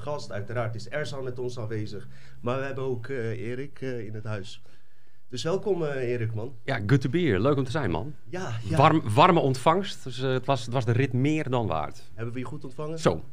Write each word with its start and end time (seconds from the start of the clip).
Gast, 0.00 0.32
uiteraard 0.32 0.74
is 0.74 0.88
Erzan 0.88 1.24
met 1.24 1.38
ons 1.38 1.58
aanwezig. 1.58 2.08
Maar 2.40 2.58
we 2.58 2.64
hebben 2.64 2.84
ook 2.84 3.08
Erik 3.08 3.80
in 3.80 4.14
het 4.14 4.24
huis. 4.24 4.62
Dus 5.28 5.42
welkom 5.42 5.84
Erik, 5.84 6.34
man. 6.34 6.54
Ja, 6.64 6.80
good 6.86 7.00
to 7.00 7.10
be 7.10 7.18
here. 7.18 7.40
Leuk 7.40 7.56
om 7.56 7.64
te 7.64 7.70
zijn, 7.70 7.90
man. 7.90 8.14
Ja, 8.28 8.52
ja. 8.64 8.76
Warm, 8.76 9.02
warme 9.14 9.40
ontvangst. 9.40 10.04
Dus 10.04 10.16
het, 10.16 10.46
was, 10.46 10.64
het 10.64 10.72
was 10.72 10.84
de 10.84 10.92
rit 10.92 11.12
meer 11.12 11.50
dan 11.50 11.66
waard. 11.66 12.02
Hebben 12.14 12.34
we 12.34 12.40
je 12.40 12.44
goed 12.44 12.64
ontvangen? 12.64 12.98
Zo. 12.98 13.24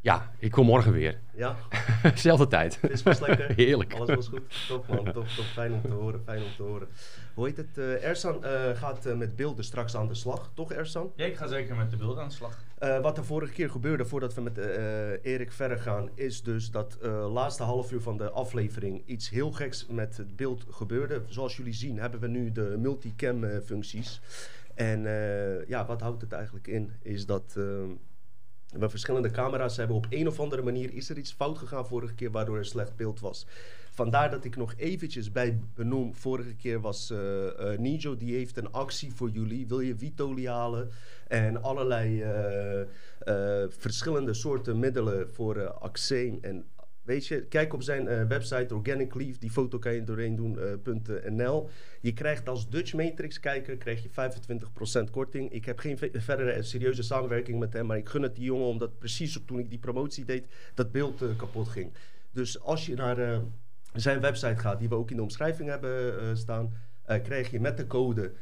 Ja, 0.00 0.30
ik 0.38 0.50
kom 0.50 0.66
morgen 0.66 0.92
weer. 0.92 1.20
Ja? 1.34 1.56
Zelfde 2.14 2.46
tijd. 2.46 2.78
Het 2.80 3.02
was 3.02 3.20
lekker. 3.20 3.52
Heerlijk. 3.64 3.94
Alles 3.94 4.14
was 4.14 4.28
goed. 4.28 4.66
Top 4.68 4.88
man, 4.88 5.04
top, 5.04 5.14
top. 5.28 5.44
Fijn 5.44 5.72
om 5.72 5.82
te 5.82 5.92
horen, 5.92 6.22
fijn 6.24 6.42
om 6.42 6.50
te 6.56 6.62
horen. 6.62 6.88
Hoe 7.34 7.46
heet 7.46 7.56
het? 7.56 7.78
Uh, 7.78 8.04
Ersan 8.04 8.44
uh, 8.44 8.76
gaat 8.76 9.06
uh, 9.06 9.14
met 9.14 9.36
beelden 9.36 9.64
straks 9.64 9.96
aan 9.96 10.08
de 10.08 10.14
slag, 10.14 10.50
toch 10.54 10.72
Ersan? 10.72 11.12
Ja, 11.16 11.24
ik 11.24 11.36
ga 11.36 11.46
zeker 11.46 11.76
met 11.76 11.90
de 11.90 11.96
beelden 11.96 12.22
aan 12.22 12.28
de 12.28 12.34
slag. 12.34 12.64
wat 13.02 13.18
er 13.18 13.24
vorige 13.24 13.52
keer 13.52 13.70
gebeurde, 13.70 14.04
voordat 14.04 14.34
we 14.34 14.40
met 14.40 14.56
Erik 15.22 15.52
verder 15.52 15.78
gaan, 15.78 16.10
is 16.14 16.42
dus 16.42 16.70
dat 16.70 16.98
laatste 17.30 17.62
half 17.62 17.92
uur 17.92 18.00
van 18.00 18.16
de 18.16 18.30
aflevering 18.30 19.02
iets 19.06 19.30
heel 19.30 19.52
geks 19.52 19.86
met 19.86 20.16
het 20.16 20.36
beeld 20.36 20.64
gebeurde. 20.70 21.22
Zoals 21.28 21.56
jullie 21.56 21.72
zien 21.72 21.98
hebben 21.98 22.20
we 22.20 22.28
nu 22.28 22.52
de 22.52 22.76
multicam 22.78 23.60
functies. 23.64 24.20
En 24.74 25.02
ja, 25.66 25.86
wat 25.86 26.00
houdt 26.00 26.22
het 26.22 26.32
eigenlijk 26.32 26.66
in? 26.66 26.92
Is 27.02 27.26
dat 27.26 27.52
we 28.72 28.88
verschillende 28.88 29.30
camera's 29.30 29.76
hebben. 29.76 29.96
Op 29.96 30.06
een 30.08 30.28
of 30.28 30.40
andere 30.40 30.62
manier 30.62 30.94
is 30.94 31.08
er 31.08 31.18
iets 31.18 31.32
fout 31.32 31.58
gegaan 31.58 31.86
vorige 31.86 32.14
keer, 32.14 32.30
waardoor 32.30 32.58
er 32.58 32.66
slecht 32.66 32.96
beeld 32.96 33.20
was. 33.20 33.46
Vandaar 33.94 34.30
dat 34.30 34.44
ik 34.44 34.56
nog 34.56 34.74
eventjes 34.76 35.32
bij 35.32 35.58
benoem. 35.74 36.14
Vorige 36.14 36.54
keer 36.54 36.80
was 36.80 37.10
uh, 37.10 37.78
Nijo, 37.78 38.16
die 38.16 38.34
heeft 38.34 38.56
een 38.56 38.72
actie 38.72 39.14
voor 39.14 39.30
jullie. 39.30 39.66
Wil 39.66 39.80
je 39.80 39.96
Vitoli 39.96 40.48
halen? 40.48 40.90
En 41.28 41.62
allerlei 41.62 42.22
uh, 42.22 43.64
verschillende 43.68 44.34
soorten 44.34 44.78
middelen 44.78 45.30
voor 45.30 45.56
uh, 45.56 46.38
en 46.40 46.64
Weet 47.02 47.26
je, 47.26 47.44
kijk 47.44 47.72
op 47.72 47.82
zijn 47.82 48.28
website 48.28 48.74
Organic 48.74 49.14
Leaf, 49.14 49.38
die 49.38 49.50
foto 49.50 49.78
kan 49.78 49.94
je 49.94 50.04
doorheen 50.04 50.36
doen.nl. 50.36 51.68
Je 52.00 52.12
krijgt 52.12 52.48
als 52.48 52.68
Dutch 52.68 52.92
Matrix 52.92 53.40
kijker 53.40 53.76
krijg 53.76 54.02
je 54.02 54.32
25% 55.08 55.10
korting. 55.10 55.52
Ik 55.52 55.64
heb 55.64 55.78
geen 55.78 55.98
verdere 55.98 56.62
serieuze 56.62 57.02
samenwerking 57.02 57.58
met 57.58 57.72
hem, 57.72 57.86
maar 57.86 57.96
ik 57.96 58.08
gun 58.08 58.22
het 58.22 58.36
die 58.36 58.44
jongen 58.44 58.66
omdat 58.66 58.98
precies 58.98 59.38
toen 59.46 59.58
ik 59.58 59.70
die 59.70 59.78
promotie 59.78 60.24
deed, 60.24 60.46
dat 60.74 60.92
beeld 60.92 61.22
kapot 61.36 61.68
ging. 61.68 61.92
Dus 62.32 62.60
als 62.60 62.86
je 62.86 62.94
naar 62.94 63.42
zijn 63.92 64.20
website 64.20 64.56
gaat, 64.56 64.78
die 64.78 64.88
we 64.88 64.94
ook 64.94 65.10
in 65.10 65.16
de 65.16 65.22
omschrijving 65.22 65.68
hebben 65.68 66.36
staan, 66.36 66.72
krijg 67.22 67.50
je 67.50 67.60
met 67.60 67.76
de 67.76 67.86
code 67.86 68.32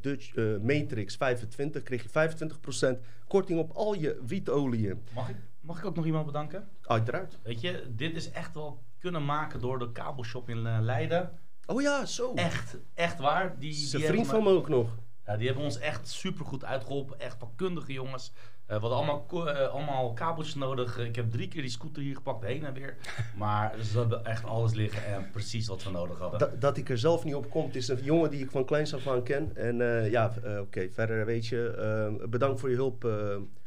Dutch 0.00 0.34
Matrix 0.62 1.16
25 1.16 1.82
krijg 1.82 2.02
je 2.02 2.98
25% 2.98 2.98
korting 3.28 3.58
op 3.58 3.70
al 3.70 3.94
je 3.94 4.20
wietolieën. 4.26 5.02
Mag 5.14 5.28
ik? 5.28 5.36
Mag 5.60 5.78
ik 5.78 5.84
ook 5.84 5.96
nog 5.96 6.06
iemand 6.06 6.26
bedanken? 6.26 6.68
Uiteraard. 6.82 7.38
Weet 7.42 7.60
je, 7.60 7.92
dit 7.94 8.16
is 8.16 8.30
echt 8.30 8.54
wel 8.54 8.82
kunnen 8.98 9.24
maken 9.24 9.60
door 9.60 9.78
de 9.78 9.92
kabelshop 9.92 10.48
in 10.48 10.58
uh, 10.58 10.78
Leiden. 10.80 11.38
Oh 11.66 11.82
ja, 11.82 12.06
zo. 12.06 12.34
Echt, 12.34 12.76
echt 12.94 13.18
waar. 13.18 13.58
Die, 13.58 13.72
Zijn 13.72 14.02
vriend 14.02 14.26
van 14.26 14.42
me 14.42 14.48
ook 14.48 14.68
nog. 14.68 14.98
Ja, 15.26 15.36
die 15.36 15.46
hebben 15.46 15.64
ons 15.64 15.78
echt 15.78 16.08
super 16.08 16.44
goed 16.44 16.64
uitgeholpen. 16.64 17.20
Echt 17.20 17.38
vakkundige 17.38 17.92
jongens. 17.92 18.32
Uh, 18.72 18.80
we 18.80 18.86
hadden 18.86 18.98
allemaal, 18.98 19.48
uh, 19.48 19.68
allemaal 19.68 20.12
kabeltjes 20.12 20.54
nodig. 20.54 20.98
Ik 20.98 21.16
heb 21.16 21.30
drie 21.30 21.48
keer 21.48 21.62
die 21.62 21.70
scooter 21.70 22.02
hier 22.02 22.14
gepakt, 22.14 22.44
heen 22.44 22.64
en 22.64 22.74
weer. 22.74 22.96
Maar 23.36 23.74
ze 23.82 23.98
hebben 23.98 24.24
echt 24.24 24.44
alles 24.44 24.74
liggen 24.74 25.04
en 25.04 25.30
precies 25.30 25.66
wat 25.66 25.84
we 25.84 25.90
nodig 25.90 26.18
hadden. 26.18 26.38
Dat, 26.38 26.60
dat 26.60 26.76
ik 26.76 26.88
er 26.88 26.98
zelf 26.98 27.24
niet 27.24 27.34
op 27.34 27.50
kom. 27.50 27.66
Het 27.66 27.76
is 27.76 27.88
een 27.88 28.02
jongen 28.02 28.30
die 28.30 28.44
ik 28.44 28.50
van 28.50 28.64
kleins 28.64 28.94
af 28.94 29.08
aan 29.08 29.22
ken. 29.22 29.56
En 29.56 29.76
ja, 30.10 30.32
oké, 30.60 30.88
verder 30.90 31.26
weet 31.26 31.46
je. 31.46 32.26
bedankt 32.28 32.60
voor 32.60 32.70
je 32.70 32.76
hulp, 32.76 33.08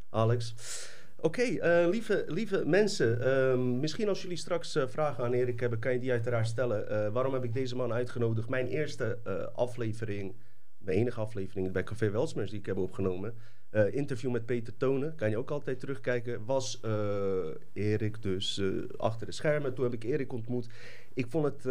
Alex. 0.09 0.53
Oké, 1.25 1.41
okay, 1.41 1.83
uh, 1.83 1.89
lieve, 1.89 2.25
lieve 2.27 2.65
mensen, 2.65 3.19
uh, 3.27 3.79
misschien 3.79 4.07
als 4.07 4.21
jullie 4.21 4.38
straks 4.38 4.75
uh, 4.75 4.88
vragen 4.88 5.23
aan 5.23 5.33
Erik 5.33 5.59
hebben, 5.59 5.79
kan 5.79 5.94
je 5.94 5.99
die 5.99 6.11
uiteraard 6.11 6.47
stellen. 6.47 6.89
Eh, 6.89 7.11
waarom 7.11 7.33
heb 7.33 7.44
ik 7.44 7.53
deze 7.53 7.75
man 7.75 7.94
uitgenodigd? 7.94 8.49
Mijn 8.49 8.67
eerste 8.67 9.19
aflevering, 9.55 10.35
mijn 10.77 10.97
enige 10.97 11.19
aflevering 11.19 11.71
bij 11.71 11.83
Café 11.83 12.09
Welsmers 12.09 12.49
die 12.49 12.59
ik 12.59 12.65
heb 12.65 12.77
opgenomen, 12.77 13.33
interview 13.91 14.31
met 14.31 14.46
Peter 14.46 14.78
Tonen, 14.78 15.16
kan 15.16 15.30
je 15.30 15.38
ook 15.38 15.52
altijd 15.52 15.80
terugkijken, 15.80 16.46
was 16.46 16.81
Erik 17.74 18.22
dus 18.22 18.62
achter 18.97 19.25
de 19.25 19.34
schermen. 19.34 19.74
Toen 19.74 19.84
heb 19.84 19.94
ik 19.94 20.03
Erik 20.03 20.34
ontmoet. 20.34 20.69
Ik 21.13 21.25
vond 21.30 21.46
het 21.46 21.63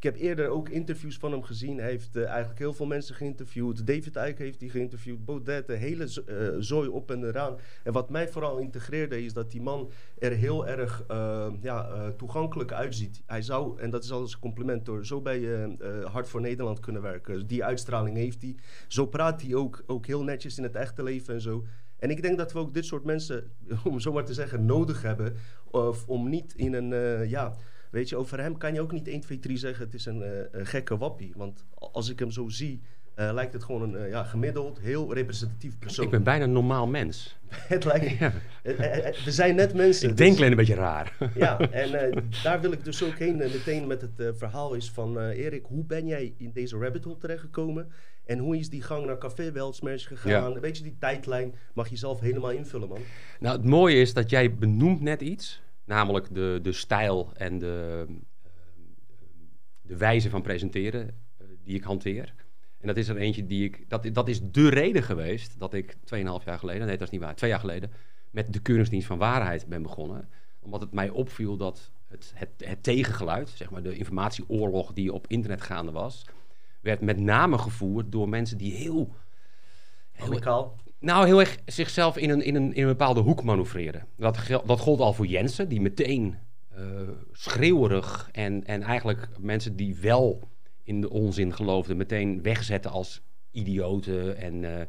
ik 0.00 0.06
heb 0.06 0.16
eerder 0.16 0.48
ook 0.48 0.68
interviews 0.68 1.16
van 1.16 1.32
hem 1.32 1.42
gezien. 1.42 1.78
Hij 1.78 1.88
heeft 1.88 2.16
uh, 2.16 2.26
eigenlijk 2.26 2.58
heel 2.58 2.72
veel 2.72 2.86
mensen 2.86 3.14
geïnterviewd. 3.14 3.86
David 3.86 4.16
Eyck 4.16 4.38
heeft 4.38 4.60
hij 4.60 4.68
geïnterviewd. 4.68 5.24
Baudet, 5.24 5.66
de 5.66 5.74
hele 5.74 6.22
uh, 6.28 6.48
zooi 6.58 6.88
op 6.88 7.10
en 7.10 7.24
eraan. 7.24 7.56
En 7.84 7.92
wat 7.92 8.10
mij 8.10 8.28
vooral 8.28 8.58
integreerde 8.58 9.24
is 9.24 9.32
dat 9.32 9.50
die 9.50 9.62
man 9.62 9.90
er 10.18 10.30
heel 10.30 10.66
erg 10.66 11.04
uh, 11.10 11.46
ja, 11.60 12.10
toegankelijk 12.16 12.72
uitziet. 12.72 13.22
Hij 13.26 13.42
zou, 13.42 13.80
en 13.80 13.90
dat 13.90 14.04
is 14.04 14.12
alles 14.12 14.32
een 14.32 14.40
compliment 14.40 14.86
hoor, 14.86 15.06
zo 15.06 15.20
bij 15.20 15.68
Hart 16.04 16.28
voor 16.28 16.40
Nederland 16.40 16.80
kunnen 16.80 17.02
werken. 17.02 17.46
Die 17.46 17.64
uitstraling 17.64 18.16
heeft 18.16 18.42
hij. 18.42 18.54
Zo 18.88 19.06
praat 19.06 19.42
hij 19.42 19.54
ook, 19.54 19.82
ook 19.86 20.06
heel 20.06 20.22
netjes 20.22 20.58
in 20.58 20.62
het 20.62 20.76
echte 20.76 21.02
leven 21.02 21.34
en 21.34 21.40
zo. 21.40 21.64
En 21.98 22.10
ik 22.10 22.22
denk 22.22 22.38
dat 22.38 22.52
we 22.52 22.58
ook 22.58 22.74
dit 22.74 22.84
soort 22.84 23.04
mensen, 23.04 23.50
om 23.84 24.00
zo 24.00 24.12
maar 24.12 24.24
te 24.24 24.34
zeggen, 24.34 24.64
nodig 24.64 25.02
hebben. 25.02 25.36
om 26.06 26.28
niet 26.28 26.54
in 26.54 26.72
een, 26.72 27.28
ja 27.28 27.56
Weet 27.90 28.08
je, 28.08 28.16
over 28.16 28.40
hem 28.40 28.58
kan 28.58 28.74
je 28.74 28.80
ook 28.80 28.92
niet 28.92 29.08
1, 29.08 29.20
2, 29.20 29.38
3 29.38 29.56
zeggen: 29.56 29.84
het 29.84 29.94
is 29.94 30.06
een, 30.06 30.20
uh, 30.20 30.28
een 30.50 30.66
gekke 30.66 30.96
wappie. 30.96 31.32
Want 31.36 31.64
als 31.74 32.08
ik 32.08 32.18
hem 32.18 32.30
zo 32.30 32.48
zie, 32.48 32.80
uh, 33.16 33.30
lijkt 33.32 33.52
het 33.52 33.64
gewoon 33.64 33.82
een 33.82 34.02
uh, 34.02 34.10
ja, 34.10 34.24
gemiddeld, 34.24 34.80
heel 34.80 35.14
representatief 35.14 35.78
persoon. 35.78 36.04
Ik 36.04 36.10
ben 36.10 36.22
bijna 36.22 36.44
een 36.44 36.52
normaal 36.52 36.86
mens. 36.86 37.38
het 37.50 37.84
lijkt, 37.84 38.18
ja. 38.18 38.32
we 39.24 39.30
zijn 39.30 39.54
net 39.54 39.74
mensen. 39.74 40.10
Ik 40.10 40.16
denk 40.16 40.30
dus, 40.30 40.38
alleen 40.38 40.50
een 40.50 40.56
beetje 40.56 40.74
raar. 40.74 41.16
ja, 41.34 41.58
en 41.70 42.24
daar 42.42 42.60
wil 42.60 42.72
ik 42.72 42.84
dus 42.84 43.04
ook 43.04 43.18
heen 43.18 43.36
meteen 43.36 43.86
met 43.86 44.00
het 44.00 44.38
verhaal 44.38 44.74
is 44.74 44.90
van 44.90 45.18
Erik, 45.18 45.64
hoe 45.64 45.84
ben 45.84 46.06
jij 46.06 46.34
in 46.36 46.50
deze 46.52 46.78
rabbit 46.78 47.04
hole 47.04 47.18
terechtgekomen? 47.18 47.92
En 48.24 48.38
hoe 48.38 48.58
is 48.58 48.70
die 48.70 48.82
gang 48.82 49.06
naar 49.06 49.18
Café 49.18 49.52
Welsmers 49.52 50.06
gegaan? 50.06 50.52
Ja. 50.52 50.60
Weet 50.60 50.76
je, 50.76 50.82
die 50.82 50.96
tijdlijn 50.98 51.54
mag 51.74 51.88
je 51.88 51.96
zelf 51.96 52.20
helemaal 52.20 52.50
invullen, 52.50 52.88
man. 52.88 53.00
Nou, 53.40 53.56
het 53.56 53.66
mooie 53.66 54.00
is 54.00 54.12
dat 54.12 54.30
jij 54.30 54.54
benoemt 54.54 55.00
net 55.00 55.20
iets 55.20 55.62
Namelijk 55.90 56.34
de, 56.34 56.58
de 56.62 56.72
stijl 56.72 57.30
en 57.34 57.58
de, 57.58 58.06
de 59.80 59.96
wijze 59.96 60.30
van 60.30 60.42
presenteren 60.42 61.08
eh, 61.08 61.46
die 61.62 61.74
ik 61.74 61.82
hanteer. 61.82 62.34
En 62.78 62.86
dat 62.86 62.96
is 62.96 63.08
er 63.08 63.16
eentje 63.16 63.46
die 63.46 63.64
ik. 63.64 63.88
Dat, 63.88 64.08
dat 64.12 64.28
is 64.28 64.40
de 64.42 64.68
reden 64.68 65.02
geweest 65.02 65.58
dat 65.58 65.74
ik 65.74 65.94
2,5 65.94 66.00
jaar 66.44 66.58
geleden, 66.58 66.86
nee, 66.86 66.96
dat 66.96 67.06
is 67.06 67.12
niet 67.12 67.20
waar, 67.20 67.34
twee 67.34 67.50
jaar 67.50 67.60
geleden, 67.60 67.90
met 68.30 68.52
de 68.52 68.60
Keuringsdienst 68.60 69.06
van 69.06 69.18
Waarheid 69.18 69.66
ben 69.66 69.82
begonnen. 69.82 70.28
Omdat 70.60 70.80
het 70.80 70.92
mij 70.92 71.08
opviel 71.08 71.56
dat 71.56 71.90
het, 72.06 72.32
het, 72.34 72.50
het 72.56 72.82
tegengeluid, 72.82 73.48
zeg 73.48 73.70
maar 73.70 73.82
de 73.82 73.96
informatieoorlog 73.96 74.92
die 74.92 75.12
op 75.12 75.26
internet 75.26 75.60
gaande 75.60 75.92
was, 75.92 76.26
werd 76.80 77.00
met 77.00 77.20
name 77.20 77.58
gevoerd 77.58 78.12
door 78.12 78.28
mensen 78.28 78.58
die 78.58 78.72
heel. 78.72 79.14
heel 80.12 80.80
nou, 81.00 81.26
heel 81.26 81.40
erg 81.40 81.58
zichzelf 81.66 82.16
in 82.16 82.30
een, 82.30 82.42
in 82.42 82.54
een, 82.54 82.74
in 82.74 82.82
een 82.82 82.88
bepaalde 82.88 83.20
hoek 83.20 83.42
manoeuvreren. 83.42 84.06
Dat, 84.16 84.38
dat 84.66 84.80
gold 84.80 85.00
al 85.00 85.12
voor 85.12 85.26
Jensen, 85.26 85.68
die 85.68 85.80
meteen 85.80 86.38
uh, 86.78 87.08
schreeuwerig 87.32 88.28
en, 88.32 88.64
en 88.64 88.82
eigenlijk 88.82 89.28
mensen 89.38 89.76
die 89.76 89.96
wel 89.96 90.48
in 90.84 91.00
de 91.00 91.10
onzin 91.10 91.54
geloofden, 91.54 91.96
meteen 91.96 92.42
wegzetten 92.42 92.90
als 92.90 93.22
idioten. 93.50 94.36
En, 94.36 94.62
uh, 94.62 94.80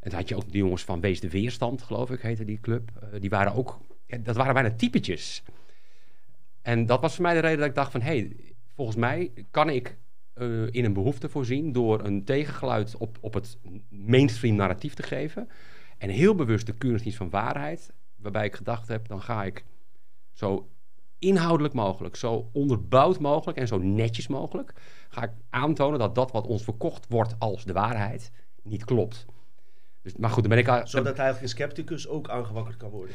en 0.00 0.12
had 0.12 0.28
je 0.28 0.36
ook 0.36 0.52
de 0.52 0.58
jongens 0.58 0.84
van 0.84 1.00
Wees 1.00 1.20
de 1.20 1.30
Weerstand, 1.30 1.82
geloof 1.82 2.10
ik, 2.10 2.20
heette 2.20 2.44
die 2.44 2.60
club. 2.60 2.90
Uh, 3.02 3.20
die 3.20 3.30
waren 3.30 3.54
ook, 3.54 3.80
dat 4.20 4.36
waren 4.36 4.54
bijna 4.54 4.70
typetjes. 4.70 5.42
En 6.62 6.86
dat 6.86 7.00
was 7.00 7.14
voor 7.14 7.22
mij 7.22 7.34
de 7.34 7.40
reden 7.40 7.58
dat 7.58 7.68
ik 7.68 7.74
dacht 7.74 7.92
van, 7.92 8.02
hé, 8.02 8.18
hey, 8.18 8.36
volgens 8.74 8.96
mij 8.96 9.32
kan 9.50 9.68
ik 9.68 9.96
uh, 10.40 10.66
in 10.70 10.84
een 10.84 10.92
behoefte 10.92 11.28
voorzien 11.28 11.72
door 11.72 12.04
een 12.04 12.24
tegengeluid 12.24 12.96
op, 12.96 13.18
op 13.20 13.34
het 13.34 13.58
mainstream 13.88 14.56
narratief 14.56 14.94
te 14.94 15.02
geven. 15.02 15.48
En 15.98 16.08
heel 16.08 16.34
bewust 16.34 16.66
de 16.66 16.74
keuringsdienst 16.74 17.18
van 17.18 17.30
waarheid, 17.30 17.92
waarbij 18.16 18.44
ik 18.44 18.54
gedacht 18.54 18.88
heb, 18.88 19.08
dan 19.08 19.22
ga 19.22 19.44
ik 19.44 19.64
zo 20.32 20.68
inhoudelijk 21.18 21.74
mogelijk, 21.74 22.16
zo 22.16 22.50
onderbouwd 22.52 23.18
mogelijk 23.18 23.58
en 23.58 23.66
zo 23.66 23.78
netjes 23.78 24.26
mogelijk, 24.26 24.72
ga 25.08 25.22
ik 25.22 25.30
aantonen 25.50 25.98
dat 25.98 26.14
dat 26.14 26.32
wat 26.32 26.46
ons 26.46 26.64
verkocht 26.64 27.06
wordt 27.08 27.34
als 27.38 27.64
de 27.64 27.72
waarheid 27.72 28.30
niet 28.62 28.84
klopt. 28.84 29.26
Dus, 30.02 30.16
maar 30.16 30.30
goed, 30.30 30.42
dan 30.42 30.50
ben 30.50 30.58
ik 30.58 30.68
al, 30.68 30.86
Zodat 30.86 31.18
eigenlijk 31.18 31.42
een 31.42 31.48
scepticus 31.48 32.08
ook 32.08 32.28
aangewakkerd 32.28 32.76
kan 32.76 32.90
worden. 32.90 33.14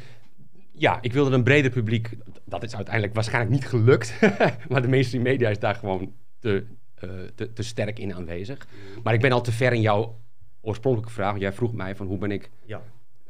Ja, 0.72 1.02
ik 1.02 1.14
wilde 1.14 1.36
een 1.36 1.44
breder 1.44 1.72
publiek. 1.72 2.18
Dat 2.46 2.64
is 2.64 2.76
uiteindelijk 2.76 3.14
waarschijnlijk 3.14 3.54
niet 3.54 3.68
gelukt. 3.68 4.20
maar 4.70 4.82
de 4.82 4.88
mainstream 4.88 5.24
media 5.24 5.50
is 5.50 5.60
daar 5.60 5.76
gewoon 5.76 6.14
te, 6.40 6.68
te, 7.36 7.54
te, 7.54 7.64
sterk 7.64 8.00
in 8.00 8.14
aanwezig. 8.14 8.68
Maar 9.04 9.14
ik 9.14 9.22
ben 9.22 9.32
al 9.32 9.42
te 9.42 9.52
ver 9.52 9.74
in 9.74 9.82
jouw 9.82 10.18
oorspronkelijke 10.62 11.14
vraag. 11.14 11.38
Jij 11.38 11.54
vroeg 11.54 11.74
mij 11.74 11.96
van 11.96 12.08
hoe 12.08 12.18
ben 12.18 12.32
ik... 12.32 12.50
Ja. 12.66 12.82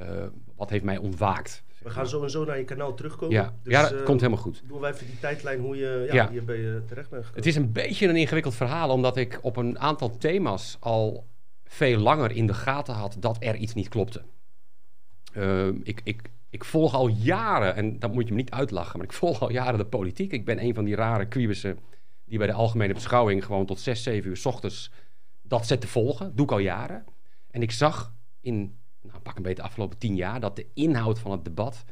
Uh, 0.01 0.07
wat 0.55 0.69
heeft 0.69 0.83
mij 0.83 0.97
ontwaakt? 0.97 1.63
We 1.85 1.89
gaan 1.89 2.07
zo 2.07 2.23
en 2.23 2.29
zo 2.29 2.45
naar 2.45 2.57
je 2.57 2.63
kanaal 2.63 2.93
terugkomen. 2.93 3.35
Ja, 3.35 3.53
dus, 3.63 3.73
ja 3.73 3.81
dat 3.81 3.91
uh, 3.91 4.03
komt 4.03 4.21
helemaal 4.21 4.43
goed. 4.43 4.63
Doen 4.67 4.79
wij 4.79 4.91
even 4.91 5.05
die 5.05 5.19
tijdlijn 5.19 5.59
hoe 5.59 5.75
je 5.75 6.03
ja, 6.07 6.13
ja. 6.13 6.29
hier 6.29 6.45
bij 6.45 6.57
je 6.57 6.81
terecht 6.87 7.09
bent 7.09 7.25
gekomen. 7.25 7.35
Het 7.35 7.45
is 7.45 7.55
een 7.55 7.71
beetje 7.71 8.07
een 8.07 8.15
ingewikkeld 8.15 8.55
verhaal, 8.55 8.89
omdat 8.89 9.17
ik 9.17 9.39
op 9.41 9.57
een 9.57 9.79
aantal 9.79 10.17
thema's 10.17 10.77
al 10.79 11.25
veel 11.63 11.97
langer 11.97 12.31
in 12.31 12.47
de 12.47 12.53
gaten 12.53 12.93
had 12.93 13.15
dat 13.19 13.37
er 13.39 13.55
iets 13.55 13.73
niet 13.73 13.87
klopte. 13.87 14.21
Uh, 15.37 15.67
ik, 15.67 16.01
ik, 16.03 16.21
ik 16.49 16.63
volg 16.63 16.93
al 16.93 17.07
jaren, 17.07 17.75
en 17.75 17.99
dat 17.99 18.13
moet 18.13 18.27
je 18.27 18.33
me 18.33 18.39
niet 18.39 18.51
uitlachen, 18.51 18.97
maar 18.97 19.07
ik 19.07 19.13
volg 19.13 19.41
al 19.41 19.51
jaren 19.51 19.77
de 19.77 19.85
politiek. 19.85 20.31
Ik 20.31 20.45
ben 20.45 20.63
een 20.63 20.73
van 20.73 20.85
die 20.85 20.95
rare 20.95 21.25
kwiebussen 21.25 21.79
die 22.25 22.37
bij 22.37 22.47
de 22.47 22.53
algemene 22.53 22.93
beschouwing 22.93 23.45
gewoon 23.45 23.65
tot 23.65 23.79
6, 23.79 24.03
7 24.03 24.29
uur 24.29 24.37
s 24.37 24.45
ochtends 24.45 24.91
dat 25.41 25.67
zet 25.67 25.81
te 25.81 25.87
volgen. 25.87 26.35
Doe 26.35 26.45
ik 26.45 26.51
al 26.51 26.57
jaren. 26.57 27.05
En 27.51 27.61
ik 27.61 27.71
zag 27.71 28.15
in, 28.41 28.77
nou, 29.01 29.19
pak 29.19 29.35
een 29.35 29.41
beetje 29.41 29.61
de 29.61 29.67
afgelopen 29.67 29.97
tien 29.97 30.15
jaar, 30.15 30.39
dat 30.39 30.55
de 30.55 30.67
inhoud 30.73 31.19
van 31.19 31.31
het 31.31 31.43
debat 31.43 31.83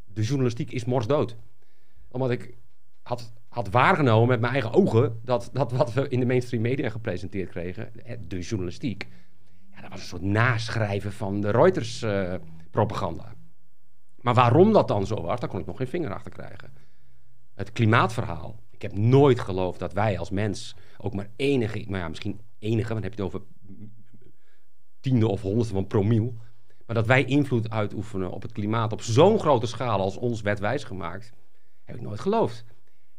De 0.05 0.23
journalistiek 0.23 0.71
is 0.71 0.85
morsdood. 0.85 1.37
Omdat 2.09 2.31
ik 2.31 2.55
had, 3.03 3.33
had 3.49 3.71
waargenomen 3.71 4.29
met 4.29 4.41
mijn 4.41 4.53
eigen 4.53 4.73
ogen 4.73 5.21
dat, 5.25 5.51
dat 5.53 5.73
wat 5.73 5.93
we 5.93 6.09
in 6.09 6.21
de 6.21 6.27
mainstream 6.27 6.63
media 6.63 6.91
gepresenteerd 6.91 7.51
kregen, 7.51 7.93
de 8.29 8.41
journalistiek, 8.41 9.09
ja, 9.71 9.81
dat 9.81 9.91
was 9.91 10.01
een 10.01 10.07
soort 10.07 10.23
naschrijven 10.23 11.13
van 11.13 11.41
de 11.41 11.51
Reuters 11.51 12.03
eh, 12.03 12.35
propaganda. 12.71 13.35
Maar 14.21 14.35
waarom 14.35 14.73
dat 14.73 14.89
dan 14.89 15.07
zo 15.07 15.23
was, 15.23 15.41
daar 15.41 15.49
kon 15.49 15.61
ik 15.61 15.67
nog 15.67 15.77
geen 15.77 15.89
vinger 15.89 16.15
achter 16.15 16.31
krijgen 16.31 16.80
het 17.61 17.73
klimaatverhaal. 17.73 18.61
Ik 18.71 18.83
heb 18.83 18.97
nooit 18.97 19.41
geloofd 19.41 19.79
dat 19.79 19.93
wij 19.93 20.19
als 20.19 20.31
mens 20.31 20.77
ook 20.99 21.15
maar 21.15 21.31
enige, 21.37 21.85
maar 21.89 22.01
ja, 22.01 22.09
misschien 22.09 22.41
enige, 22.59 22.89
want 22.89 23.03
dan 23.03 23.11
heb 23.11 23.15
je 23.15 23.23
het 23.23 23.35
over 23.35 23.47
tiende 25.01 25.29
of 25.29 25.43
honderdste 25.43 25.75
van 25.75 25.87
promiel. 25.87 26.35
Maar 26.87 26.97
dat 26.97 27.07
wij 27.07 27.25
invloed 27.25 27.71
uitoefenen 27.71 28.31
op 28.31 28.43
het 28.43 28.53
klimaat 28.53 28.93
op 28.93 29.03
zo'n 29.03 29.39
grote 29.39 29.67
schaal 29.67 30.01
als 30.01 30.17
ons 30.17 30.41
werd 30.41 30.59
wijsgemaakt, 30.59 31.33
heb 31.85 31.97
ik 31.97 32.03
nooit 32.03 32.21
geloofd. 32.21 32.65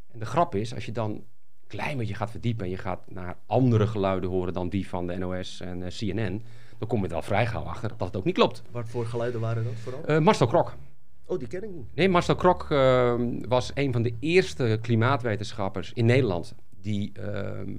En 0.08 0.20
de 0.20 0.26
grap 0.26 0.56
is, 0.56 0.74
als 0.74 0.86
je 0.86 0.92
dan 0.92 1.12
een 1.12 1.26
klein 1.68 1.98
beetje 1.98 2.14
gaat 2.14 2.32
verdiepen 2.32 2.66
en 2.66 2.72
je 2.72 2.78
gaat 2.78 3.12
naar 3.12 3.38
andere 3.46 3.88
geluiden 3.88 4.30
horen 4.30 4.54
dan 4.54 4.70
die 4.70 4.88
van 4.88 5.08
de 5.08 5.18
NOS 5.18 5.60
en 5.60 5.84
eh, 5.84 5.90
CNN, 5.90 6.44
dan 6.78 6.88
kom 6.88 7.02
je 7.02 7.08
er 7.08 7.16
al 7.16 7.22
vrij 7.22 7.48
gauw 7.48 7.64
achter 7.64 7.90
dat 7.90 8.08
het 8.08 8.18
ook 8.18 8.26
niet 8.26 8.36
klopt. 8.36 8.62
Wat 8.72 8.90
voor 8.90 9.06
geluiden 9.06 9.42
waren 9.42 9.64
dat 9.64 9.74
vooral? 9.74 10.06
Eh 10.06 10.20
Marcel 10.20 10.48
Krok. 10.48 10.76
Oh, 11.32 11.40
die. 11.40 11.86
Nee, 11.94 12.10
Marcel 12.10 12.36
Krok 12.36 12.72
eh, 12.72 13.16
was 13.48 13.72
een 13.74 13.92
van 13.92 14.02
de 14.02 14.14
eerste 14.20 14.80
klimaatwetenschappers 14.82 15.94
in 15.94 16.06
Nederland 16.06 16.56
die 16.82 17.12
ehm, 17.14 17.76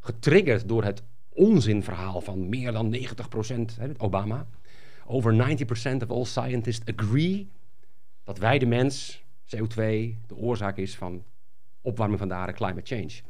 getriggerd 0.00 0.68
door 0.68 0.84
het 0.84 1.02
onzinverhaal 1.28 2.20
van 2.20 2.48
meer 2.48 2.72
dan 2.72 2.96
90%, 2.96 2.98
hè, 3.78 3.88
Obama, 3.98 4.46
over 5.06 5.34
90% 5.34 6.02
of 6.02 6.10
all 6.10 6.24
scientists 6.24 6.92
agree 6.94 7.48
dat 8.24 8.38
wij 8.38 8.58
de 8.58 8.66
mens, 8.66 9.24
CO2, 9.44 9.76
de 10.26 10.36
oorzaak 10.36 10.76
is 10.76 10.96
van 10.96 11.24
opwarming 11.80 12.18
van 12.18 12.28
de 12.28 12.34
aarde, 12.34 12.52
climate 12.52 12.94
change. 12.94 13.20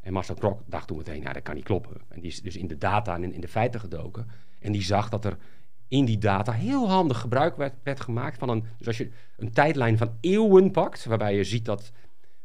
En 0.00 0.12
Marcel 0.12 0.34
Krok 0.34 0.60
dacht 0.66 0.86
toen 0.86 0.96
meteen, 0.96 1.22
nou 1.22 1.34
dat 1.34 1.42
kan 1.42 1.54
niet 1.54 1.64
kloppen. 1.64 2.00
En 2.08 2.20
die 2.20 2.30
is 2.30 2.42
dus 2.42 2.56
in 2.56 2.66
de 2.66 2.78
data 2.78 3.14
en 3.14 3.32
in 3.32 3.40
de 3.40 3.48
feiten 3.48 3.80
gedoken. 3.80 4.26
En 4.58 4.72
die 4.72 4.82
zag 4.82 5.08
dat 5.08 5.24
er 5.24 5.36
in 5.94 6.04
die 6.04 6.18
data 6.18 6.52
heel 6.52 6.88
handig 6.88 7.20
gebruik 7.20 7.56
werd, 7.82 8.00
gemaakt 8.00 8.38
van 8.38 8.48
een... 8.48 8.64
Dus 8.78 8.86
als 8.86 8.98
je 8.98 9.10
een 9.36 9.52
tijdlijn 9.52 9.98
van 9.98 10.16
eeuwen 10.20 10.70
pakt, 10.70 11.04
waarbij 11.04 11.36
je 11.36 11.44
ziet 11.44 11.64
dat, 11.64 11.92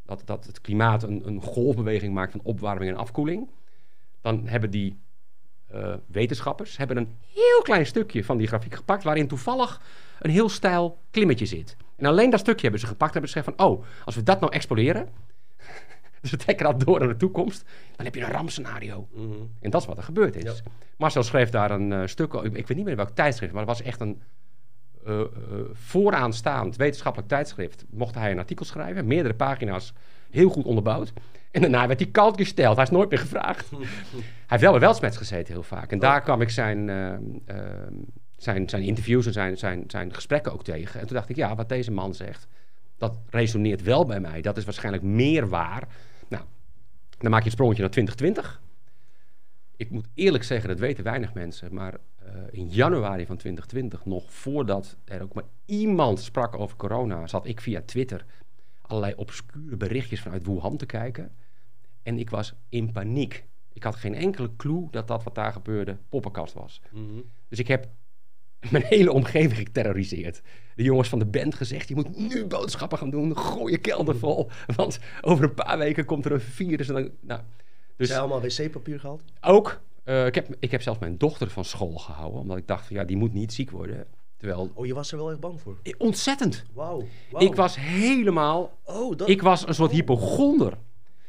dat, 0.06 0.22
dat 0.26 0.46
het 0.46 0.62
klimaat 0.62 1.04
een, 1.04 1.28
een 1.28 1.42
golfbeweging 1.42 2.14
maakt 2.14 2.32
van 2.32 2.42
opwarming 2.44 2.92
en 2.92 2.98
afkoeling, 2.98 3.50
dan 4.22 4.48
hebben 4.48 4.70
die 4.70 5.00
eh, 5.68 5.94
wetenschappers 6.08 6.78
hebben 6.78 6.98
een 6.98 7.16
heel 7.34 7.62
klein 7.62 7.86
stukje 7.86 8.24
van 8.24 8.38
die 8.38 8.48
grafiek 8.48 8.76
gepakt, 8.76 9.04
waarin 9.04 9.28
toevallig 9.28 9.82
een 10.20 10.32
heel 10.32 10.50
stijl 10.50 10.98
klimmetje 11.12 11.46
zit. 11.46 11.78
En 11.96 12.06
alleen 12.06 12.30
dat 12.30 12.40
stukje 12.40 12.62
hebben 12.62 12.80
ze 12.80 12.88
gepakt 12.88 13.16
en 13.16 13.22
hebben 13.22 13.32
ze 13.32 13.38
gezegd 13.38 13.58
van, 13.58 13.68
oh, 13.68 13.86
als 14.06 14.16
we 14.16 14.24
dat 14.24 14.40
nou 14.40 14.54
exploderen, 14.54 15.10
dus 16.22 16.32
we 16.32 16.38
trekken 16.38 16.66
dat 16.66 16.80
door 16.80 17.00
naar 17.00 17.08
de 17.08 17.18
toekomst, 17.18 17.66
dan 17.96 18.06
heb 18.06 18.16
je 18.16 18.22
een 18.22 18.32
rampscenario. 18.32 19.08
En 19.60 19.70
dat 19.70 19.82
is 19.82 19.88
wat 19.88 19.98
er 19.98 20.04
gebeurd 20.04 20.36
is. 20.36 20.44
Ja. 20.44 20.72
Marcel 20.98 21.24
schreef 21.24 21.50
daar 21.50 21.72
een 21.72 21.94
eh, 21.94 22.08
stuk, 22.08 22.34
over. 22.34 22.48
ik, 22.48 22.58
ik 22.58 22.68
weet 22.68 22.78
niet 22.78 22.86
meer 22.86 22.96
welk 22.96 23.10
tijdschrift, 23.10 23.52
maar 23.54 23.62
het 23.68 23.78
was 23.78 23.82
echt 23.82 24.02
een 24.02 24.22
eh, 25.06 25.20
eh, 25.20 25.28
vooraanstaand 25.74 26.76
wetenschappelijk 26.76 27.30
tijdschrift. 27.30 27.86
Mocht 27.90 28.16
hij 28.16 28.32
een 28.32 28.40
artikel 28.40 28.66
schrijven, 28.66 29.08
meerdere 29.08 29.34
pagina's, 29.34 29.94
heel 30.30 30.50
goed 30.50 30.66
onderbouwd. 30.66 31.14
En 31.52 31.62
daarna 31.62 31.88
werd 31.88 32.00
hij 32.00 32.10
koud 32.10 32.38
gesteld, 32.38 32.76
hij 32.76 32.86
is 32.86 32.92
nooit 32.92 33.10
meer 33.10 33.20
gevraagd. 33.20 33.70
hij 33.70 33.80
heeft 34.48 34.62
wel 34.62 34.72
bij 34.72 34.80
Weltsmets 34.80 35.18
gezeten 35.18 35.54
heel 35.54 35.64
vaak. 35.64 35.92
En 35.92 36.00
daar 36.00 36.22
kwam 36.22 36.42
ik 36.42 36.50
zijn, 36.50 36.90
eh, 36.90 37.14
eh, 37.14 37.18
zijn, 38.38 38.70
zijn 38.70 38.84
interviews 38.84 39.26
en 39.26 39.34
zijn, 39.34 39.58
zijn, 39.58 39.84
zijn 39.88 40.14
gesprekken 40.14 40.54
ook 40.54 40.64
tegen. 40.64 41.00
En 41.00 41.08
toen 41.08 41.16
dacht 41.16 41.30
ik, 41.30 41.36
ja, 41.36 41.56
wat 41.56 41.70
deze 41.70 41.92
man 41.92 42.14
zegt, 42.14 42.48
dat 42.98 43.18
resoneert 43.30 43.84
wel 43.84 44.06
bij 44.06 44.20
mij. 44.20 44.42
Dat 44.42 44.58
is 44.58 44.66
waarschijnlijk 44.66 45.04
meer 45.04 45.50
waar. 45.50 45.88
Nou, 46.30 46.44
dan 47.18 47.30
maak 47.32 47.40
je 47.40 47.46
het 47.46 47.54
sprongetje 47.54 47.82
naar 47.82 47.92
2020. 47.92 48.62
Ik 49.76 49.90
moet 49.90 50.08
eerlijk 50.14 50.44
zeggen, 50.44 50.70
dat 50.70 50.80
weten 50.80 51.04
weinig 51.04 51.34
mensen. 51.34 51.74
Maar 51.74 51.94
eh, 52.16 52.32
in 52.52 52.70
januari 52.70 53.26
van 53.26 53.38
2020, 53.38 54.06
nog 54.06 54.32
voordat 54.32 54.98
er 55.06 55.22
ook 55.22 55.34
maar 55.34 55.44
iemand 55.66 56.20
sprak 56.20 56.60
over 56.60 56.78
corona, 56.78 57.28
zat 57.28 57.46
ik 57.46 57.62
via 57.62 57.82
Twitter 57.86 58.26
allerlei 58.82 59.14
obscure 59.16 59.78
berichtjes 59.78 60.22
vanuit 60.22 60.46
Wuhan 60.46 60.78
te 60.78 60.86
kijken. 60.86 61.32
En 62.04 62.20
ik 62.20 62.30
was 62.30 62.54
in 62.70 62.92
paniek. 62.92 63.46
Ik 63.74 63.84
had 63.84 63.96
geen 63.96 64.16
enkele 64.16 64.56
clue 64.56 64.88
dat 64.92 65.08
dat 65.08 65.24
wat 65.24 65.36
daar 65.36 65.52
gebeurde 65.52 65.98
poppenkast 66.10 66.54
was. 66.54 66.82
Dus 67.48 67.60
ik 67.60 67.68
heb 67.68 67.88
mijn 68.72 68.84
hele 68.84 69.12
omgeving 69.12 69.58
geterroriseerd. 69.58 70.42
De 70.76 70.84
jongens 70.84 71.10
van 71.10 71.20
de 71.20 71.26
band 71.26 71.56
gezegd, 71.56 71.88
je 71.90 71.96
moet 71.96 72.18
nu 72.18 72.46
boodschappen 72.46 72.98
gaan 72.98 73.10
doen. 73.10 73.38
Gooi 73.38 73.72
je 73.72 73.78
kelder 73.78 74.18
vol. 74.18 74.50
Want 74.76 75.00
over 75.22 75.44
een 75.44 75.54
paar 75.54 75.78
weken 75.78 76.06
komt 76.06 76.26
er 76.26 76.32
een 76.32 76.42
virus. 76.42 76.88
En 76.88 76.94
dan, 76.94 77.10
nou, 77.20 77.42
dus 77.96 78.08
Zij 78.08 78.20
allemaal 78.20 78.42
wc-papier 78.42 79.00
gehaald? 79.00 79.22
ook, 79.42 79.82
eh, 80.04 80.26
ik, 80.26 80.36
heb, 80.36 80.56
ik 80.60 80.72
heb 80.72 80.82
zelfs 80.82 81.00
mijn 81.00 81.18
dochter 81.18 81.50
van 81.50 81.66
school 81.66 81.96
gehouden. 81.98 82.40
Omdat 82.42 82.58
ik 82.58 82.68
dacht, 82.68 82.88
van, 82.88 82.96
ja, 82.96 83.04
die 83.04 83.18
moet 83.18 83.34
niet 83.34 83.54
ziek 83.54 83.72
worden. 83.72 84.06
Terwijl, 84.38 84.72
Oh, 84.74 84.86
je 84.86 84.94
was 84.94 85.12
er 85.12 85.18
wel 85.18 85.32
echt 85.32 85.40
bang 85.40 85.62
voor? 85.62 85.78
eh, 85.84 85.94
ontzettend. 85.98 86.64
Wauw. 86.74 87.08
wauw. 87.32 87.46
Ik 87.48 87.56
was 87.56 87.76
helemaal, 87.80 88.78
Oh, 88.84 89.18
dat... 89.18 89.30
ik 89.30 89.42
was 89.42 89.68
een 89.68 89.74
soort 89.74 89.92
hypochonder. 89.92 90.78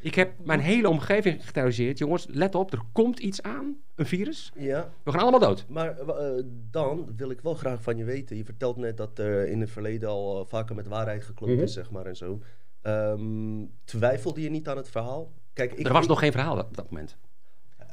Ik 0.00 0.14
heb 0.14 0.32
mijn 0.44 0.60
hele 0.60 0.88
omgeving 0.88 1.46
geterroriseerd. 1.46 1.98
Jongens, 1.98 2.26
let 2.28 2.54
op, 2.54 2.72
er 2.72 2.80
komt 2.92 3.18
iets 3.18 3.42
aan. 3.42 3.76
Een 4.00 4.06
virus. 4.06 4.52
Ja, 4.56 4.92
We 5.02 5.10
gaan 5.10 5.20
allemaal 5.20 5.40
dood. 5.40 5.64
maar 5.68 5.98
eh, 5.98 6.42
dan 6.70 7.12
wil 7.16 7.30
ik 7.30 7.40
wel 7.40 7.54
graag 7.54 7.82
van 7.82 7.96
je 7.96 8.04
weten. 8.04 8.36
Je 8.36 8.44
vertelt 8.44 8.76
net 8.76 8.96
dat 8.96 9.18
er 9.18 9.48
in 9.48 9.60
het 9.60 9.70
verleden 9.70 10.08
al 10.08 10.40
eh, 10.40 10.46
vaker 10.46 10.74
met 10.74 10.86
waarheid 10.88 11.24
geklopt 11.24 11.52
Mhm. 11.52 11.62
is, 11.62 11.72
zeg 11.72 11.90
maar, 11.90 12.06
en 12.06 12.16
zo. 12.16 12.40
Ehm, 12.82 13.64
twijfelde 13.84 14.40
je 14.40 14.50
niet 14.50 14.68
aan 14.68 14.76
het 14.76 14.88
verhaal? 14.88 15.32
Kijk, 15.52 15.72
ik, 15.72 15.86
er 15.86 15.92
was 15.92 16.02
ik- 16.02 16.08
nog 16.08 16.18
geen 16.18 16.32
verhaal 16.32 16.58
op 16.58 16.76
dat 16.76 16.90
moment. 16.90 17.16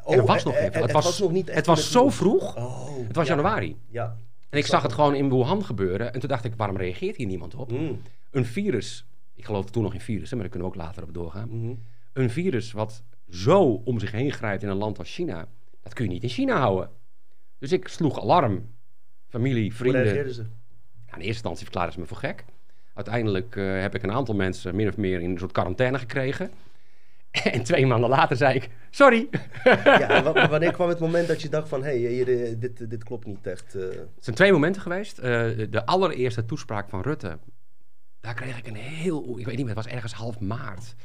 Oh, 0.03 0.15
er 0.15 0.25
was 0.25 0.43
nog 0.43 0.53
eh, 0.53 0.59
geen 0.61 0.71
verhaal. 0.71 0.71
Het, 0.71 0.81
Het 0.81 0.91
was, 0.91 1.03
was- 1.03 1.19
nog 1.19 1.31
niet 1.31 1.53
Het 1.53 1.65
was 1.65 1.91
zo 1.91 2.09
vroeg. 2.09 2.55
Oh, 2.57 2.97
Het 3.07 3.15
was 3.15 3.27
ja. 3.27 3.35
januari. 3.35 3.77
Ja. 3.89 4.17
En 4.49 4.57
ik 4.57 4.65
zag 4.65 4.81
het 4.83 4.93
gewoon 4.93 5.15
in 5.15 5.29
Wuhan 5.29 5.63
gebeuren. 5.65 6.13
En 6.13 6.19
toen 6.19 6.29
dacht 6.29 6.43
ik, 6.43 6.53
waarom 6.55 6.77
reageert 6.77 7.15
hier 7.15 7.27
niemand 7.27 7.55
op? 7.55 7.71
Mm. 7.71 8.01
Een 8.31 8.45
virus. 8.45 9.05
Ik 9.35 9.45
geloofde 9.45 9.71
toen 9.71 9.83
nog 9.83 9.93
in 9.93 9.99
virussen, 10.01 10.37
maar 10.37 10.47
daar 10.49 10.57
kunnen 10.57 10.73
we 10.73 10.79
ook 10.79 10.85
later 10.87 11.03
op 11.03 11.13
doorgaan. 11.13 11.49
Mhm. 11.59 11.73
Een 12.13 12.29
virus 12.29 12.71
wat 12.71 13.03
zo 13.29 13.81
om 13.85 13.99
zich 13.99 14.11
heen 14.11 14.31
grijpt 14.31 14.63
in 14.63 14.69
een 14.69 14.77
land 14.77 14.99
als 14.99 15.13
China. 15.13 15.47
Dat 15.87 15.95
kun 15.95 16.05
je 16.05 16.11
niet 16.11 16.23
in 16.23 16.29
China 16.29 16.57
houden. 16.59 16.89
Dus 17.59 17.71
ik 17.71 17.87
sloeg 17.87 18.21
alarm. 18.21 18.75
Familie, 19.27 19.63
Hoe 19.63 19.73
vrienden. 19.77 20.03
reageerden 20.03 20.33
ze? 20.33 20.41
Ja, 20.41 20.47
in 21.13 21.13
eerste 21.13 21.27
instantie 21.27 21.63
verklaarden 21.63 21.93
ze 21.93 21.99
me 21.99 22.05
voor 22.05 22.17
gek. 22.17 22.45
Uiteindelijk 22.93 23.55
eh, 23.55 23.81
heb 23.81 23.95
ik 23.95 24.03
een 24.03 24.11
aantal 24.11 24.35
mensen 24.35 24.75
min 24.75 24.87
of 24.87 24.97
meer 24.97 25.21
in 25.21 25.29
een 25.31 25.39
soort 25.39 25.51
quarantaine 25.51 25.99
gekregen. 25.99 26.51
En 27.43 27.63
twee 27.63 27.85
maanden 27.85 28.09
later 28.09 28.37
zei 28.37 28.55
ik, 28.55 28.69
sorry. 28.89 29.29
ja, 29.83 30.33
wanneer 30.49 30.71
kwam 30.71 30.89
het 30.89 30.99
moment 30.99 31.27
dat 31.27 31.41
je 31.41 31.49
dacht 31.49 31.69
van... 31.69 31.83
hé, 31.83 32.01
hey, 32.03 32.19
eh, 32.49 32.55
dit, 32.59 32.89
dit 32.89 33.03
klopt 33.03 33.25
niet 33.25 33.47
echt? 33.47 33.75
eh. 33.75 33.81
Het 33.81 34.23
zijn 34.23 34.35
twee 34.35 34.51
momenten 34.51 34.81
geweest. 34.81 35.17
Eh, 35.17 35.23
de 35.69 35.85
allereerste 35.85 36.45
toespraak 36.45 36.89
van 36.89 37.01
Rutte 37.01 37.37
daar 38.27 38.33
kreeg 38.35 38.57
ik 38.57 38.67
een 38.67 38.75
heel... 38.75 39.39
Ik 39.39 39.45
weet 39.45 39.55
niet 39.55 39.65
meer, 39.65 39.75
het 39.75 39.85
was 39.85 39.93
ergens 39.93 40.13
half 40.13 40.39
maart. 40.39 40.95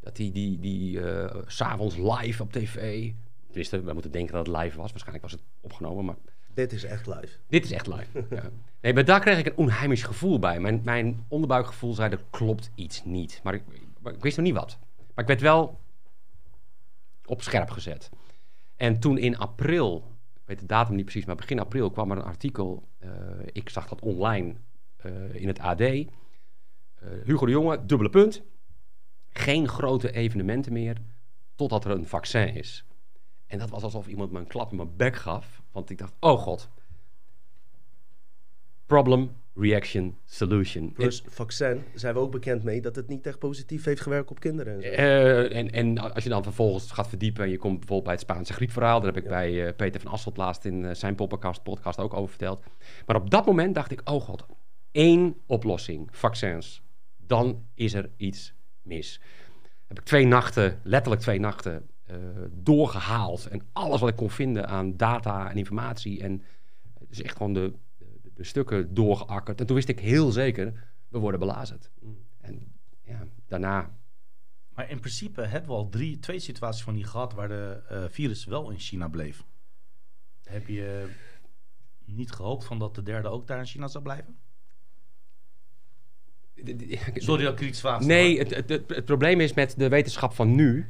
Dat 0.00 0.16
die, 0.16 0.32
die, 0.32 0.60
die 0.60 1.00
eh, 1.00 1.42
s'avonds 1.46 1.96
live 1.96 2.42
op 2.42 2.52
tv... 2.52 3.10
Tenminste, 3.56 3.88
we 3.88 3.92
moeten 3.92 4.12
denken 4.12 4.34
dat 4.34 4.46
het 4.46 4.56
live 4.56 4.76
was. 4.76 4.90
Waarschijnlijk 4.90 5.22
was 5.22 5.32
het 5.32 5.42
opgenomen, 5.60 6.04
maar 6.04 6.16
Dit 6.54 6.72
is 6.72 6.84
echt 6.84 7.06
live. 7.06 7.38
dit 7.48 7.64
is 7.64 7.72
echt 7.72 7.86
live. 7.86 8.24
ja. 8.36 8.50
Nee, 8.80 8.94
maar 8.94 9.04
daar 9.04 9.20
kreeg 9.20 9.38
ik 9.38 9.46
een 9.46 9.56
onheimisch 9.56 10.02
gevoel 10.02 10.38
bij. 10.38 10.60
Mijn, 10.60 10.80
mijn 10.84 11.24
onderbuikgevoel 11.28 11.94
zei, 11.94 12.10
er 12.10 12.24
klopt 12.30 12.70
iets 12.74 13.04
niet. 13.04 13.40
Maar 13.42 13.54
ik, 13.54 13.62
maar 14.00 14.12
ik 14.12 14.22
wist 14.22 14.36
nog 14.36 14.46
niet 14.46 14.54
wat. 14.54 14.78
Maar 14.96 15.24
ik 15.24 15.26
werd 15.26 15.40
wel 15.40 15.80
op 17.24 17.42
scherp 17.42 17.70
gezet. 17.70 18.10
En 18.76 19.00
toen 19.00 19.18
in 19.18 19.38
april, 19.38 20.04
ik 20.34 20.42
weet 20.44 20.58
de 20.58 20.66
datum 20.66 20.94
niet 20.94 21.04
precies, 21.04 21.24
maar 21.24 21.36
begin 21.36 21.60
april 21.60 21.90
kwam 21.90 22.10
er 22.10 22.16
een 22.16 22.22
artikel. 22.22 22.88
eh, 22.98 23.10
ik 23.52 23.68
zag 23.68 23.88
dat 23.88 24.00
online 24.00 24.54
eh, 24.96 25.34
in 25.34 25.46
het 25.46 25.58
AD. 25.58 25.80
Eh, 25.80 26.06
Hugo 27.24 27.46
de 27.46 27.52
Jonge, 27.52 27.86
dubbele 27.86 28.10
punt. 28.10 28.42
Geen 29.28 29.68
grote 29.68 30.12
evenementen 30.12 30.72
meer 30.72 30.96
totdat 31.54 31.84
er 31.84 31.90
een 31.90 32.06
vaccin 32.06 32.54
is. 32.54 32.84
En 33.46 33.58
dat 33.58 33.70
was 33.70 33.82
alsof 33.82 34.06
iemand 34.06 34.32
me 34.32 34.38
een 34.38 34.46
klap 34.46 34.70
in 34.70 34.76
mijn 34.76 34.96
bek 34.96 35.16
gaf. 35.16 35.62
Want 35.72 35.90
ik 35.90 35.98
dacht, 35.98 36.12
oh 36.20 36.38
god. 36.38 36.68
Problem, 38.86 39.30
reaction, 39.54 40.18
solution. 40.24 40.92
Plus 40.92 41.22
vaccin 41.26 41.84
zijn 41.94 42.14
we 42.14 42.20
ook 42.20 42.30
bekend 42.30 42.62
mee 42.62 42.80
dat 42.80 42.96
het 42.96 43.08
niet 43.08 43.26
echt 43.26 43.38
positief 43.38 43.84
heeft 43.84 44.00
gewerkt 44.00 44.30
op 44.30 44.40
kinderen. 44.40 44.74
En 44.74 44.82
zo. 44.82 44.88
Eh, 44.88 45.56
en, 45.56 45.70
en 45.70 45.98
als 45.98 46.24
je 46.24 46.30
dan 46.30 46.42
vervolgens 46.42 46.90
gaat 46.90 47.08
verdiepen 47.08 47.44
en 47.44 47.50
je 47.50 47.58
komt 47.58 47.78
bijvoorbeeld 47.78 48.04
bij 48.04 48.12
het 48.12 48.22
Spaanse 48.22 48.52
griepverhaal, 48.52 49.00
daar 49.00 49.14
heb 49.14 49.22
ik 49.24 49.28
bij 49.28 49.66
eh, 49.66 49.76
Peter 49.76 50.00
van 50.00 50.12
Asselt 50.12 50.36
laatst 50.36 50.64
in 50.64 50.84
eh, 50.84 50.94
zijn 50.94 51.14
podcast, 51.14 51.62
podcast 51.62 51.98
ook 51.98 52.14
over 52.14 52.28
verteld. 52.28 52.64
Maar 53.06 53.16
op 53.16 53.30
dat 53.30 53.46
moment 53.46 53.74
dacht 53.74 53.90
ik, 53.90 54.00
oh 54.04 54.22
god, 54.22 54.46
één 54.90 55.36
oplossing, 55.46 56.08
vaccins. 56.10 56.82
Dan 57.16 57.66
is 57.74 57.94
er 57.94 58.10
iets 58.16 58.54
mis. 58.82 59.20
Heb 59.86 59.98
ik 59.98 60.04
twee 60.04 60.26
nachten, 60.26 60.80
letterlijk 60.82 61.22
twee 61.22 61.40
nachten, 61.40 61.88
eh, 62.06 62.16
doorgehaald. 62.50 63.46
En 63.46 63.62
alles 63.72 64.00
wat 64.00 64.08
ik 64.08 64.16
kon 64.16 64.30
vinden 64.30 64.68
aan 64.68 64.96
data 64.96 65.50
en 65.50 65.56
informatie. 65.56 66.22
En 66.22 66.42
dus 67.08 67.22
echt 67.22 67.36
gewoon 67.36 67.52
de, 67.52 67.72
de, 67.98 68.30
de 68.34 68.44
stukken 68.44 68.94
doorgeakkerd. 68.94 69.60
En 69.60 69.66
toen 69.66 69.76
wist 69.76 69.88
ik 69.88 70.00
heel 70.00 70.32
zeker, 70.32 70.92
we 71.08 71.18
worden 71.18 71.40
belazerd. 71.40 71.90
En 72.40 72.72
ja, 73.02 73.26
daarna 73.46 73.94
Maar 74.74 74.90
in 74.90 75.00
principe 75.00 75.42
hebben 75.42 75.70
we 75.70 75.76
al 75.76 75.88
drie, 75.88 76.18
twee 76.18 76.38
situaties 76.38 76.82
van 76.82 76.94
die 76.94 77.04
gehad 77.04 77.32
waar 77.32 77.48
de 77.48 77.82
eh, 77.88 78.04
virus 78.08 78.44
wel 78.44 78.70
in 78.70 78.78
China 78.78 79.08
bleef. 79.08 79.44
Heb 80.42 80.68
je 80.68 81.08
niet 82.04 82.32
gehoopt 82.32 82.64
van 82.64 82.78
dat 82.78 82.94
de 82.94 83.02
derde 83.02 83.28
ook 83.28 83.46
daar 83.46 83.58
in 83.58 83.66
China 83.66 83.88
zou 83.88 84.04
blijven? 84.04 84.36
Sorry 87.14 87.44
dat 87.44 87.60
ik 87.60 87.68
iets 87.68 87.80
vraag. 87.80 88.00
Nee, 88.00 88.38
het, 88.38 88.54
het, 88.54 88.68
het, 88.68 88.88
het 88.88 89.04
probleem 89.04 89.40
is 89.40 89.52
met 89.52 89.74
de 89.78 89.88
wetenschap 89.88 90.32
van 90.32 90.54
nu. 90.54 90.86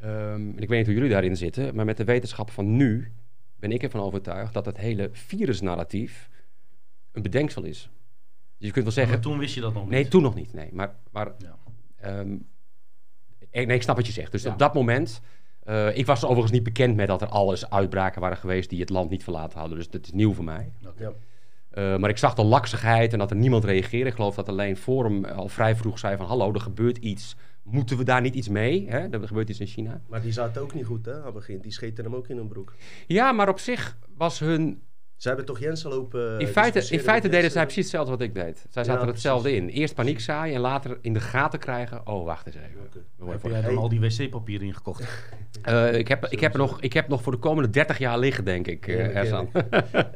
Ehm, 0.00 0.10
en 0.34 0.58
ik 0.58 0.68
weet 0.68 0.78
niet 0.78 0.86
hoe 0.86 0.94
jullie 0.94 1.10
daarin 1.10 1.36
zitten, 1.36 1.74
maar 1.74 1.84
met 1.84 1.96
de 1.96 2.04
wetenschap 2.04 2.50
van 2.50 2.76
nu 2.76 3.12
ben 3.56 3.72
ik 3.72 3.82
ervan 3.82 4.00
overtuigd 4.00 4.54
dat 4.54 4.66
het 4.66 4.76
hele 4.76 5.08
virusnarratief 5.12 6.28
een 7.12 7.22
bedenksel 7.22 7.62
is. 7.64 7.90
Dus 8.58 8.66
je 8.66 8.72
kunt 8.72 8.84
wel 8.84 8.94
zeggen. 8.94 9.12
Maar 9.12 9.22
toen 9.22 9.38
wist 9.38 9.54
je 9.54 9.60
dat 9.60 9.74
nog 9.74 9.82
niet. 9.82 9.92
Nee, 9.92 10.08
toen 10.08 10.22
nog 10.22 10.34
niet. 10.34 10.52
Nee, 10.52 10.68
maar, 10.72 10.94
maar 11.10 11.32
Ja. 11.38 11.56
ehm, 11.96 12.32
ik, 13.50 13.66
nee, 13.66 13.76
ik 13.76 13.82
snap 13.82 13.96
wat 13.96 14.06
je 14.06 14.12
zegt. 14.12 14.32
Dus 14.32 14.42
Ja. 14.42 14.52
op 14.52 14.58
dat 14.58 14.74
moment. 14.74 15.20
eh, 15.62 15.96
ik 15.96 16.06
was 16.06 16.24
overigens 16.24 16.52
niet 16.52 16.62
bekend 16.62 16.96
met 16.96 17.06
dat 17.06 17.22
er 17.22 17.28
alles 17.28 17.70
uitbraken 17.70 18.20
waren 18.20 18.36
geweest 18.36 18.70
die 18.70 18.80
het 18.80 18.90
land 18.90 19.10
niet 19.10 19.22
verlaten 19.22 19.58
hadden. 19.58 19.76
Dus 19.78 19.90
dat 19.90 20.04
is 20.04 20.12
nieuw 20.12 20.32
voor 20.34 20.44
mij. 20.44 20.72
Eh, 21.70 21.96
maar 21.96 22.10
ik 22.10 22.16
zag 22.18 22.34
de 22.34 22.44
laksigheid 22.44 23.12
en 23.12 23.18
dat 23.18 23.30
er 23.30 23.36
niemand 23.36 23.64
reageerde. 23.64 24.08
Ik 24.10 24.14
geloof 24.14 24.34
dat 24.34 24.48
alleen 24.48 24.76
Forum 24.76 25.24
al 25.24 25.48
vrij 25.48 25.76
vroeg 25.76 25.98
zei 25.98 26.16
van... 26.16 26.26
hallo, 26.26 26.52
er 26.54 26.60
gebeurt 26.60 26.96
iets. 26.96 27.36
Moeten 27.70 27.96
we 27.96 28.04
daar 28.04 28.20
niet 28.20 28.34
iets 28.34 28.48
mee? 28.48 28.88
Hè? 28.88 28.98
Er 28.98 29.26
gebeurt 29.26 29.48
iets 29.48 29.60
in 29.60 29.66
China. 29.66 30.02
Maar 30.08 30.22
die 30.22 30.32
zaten 30.32 30.62
ook 30.62 30.74
niet 30.74 30.84
goed 30.84 31.06
hè, 31.06 31.18
aan 31.18 31.24
het 31.24 31.34
begin. 31.34 31.60
Die 31.60 31.72
scheten 31.72 32.04
hem 32.04 32.14
ook 32.14 32.28
in 32.28 32.36
hun 32.36 32.48
broek. 32.48 32.74
Ja, 33.06 33.32
maar 33.32 33.48
op 33.48 33.58
zich 33.58 33.98
was 34.16 34.38
hun... 34.38 34.82
Ze 35.18 35.28
hebben 35.28 35.46
toch 35.46 35.58
Jensen 35.58 35.90
lopen... 35.90 36.38
In 36.40 36.46
eh, 36.46 36.52
feite, 36.52 36.86
in 36.90 37.00
feite 37.00 37.28
deden 37.28 37.50
zij 37.50 37.62
precies 37.62 37.82
hetzelfde 37.82 38.10
wat 38.10 38.20
ik 38.20 38.34
deed. 38.34 38.66
Zij 38.70 38.84
zaten 38.84 39.02
er 39.02 39.12
hetzelfde 39.12 39.52
in. 39.54 39.68
Eerst 39.68 39.94
paniek 39.94 40.20
zaaien 40.20 40.54
en 40.54 40.60
later 40.60 40.98
in 41.00 41.12
de 41.12 41.20
gaten 41.20 41.58
krijgen... 41.58 42.06
oh, 42.06 42.24
wacht 42.24 42.46
eens 42.46 42.56
even. 42.56 42.68
We 42.92 43.00
worden 43.16 43.30
Heb 43.32 43.40
voor- 43.40 43.50
jij 43.50 43.60
dan 43.60 43.70
Hey. 43.70 43.80
al 43.80 43.88
die 43.88 44.00
wc-papier 44.00 44.62
ingekocht? 44.62 45.04
Eh, 45.62 45.94
ik, 45.98 46.08
heb, 46.08 46.26
ik, 46.26 46.40
heb 46.40 46.52
er 46.52 46.58
nog, 46.58 46.80
ik 46.80 46.92
heb 46.92 47.08
nog 47.08 47.22
voor 47.22 47.32
de 47.32 47.38
komende 47.38 47.70
30 47.70 47.98
jaar 47.98 48.18
liggen, 48.18 48.44
denk 48.44 48.66
ik, 48.66 48.86
Ja, 48.86 48.92
eh 48.94 49.16
Ersan. 49.16 49.50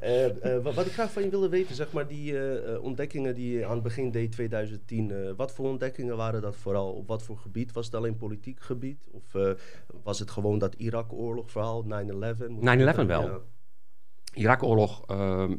Eh, 0.01 0.25
eh, 0.57 0.63
wat, 0.63 0.75
wat 0.75 0.87
ik 0.87 0.93
graag 0.93 1.13
van 1.13 1.23
je 1.23 1.29
wilde 1.31 1.49
weten, 1.49 1.75
zeg 1.75 1.93
maar, 1.93 2.07
die 2.07 2.35
ontdekkingen 2.81 3.35
die 3.35 3.59
je 3.59 3.65
aan 3.67 3.75
het 3.75 3.83
begin 3.83 4.11
deed 4.11 4.33
2010, 4.33 5.11
eh, 5.11 5.17
wat 5.37 5.53
voor 5.53 5.69
ontdekkingen 5.69 6.17
waren 6.17 6.43
dat 6.43 6.57
vooral? 6.57 6.93
Op 6.93 7.09
wat 7.09 7.23
voor 7.23 7.39
gebied? 7.39 7.73
Was 7.73 7.87
het 7.87 7.95
alleen 7.95 8.17
politiek 8.17 8.61
gebied? 8.61 9.09
Of 9.13 9.35
eh, 9.35 9.51
was 10.03 10.19
het 10.19 10.31
gewoon 10.31 10.59
dat 10.59 10.75
Irak-oorlog 10.75 11.51
verhaal, 11.51 11.85
9-11? 11.85 11.87
Moet 12.49 12.63
9/11 12.65 13.01
ik- 13.01 13.07
wel. 13.07 13.23
Ja. 13.23 13.39
Irak-oorlog 14.35 15.03
ehm, 15.07 15.57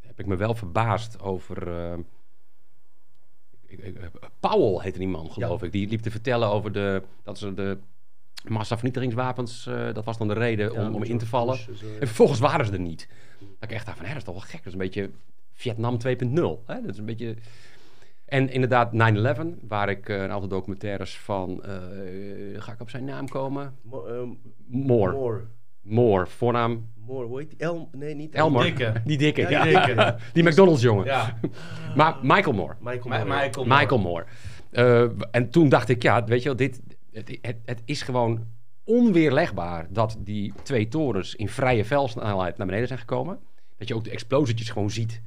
heb 0.00 0.18
ik 0.20 0.26
me 0.26 0.36
wel 0.36 0.54
verbaasd 0.54 1.20
over. 1.20 1.68
ehm, 1.68 2.00
eh, 3.68 4.04
Powell 4.40 4.82
heette 4.84 4.98
die 4.98 5.08
man, 5.08 5.30
geloof 5.30 5.62
ik. 5.62 5.72
Die 5.72 5.88
liep 5.88 6.00
te 6.00 6.10
vertellen 6.10 6.48
over 6.48 6.72
de, 6.72 7.02
dat 7.22 7.38
ze 7.38 7.54
de 7.54 7.78
massavernietigingswapens. 8.48 9.66
eh, 9.66 9.92
dat 9.94 10.04
was 10.04 10.18
dan 10.18 10.28
de 10.28 10.34
reden 10.34 10.72
Ja, 10.72 10.86
om, 10.86 10.94
om 10.94 11.02
in 11.02 11.18
te 11.18 11.26
vallen. 11.26 11.56
ja. 11.56 11.86
En 12.00 12.06
vervolgens 12.06 12.38
waren 12.40 12.66
ze 12.66 12.72
er 12.72 12.80
niet. 12.80 13.08
Dat 13.38 13.70
ik 13.70 13.72
echt 13.72 13.86
dacht 13.86 13.96
van, 13.96 14.06
hè, 14.06 14.12
dat 14.12 14.22
is 14.22 14.28
toch 14.28 14.34
wel 14.34 14.44
gek. 14.44 14.56
Dat 14.58 14.66
is 14.66 14.72
een 14.72 14.78
beetje 14.78 15.10
Vietnam 15.52 15.98
2.0. 15.98 16.64
Hè? 16.66 16.80
Dat 16.80 16.90
is 16.90 16.98
een 16.98 17.04
beetje... 17.04 17.36
En 18.24 18.50
inderdaad 18.50 18.92
9-11, 18.92 19.66
waar 19.68 19.88
ik 19.88 20.08
eh, 20.08 20.22
een 20.22 20.30
aantal 20.30 20.48
documentaires 20.48 21.18
van... 21.18 21.62
eh, 21.64 21.72
ga 22.62 22.72
ik 22.72 22.80
op 22.80 22.90
zijn 22.90 23.04
naam 23.04 23.28
komen? 23.28 23.76
Ehm. 23.92 24.28
Moore. 24.66 25.44
Moore, 25.82 26.26
voornaam 26.26 26.92
Moore, 27.06 27.26
hoe 27.26 27.38
heet 27.38 27.50
die? 27.50 27.58
El, 27.58 27.88
nee, 27.92 28.14
niet 28.14 28.34
Elmer. 28.34 28.62
Dikke. 28.62 28.92
Die 29.04 29.18
dikke, 29.18 29.40
Ja, 29.40 29.48
ja. 29.48 29.62
die 29.64 29.72
dikke. 29.94 30.16
Die 30.32 30.42
McDonald's 30.48 30.82
jongen. 30.82 31.04
Ja. 31.04 31.38
Maar 31.96 32.16
Michael 32.22 32.52
Moore. 32.54 32.74
Michael 32.80 33.08
Ma- 33.08 33.24
Moore. 33.24 33.40
Michael 33.44 33.64
Moore. 33.66 33.80
Michael 33.80 34.00
Moore. 34.00 34.24
Eh, 34.70 35.24
en 35.30 35.50
toen 35.50 35.68
dacht 35.68 35.88
ik, 35.88 36.02
ja, 36.02 36.24
weet 36.24 36.38
je 36.42 36.48
wel, 36.48 36.56
dit, 36.56 36.80
het, 37.12 37.38
het, 37.42 37.56
het 37.64 37.82
is 37.84 38.02
gewoon 38.02 38.46
onweerlegbaar 38.84 39.86
dat 39.90 40.16
die 40.18 40.52
twee 40.62 40.88
torens 40.88 41.34
in 41.34 41.48
vrije 41.48 41.84
veldsnelheid 41.84 42.56
naar 42.56 42.66
beneden 42.66 42.86
zijn 42.88 42.98
gekomen. 42.98 43.38
Dat 43.78 43.88
je 43.88 43.94
ook 43.94 44.04
de 44.04 44.10
explosietjes 44.10 44.70
gewoon 44.70 44.90
ziet 44.90 45.22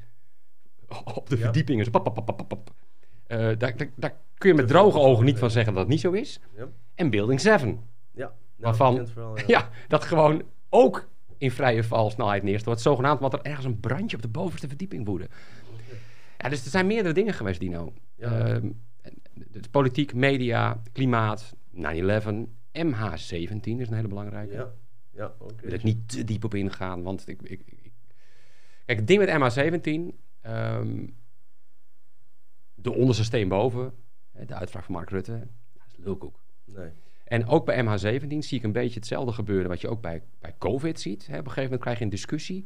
op 1.13 1.29
de 1.29 1.35
Ja. 1.37 1.43
verdiepingen. 1.43 1.85
Zo 1.85 1.91
pap, 1.91 2.03
pap, 2.03 2.25
pap, 2.25 2.37
pap, 2.37 2.47
pap. 2.47 2.69
Eh, 3.27 3.37
daar, 3.37 3.77
daar, 3.77 3.89
daar 3.95 4.13
kun 4.37 4.49
je 4.49 4.55
met 4.55 4.67
droge 4.67 4.99
ogen 4.99 5.25
niet 5.25 5.39
van 5.39 5.51
zeggen 5.51 5.73
dat 5.73 5.81
het 5.81 5.91
niet 5.91 6.01
zo 6.01 6.11
is. 6.11 6.39
Ja. 6.57 6.67
En 6.95 7.09
Building 7.09 7.41
7. 7.41 7.69
Ja. 8.13 8.23
Nou, 8.25 8.33
Waarvan-. 8.55 9.07
Ja, 9.47 9.69
dat 9.87 10.03
gewoon 10.03 10.43
ook 10.69 11.07
in 11.37 11.51
vrije 11.51 11.83
valsnelheid 11.83 12.43
neerstort. 12.43 12.81
Zogenaamd 12.81 13.21
omdat 13.21 13.33
er 13.33 13.41
ergens 13.45 13.65
een 13.65 13.79
brandje 13.79 14.15
op 14.15 14.21
de 14.21 14.27
bovenste 14.29 14.67
verdieping 14.67 15.05
woedde. 15.05 15.27
Ja, 16.37 16.49
dus 16.49 16.63
er 16.65 16.69
zijn 16.71 16.87
meerdere 16.87 17.13
dingen 17.13 17.33
geweest, 17.33 17.59
Dino. 17.59 17.93
Ja. 18.15 18.47
Ehm, 18.47 18.69
politiek, 19.71 20.13
media, 20.13 20.81
klimaat, 20.91 21.55
9-11, 21.71 21.77
MH17 22.71 23.79
is 23.79 23.87
een 23.87 23.93
hele 23.93 24.07
belangrijke. 24.07 24.53
Ja, 24.53 24.71
ja 25.11 25.33
oké. 25.39 25.53
Ik 25.53 25.59
wil 25.61 25.71
er 25.71 25.83
niet 25.83 26.09
te 26.09 26.23
diep 26.23 26.43
op 26.43 26.53
ingaan, 26.53 27.03
want 27.03 27.27
ik... 27.27 27.41
ik, 27.41 27.61
ik- 27.65 27.91
Kijk, 28.85 28.99
het 28.99 29.07
ding 29.07 29.19
met 29.25 29.29
MH17... 29.29 30.15
ehm, 30.41 31.05
de 32.75 32.91
onderste 32.93 33.23
steen 33.23 33.47
boven, 33.47 33.93
de 34.47 34.53
uitspraak 34.53 34.83
van 34.83 34.93
Mark 34.93 35.09
Rutte, 35.09 35.31
dat 35.73 35.83
is 35.87 35.97
lulkoek. 36.05 36.39
Nee. 36.65 36.89
En 37.27 37.47
ook 37.47 37.65
bij 37.65 37.83
MH17 37.83 38.37
zie 38.37 38.57
ik 38.57 38.63
een 38.63 38.71
beetje 38.71 38.99
hetzelfde 38.99 39.31
gebeuren 39.31 39.69
wat 39.69 39.81
je 39.81 39.87
ook 39.87 40.01
bij, 40.01 40.21
bij 40.39 40.55
COVID 40.57 40.99
ziet. 40.99 41.27
Hè. 41.27 41.33
Op 41.33 41.39
een 41.39 41.43
gegeven 41.43 41.63
moment 41.63 41.81
krijg 41.81 41.97
je 41.97 42.03
een 42.03 42.09
discussie. 42.09 42.65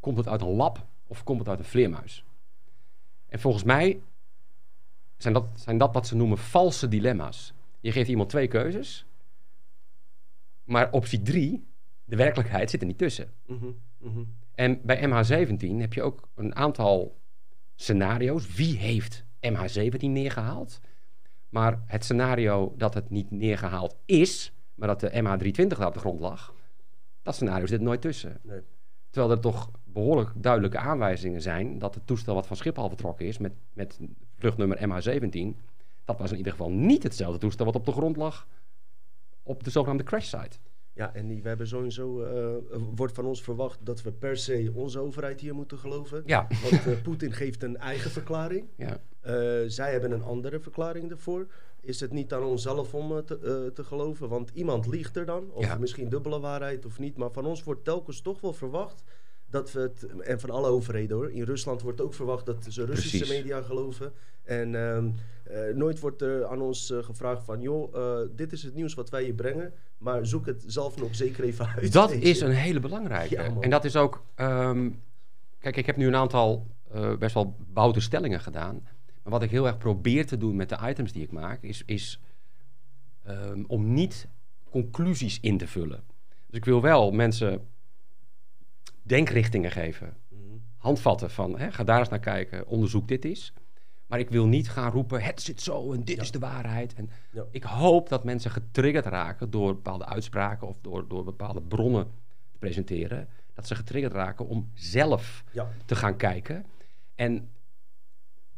Komt 0.00 0.16
het 0.16 0.28
uit 0.28 0.40
een 0.40 0.48
lab 0.48 0.86
of 1.06 1.24
komt 1.24 1.38
het 1.38 1.48
uit 1.48 1.58
een 1.58 1.64
vleermuis? 1.64 2.24
En 3.26 3.40
volgens 3.40 3.64
mij 3.64 4.00
zijn 5.16 5.34
dat, 5.34 5.46
zijn 5.54 5.78
dat 5.78 5.94
wat 5.94 6.06
ze 6.06 6.16
noemen 6.16 6.38
valse 6.38 6.88
dilemma's. 6.88 7.52
Je 7.80 7.92
geeft 7.92 8.08
iemand 8.08 8.28
twee 8.28 8.48
keuzes, 8.48 9.06
maar 10.64 10.90
optie 10.90 11.22
drie, 11.22 11.64
de 12.04 12.16
werkelijkheid, 12.16 12.70
zit 12.70 12.80
er 12.80 12.86
niet 12.86 12.98
tussen. 12.98 13.32
Mhm, 13.46 13.70
mhm. 13.98 14.22
En 14.54 14.80
bij 14.82 15.08
MH17 15.08 15.76
heb 15.76 15.92
je 15.92 16.02
ook 16.02 16.28
een 16.34 16.54
aantal 16.54 17.16
scenario's. 17.74 18.54
Wie 18.54 18.78
heeft 18.78 19.24
MH17 19.40 19.98
neergehaald? 19.98 20.80
Maar 21.52 21.82
het 21.86 22.04
scenario 22.04 22.74
dat 22.76 22.94
het 22.94 23.10
niet 23.10 23.30
neergehaald 23.30 23.96
is, 24.04 24.52
maar 24.74 24.88
dat 24.88 25.00
de 25.00 25.10
MH320 25.10 25.66
daar 25.66 25.86
op 25.86 25.94
de 25.94 26.00
grond 26.00 26.20
lag, 26.20 26.54
dat 27.22 27.34
scenario 27.34 27.66
zit 27.66 27.78
er 27.78 27.84
nooit 27.84 28.00
tussen. 28.00 28.38
Nee. 28.42 28.60
Terwijl 29.10 29.32
er 29.32 29.40
toch 29.40 29.70
behoorlijk 29.84 30.30
duidelijke 30.34 30.78
aanwijzingen 30.78 31.42
zijn 31.42 31.78
dat 31.78 31.94
het 31.94 32.06
toestel 32.06 32.34
wat 32.34 32.46
van 32.46 32.56
Schiphol 32.56 32.88
vertrokken 32.88 33.26
is 33.26 33.38
met, 33.38 33.52
met 33.72 33.98
vluchtnummer 34.38 34.78
MH17, 34.78 35.58
dat 36.04 36.18
was 36.18 36.30
in 36.30 36.36
ieder 36.36 36.52
geval 36.52 36.70
niet 36.70 37.02
hetzelfde 37.02 37.38
toestel 37.38 37.64
wat 37.64 37.74
op 37.74 37.84
de 37.84 37.92
grond 37.92 38.16
lag 38.16 38.46
op 39.42 39.64
de 39.64 39.70
zogenaamde 39.70 40.04
crash 40.04 40.28
site. 40.28 40.58
Ja, 40.94 41.14
en 41.14 41.28
die, 41.28 41.42
we 41.42 41.48
hebben 41.48 41.68
sowieso, 41.68 42.22
eh, 42.22 42.78
wordt 42.94 43.14
van 43.14 43.24
ons 43.24 43.42
verwacht 43.42 43.78
dat 43.86 44.02
we 44.02 44.12
per 44.12 44.36
se 44.36 44.70
onze 44.74 44.98
overheid 44.98 45.40
hier 45.40 45.54
moeten 45.54 45.78
geloven. 45.78 46.22
Ja, 46.26 46.46
Want 46.70 46.86
eh, 46.86 47.02
Poetin 47.02 47.32
geeft 47.32 47.62
een 47.62 47.76
eigen 47.76 48.10
verklaring. 48.10 48.66
ja. 48.76 49.00
Eh, 49.22 49.34
zij 49.66 49.92
hebben 49.92 50.10
een 50.12 50.22
andere 50.22 50.60
verklaring 50.60 51.10
ervoor. 51.10 51.46
Is 51.80 52.00
het 52.00 52.12
niet 52.12 52.32
aan 52.32 52.42
onszelf 52.42 52.94
om 52.94 53.12
eh, 53.12 53.18
te, 53.18 53.38
eh, 53.66 53.74
te 53.74 53.84
geloven? 53.84 54.28
Want 54.28 54.50
iemand 54.54 54.86
liegt 54.86 55.16
er 55.16 55.24
dan. 55.26 55.50
Of 55.52 55.64
Ja. 55.64 55.76
misschien 55.78 56.08
dubbele 56.08 56.40
waarheid 56.40 56.86
of 56.86 56.98
niet. 56.98 57.16
Maar 57.16 57.30
van 57.30 57.46
ons 57.46 57.64
wordt 57.64 57.84
telkens 57.84 58.20
toch 58.20 58.40
wel 58.40 58.52
verwacht 58.52 59.02
dat 59.50 59.72
we 59.72 59.80
het. 59.80 60.06
En 60.20 60.40
van 60.40 60.50
alle 60.50 60.68
overheden 60.68 61.16
hoor. 61.16 61.30
In 61.30 61.42
Rusland 61.42 61.82
wordt 61.82 62.00
ook 62.00 62.14
verwacht 62.14 62.46
dat 62.46 62.66
ze 62.68 62.84
Russische 62.84 63.16
Precies. 63.18 63.36
media 63.36 63.62
geloven. 63.62 64.12
En 64.42 64.74
ehm, 64.74 65.08
eh, 65.44 65.74
nooit 65.74 66.00
wordt 66.00 66.22
er 66.22 66.46
aan 66.46 66.60
ons 66.60 66.92
gevraagd 67.00 67.44
van. 67.44 67.60
joh, 67.60 67.94
dit 68.36 68.52
is 68.52 68.62
het 68.62 68.74
nieuws 68.74 68.94
wat 68.94 69.10
wij 69.10 69.26
je 69.26 69.34
brengen. 69.34 69.72
Maar 69.98 70.26
zoek 70.26 70.46
het 70.46 70.64
zelf 70.66 70.96
nog 70.98 71.14
zeker 71.14 71.44
even 71.44 71.66
uit. 71.66 71.92
Dat 71.92 72.10
is 72.10 72.40
een 72.40 72.50
hele 72.50 72.80
belangrijke. 72.80 73.34
Ja, 73.34 73.50
en 73.60 73.70
dat 73.70 73.84
is 73.84 73.96
ook. 73.96 74.22
ehm, 74.34 74.90
kijk, 75.58 75.76
ik 75.76 75.86
heb 75.86 75.96
nu 75.96 76.06
een 76.06 76.16
aantal 76.16 76.66
best 77.18 77.34
wel 77.34 77.56
boute 77.72 78.00
stellingen 78.00 78.40
gedaan. 78.40 78.86
Maar 79.22 79.32
wat 79.32 79.42
ik 79.42 79.50
heel 79.50 79.66
erg 79.66 79.78
probeer 79.78 80.26
te 80.26 80.36
doen 80.36 80.56
met 80.56 80.68
de 80.68 80.78
items 80.82 81.12
die 81.12 81.22
ik 81.22 81.32
maak, 81.32 81.62
is, 81.62 81.82
is 81.86 82.20
ehm, 83.22 83.64
om 83.66 83.92
niet 83.92 84.28
conclusies 84.70 85.40
in 85.40 85.58
te 85.58 85.66
vullen. 85.66 86.02
Dus 86.46 86.56
ik 86.58 86.64
wil 86.64 86.80
wel 86.82 87.10
mensen 87.10 87.66
denkrichtingen 89.02 89.70
geven. 89.70 90.16
Mhm. 90.28 90.40
Handvatten 90.76 91.30
van, 91.30 91.58
hè, 91.58 91.72
ga 91.72 91.84
daar 91.84 91.98
eens 91.98 92.08
naar 92.08 92.18
kijken, 92.20 92.66
onderzoek 92.66 93.08
dit 93.08 93.24
eens. 93.24 93.52
Maar 94.06 94.18
ik 94.20 94.30
wil 94.30 94.46
niet 94.46 94.70
gaan 94.70 94.90
roepen, 94.90 95.22
het 95.22 95.40
zit 95.42 95.60
zo 95.60 95.92
en 95.92 96.04
dit 96.04 96.16
Ja. 96.16 96.22
is 96.22 96.30
de 96.30 96.38
waarheid. 96.38 96.94
En 96.94 97.10
Ja. 97.30 97.44
ik 97.50 97.62
hoop 97.62 98.08
dat 98.08 98.24
mensen 98.24 98.50
getriggerd 98.50 99.06
raken 99.06 99.50
door 99.50 99.74
bepaalde 99.74 100.04
uitspraken 100.06 100.68
of 100.68 100.78
door, 100.80 101.08
door 101.08 101.24
bepaalde 101.24 101.62
bronnen 101.62 102.04
te 102.52 102.58
presenteren. 102.58 103.28
Dat 103.54 103.66
ze 103.66 103.74
getriggerd 103.74 104.12
raken 104.12 104.46
om 104.46 104.70
zelf 104.74 105.44
Ja. 105.52 105.68
te 105.84 105.96
gaan 105.96 106.16
kijken. 106.16 106.66
En 107.14 107.48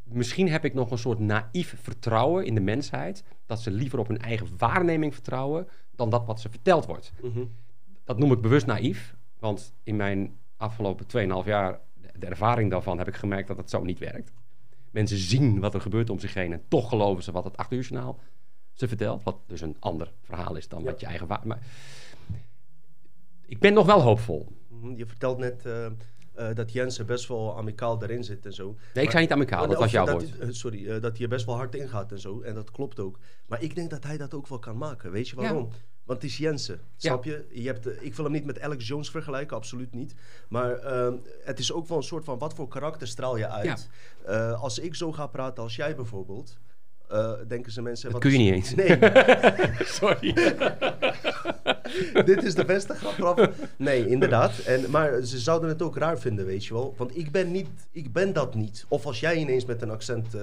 misschien 0.05 0.49
heb 0.49 0.65
ik 0.65 0.75
nog 0.75 0.91
een 0.91 0.99
soort 0.99 1.19
naïef 1.19 1.77
vertrouwen 1.83 2.47
in 2.47 2.55
de 2.55 2.61
mensheid. 2.61 3.25
Dat 3.47 3.61
ze 3.61 3.71
liever 3.71 3.99
op 3.99 4.09
hun 4.09 4.19
eigen 4.19 4.49
waarneming 4.59 5.15
vertrouwen 5.15 5.69
dan 5.97 6.11
dat 6.11 6.27
wat 6.27 6.41
ze 6.41 6.51
verteld 6.51 6.87
wordt. 6.87 7.13
Mhm. 7.23 7.45
Dat 8.05 8.19
noem 8.19 8.33
ik 8.33 8.41
bewust 8.41 8.67
naïef. 8.67 9.15
Want 9.39 9.75
in 9.83 9.97
mijn 9.97 10.37
afgelopen 10.57 11.07
2,5 11.07 11.47
jaar, 11.47 11.81
de, 12.19 12.27
ervaring 12.27 12.71
daarvan, 12.71 12.99
heb 12.99 13.09
ik 13.09 13.15
gemerkt 13.15 13.49
dat 13.49 13.57
het 13.57 13.71
zo 13.71 13.83
niet 13.85 13.99
werkt. 13.99 14.33
Mensen 14.91 15.19
zien 15.19 15.61
wat 15.61 15.75
er 15.75 15.81
gebeurt 15.81 16.11
om 16.11 16.19
zich 16.19 16.35
heen 16.35 16.53
en 16.53 16.63
toch 16.69 16.89
geloven 16.89 17.23
ze 17.23 17.33
wat 17.33 17.45
het 17.45 17.57
8 17.57 17.73
uur 17.73 17.81
journaal 17.83 18.21
ze 18.73 18.89
vertelt. 18.89 19.23
Wat 19.23 19.37
dus 19.47 19.61
een 19.61 19.77
ander 19.79 20.13
verhaal 20.23 20.57
is 20.57 20.69
dan 20.69 20.83
Ja. 20.83 20.91
wat 20.91 21.01
je 21.01 21.07
eigen 21.07 21.27
waar. 21.27 21.47
Maar 21.47 21.59
ik 23.47 23.59
ben 23.59 23.73
nog 23.73 23.87
wel 23.87 24.03
hoopvol. 24.03 24.49
Mhm. 24.69 24.95
Je 24.97 25.07
vertelt 25.07 25.39
net 25.39 25.67
eh, 25.67 25.87
eh, 26.35 26.55
dat 26.55 26.73
Jensen 26.73 27.07
best 27.07 27.29
wel 27.29 27.57
amicaal 27.57 28.03
erin 28.03 28.25
zit 28.25 28.47
en 28.47 28.53
zo. 28.53 28.65
Nee, 28.65 28.75
ik 28.77 28.95
Maar- 28.95 29.11
zei 29.11 29.23
niet 29.23 29.33
amicaal, 29.33 29.63
Oh, 29.63 29.69
dat 29.69 29.79
was 29.79 29.91
jouw 29.91 30.05
dat 30.07 30.15
woord. 30.23 30.39
hij- 30.39 30.47
eh, 30.49 30.53
sorry, 30.53 30.89
eh, 30.91 31.01
dat 31.03 31.19
hij 31.19 31.29
best 31.29 31.47
wel 31.47 31.55
hard 31.57 31.75
in 31.75 31.89
gaat 31.89 32.13
en 32.13 32.21
zo. 32.21 32.41
En 32.41 32.55
dat 32.55 32.71
klopt 32.71 33.01
ook. 33.01 33.19
Maar 33.47 33.63
ik 33.63 33.75
denk 33.75 33.91
dat 33.91 34.05
hij 34.05 34.17
dat 34.17 34.35
ook 34.35 34.49
wel 34.49 34.59
kan 34.59 34.77
maken. 34.79 35.11
Weet 35.11 35.29
je 35.29 35.37
waarom? 35.37 35.69
Want 36.05 36.23
het 36.23 36.31
is 36.31 36.37
Jensen, 36.37 36.81
snap 36.97 37.25
je? 37.25 37.47
je 37.53 37.67
hebt, 37.67 38.03
ik 38.05 38.15
wil 38.15 38.25
hem 38.25 38.35
niet 38.35 38.45
met 38.45 38.61
Alex 38.61 38.87
Jones 38.87 39.11
vergelijken, 39.11 39.57
absoluut 39.57 39.93
niet. 39.95 40.15
Maar 40.49 40.73
ehm, 40.79 41.15
het 41.45 41.59
is 41.59 41.73
ook 41.73 41.87
wel 41.89 41.97
een 41.97 42.03
soort 42.03 42.25
van, 42.25 42.39
wat 42.39 42.55
voor 42.55 42.69
karakter 42.69 43.07
straal 43.09 43.37
je 43.37 43.49
uit? 43.49 43.89
Als 44.61 44.79
ik 44.79 44.95
zo 44.95 45.13
ga 45.13 45.27
praten 45.27 45.63
als 45.63 45.77
jij 45.77 45.95
bijvoorbeeld, 45.97 46.59
denken 47.47 47.73
ze 47.73 47.83
mensen... 47.83 48.05
Dat 48.13 48.23
wat 48.23 48.31
kun 48.33 48.41
je 48.43 48.51
niet 48.53 48.55
eens. 48.55 48.75
Nee, 48.75 48.99
Sorry. 50.01 50.35
dit 52.25 52.43
is 52.43 52.55
de 52.55 52.65
beste 52.65 52.95
grap. 52.95 53.13
grap. 53.13 53.53
Nee, 53.77 54.09
inderdaad. 54.09 54.59
En, 54.59 54.91
maar 54.91 55.23
ze 55.23 55.39
zouden 55.39 55.69
het 55.69 55.83
ook 55.83 55.97
raar 55.97 56.19
vinden, 56.19 56.47
weet 56.47 56.65
je 56.67 56.75
wel. 56.75 56.95
Want 56.97 57.17
ik 57.17 57.31
ben, 57.31 57.51
niet, 57.51 57.69
ik 57.93 58.13
ben 58.13 58.33
dat 58.33 58.55
niet. 58.55 58.85
Of 58.89 59.07
als 59.07 59.21
jij 59.21 59.37
ineens 59.37 59.65
met 59.65 59.83
een 59.83 59.91
accent 59.91 60.35
eh, 60.35 60.43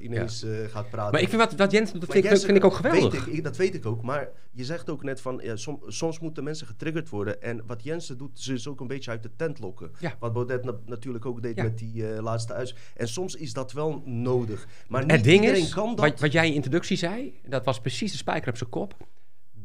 ineens 0.00 0.42
eh, 0.42 0.50
gaat 0.68 0.90
praten. 0.90 1.12
Maar 1.12 1.20
ik 1.20 1.28
vind 1.28 1.42
wat, 1.42 1.54
wat 1.54 1.70
Jens 1.70 1.92
doet, 1.92 2.00
dat 2.00 2.10
vind, 2.12 2.24
ik- 2.24 2.30
Jesse, 2.30 2.46
vind 2.46 2.58
ik 2.58 2.64
ook 2.64 2.74
geweldig. 2.74 3.12
Weet 3.12 3.26
ik, 3.26 3.32
ik- 3.38 3.44
dat 3.44 3.56
weet 3.56 3.74
ik 3.74 3.86
ook. 3.86 4.02
Maar 4.02 4.28
je 4.52 4.64
zegt 4.64 4.90
ook 4.90 5.02
net 5.02 5.20
van, 5.20 5.40
ja, 5.42 5.56
som- 5.56 5.80
soms 5.86 6.18
moeten 6.18 6.44
mensen 6.44 6.66
getriggerd 6.66 7.08
worden. 7.08 7.42
En 7.42 7.62
wat 7.66 7.82
Jensen 7.84 8.18
doet, 8.18 8.40
ze 8.40 8.52
is 8.52 8.68
ook 8.68 8.80
een 8.80 8.86
beetje 8.86 9.10
uit 9.10 9.22
de 9.22 9.30
tent 9.36 9.58
lokken. 9.58 9.90
Ja. 9.98 10.14
Wat 10.18 10.32
Baudet 10.32 10.64
na- 10.64 10.78
natuurlijk 10.86 11.26
ook 11.26 11.42
deed 11.42 11.56
met 11.56 11.78
die 11.78 12.12
eh, 12.12 12.22
laatste 12.22 12.52
uit. 12.52 12.74
En 12.96 13.08
soms 13.08 13.34
is 13.34 13.52
dat 13.52 13.72
wel 13.72 14.02
nodig. 14.04 14.66
Maar 14.88 15.02
niet 15.02 15.10
Het 15.10 15.24
ding 15.24 15.40
iedereen 15.40 15.62
is, 15.62 15.74
kan 15.74 15.94
dat. 15.94 16.08
wat, 16.10 16.20
wat 16.20 16.32
jij 16.32 16.46
in 16.48 16.54
introductie 16.54 16.96
zei, 16.96 17.40
dat 17.48 17.64
was 17.64 17.80
precies 17.80 18.10
de 18.12 18.18
spijker 18.18 18.48
op 18.50 18.56
zijn 18.56 18.70
kop. 18.70 18.94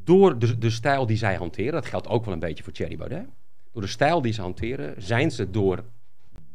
Door 0.06 0.39
de, 0.39 0.58
de 0.58 0.70
stijl 0.70 1.06
die 1.06 1.18
zij 1.18 1.36
hanteren, 1.36 1.74
dat 1.74 1.86
geldt 1.86 2.08
ook 2.08 2.26
wel 2.26 2.34
een 2.34 2.39
beetje 2.39 2.63
voor 2.63 2.74
Thierry 2.74 2.98
Baudet. 2.98 3.26
Door 3.72 3.82
de 3.82 3.88
stijl 3.88 4.22
die 4.22 4.34
ze 4.34 4.41
hanteren, 4.41 5.04
zijn 5.04 5.32
ze 5.32 5.50
door 5.52 5.84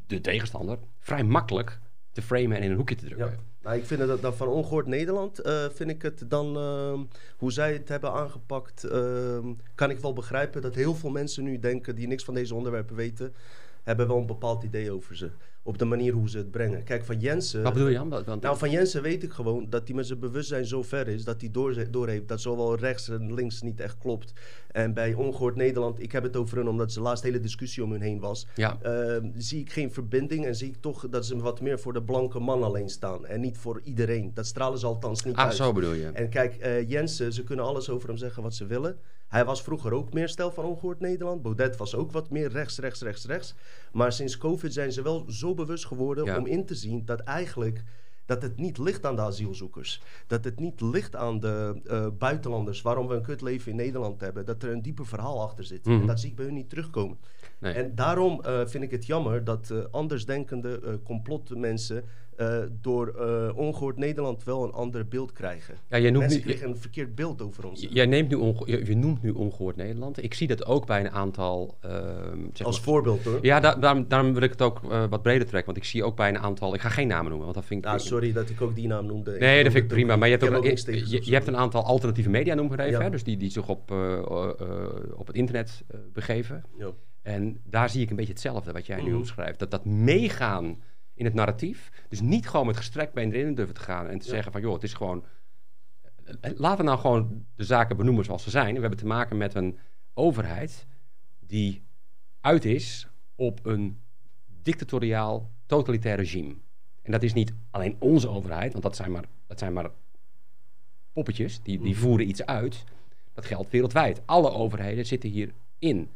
de 0.06 0.20
tegenstander 0.20 0.78
vrij 0.98 1.24
makkelijk 1.24 1.78
te 2.12 2.22
framen 2.22 2.56
en 2.56 2.62
in 2.62 2.70
een 2.70 2.76
hoekje 2.76 2.94
te 2.94 3.04
drukken. 3.04 3.26
Ja. 3.26 3.48
Nou, 3.62 3.76
ik 3.76 3.84
vind 3.84 4.00
dat, 4.00 4.22
dat 4.22 4.36
van 4.36 4.48
Ongehoord 4.48 4.86
Nederland, 4.86 5.38
eh, 5.38 5.64
vind 5.74 5.90
ik 5.90 6.02
het 6.02 6.24
dan, 6.28 6.56
ehm, 6.56 6.98
hoe 7.36 7.52
zij 7.52 7.72
het 7.72 7.88
hebben 7.88 8.12
aangepakt, 8.12 8.84
ehm, 8.84 9.52
kan 9.74 9.90
ik 9.90 9.98
wel 9.98 10.12
begrijpen 10.12 10.62
dat 10.62 10.74
heel 10.74 10.94
veel 10.94 11.10
mensen 11.10 11.44
nu 11.44 11.58
denken, 11.58 11.94
die 11.94 12.06
niks 12.06 12.24
van 12.24 12.34
deze 12.34 12.54
onderwerpen 12.54 12.96
weten, 12.96 13.34
hebben 13.84 14.08
wel 14.08 14.16
een 14.16 14.26
bepaald 14.26 14.62
idee 14.62 14.90
over 14.90 15.16
ze. 15.16 15.30
Op 15.62 15.78
de 15.78 15.84
manier 15.84 16.12
hoe 16.12 16.28
ze 16.28 16.38
het 16.38 16.50
brengen. 16.50 16.82
Kijk, 16.84 17.04
van 17.04 17.18
Jensen... 17.20 17.62
Wat 17.62 17.72
bedoel 17.72 17.88
je 17.88 17.94
dan? 17.94 18.08
Want- 18.08 18.42
Nou, 18.42 18.56
van 18.58 18.70
Jensen 18.70 19.02
weet 19.02 19.22
ik 19.22 19.32
gewoon 19.32 19.66
dat 19.70 19.86
hij 19.86 19.96
met 19.96 20.06
zijn 20.06 20.18
bewustzijn 20.18 20.66
zo 20.66 20.82
ver 20.82 21.08
is 21.08 21.24
dat 21.24 21.40
hij 21.40 21.50
door, 21.50 21.90
doorheeft 21.90 22.28
dat 22.28 22.40
zowel 22.40 22.76
rechts 22.76 23.08
en 23.08 23.34
links 23.34 23.62
niet 23.62 23.80
echt 23.80 23.98
klopt. 23.98 24.32
En 24.70 24.94
bij 24.94 25.14
Ongehoord 25.14 25.56
Nederland, 25.56 26.02
ik 26.02 26.12
heb 26.12 26.22
het 26.22 26.36
over 26.36 26.56
hun 26.56 26.68
omdat 26.68 26.90
de 26.92 27.00
laatste 27.00 27.26
hele 27.26 27.40
discussie 27.40 27.84
om 27.84 27.90
hun 27.92 28.00
heen 28.00 28.20
was, 28.20 28.46
ja. 28.54 28.78
Ehm, 28.82 29.30
zie 29.36 29.60
ik 29.60 29.72
geen 29.72 29.92
verbinding 29.92 30.46
en 30.46 30.54
zie 30.56 30.68
ik 30.68 30.76
toch 30.80 31.08
dat 31.08 31.26
ze 31.26 31.36
wat 31.38 31.60
meer 31.60 31.78
voor 31.80 31.92
de 31.92 32.02
blanke 32.02 32.38
man 32.40 32.62
alleen 32.62 32.88
staan. 32.88 33.26
En 33.26 33.40
niet 33.40 33.58
voor 33.58 33.80
iedereen. 33.84 34.30
Dat 34.34 34.46
stralen 34.46 34.78
ze 34.78 34.86
althans 34.86 35.24
niet 35.24 35.36
Ah, 35.36 35.44
uit. 35.44 35.54
zo 35.54 35.72
bedoel 35.72 35.92
je. 35.92 36.06
En 36.06 36.28
kijk, 36.28 36.54
eh, 36.56 36.88
Jensen, 36.90 37.32
ze 37.32 37.42
kunnen 37.44 37.64
alles 37.64 37.88
over 37.90 38.08
hem 38.08 38.16
zeggen 38.18 38.42
wat 38.42 38.54
ze 38.54 38.66
willen. 38.66 38.98
Hij 39.30 39.44
was 39.44 39.62
vroeger 39.62 39.92
ook 39.92 40.12
meer 40.12 40.28
stijl 40.28 40.50
van 40.52 40.64
ongehoord 40.64 41.00
Nederland. 41.00 41.42
Baudet 41.42 41.76
was 41.76 41.94
ook 41.94 42.12
wat 42.12 42.30
meer 42.30 42.48
rechts, 42.48 42.78
rechts, 42.78 43.02
rechts, 43.02 43.24
rechts. 43.26 43.54
Maar 43.92 44.12
sinds 44.12 44.38
COVID 44.38 44.72
zijn 44.72 44.92
ze 44.92 45.02
wel 45.02 45.24
zo 45.28 45.54
bewust 45.54 45.86
geworden 45.86 46.24
Ja. 46.24 46.38
om 46.38 46.46
in 46.46 46.66
te 46.66 46.74
zien 46.74 47.04
dat 47.04 47.20
eigenlijk 47.20 47.82
dat 48.26 48.42
het 48.42 48.56
niet 48.56 48.78
ligt 48.78 49.06
aan 49.06 49.16
de 49.16 49.22
asielzoekers. 49.22 50.02
Dat 50.26 50.44
het 50.44 50.58
niet 50.60 50.80
ligt 50.80 51.16
aan 51.16 51.40
de 51.40 51.80
eh, 51.86 52.06
buitenlanders 52.18 52.82
waarom 52.82 53.06
we 53.08 53.14
een 53.14 53.22
kutleven 53.22 53.70
in 53.70 53.76
Nederland 53.76 54.20
hebben. 54.20 54.44
Dat 54.44 54.62
er 54.62 54.70
een 54.72 54.82
dieper 54.82 55.06
verhaal 55.06 55.42
achter 55.42 55.64
zit. 55.64 55.84
Mhm. 55.84 56.00
En 56.00 56.06
dat 56.06 56.20
zie 56.20 56.30
ik 56.30 56.36
bij 56.36 56.44
hun 56.44 56.54
niet 56.54 56.68
terugkomen. 56.68 57.18
Nee. 57.58 57.72
En 57.72 57.94
daarom 57.94 58.42
eh, 58.42 58.66
vind 58.66 58.84
ik 58.84 58.90
het 58.90 59.06
jammer 59.06 59.44
dat 59.44 59.70
eh, 59.70 59.78
andersdenkende 59.90 61.00
complotmensen 61.04 62.04
eh, 62.40 62.58
door 62.80 63.08
eh, 63.08 63.56
ongehoord 63.58 63.96
Nederland 63.96 64.44
wel 64.44 64.64
een 64.64 64.72
ander 64.72 65.08
beeld 65.08 65.32
krijgen. 65.32 65.74
ja, 65.88 65.98
jij 65.98 66.10
noemt 66.10 66.18
Mensen 66.24 66.38
nu, 66.46 66.52
kregen 66.52 66.68
een 66.68 66.76
verkeerd 66.76 67.14
beeld 67.14 67.42
over 67.42 67.68
ons. 67.68 67.86
jij 67.90 68.06
neemt 68.06 68.28
nu 68.28 68.34
onge- 68.36 68.70
je, 68.70 68.84
je 68.86 68.96
noemt 68.96 69.22
nu 69.22 69.30
ongehoord 69.30 69.76
Nederland. 69.76 70.22
Ik 70.22 70.34
zie 70.34 70.46
dat 70.48 70.66
ook 70.66 70.86
bij 70.86 71.00
een 71.00 71.10
aantal. 71.10 71.76
ehm, 71.80 72.38
zeg 72.52 72.66
Als 72.66 72.76
maar- 72.76 72.84
voorbeeld 72.84 73.24
hoor. 73.24 73.38
ja, 73.42 73.60
da- 73.60 73.74
daarom, 73.74 74.04
daarom 74.08 74.32
wil 74.32 74.42
ik 74.42 74.50
het 74.50 74.62
ook 74.62 74.80
eh, 74.90 75.04
wat 75.10 75.22
breder 75.22 75.46
trekken. 75.46 75.72
Want 75.72 75.76
ik 75.84 75.90
zie 75.90 76.04
ook 76.04 76.16
bij 76.16 76.28
een 76.28 76.38
aantal. 76.38 76.74
Ik 76.74 76.80
ga 76.80 76.88
geen 76.88 77.06
namen 77.08 77.24
noemen, 77.28 77.42
want 77.42 77.54
dat 77.54 77.64
vind 77.64 77.80
ik. 77.80 77.86
Nou, 77.86 78.00
sorry 78.00 78.32
dat 78.32 78.50
ik 78.50 78.60
ook 78.60 78.74
die 78.74 78.86
naam 78.86 79.06
noemde. 79.06 79.36
Nee, 79.38 79.62
dat 79.62 79.72
vind 79.72 79.84
ik 79.84 79.90
prima. 79.90 80.16
Maar 80.16 80.28
je 80.28 80.36
hebt, 80.36 80.54
ook, 80.54 80.64
je, 81.24 81.34
hebt 81.34 81.46
een 81.46 81.56
aantal 81.56 81.84
alternatieve 81.84 82.30
media 82.30 82.54
noemgegeven. 82.54 82.90
Ja. 82.98 83.02
Hè? 83.02 83.10
Dus 83.10 83.24
die, 83.24 83.36
die 83.36 83.50
zich 83.50 83.68
op, 83.68 83.90
op 85.16 85.26
het 85.26 85.36
internet 85.36 85.82
begeven. 86.12 86.64
Ja. 86.78 86.90
En 87.22 87.60
daar 87.64 87.90
zie 87.90 88.02
ik 88.02 88.10
een 88.10 88.16
beetje 88.16 88.32
hetzelfde 88.32 88.72
wat 88.72 88.86
jij 88.86 89.02
nu 89.02 89.08
Mhm. 89.08 89.16
omschrijft. 89.18 89.58
Dat 89.58 89.70
dat 89.70 89.84
meegaan 89.84 90.78
in 91.20 91.26
het 91.26 91.34
narratief. 91.34 91.90
Dus 92.08 92.20
niet 92.20 92.48
gewoon 92.48 92.66
met 92.66 92.76
gestrekt 92.76 93.12
been 93.12 93.32
erin 93.32 93.54
durven 93.54 93.74
te 93.74 93.80
gaan. 93.80 94.06
En 94.08 94.18
te 94.18 94.24
Ja. 94.26 94.30
zeggen 94.30 94.52
van, 94.52 94.60
joh, 94.60 94.72
het 94.74 94.82
is 94.82 94.92
gewoon... 94.94 95.24
Laten 96.40 96.78
we 96.78 96.82
nou 96.84 96.98
gewoon 96.98 97.44
de 97.56 97.64
zaken 97.64 97.96
benoemen 97.96 98.24
zoals 98.24 98.42
ze 98.42 98.50
zijn. 98.50 98.74
We 98.74 98.80
hebben 98.80 98.98
te 98.98 99.06
maken 99.06 99.36
met 99.36 99.54
een 99.54 99.78
overheid 100.14 100.86
die 101.38 101.82
uit 102.40 102.64
is 102.64 103.08
op 103.34 103.60
een 103.66 103.98
dictatoriaal, 104.62 105.50
totalitair 105.66 106.16
regime. 106.16 106.54
En 107.02 107.12
dat 107.12 107.22
is 107.22 107.32
niet 107.32 107.52
alleen 107.70 107.96
onze 107.98 108.28
overheid, 108.28 108.72
want 108.72 108.84
dat 108.84 108.96
zijn 108.96 109.10
maar, 109.10 109.24
dat 109.46 109.58
zijn 109.58 109.72
maar 109.72 109.90
poppetjes, 111.12 111.62
die, 111.62 111.78
die 111.80 111.92
Mhm. 111.92 112.00
voeren 112.00 112.28
iets 112.28 112.44
uit. 112.46 112.84
Dat 113.32 113.44
geldt 113.44 113.70
wereldwijd. 113.70 114.22
Alle 114.24 114.50
overheden 114.50 115.06
zitten 115.06 115.30
hierin. 115.30 116.08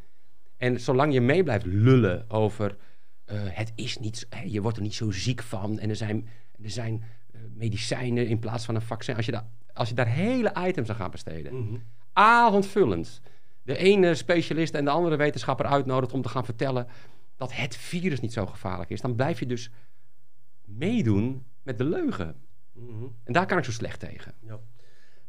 En 0.57 0.81
zolang 0.81 1.12
je 1.12 1.21
mee 1.21 1.43
blijft 1.43 1.67
lullen 1.67 2.31
over 2.31 2.77
eh, 3.25 3.37
het 3.43 3.73
is 3.75 3.99
niet, 3.99 4.29
je 4.47 4.63
wordt 4.63 4.77
er 4.77 4.83
niet 4.83 4.95
zo 4.95 5.11
ziek 5.11 5.43
van 5.43 5.79
en 5.79 5.89
er 5.89 5.97
zijn, 5.97 6.29
er 6.63 6.71
zijn 6.71 7.05
eh, 7.33 7.41
medicijnen 7.55 8.29
in 8.29 8.39
plaats 8.39 8.65
van 8.65 8.75
een 8.75 8.83
vaccin. 8.83 9.17
Als 9.17 9.27
je, 9.27 9.33
daar, 9.33 9.47
als 9.73 9.89
je 9.89 9.95
daar 9.95 10.09
hele 10.09 10.53
items 10.67 10.89
aan 10.89 10.97
gaat 10.97 11.11
besteden, 11.11 11.83
avondvullend, 12.13 13.21
de 13.63 13.77
ene 13.77 14.15
specialist 14.15 14.75
en 14.75 14.85
de 14.85 14.91
andere 14.91 15.17
wetenschapper 15.17 15.67
uitnodigt 15.67 16.13
om 16.13 16.23
te 16.23 16.29
gaan 16.29 16.45
vertellen 16.45 16.87
dat 17.37 17.53
het 17.53 17.77
virus 17.77 18.21
niet 18.21 18.33
zo 18.33 18.47
gevaarlijk 18.47 18.91
is, 18.91 19.01
dan 19.01 19.15
blijf 19.15 19.39
je 19.39 19.47
dus 19.47 19.71
meedoen 20.65 21.45
met 21.63 21.79
de 21.79 21.85
leugen. 21.85 22.37
Mhm. 22.73 23.05
En 23.25 23.33
daar 23.33 23.47
kan 23.47 23.59
ik 23.59 23.65
zo 23.65 23.73
slecht 23.73 24.01
tegen. 24.01 24.35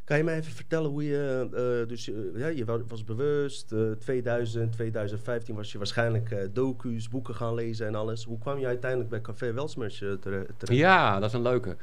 Kan 0.06 0.18
je 0.18 0.24
mij 0.24 0.38
even 0.38 0.52
vertellen 0.54 0.90
hoe 0.90 1.04
je, 1.04 1.48
eh, 1.82 1.90
dus 1.90 2.10
eh, 2.10 2.16
ja, 2.36 2.48
je 2.48 2.66
wa- 2.66 2.84
was 2.88 3.04
bewust, 3.04 3.72
eh 3.72 3.92
2000, 3.92 4.72
2015 4.72 5.56
was 5.56 5.72
je 5.72 5.78
waarschijnlijk 5.78 6.32
eh, 6.32 6.48
docu's, 6.54 7.10
boeken 7.10 7.36
gaan 7.36 7.54
lezen 7.54 7.88
en 7.88 7.96
alles. 7.96 8.24
Hoe 8.24 8.38
kwam 8.38 8.60
je 8.60 8.66
uiteindelijk 8.66 9.10
bij 9.10 9.22
Café 9.22 9.54
Welsmers 9.54 9.98
tere- 9.98 10.20
terecht? 10.58 10.68
Ja, 10.80 11.20
dat 11.20 11.30
is 11.30 11.36
een 11.36 11.42
leuke. 11.42 11.78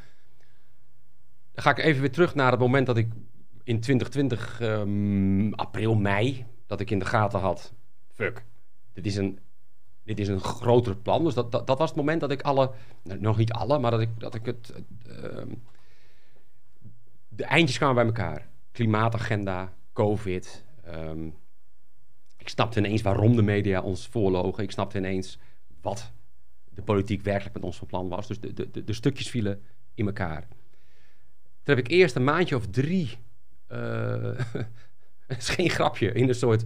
Dan 1.53 1.63
ga 1.65 1.71
ik 1.71 1.79
even 1.79 2.01
weer 2.01 2.13
terug 2.13 2.35
naar 2.35 2.51
het 2.51 2.61
moment 2.61 2.87
dat 2.87 2.97
ik 2.97 3.09
in 3.65 3.81
2020, 3.81 4.61
ehm, 4.61 5.53
april, 5.53 5.95
mei, 5.95 6.47
dat 6.67 6.81
ik 6.81 6.91
in 6.91 6.99
de 6.99 7.05
gaten 7.05 7.41
had. 7.41 7.73
Fuck, 8.13 8.45
dit 8.93 9.07
is 9.07 9.17
een, 9.17 9.39
dit 10.05 10.19
is 10.19 10.29
een 10.29 10.41
groter 10.41 10.97
plan. 10.97 11.25
Dus 11.25 11.35
dat, 11.35 11.53
dat, 11.53 11.79
was 11.79 11.89
het 11.89 11.97
moment 11.97 12.21
dat 12.21 12.31
ik 12.31 12.43
alle, 12.43 12.71
nou, 13.03 13.21
nog 13.21 13.37
niet 13.37 13.53
alle, 13.53 13.79
maar 13.79 13.91
dat 13.91 14.01
ik, 14.01 14.09
dat 14.19 14.35
ik 14.35 14.47
het, 14.47 14.73
het, 14.75 15.17
ehm, 15.23 15.49
de 17.35 17.45
eindjes 17.45 17.77
kwamen 17.77 17.95
bij 17.95 18.05
elkaar. 18.05 18.49
Klimaatagenda, 18.73 19.73
COVID. 19.93 20.65
ehm, 20.85 21.27
ik 22.37 22.49
snapte 22.49 22.79
ineens 22.79 23.03
waarom 23.03 23.37
de 23.37 23.43
media 23.43 23.81
ons 23.81 24.07
voorlogen. 24.07 24.63
Ik 24.63 24.71
snapte 24.71 24.99
ineens 24.99 25.39
wat 25.81 26.13
de 26.75 26.83
politiek 26.83 27.23
werkelijk 27.23 27.55
met 27.55 27.65
ons 27.65 27.77
van 27.77 27.87
plan 27.87 28.09
was. 28.09 28.27
Dus 28.27 28.41
de, 28.41 28.53
de, 28.71 28.85
de, 28.85 28.93
stukjes 28.93 29.31
vielen 29.31 29.63
in 29.95 30.07
elkaar. 30.07 30.41
Toen 31.63 31.75
heb 31.75 31.79
ik 31.79 31.89
eerst 31.89 32.17
een 32.17 32.25
maandje 32.25 32.57
of 32.57 32.67
drie, 32.67 33.11
het 35.27 35.39
is 35.39 35.49
geen 35.49 35.71
grapje, 35.71 36.13
in 36.13 36.29
een 36.29 36.35
soort 36.35 36.65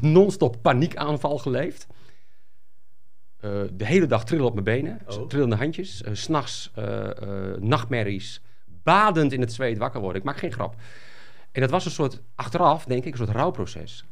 non-stop 0.00 0.62
paniekaanval 0.62 1.38
geleefd. 1.38 1.86
Eh, 3.36 3.62
de 3.72 3.84
hele 3.86 4.06
dag 4.06 4.24
trillen 4.24 4.46
op 4.46 4.52
mijn 4.52 4.64
benen, 4.64 5.00
Oh. 5.06 5.26
trillende 5.28 5.56
handjes, 5.56 6.02
's 6.12 6.22
s'nachts 6.22 6.70
eh, 6.74 7.10
eh, 7.22 7.60
nachtmerries, 7.60 8.40
badend 8.86 9.32
in 9.32 9.40
het 9.40 9.52
zweet 9.52 9.78
wakker 9.78 10.00
worden. 10.00 10.18
Ik 10.20 10.26
maak 10.26 10.36
geen 10.38 10.52
grap. 10.52 10.76
En 11.52 11.60
dat 11.60 11.70
was 11.70 11.84
een 11.84 11.90
soort, 11.90 12.22
achteraf 12.34 12.84
denk 12.84 13.04
ik, 13.04 13.12
een 13.12 13.18
soort 13.18 13.36
rouwproces. 13.36 14.04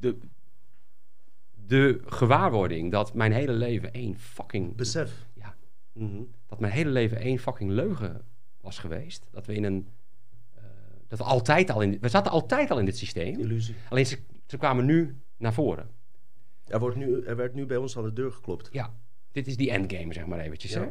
De, 0.00 0.18
de 1.66 2.00
gewaarwording 2.06 2.90
dat 2.92 3.14
mijn 3.14 3.32
hele 3.32 3.52
leven 3.52 3.92
één 3.92 4.18
fucking... 4.18 4.76
Besef. 4.76 5.26
Ja, 5.34 5.54
Mhm. 5.92 6.22
dat 6.46 6.60
mijn 6.60 6.72
hele 6.72 6.90
leven 6.90 7.16
één 7.18 7.38
fucking 7.38 7.70
leugen 7.70 8.24
was 8.60 8.78
geweest. 8.78 9.24
Dat 9.30 9.46
we 9.46 9.54
in 9.54 9.64
een... 9.64 9.88
eh, 10.54 10.62
dat 11.08 11.18
we 11.18 11.24
altijd 11.24 11.70
al 11.70 11.80
in... 11.80 11.98
We 12.00 12.08
zaten 12.08 12.32
altijd 12.32 12.70
al 12.70 12.78
in 12.78 12.84
dit 12.84 12.98
systeem. 12.98 13.38
Illusie. 13.38 13.74
Alleen 13.88 14.06
ze, 14.06 14.18
ze 14.46 14.56
kwamen 14.56 14.84
nu 14.84 15.16
naar 15.36 15.52
voren. 15.54 15.88
Er, 16.66 16.78
wordt 16.78 16.96
nu, 16.96 17.22
er 17.22 17.36
werd 17.36 17.54
nu 17.54 17.66
bij 17.66 17.76
ons 17.76 17.96
aan 17.96 18.04
de 18.04 18.12
deur 18.12 18.32
geklopt. 18.32 18.68
Ja, 18.72 18.94
dit 19.32 19.46
is 19.46 19.56
die 19.56 19.70
endgame, 19.70 20.12
zeg 20.12 20.26
maar 20.26 20.38
eventjes. 20.38 20.72
Ja. 20.72 20.80
Hè? 20.80 20.88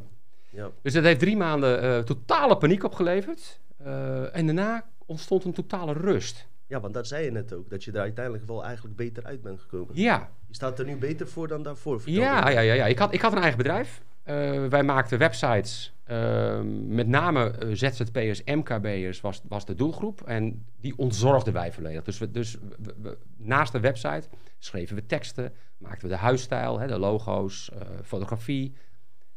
Ja. 0.54 0.70
Dus 0.82 0.94
dat 0.94 1.04
heeft 1.04 1.20
drie 1.20 1.38
maanden 1.38 1.82
eh, 1.82 2.00
totale 2.00 2.58
paniek 2.58 2.84
opgeleverd. 2.84 3.60
Eh, 3.78 4.36
en 4.36 4.46
daarna 4.46 4.86
ontstond 5.06 5.44
een 5.46 5.54
totale 5.54 5.94
rust. 5.94 6.48
ja, 6.68 6.80
want 6.80 6.94
dat 6.94 7.08
zei 7.08 7.26
je 7.26 7.32
net 7.32 7.54
ook. 7.54 7.70
Dat 7.70 7.84
je 7.84 7.92
er 7.92 8.00
uiteindelijk 8.00 8.46
wel 8.48 8.64
eigenlijk 8.66 8.96
beter 8.96 9.24
uit 9.24 9.42
bent 9.42 9.60
gekomen. 9.62 9.88
Ja, 9.96 10.30
Je 10.48 10.56
staat 10.56 10.80
er 10.80 10.86
nu 10.86 10.96
beter 10.98 11.28
voor 11.28 11.48
dan 11.48 11.64
daarvoor. 11.64 12.02
Ja, 12.06 12.50
ja, 12.50 12.60
ja, 12.60 12.74
ja. 12.74 12.86
Ik, 12.86 12.98
had, 12.98 13.14
ik 13.14 13.22
had 13.22 13.32
een 13.32 13.38
eigen 13.38 13.58
bedrijf. 13.58 14.02
Eh, 14.24 14.66
wij 14.66 14.84
maakten 14.84 15.18
websites. 15.18 15.94
eh, 16.04 16.60
met 16.88 17.08
name 17.08 17.54
ZZP'ers, 17.72 18.44
MKB'ers 18.44 19.22
was, 19.22 19.42
was 19.48 19.66
de 19.66 19.76
doelgroep. 19.76 20.22
En 20.22 20.66
die 20.82 20.98
ontzorgden 20.98 21.54
wij 21.54 21.72
volledig. 21.72 22.04
Dus, 22.04 22.18
we, 22.18 22.32
dus 22.32 22.58
we- 22.80 22.94
we- 23.02 23.18
naast 23.38 23.72
de 23.72 23.80
website 23.80 24.24
schreven 24.60 24.96
we 24.96 25.06
teksten. 25.06 25.54
Maakten 25.78 26.08
we 26.08 26.14
de 26.14 26.20
huisstijl, 26.20 26.80
hè, 26.80 26.88
de 26.88 26.98
logo's, 27.00 27.72
fotografie. 28.04 28.74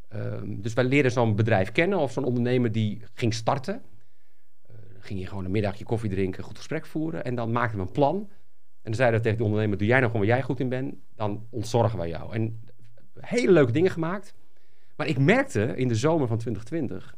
Ehm, 0.09 0.61
dus 0.61 0.73
wij 0.73 0.85
leerden 0.85 1.12
zo'n 1.12 1.37
bedrijf 1.37 1.73
kennen 1.73 1.99
of 1.99 2.12
zo'n 2.12 2.25
ondernemer 2.25 2.73
die 2.73 3.03
ging 3.14 3.35
starten. 3.35 3.75
Eh, 4.62 4.75
dan 4.92 5.03
ging 5.03 5.21
je 5.21 5.27
gewoon 5.27 5.45
een 5.45 5.51
middagje 5.51 5.85
koffie 5.85 6.11
drinken, 6.11 6.45
goed 6.45 6.57
gesprek 6.57 6.87
voeren. 6.87 7.25
En 7.25 7.35
dan 7.35 7.53
maakten 7.53 7.79
we 7.79 7.85
een 7.87 7.92
plan. 7.92 8.16
En 8.16 8.92
dan 8.92 8.95
zeiden 8.95 9.16
we 9.19 9.23
tegen 9.25 9.38
de 9.38 9.45
ondernemer, 9.45 9.79
doe 9.79 9.87
jij 9.87 9.99
nou 10.01 10.11
gewoon 10.11 10.27
waar 10.27 10.37
jij 10.37 10.45
goed 10.45 10.61
in 10.61 10.69
bent. 10.69 10.95
Dan 11.14 11.47
ontzorgen 11.51 11.99
wij 11.99 12.09
jou. 12.09 12.35
En 12.35 12.61
hele 13.21 13.53
leuke 13.53 13.73
dingen 13.73 13.90
gemaakt. 13.90 14.35
Maar 14.97 15.07
ik 15.07 15.19
merkte 15.19 15.77
in 15.77 15.88
de 15.88 15.95
zomer 15.95 16.27
van 16.29 16.38
2020, 16.38 17.16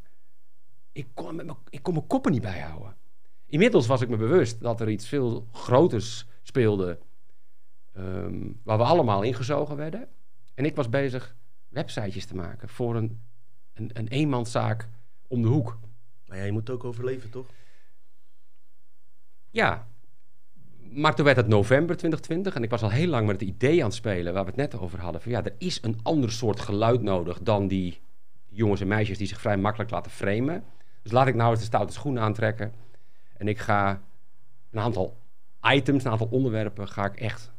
ik 0.92 1.06
kon, 1.14 1.36
mijn- 1.36 1.56
ik 1.70 1.82
kon 1.82 1.94
mijn 1.94 2.06
koppen 2.06 2.32
niet 2.32 2.42
bijhouden. 2.42 2.96
Inmiddels 3.46 3.86
was 3.86 4.00
ik 4.00 4.08
me 4.08 4.16
bewust 4.16 4.60
dat 4.60 4.80
er 4.80 4.88
iets 4.88 5.08
veel 5.08 5.46
groters 5.52 6.26
speelde, 6.42 6.98
ehm, 7.92 8.40
waar 8.62 8.78
we 8.78 8.84
allemaal 8.84 9.22
ingezogen 9.22 9.76
werden. 9.76 10.08
En 10.54 10.64
ik 10.64 10.76
was 10.76 10.88
bezig 10.88 11.36
websitejes 11.68 12.26
te 12.26 12.34
maken 12.34 12.68
voor 12.68 12.96
een, 12.96 13.20
een, 13.74 13.90
een 13.92 14.08
eenmanszaak 14.08 14.88
om 15.26 15.42
de 15.42 15.48
hoek. 15.48 15.78
Maar 16.26 16.38
ja, 16.38 16.44
je 16.44 16.52
moet 16.52 16.70
ook 16.70 16.84
overleven, 16.84 17.30
toch? 17.30 17.46
Ja, 19.50 19.86
maar 20.80 21.14
toen 21.14 21.24
werd 21.24 21.36
het 21.36 21.48
november 21.48 21.96
2020 21.96 22.54
en 22.54 22.62
ik 22.62 22.70
was 22.70 22.82
al 22.82 22.90
heel 22.90 23.08
lang 23.08 23.26
met 23.26 23.40
het 23.40 23.48
idee 23.48 23.78
aan 23.78 23.88
het 23.88 23.94
spelen 23.94 24.32
waar 24.32 24.44
we 24.44 24.48
het 24.48 24.58
net 24.58 24.80
over 24.80 25.00
hadden. 25.00 25.22
Van 25.22 25.32
ja, 25.32 25.44
er 25.44 25.54
is 25.58 25.78
een 25.82 25.98
ander 26.02 26.32
soort 26.32 26.60
geluid 26.60 27.02
nodig 27.02 27.42
dan 27.42 27.68
die 27.68 28.00
jongens 28.48 28.80
en 28.80 28.88
meisjes 28.88 29.18
die 29.18 29.26
zich 29.26 29.40
vrij 29.40 29.56
makkelijk 29.56 29.90
laten 29.90 30.10
framen. 30.10 30.64
Dus 31.02 31.12
laat 31.12 31.26
ik 31.26 31.34
nou 31.34 31.50
eens 31.50 31.60
de 31.60 31.66
stoute 31.66 31.92
schoenen 31.92 32.22
aantrekken. 32.22 32.72
En 33.36 33.48
ik 33.48 33.58
ga 33.58 34.02
een 34.70 34.80
aantal 34.80 35.16
items, 35.62 36.04
een 36.04 36.10
aantal 36.10 36.28
onderwerpen, 36.30 36.88
ga 36.88 37.04
ik 37.04 37.16
echt 37.16 37.52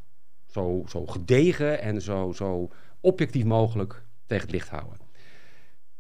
zo, 0.45 0.83
zo 0.87 1.05
gedegen 1.05 1.81
en 1.81 2.01
zo, 2.01 2.31
zo 2.31 2.69
objectief 3.01 3.43
mogelijk 3.43 4.03
tegen 4.25 4.43
het 4.43 4.51
licht 4.51 4.69
houden. 4.69 4.97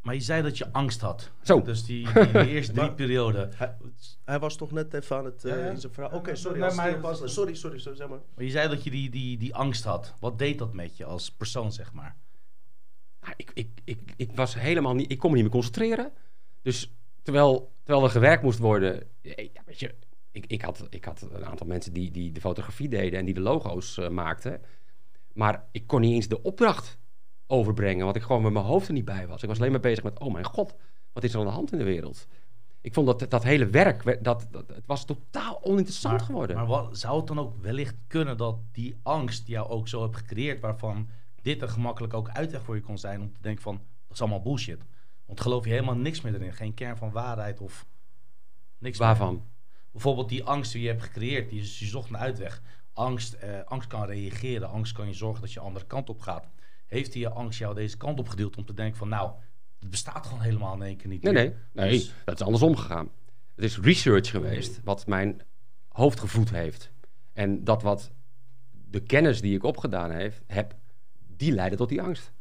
Maar 0.01 0.13
je 0.13 0.21
zei 0.21 0.41
dat 0.41 0.57
je 0.57 0.71
angst 0.71 1.01
had. 1.01 1.31
Zo. 1.41 1.61
Dus 1.61 1.85
die, 1.85 2.13
die, 2.13 2.31
die 2.31 2.47
eerste 2.55 2.73
drie 2.73 2.91
perioden. 2.93 3.51
Hij, 3.55 3.75
hij 4.25 4.39
was 4.39 4.55
toch 4.55 4.71
net 4.71 4.93
even 4.93 5.17
aan 5.17 5.25
het 5.25 5.45
eh, 5.45 5.51
Ja, 5.51 5.57
ja. 5.57 5.69
in 5.69 5.77
zijn 5.79 5.93
verhaal. 5.93 6.17
Oké, 6.17 6.35
sorry. 6.35 6.59
nee, 6.59 6.71
maar- 6.73 7.01
was- 7.01 7.33
sorry, 7.33 7.55
sorry, 7.55 7.79
sorry, 7.79 7.97
zeg 7.97 8.07
maar. 8.07 8.19
Maar 8.35 8.45
je 8.45 8.51
zei 8.51 8.69
dat 8.69 8.83
je 8.83 8.89
die, 8.89 9.09
die, 9.09 9.37
die 9.37 9.55
angst 9.55 9.83
had. 9.83 10.13
Wat 10.19 10.37
deed 10.39 10.57
dat 10.57 10.73
met 10.73 10.97
je 10.97 11.05
als 11.05 11.31
persoon, 11.31 11.71
zeg 11.71 11.93
maar? 11.93 12.17
Nou, 13.21 13.33
ik, 13.37 13.51
ik, 13.53 13.69
ik, 13.83 14.13
ik 14.15 14.31
was 14.35 14.55
helemaal 14.55 14.95
niet, 14.95 15.11
ik 15.11 15.17
kon 15.17 15.29
me 15.29 15.35
niet 15.35 15.43
meer 15.45 15.53
concentreren. 15.53 16.11
Dus 16.61 16.93
terwijl, 17.21 17.71
terwijl 17.83 18.05
er 18.05 18.11
gewerkt 18.11 18.43
moest 18.43 18.59
worden, 18.59 19.03
eh, 19.21 19.49
ja, 19.53 19.61
weet 19.65 19.79
je, 19.79 19.95
ik, 20.31 20.45
ik, 20.47 20.61
had, 20.61 20.87
ik 20.89 21.05
had 21.05 21.27
een 21.31 21.45
aantal 21.45 21.67
mensen 21.67 21.93
die, 21.93 22.11
die 22.11 22.31
de 22.31 22.39
fotografie 22.41 22.89
deden 22.89 23.19
en 23.19 23.25
die 23.25 23.33
de 23.33 23.39
logo's 23.41 23.97
eh, 23.97 24.09
maakten. 24.09 24.61
Maar 25.33 25.65
ik 25.71 25.87
kon 25.87 26.01
niet 26.01 26.13
eens 26.13 26.27
de 26.27 26.41
opdracht 26.41 26.99
overbrengen, 27.47 28.03
want 28.03 28.15
ik 28.15 28.21
gewoon 28.21 28.41
met 28.41 28.53
mijn 28.53 28.65
hoofd 28.65 28.87
er 28.87 28.93
niet 28.93 29.05
bij 29.05 29.27
was. 29.27 29.41
Ik 29.41 29.47
was 29.47 29.59
alleen 29.59 29.71
maar 29.71 29.79
bezig 29.79 30.03
met, 30.03 30.19
oh 30.19 30.33
mijn 30.33 30.45
god, 30.45 30.75
wat 31.13 31.23
is 31.23 31.33
er 31.33 31.39
aan 31.39 31.45
de 31.45 31.51
hand 31.51 31.71
in 31.71 31.77
de 31.77 31.83
wereld? 31.83 32.27
Ik 32.81 32.93
vond 32.93 33.07
dat 33.07 33.29
dat 33.29 33.43
hele 33.43 33.67
werk, 33.67 34.23
dat, 34.23 34.47
dat, 34.51 34.67
het 34.67 34.85
was 34.85 35.05
totaal 35.05 35.63
oninteressant 35.63 36.17
maar, 36.17 36.25
geworden. 36.25 36.55
Maar 36.55 36.65
wat, 36.65 36.97
zou 36.97 37.17
het 37.17 37.27
dan 37.27 37.39
ook 37.39 37.53
wellicht 37.61 37.95
kunnen 38.07 38.37
dat 38.37 38.57
die 38.71 38.99
angst 39.03 39.47
jou 39.47 39.69
ook 39.69 39.87
zo 39.87 40.01
heeft 40.01 40.17
gecreëerd... 40.17 40.59
waarvan 40.59 41.09
dit 41.41 41.61
er 41.61 41.69
gemakkelijk 41.69 42.13
ook 42.13 42.29
uitweg 42.29 42.63
voor 42.63 42.75
je 42.75 42.81
kon 42.81 42.97
zijn... 42.97 43.21
om 43.21 43.33
te 43.33 43.41
denken 43.41 43.61
van, 43.61 43.75
dat 43.75 44.15
is 44.15 44.21
allemaal 44.21 44.41
bullshit. 44.41 44.85
Want 45.25 45.41
geloof 45.41 45.65
je 45.65 45.69
helemaal 45.69 45.95
niks 45.95 46.21
meer 46.21 46.33
erin. 46.33 46.53
Geen 46.53 46.73
kern 46.73 46.97
van 46.97 47.11
waarheid 47.11 47.59
of 47.59 47.85
niks 48.77 48.97
meer. 48.99 49.07
Waarvan? 49.07 49.43
Bijvoorbeeld 49.91 50.29
die 50.29 50.43
angst 50.43 50.71
die 50.71 50.81
je 50.81 50.87
hebt 50.87 51.03
gecreëerd, 51.03 51.49
die 51.49 51.61
is, 51.61 51.79
je 51.79 51.85
zocht 51.85 52.09
een 52.09 52.17
uitweg. 52.17 52.61
Angst, 52.99 53.33
eh, 53.33 53.49
angst 53.65 53.87
kan 53.87 54.05
reageren, 54.05 54.69
angst 54.69 54.93
kan 54.93 55.07
je 55.07 55.13
zorgen 55.13 55.41
dat 55.41 55.53
je 55.53 55.59
de 55.59 55.65
andere 55.65 55.85
kant 55.85 56.09
op 56.09 56.19
gaat. 56.21 56.47
Heeft 56.87 57.11
die 57.13 57.27
angst 57.27 57.59
jou 57.59 57.75
deze 57.75 57.97
kant 57.97 58.19
op 58.19 58.27
geduwd 58.29 58.57
om 58.57 58.65
te 58.65 58.73
denken 58.73 58.97
van 58.97 59.09
nou, 59.09 59.31
het 59.79 59.89
bestaat 59.89 60.25
gewoon 60.25 60.41
helemaal 60.41 60.75
in 60.75 60.81
één 60.81 60.97
keer 60.97 61.09
niet 61.09 61.21
Nee, 61.23 61.33
meer. 61.33 61.43
nee, 61.43 61.85
nee, 61.85 61.89
Dus- 61.97 62.13
dat 62.25 62.39
is 62.39 62.45
andersom 62.45 62.75
gegaan. 62.75 63.09
Het 63.55 63.63
is 63.65 63.79
research 63.79 64.29
geweest 64.29 64.79
wat 64.83 65.07
mijn 65.07 65.41
hoofd 65.89 66.19
gevoed 66.19 66.49
heeft. 66.49 66.91
En 67.33 67.63
dat 67.63 67.81
wat 67.81 68.11
de 68.89 68.99
kennis 68.99 69.41
die 69.41 69.55
ik 69.55 69.63
opgedaan 69.63 70.11
heeft, 70.11 70.41
heb, 70.47 70.75
die 71.27 71.51
leidde 71.51 71.77
tot 71.77 71.89
die 71.89 72.01
angst. 72.01 72.31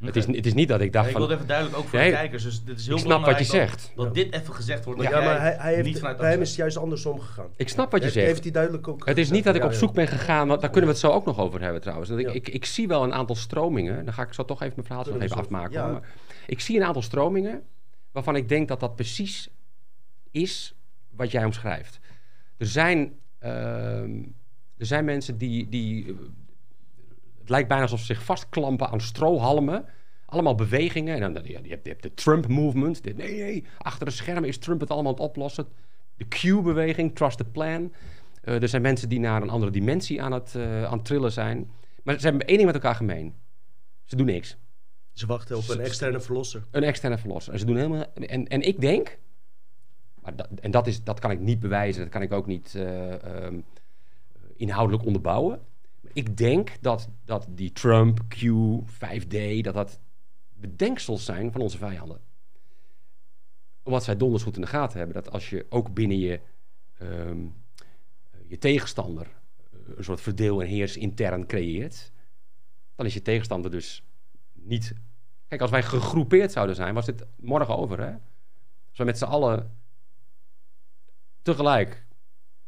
Het, 0.00 0.16
is, 0.16 0.26
het 0.26 0.46
is 0.46 0.54
niet 0.54 0.68
dat 0.68 0.80
ik 0.80 0.92
dacht 0.92 1.06
ik 1.06 1.12
van, 1.12 1.20
wil 1.20 1.30
het 1.30 1.36
even 1.36 1.48
duidelijk 1.48 1.78
ook 1.78 1.88
voor 1.88 1.98
Nee, 1.98 2.10
de 2.10 2.16
kijkers. 2.16 2.42
Dus 2.42 2.64
dit 2.64 2.78
is 2.78 2.86
heel 2.86 2.96
ik 2.96 3.00
snap 3.02 3.24
wat 3.24 3.38
je 3.38 3.44
belangrijk 3.46 3.70
dat- 3.70 3.80
zegt. 3.80 3.92
Dat, 3.96 4.14
dit 4.14 4.32
even 4.34 4.54
gezegd 4.54 4.84
wordt. 4.84 5.02
Ja, 5.02 5.10
dat 5.10 5.18
jij 5.18 5.28
maar 5.28 5.40
hij, 5.40 5.54
hij 5.58 5.76
niet 5.76 5.84
heeft, 5.86 5.98
vanuit 5.98 6.16
bij 6.16 6.30
hem 6.30 6.40
is 6.40 6.48
het 6.48 6.56
juist 6.56 6.76
andersom 6.76 7.20
gegaan. 7.20 7.46
ik 7.56 7.68
snap 7.68 7.90
wat 7.90 8.02
je 8.02 8.10
zegt. 8.10 8.26
Heeft 8.26 8.42
hij 8.42 8.52
duidelijk 8.52 8.88
ook 8.88 8.98
Het 8.98 9.08
is 9.08 9.12
gezegd. 9.14 9.30
niet 9.34 9.44
dat 9.44 9.54
ik 9.54 9.64
op 9.64 9.72
zoek 9.72 9.92
ben 9.94 10.08
gegaan, 10.08 10.48
want 10.48 10.60
daar 10.60 10.70
kunnen 10.70 10.88
we 10.90 10.96
het 10.96 11.04
zo 11.04 11.10
ook 11.12 11.24
nog 11.24 11.38
over 11.38 11.60
hebben 11.60 11.80
trouwens. 11.80 12.08
Dat 12.08 12.18
ik, 12.18 12.26
Ja. 12.26 12.32
ik, 12.32 12.48
ik 12.48 12.64
zie 12.64 12.88
wel 12.88 13.02
een 13.02 13.12
aantal 13.14 13.36
stromingen, 13.36 14.04
dan 14.04 14.14
ga 14.14 14.22
ik 14.22 14.32
zo 14.32 14.44
toch 14.44 14.60
even 14.62 14.72
mijn 14.74 14.86
verhaal 14.86 15.04
nog 15.12 15.22
even 15.22 15.36
afmaken. 15.36 15.92
Maar 15.92 16.02
ik 16.46 16.60
zie 16.60 16.76
een 16.76 16.84
aantal 16.84 17.02
stromingen 17.02 17.62
waarvan 18.12 18.36
ik 18.36 18.48
denk 18.48 18.68
dat 18.68 18.80
dat 18.80 18.94
precies 18.96 19.48
is 20.30 20.74
wat 21.10 21.30
jij 21.30 21.44
omschrijft. 21.44 21.98
Er 22.56 22.66
zijn, 22.66 23.12
ehm, 23.38 24.22
er 24.78 24.86
zijn 24.86 25.04
mensen 25.04 25.38
die, 25.38 25.68
die 25.68 26.06
eh, 26.08 26.14
het 27.42 27.50
lijkt 27.50 27.68
bijna 27.68 27.82
alsof 27.82 27.98
ze 27.98 28.04
zich 28.04 28.24
vastklampen 28.24 28.88
aan 28.88 29.00
strohalmen. 29.00 29.84
Allemaal 30.26 30.54
bewegingen. 30.54 31.22
En 31.22 31.32
dan, 31.34 31.42
je, 31.44 31.52
hebt, 31.52 31.84
je 31.84 31.90
hebt 31.90 32.02
de 32.02 32.14
Trump-movement. 32.14 33.04
Nee, 33.04 33.14
nee, 33.14 33.64
achter 33.78 34.06
de 34.06 34.12
schermen 34.12 34.48
is 34.48 34.58
Trump 34.58 34.80
het 34.80 34.90
allemaal 34.90 35.12
aan 35.12 35.18
het 35.18 35.28
oplossen. 35.28 35.66
De 36.16 36.24
Q-beweging, 36.24 37.14
Trust 37.14 37.38
the 37.38 37.44
Plan. 37.44 37.92
Eh, 38.42 38.62
er 38.62 38.68
zijn 38.68 38.82
mensen 38.82 39.08
die 39.08 39.20
naar 39.20 39.42
een 39.42 39.50
andere 39.50 39.72
dimensie 39.72 40.22
aan 40.22 40.32
het, 40.32 40.54
eh, 40.54 40.84
aan 40.84 40.96
het 40.96 41.04
trillen 41.04 41.32
zijn. 41.32 41.70
Maar 42.02 42.20
ze 42.20 42.26
hebben 42.26 42.46
één 42.46 42.56
ding 42.56 42.66
met 42.66 42.82
elkaar 42.82 42.94
gemeen. 42.94 43.34
Ze 44.04 44.16
doen 44.16 44.26
niks. 44.26 44.56
Ze 45.12 45.26
wachten 45.26 45.56
op 45.56 45.68
een 45.68 45.80
externe 45.80 46.20
verlosser. 46.20 46.64
Een 46.70 46.82
externe 46.82 47.18
verlosser. 47.18 47.52
En 47.52 47.58
ze 47.58 47.64
doen 47.64 47.76
helemaal... 47.76 48.04
En, 48.14 48.46
en 48.46 48.62
ik 48.62 48.80
denk... 48.80 49.18
Maar 50.22 50.36
dat, 50.36 50.48
en 50.60 50.70
dat, 50.70 50.86
is, 50.86 51.04
dat 51.04 51.18
kan 51.18 51.30
ik 51.30 51.40
niet 51.40 51.60
bewijzen, 51.60 52.02
dat 52.02 52.10
kan 52.12 52.22
ik 52.22 52.32
ook 52.32 52.46
niet 52.46 52.74
eh, 52.74 53.22
ehm, 53.22 53.60
inhoudelijk 54.56 55.04
onderbouwen. 55.04 55.60
Ik 56.12 56.36
denk 56.36 56.76
dat, 56.80 57.08
dat 57.24 57.46
die 57.48 57.72
Trump, 57.72 58.20
Q, 58.28 58.42
5D, 58.86 59.60
dat 59.60 59.74
dat 59.74 60.00
bedenksels 60.52 61.24
zijn 61.24 61.52
van 61.52 61.60
onze 61.60 61.78
vijanden. 61.78 62.20
Omdat 63.82 64.04
zij 64.04 64.16
donders 64.16 64.42
goed 64.42 64.54
in 64.54 64.60
de 64.60 64.66
gaten 64.66 64.98
hebben 64.98 65.22
dat 65.22 65.32
als 65.32 65.50
je 65.50 65.66
ook 65.68 65.94
binnen 65.94 66.18
je, 66.18 66.40
ehm, 66.98 67.46
je 68.46 68.58
tegenstander 68.58 69.26
eh, 69.26 69.78
een 69.96 70.04
soort 70.04 70.20
verdeel 70.20 70.62
en 70.62 70.68
heers 70.68 70.96
intern 70.96 71.46
creëert, 71.46 72.12
dan 72.94 73.06
is 73.06 73.14
je 73.14 73.22
tegenstander 73.22 73.70
dus 73.70 74.02
niet. 74.52 74.94
Kijk, 75.48 75.60
als 75.60 75.70
wij 75.70 75.82
gegroepeerd 75.82 76.52
zouden 76.52 76.76
zijn, 76.76 76.94
was 76.94 77.06
dit 77.06 77.26
morgen 77.36 77.76
over, 77.76 78.00
hè? 78.00 78.12
Als 78.88 78.98
we 78.98 79.04
met 79.04 79.18
z'n 79.18 79.24
allen 79.24 79.78
tegelijk 81.42 82.06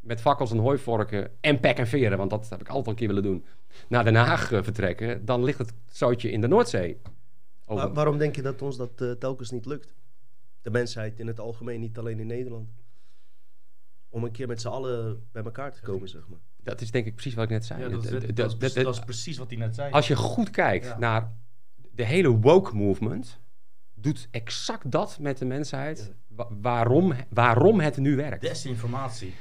met 0.05 0.21
fakkels 0.21 0.51
en 0.51 0.59
hooivorken 0.59 1.31
en 1.41 1.61
pek 1.61 1.79
en 1.79 1.87
veren, 1.87 2.19
want 2.19 2.31
dat 2.31 2.49
heb 2.49 2.61
ik 2.61 2.67
altijd 2.69 2.87
al 2.87 2.93
een 2.93 2.99
keer 2.99 3.09
willen 3.09 3.23
doen, 3.23 3.45
naar 3.89 4.05
Den 4.05 4.15
Haag 4.15 4.53
eh, 4.53 4.63
vertrekken, 4.63 5.25
dan 5.25 5.45
ligt 5.45 5.59
het 5.59 5.73
zoutje 5.91 6.31
in 6.31 6.41
de 6.41 6.49
Noordzee. 6.49 7.01
Over- 7.67 7.85
Waar- 7.85 7.95
waarom 7.95 8.19
denk 8.19 8.37
je 8.37 8.43
dat 8.43 8.63
ons 8.63 8.77
dat 8.77 9.01
eh, 9.01 9.11
telkens 9.11 9.51
niet 9.51 9.67
lukt? 9.67 9.95
De 10.63 10.71
mensheid 10.71 11.21
in 11.21 11.27
het 11.27 11.41
algemeen, 11.41 11.81
niet 11.81 11.99
alleen 11.99 12.19
in 12.21 12.27
Nederland. 12.27 12.69
Om 14.09 14.25
een 14.25 14.31
keer 14.33 14.47
met 14.49 14.61
z'n 14.61 14.69
allen 14.69 15.23
bij 15.33 15.43
elkaar 15.45 15.73
te 15.73 15.81
komen, 15.81 16.09
zeg 16.09 16.29
maar. 16.29 16.39
Dat 16.63 16.81
is 16.81 16.91
denk 16.91 17.07
ik 17.07 17.13
precies 17.15 17.35
wat 17.35 17.45
ik 17.45 17.51
net 17.51 17.65
zei. 17.65 17.81
Ja, 17.83 17.89
dat, 17.89 18.05
is, 18.05 18.11
Dat- 18.11 18.21
dat, 18.21 18.37
dat- 18.37 18.47
is, 18.47 18.51
dat- 18.53 18.59
precies- 18.59 18.83
dat 18.85 18.95
is 18.95 19.01
precies 19.01 19.39
wat 19.39 19.49
hij 19.51 19.59
net 19.59 19.75
zei. 19.75 19.93
Als 19.93 20.09
je 20.09 20.17
goed 20.17 20.51
kijkt 20.51 20.87
Ja. 20.87 20.99
naar 20.99 21.33
de 21.93 22.05
hele 22.05 22.29
woke 22.39 22.75
movement, 22.75 23.41
doet 23.95 24.29
exact 24.31 24.91
dat 24.91 25.19
met 25.21 25.39
de 25.39 25.45
mensheid. 25.45 26.13
wa- 26.29 26.49
waarom, 26.61 27.13
waarom 27.31 27.81
het 27.81 27.97
nu 27.97 28.17
werkt. 28.17 28.41
Desinformatie. 28.43 29.35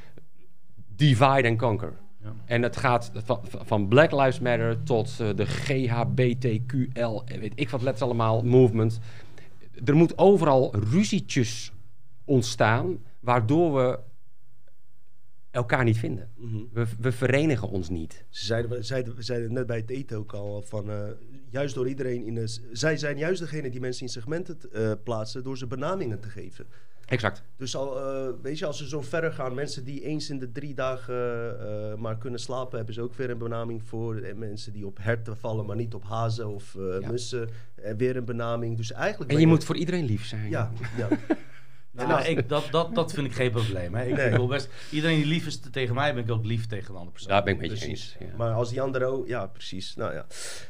Divide 1.08 1.48
and 1.48 1.58
conquer. 1.58 1.94
Ja. 2.22 2.34
En 2.46 2.62
het 2.62 2.78
gaat 2.78 3.12
van, 3.14 3.40
van 3.44 3.88
Black 3.88 4.12
Lives 4.12 4.40
Matter 4.40 4.84
tot 4.84 5.20
eh, 5.20 5.30
de 5.36 5.46
GHBTQL, 5.46 7.22
en 7.26 7.40
weet 7.40 7.54
ik 7.56 7.70
wat 7.70 7.82
letters 7.82 8.02
allemaal, 8.02 8.44
movement. 8.44 9.00
Er 9.86 9.96
moet 9.96 10.18
overal 10.18 10.76
ruzietjes 10.76 11.72
ontstaan, 12.26 12.98
waardoor 13.20 13.74
we 13.74 14.00
elkaar 15.52 15.84
niet 15.84 15.98
vinden. 15.98 16.30
Mhm. 16.36 16.58
We, 16.74 16.86
we 17.00 17.12
verenigen 17.12 17.70
ons 17.70 17.90
niet. 17.90 18.26
Ze 18.30 18.46
zeiden, 18.46 18.72
we, 18.72 18.84
zeiden, 18.84 19.16
we 19.16 19.22
zeiden 19.22 19.54
net 19.54 19.66
bij 19.66 19.78
het 19.78 19.90
eten 19.90 20.18
ook 20.18 20.34
al 20.34 20.62
van 20.62 20.90
eh, 20.90 20.98
juist 21.50 21.76
door 21.76 21.88
iedereen 21.88 22.26
in 22.26 22.34
de. 22.34 22.58
Zij 22.72 22.98
zijn 22.98 23.18
juist 23.18 23.40
degene 23.40 23.70
die 23.70 23.80
mensen 23.80 24.06
in 24.06 24.12
segmenten 24.12 24.58
eh, 24.72 24.92
plaatsen 25.04 25.44
door 25.44 25.58
ze 25.58 25.68
benamingen 25.68 26.20
te 26.20 26.30
geven. 26.30 26.66
Exact. 27.06 27.44
Dus 27.58 27.76
al, 27.76 28.00
eh, 28.00 28.30
weet 28.42 28.58
je, 28.60 28.66
als 28.66 28.78
ze 28.78 28.88
zo 28.88 29.02
verder 29.02 29.32
gaan, 29.32 29.54
mensen 29.54 29.84
die 29.84 30.02
eens 30.06 30.30
in 30.30 30.40
de 30.40 30.52
drie 30.52 30.74
dagen 30.74 31.16
eh, 31.60 31.96
maar 31.96 32.18
kunnen 32.18 32.40
slapen, 32.40 32.78
hebben 32.78 32.94
ze 32.94 33.02
ook 33.02 33.14
weer 33.14 33.30
een 33.30 33.38
benaming 33.38 33.84
voor. 33.84 34.16
En 34.18 34.38
mensen 34.38 34.74
die 34.74 34.86
op 34.86 34.98
herten 35.02 35.38
vallen, 35.38 35.66
maar 35.66 35.76
niet 35.76 35.94
op 35.94 36.04
hazen 36.04 36.48
of 36.48 36.76
eh, 36.76 37.00
Ja. 37.02 37.12
mussen, 37.12 37.50
en 37.76 37.98
weer 37.98 38.16
een 38.18 38.26
benaming. 38.26 38.78
Dus 38.78 38.92
eigenlijk. 38.92 39.32
En 39.32 39.38
ben 39.38 39.46
je 39.46 39.52
moet 39.52 39.64
voor 39.64 39.76
iedereen 39.78 40.06
lief 40.06 40.26
zijn. 40.26 40.50
Ja, 40.50 40.72
ja. 40.98 41.08
Nou, 41.94 42.12
als- 42.12 42.28
ik, 42.28 42.50
dat, 42.50 42.68
dat, 42.72 42.96
dat 42.96 43.14
vind 43.14 43.28
ik 43.28 43.34
geen 43.34 43.52
probleem. 43.52 43.96
Hè. 43.96 44.06
Ik 44.06 44.16
Nee. 44.16 44.30
bedoel 44.30 44.48
best, 44.48 44.70
iedereen 44.92 45.16
die 45.18 45.26
lief 45.26 45.46
is 45.48 45.60
te- 45.60 45.70
tegen 45.70 45.96
mij, 45.96 46.14
ben 46.14 46.24
ik 46.24 46.32
ook 46.32 46.46
lief 46.46 46.66
tegen 46.68 46.86
een 46.90 46.96
andere 46.96 47.12
persoon. 47.12 47.30
Daar 47.32 47.44
ben 47.44 47.54
ik 47.54 47.60
met 47.60 47.70
je 47.70 47.76
precies. 47.78 48.16
eens. 48.20 48.30
ja. 48.30 48.36
Maar 48.38 48.52
als 48.54 48.70
die 48.70 48.82
andere 48.82 49.06
ook, 49.06 49.28
ja, 49.28 49.46
precies. 49.48 49.96
Nou 49.96 50.14
ja. 50.14 50.26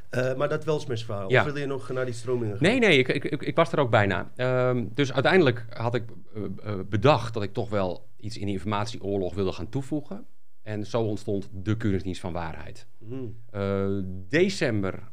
Eh, 0.10 0.36
maar 0.36 0.50
dat 0.50 0.64
Welsmers-verhaal. 0.64 1.30
Ja. 1.32 1.40
Of 1.46 1.52
wil 1.52 1.58
je 1.62 1.66
nog 1.66 1.90
naar 1.90 2.06
die 2.06 2.14
stromingen 2.14 2.58
gaan? 2.58 2.68
Nee, 2.68 2.80
nee, 2.80 2.98
ik, 2.98 3.08
ik, 3.08 3.24
ik, 3.24 3.42
ik 3.42 3.56
was 3.56 3.72
er 3.72 3.80
ook 3.80 3.90
bijna. 3.90 4.32
Ehm, 4.36 4.86
dus 4.94 5.14
uiteindelijk 5.14 5.66
had 5.70 5.96
ik 5.96 6.04
eh, 6.36 6.44
eh, 6.64 6.80
bedacht 6.90 7.34
dat 7.34 7.44
ik 7.44 7.54
toch 7.54 7.70
wel 7.70 8.10
iets 8.18 8.38
in 8.38 8.46
de 8.46 8.52
informatieoorlog 8.52 9.34
wilde 9.34 9.52
gaan 9.52 9.70
toevoegen. 9.70 10.26
En 10.62 10.86
zo 10.86 11.02
ontstond 11.02 11.50
de 11.52 11.78
Keuringsdienst 11.78 12.22
van 12.22 12.34
Waarheid. 12.34 12.88
Eh, 13.50 13.88
december 14.30 15.12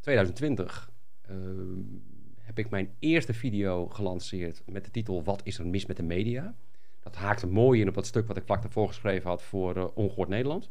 2020 0.00 0.90
eh, 1.22 1.34
heb 2.54 2.64
ik 2.64 2.70
mijn 2.70 2.90
eerste 2.98 3.32
video 3.34 3.86
gelanceerd 3.88 4.62
met 4.66 4.84
de 4.84 4.90
titel 4.90 5.22
Wat 5.24 5.40
is 5.44 5.58
er 5.58 5.66
mis 5.66 5.86
met 5.86 5.96
de 5.96 6.02
media? 6.02 6.54
Dat 7.02 7.16
haakte 7.16 7.46
mooi 7.46 7.80
in 7.80 7.88
op 7.88 7.94
dat 7.94 8.06
stuk 8.06 8.26
wat 8.26 8.36
ik 8.36 8.42
vlak 8.46 8.62
daarvoor 8.62 8.86
geschreven 8.88 9.30
had 9.30 9.42
voor 9.42 9.76
eh, 9.76 9.84
Ongehoord 9.94 10.28
Nederland. 10.28 10.68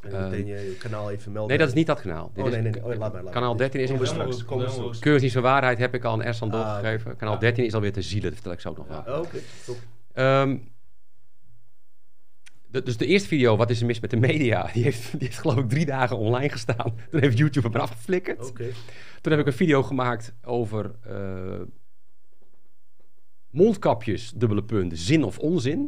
En 0.00 0.12
Eh, 0.12 0.22
meteen 0.22 0.46
je 0.46 0.76
kanaal 0.78 1.10
even 1.10 1.32
melden. 1.32 1.48
Nee, 1.48 1.58
dat 1.58 1.68
is 1.68 1.74
niet 1.74 1.86
dat 1.86 2.00
kanaal. 2.00 2.30
Dit 2.34 2.44
Oh, 2.44 2.50
nee, 2.50 2.60
nee, 2.60 2.72
nee. 2.72 2.84
Oh, 2.84 2.98
laat 2.98 3.12
maar, 3.12 3.22
laat 3.22 3.32
kanaal 3.32 3.48
maar. 3.48 3.58
13 3.58 3.80
is 3.80 3.90
we 3.90 4.06
straks. 4.06 4.44
Keuringsdienst 4.98 5.32
van 5.32 5.42
Waarheid 5.42 5.78
heb 5.78 5.94
ik 5.94 6.04
al 6.04 6.12
aan 6.12 6.22
Ersan 6.22 6.50
Ah, 6.50 6.54
doorgegeven. 6.54 7.16
Kanaal 7.16 7.34
Ja. 7.34 7.40
13 7.40 7.64
is 7.64 7.74
alweer 7.74 7.92
te 7.92 8.02
zielen, 8.02 8.24
dat 8.24 8.34
vertel 8.34 8.52
ik 8.52 8.60
zo 8.60 8.74
nog 8.76 8.86
wel. 8.86 9.02
Ja. 9.06 9.12
Oh, 9.12 9.18
Oké, 9.18 9.38
top. 9.66 9.76
Ehm, 10.12 10.56
de- 12.70 12.82
dus 12.82 12.96
de 12.96 13.06
eerste 13.06 13.28
video, 13.28 13.56
Wat 13.56 13.70
is 13.70 13.80
er 13.80 13.86
mis 13.86 14.00
met 14.00 14.10
de 14.10 14.16
media? 14.16 14.62
Die 14.72 14.82
heeft, 14.82 15.10
die 15.10 15.20
heeft 15.28 15.38
geloof 15.38 15.56
ik 15.58 15.68
drie 15.68 15.86
dagen 15.86 16.16
online 16.18 16.48
gestaan. 16.48 16.94
Toen 17.10 17.20
heeft 17.20 17.38
YouTube 17.38 17.66
hem 17.66 17.76
eraf 17.76 17.90
geflikkerd. 17.90 18.48
Oké. 18.48 18.68
Toen 19.20 19.32
heb 19.32 19.40
ik 19.40 19.46
een 19.46 19.52
video 19.52 19.82
gemaakt 19.82 20.34
over 20.44 20.90
eh, 21.02 21.60
mondkapjes, 23.50 24.32
dubbele 24.36 24.62
punt, 24.62 24.98
zin 24.98 25.24
of 25.24 25.38
onzin. 25.38 25.78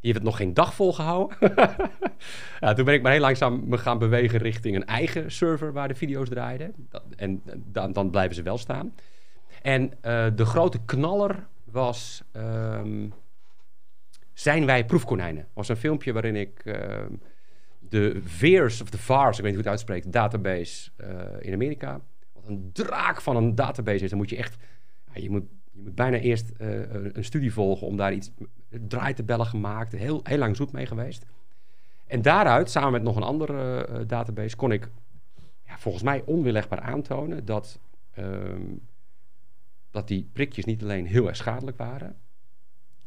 Die 0.00 0.10
heeft 0.12 0.14
het 0.14 0.22
nog 0.32 0.36
geen 0.36 0.54
dag 0.54 0.74
volgehouden. 0.74 1.36
ja, 2.60 2.72
toen 2.74 2.84
ben 2.84 2.94
ik 2.94 3.02
maar 3.02 3.12
heel 3.12 3.20
langzaam 3.20 3.68
me 3.68 3.78
gaan 3.78 3.98
bewegen 3.98 4.38
richting 4.38 4.76
een 4.76 4.86
eigen 4.86 5.30
server 5.32 5.72
waar 5.72 5.88
de 5.88 5.94
video's 5.94 6.28
draaiden. 6.28 6.74
Dat- 6.88 7.04
en 7.16 7.42
eh, 7.46 7.54
dan, 7.64 7.92
dan 7.92 8.10
blijven 8.10 8.34
ze 8.34 8.42
wel 8.42 8.58
staan. 8.58 8.94
En 9.62 9.92
eh, 10.00 10.26
de 10.34 10.44
grote 10.44 10.78
knaller 10.84 11.46
was... 11.64 12.22
ehm, 12.32 13.08
zijn 14.32 14.66
wij 14.66 14.84
proefkonijnen? 14.84 15.46
was 15.52 15.68
een 15.68 15.76
filmpje 15.76 16.12
waarin 16.12 16.36
ik 16.36 16.60
ehm, 16.64 17.12
de 17.78 18.20
VAERS, 18.24 18.80
of 18.80 18.90
de 18.90 18.98
VARS, 18.98 19.36
ik 19.38 19.44
weet 19.44 19.54
niet 19.54 19.64
hoe 19.64 19.72
het 19.72 19.80
uitspreekt, 19.80 20.12
database 20.12 20.90
eh, 20.96 21.08
in 21.40 21.52
Amerika. 21.52 22.00
Wat 22.32 22.46
een 22.46 22.70
draak 22.72 23.20
van 23.20 23.36
een 23.36 23.54
database 23.54 24.04
is. 24.04 24.10
Dan 24.10 24.18
moet 24.18 24.30
je 24.30 24.36
echt, 24.36 24.56
je, 25.12 25.30
moet, 25.30 25.42
je 25.72 25.80
moet 25.82 25.94
bijna 25.94 26.16
eerst 26.16 26.50
eh, 26.50 26.68
een 26.92 27.24
studie 27.24 27.52
volgen 27.52 27.86
om 27.86 27.96
daar 27.96 28.12
iets, 28.12 28.30
draai 28.68 29.14
te 29.14 29.22
bellen 29.22 29.46
gemaakt. 29.46 29.92
Heel, 29.92 30.20
heel 30.22 30.38
lang 30.38 30.56
zoet 30.56 30.72
mee 30.72 30.86
geweest. 30.86 31.26
En 32.06 32.22
daaruit, 32.22 32.70
samen 32.70 32.92
met 32.92 33.02
nog 33.02 33.16
een 33.16 33.22
andere 33.22 33.86
eh, 33.86 34.00
database, 34.06 34.56
kon 34.56 34.72
ik 34.72 34.88
ja, 35.66 35.78
volgens 35.78 36.04
mij 36.04 36.22
onweerlegbaar 36.24 36.80
aantonen 36.80 37.44
dat, 37.44 37.78
ehm, 38.14 38.62
dat 39.90 40.08
die 40.08 40.28
prikjes 40.32 40.64
niet 40.64 40.82
alleen 40.82 41.06
heel 41.06 41.28
erg 41.28 41.36
schadelijk 41.36 41.76
waren, 41.76 42.16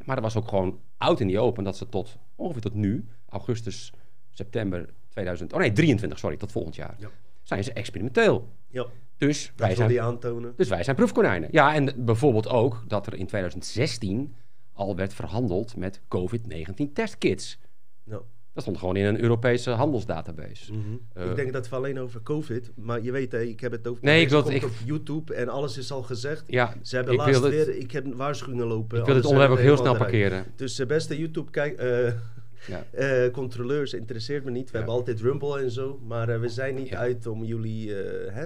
maar 0.06 0.16
er 0.16 0.22
was 0.22 0.36
ook 0.36 0.48
gewoon 0.48 0.80
oud 0.98 1.20
in 1.20 1.28
die 1.28 1.40
open 1.40 1.64
dat 1.64 1.78
ze 1.78 1.90
tot 1.90 2.18
ongeveer 2.36 2.62
tot 2.62 2.74
nu, 2.74 3.08
augustus, 3.30 3.94
september 4.30 4.90
2000, 5.10 5.54
oh 5.54 5.60
nee, 5.60 5.72
23, 5.72 6.20
sorry, 6.20 6.38
tot 6.38 6.52
volgend 6.52 6.76
jaar, 6.76 6.96
Ja. 6.98 7.10
zijn 7.44 7.64
ze 7.64 7.74
experimenteel. 7.74 8.50
Ja, 8.68 8.86
Dus 9.18 9.52
dat 9.56 9.68
wij, 9.68 9.76
zijn, 9.76 9.88
die 9.90 10.02
aantonen. 10.02 10.54
dus 10.56 10.68
wij 10.70 10.84
zijn 10.84 10.96
proefkonijnen. 10.96 11.50
Ja, 11.52 11.74
en 11.74 12.06
bijvoorbeeld 12.06 12.48
ook 12.48 12.84
dat 12.88 13.08
er 13.08 13.14
in 13.16 13.26
2016 13.28 14.36
al 14.74 14.96
werd 14.96 15.14
verhandeld 15.14 15.76
met 15.76 16.02
COVID-19 16.08 16.94
testkits. 16.94 17.60
Ja. 18.04 18.22
Dat 18.56 18.64
stond 18.64 18.78
gewoon 18.80 18.96
in 18.96 19.06
een 19.06 19.22
Europese 19.22 19.70
handelsdatabase. 19.70 20.74
Mhm. 20.74 20.82
Eh, 21.14 21.30
ik 21.30 21.36
denk 21.36 21.54
dat 21.54 21.70
we 21.70 21.76
alleen 21.76 22.00
over 22.00 22.22
COVID, 22.24 22.72
maar 22.76 23.02
je 23.02 23.12
weet, 23.12 23.32
hè, 23.32 23.42
ik 23.42 23.60
heb 23.60 23.72
het 23.72 23.88
over. 23.88 24.04
Nee, 24.04 24.22
ik 24.22 24.30
wil 24.30 24.44
het- 24.44 24.54
ik- 24.54 24.64
op 24.64 24.72
YouTube 24.86 25.34
en 25.34 25.50
alles 25.50 25.78
is 25.78 25.92
al 25.92 26.02
gezegd. 26.04 26.44
Ja, 26.48 26.74
Ze 26.82 26.96
hebben 26.96 27.14
ik 27.14 27.20
laatst 27.20 27.44
het- 27.44 27.52
weer, 27.54 27.76
ik 27.78 27.92
heb 27.92 28.06
waarschuwingen 28.14 28.66
lopen. 28.68 28.98
ik 29.00 29.06
wil 29.06 29.14
alles 29.14 29.26
onderwerp 29.26 29.52
ook 29.52 29.60
heel 29.60 29.78
snel 29.78 29.98
parkeren. 29.98 30.46
Dus 30.56 30.76
de 30.76 30.86
beste 30.86 31.18
YouTube 31.18 31.52
kijk, 31.52 31.78
eh, 31.78 32.08
Ja. 32.68 32.86
eh, 33.26 33.32
controleurs 33.32 33.94
interesseert 33.94 34.44
me 34.44 34.52
niet. 34.52 34.66
We 34.66 34.72
Ja. 34.72 34.78
hebben 34.78 34.94
altijd 34.94 35.22
Rumble 35.22 35.60
en 35.60 35.72
zo, 35.72 36.00
maar 36.08 36.30
eh, 36.30 36.40
we 36.40 36.50
zijn 36.50 36.76
niet 36.76 36.88
Ja. 36.90 36.98
uit 36.98 37.28
om 37.28 37.44
jullie. 37.44 37.96
eh, 38.04 38.34
hè? 38.34 38.46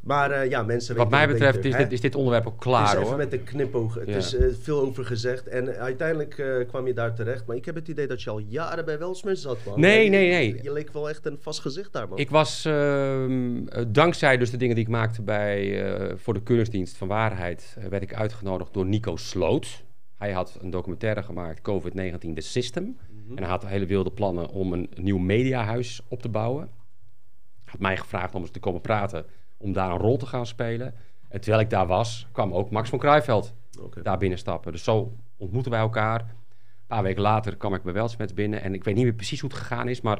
Maar 0.00 0.30
eh, 0.30 0.50
ja, 0.50 0.62
mensen. 0.62 0.96
Wat 0.96 1.10
mij 1.10 1.20
het 1.20 1.30
betreft 1.30 1.60
beter, 1.60 1.70
is 1.70 1.76
dit, 1.84 1.92
is 1.92 2.00
dit 2.00 2.14
onderwerp 2.14 2.46
ook 2.46 2.52
Het 2.52 2.62
klaar 2.62 2.84
is 2.84 2.92
even 2.92 3.04
hoor. 3.06 3.16
met 3.16 3.32
een 3.32 3.44
knipoog. 3.44 3.94
Het 3.94 4.08
Ja. 4.08 4.16
is 4.16 4.34
eh, 4.36 4.46
veel 4.60 4.80
over 4.80 5.04
gezegd. 5.04 5.48
En 5.48 5.76
uiteindelijk 5.76 6.38
eh, 6.38 6.68
kwam 6.68 6.86
je 6.86 6.92
daar 6.92 7.14
terecht. 7.14 7.46
Maar 7.46 7.56
ik 7.56 7.64
heb 7.64 7.74
het 7.74 7.88
idee 7.88 8.06
dat 8.06 8.22
je 8.22 8.30
al 8.30 8.38
jaren 8.38 8.84
bij 8.84 8.98
Welsmers 8.98 9.40
zat. 9.42 9.58
Man. 9.64 9.80
Nee, 9.80 10.08
nee, 10.08 10.30
nee. 10.30 10.62
Je, 10.62 10.72
leek 10.72 10.92
wel 10.92 11.08
echt 11.08 11.26
een 11.26 11.38
vast 11.40 11.60
gezicht 11.60 11.92
daar, 11.92 12.08
man. 12.08 12.18
Ik 12.18 12.30
was, 12.30 12.64
ehm, 12.64 13.66
eh, 13.66 13.84
dankzij 13.88 14.36
dus 14.36 14.50
de 14.50 14.56
dingen 14.56 14.74
die 14.74 14.84
ik 14.84 14.90
maakte 14.90 15.22
bij, 15.22 15.84
voor 16.16 16.34
de 16.34 16.42
Keuringsdienst 16.42 16.96
van 16.96 17.08
Waarheid, 17.08 17.76
werd 17.90 18.02
ik 18.02 18.14
uitgenodigd 18.14 18.72
door 18.74 18.86
Nico 18.86 19.16
Sloot. 19.16 19.84
Hij 20.16 20.32
had 20.32 20.58
een 20.60 20.70
documentaire 20.70 21.22
gemaakt, 21.22 21.60
COVID-19 21.60 22.34
The 22.34 22.40
System. 22.40 22.84
Mhm. 23.10 23.36
En 23.36 23.42
hij 23.42 23.52
had 23.52 23.66
hele 23.66 23.86
wilde 23.86 24.10
plannen 24.10 24.48
om 24.48 24.72
een 24.72 24.90
nieuw 24.94 25.18
mediahuis 25.18 26.00
op 26.08 26.22
te 26.22 26.28
bouwen. 26.28 26.70
Had 27.64 27.80
mij 27.80 27.96
gevraagd 27.96 28.34
om 28.34 28.40
eens 28.40 28.50
te 28.50 28.58
komen 28.60 28.80
praten, 28.80 29.24
om 29.60 29.72
daar 29.72 29.90
een 29.90 29.98
rol 29.98 30.16
te 30.16 30.26
gaan 30.26 30.46
spelen. 30.46 30.94
En 31.28 31.40
terwijl 31.40 31.62
ik 31.62 31.70
daar 31.70 31.86
was, 31.86 32.26
kwam 32.32 32.52
ook 32.52 32.70
Max 32.70 32.88
van 32.88 32.98
Kruijveld 32.98 33.54
Oké. 33.80 34.02
daar 34.02 34.18
binnenstappen. 34.18 34.72
Dus 34.72 34.84
zo 34.84 35.16
ontmoetten 35.36 35.72
wij 35.72 35.80
elkaar. 35.80 36.20
Een 36.20 36.86
paar 36.86 37.02
weken 37.02 37.22
later 37.22 37.56
kwam 37.56 37.74
ik 37.74 37.82
bij 37.82 37.92
Weltsmets 37.92 38.34
binnen. 38.34 38.62
En 38.62 38.74
ik 38.74 38.84
weet 38.84 38.94
niet 38.94 39.04
meer 39.04 39.14
precies 39.14 39.40
hoe 39.40 39.50
het 39.50 39.58
gegaan 39.58 39.88
is, 39.88 40.00
maar 40.00 40.18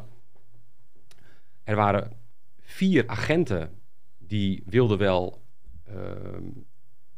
er 1.65 1.77
waren 1.77 2.13
vier 2.61 3.09
agenten 3.09 3.79
die 4.19 4.63
wilden 4.67 4.99
wel 4.99 5.43
ehm, 5.85 6.45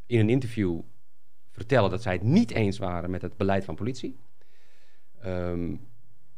in 0.07 0.19
een 0.19 0.31
interview 0.31 0.81
vertellen 1.51 1.91
dat 1.91 2.03
zij 2.03 2.13
het 2.13 2.23
niet 2.23 2.51
eens 2.51 2.79
waren 2.79 3.11
met 3.11 3.23
het 3.23 3.37
beleid 3.37 3.65
van 3.65 3.75
politie. 3.75 4.19
Ehm, 5.21 5.75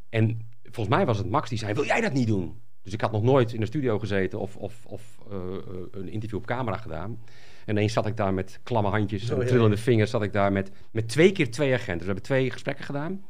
en 0.08 0.48
volgens 0.62 0.96
mij 0.96 1.06
was 1.06 1.18
het 1.18 1.30
Max 1.30 1.48
die 1.48 1.58
zei: 1.58 1.74
Wil 1.74 1.84
jij 1.84 2.00
dat 2.00 2.12
niet 2.12 2.26
doen? 2.26 2.60
Dus 2.84 2.92
ik 2.92 3.00
had 3.00 3.12
nog 3.12 3.22
nooit 3.22 3.52
in 3.52 3.60
de 3.60 3.66
studio 3.66 3.98
gezeten 3.98 4.38
of, 4.38 4.56
of, 4.56 4.86
of 4.86 5.18
eh, 5.30 5.36
eh, 5.36 5.74
een 5.90 6.08
interview 6.08 6.38
op 6.38 6.46
camera 6.46 6.76
gedaan. 6.76 7.18
En 7.64 7.76
ineens 7.76 7.92
zat 7.92 8.06
ik 8.06 8.16
daar 8.16 8.34
met 8.34 8.60
klamme 8.62 8.88
handjes 8.88 9.28
en 9.28 9.36
Oh, 9.36 9.42
ja, 9.42 9.48
trillende 9.48 9.76
vingers. 9.76 10.10
Zat 10.10 10.22
ik 10.22 10.32
daar 10.32 10.52
met, 10.52 10.70
met 10.90 11.08
twee 11.08 11.32
keer 11.32 11.50
twee 11.50 11.72
agenten. 11.72 11.92
Dus 11.92 12.06
we 12.06 12.12
hebben 12.12 12.22
twee 12.22 12.50
gesprekken 12.50 12.84
gedaan. 12.84 13.24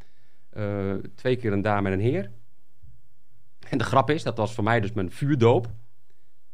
Eh, 0.51 0.93
twee 1.15 1.37
keer 1.37 1.53
een 1.53 1.63
dame 1.63 1.89
en 1.89 1.93
een 1.95 2.01
heer. 2.01 2.31
En 3.69 3.79
de 3.79 3.85
grap 3.85 4.11
is, 4.11 4.23
dat 4.23 4.37
was 4.37 4.55
voor 4.55 4.65
mij 4.65 4.81
dus 4.81 4.93
mijn 4.93 5.11
vuurdoop. 5.11 5.71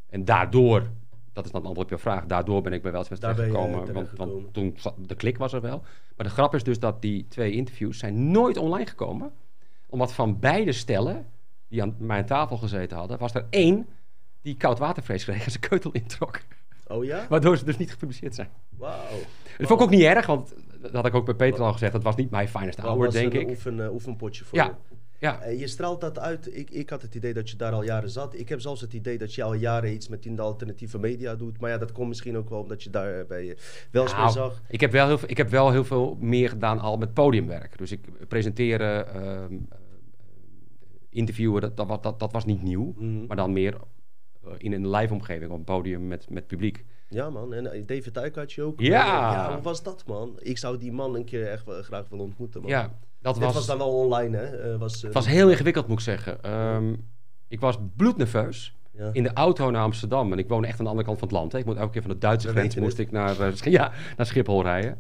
En 0.09 0.25
daardoor, 0.25 0.91
dat 1.33 1.45
is 1.45 1.51
dan 1.51 1.61
het 1.61 1.69
antwoord 1.69 1.93
op 1.93 1.99
je 1.99 1.99
vraag, 1.99 2.27
daardoor 2.27 2.63
ben 2.63 2.73
ik 2.73 2.83
bij 2.83 2.93
ben 2.93 3.05
je, 3.09 3.19
terechtgekomen. 3.19 3.93
Want, 3.93 4.11
want 4.17 4.55
toen 4.55 4.77
de 4.99 5.15
klik 5.15 5.39
was 5.39 5.53
er 5.53 5.61
wel. 5.61 5.83
Maar 6.17 6.27
de 6.27 6.33
grap 6.33 6.55
is 6.55 6.63
dus 6.63 6.79
dat 6.79 7.03
die 7.03 7.27
twee 7.29 7.53
interviews 7.53 7.99
zijn 7.99 8.31
nooit 8.31 8.57
online 8.57 8.87
gekomen. 8.87 9.33
Omdat 9.87 10.13
van 10.13 10.39
beide 10.39 10.73
stellen, 10.73 11.27
die 11.71 11.83
aan 11.83 11.95
mijn 11.99 12.27
tafel 12.27 12.57
gezeten 12.57 12.97
hadden, 12.97 13.19
was 13.19 13.35
er 13.35 13.47
één 13.51 13.87
die 14.43 14.57
koudwatervrees 14.57 15.25
kreeg 15.25 15.45
en 15.45 15.51
zijn 15.51 15.69
keutel 15.69 15.93
introk. 15.93 16.41
Oh 16.89 17.05
ja? 17.05 17.27
Waardoor 17.29 17.57
ze 17.57 17.65
dus 17.65 17.77
niet 17.77 17.91
gepubliceerd 17.91 18.35
zijn. 18.35 18.49
Wauw. 18.77 19.19
Dat 19.59 19.69
vond 19.69 19.81
ik 19.81 19.87
ook 19.87 19.91
niet 19.93 20.03
erg, 20.03 20.27
want 20.27 20.55
dat 20.83 20.93
had 20.93 21.07
ik 21.07 21.15
ook 21.15 21.25
bij 21.25 21.35
Peter 21.35 21.61
al 21.63 21.73
gezegd. 21.73 21.93
Dat 21.93 22.03
was 22.03 22.17
niet 22.17 22.31
mijn 22.31 22.49
finest 22.49 22.79
hour, 22.79 23.11
denk 23.11 23.35
een 23.35 23.41
ik. 23.41 23.49
Oefen, 23.49 23.85
eh, 23.85 23.93
oefenpotje 23.93 24.45
voor 24.45 24.59
Ja. 24.59 24.65
je. 24.65 24.73
Ja, 25.19 25.41
En 25.41 25.59
je 25.59 25.67
straalt 25.67 26.01
dat 26.01 26.19
uit. 26.19 26.57
Ik, 26.57 26.71
ik 26.71 26.91
had 26.91 27.03
het 27.03 27.15
idee 27.15 27.33
dat 27.35 27.51
je 27.51 27.57
daar 27.57 27.73
al 27.73 27.83
jaren 27.83 28.11
zat. 28.11 28.35
Ik 28.39 28.49
heb 28.49 28.61
zelfs 28.61 28.81
het 28.81 28.93
idee 28.93 29.19
dat 29.19 29.35
je 29.35 29.43
al 29.43 29.55
jaren 29.55 29.93
iets 29.93 30.09
met 30.09 30.27
in 30.27 30.37
de 30.37 30.43
alternatieve 30.43 30.99
media 30.99 31.35
doet. 31.35 31.61
Maar 31.61 31.71
ja, 31.71 31.79
dat 31.79 31.93
komt 31.93 32.09
misschien 32.09 32.37
ook 32.37 32.49
wel 32.49 32.61
omdat 32.61 32.83
je 32.83 32.91
daar 32.91 33.19
eh, 33.21 33.27
bij 33.27 33.49
eh, 33.51 33.57
Welsmeer 33.91 34.21
Nou, 34.21 34.33
zag. 34.33 34.63
Ik 34.69 34.81
heb, 34.81 34.93
wel 34.93 35.07
heel, 35.07 35.19
veel- 35.19 35.31
ik 35.31 35.37
heb 35.37 35.49
wel 35.49 35.71
heel 35.71 35.85
veel 35.85 36.17
meer 36.21 36.49
gedaan 36.49 36.79
al 36.81 36.97
met 36.97 37.15
podiumwerk. 37.15 37.79
Dus 37.79 37.93
ik 37.93 38.29
presenteren, 38.29 39.15
ehm, 39.15 39.53
eh, 39.53 39.79
interviewen, 41.11 41.61
dat, 41.61 41.77
dat, 41.77 42.03
dat, 42.03 42.19
dat 42.19 42.33
was 42.33 42.45
niet 42.45 42.63
nieuw. 42.63 42.95
Mhm. 42.97 43.27
Maar 43.27 43.37
dan 43.37 43.53
meer 43.53 43.77
eh, 44.45 44.53
in 44.59 44.73
een 44.73 44.91
live 44.91 45.13
omgeving, 45.13 45.51
op 45.51 45.59
een 45.59 45.65
podium 45.65 46.07
met, 46.07 46.31
met 46.31 46.47
publiek. 46.47 46.85
Ja 47.09 47.31
man, 47.31 47.55
en 47.55 47.73
eh, 47.73 47.83
David 47.87 48.17
Uyck 48.17 48.35
had 48.35 48.53
je 48.53 48.63
ook. 48.63 48.81
Ja. 48.81 49.03
Eh, 49.03 49.37
ja, 49.37 49.53
hoe 49.55 49.63
was 49.63 49.83
dat 49.83 50.05
man? 50.07 50.39
Ik 50.39 50.59
zou 50.59 50.79
die 50.79 50.93
man 50.93 51.15
een 51.15 51.25
keer 51.25 51.47
echt 51.47 51.65
wel, 51.65 51.83
graag 51.83 52.09
willen 52.09 52.25
ontmoeten 52.25 52.61
man. 52.61 52.71
Ja, 52.71 52.99
dat 53.21 53.35
Dit 53.35 53.45
was, 53.45 53.55
was, 53.55 53.67
dan 53.67 53.79
wel 53.79 53.99
online 53.99 54.37
hè? 54.37 54.79
Was, 54.79 55.03
het 55.03 55.15
was 55.15 55.27
heel 55.27 55.51
ingewikkeld, 55.51 55.87
moet 55.87 55.99
ik 55.99 56.05
zeggen. 56.05 56.43
Ehm, 56.43 56.95
ik 57.49 57.61
was 57.61 57.79
bloednerveus 57.97 58.75
ja. 58.91 59.11
in 59.13 59.23
de 59.23 59.33
auto 59.33 59.71
naar 59.71 59.83
Amsterdam. 59.83 60.33
En 60.33 60.39
ik 60.39 60.49
woon 60.49 60.65
echt 60.65 60.79
aan 60.79 60.85
de 60.85 60.91
andere 60.91 61.07
kant 61.07 61.19
van 61.19 61.29
het 61.29 61.37
land. 61.37 61.53
Hè. 61.53 61.59
Ik 61.59 61.65
moet 61.65 61.77
elke 61.77 61.93
keer 61.93 62.03
van 62.03 62.11
de 62.11 62.19
Duitse 62.19 62.49
grens 62.49 62.75
moest 62.75 62.99
ik 62.99 63.11
naar, 63.11 63.37
ja, 63.71 63.93
naar 64.17 64.27
Schiphol 64.27 64.63
rijden. 64.63 64.99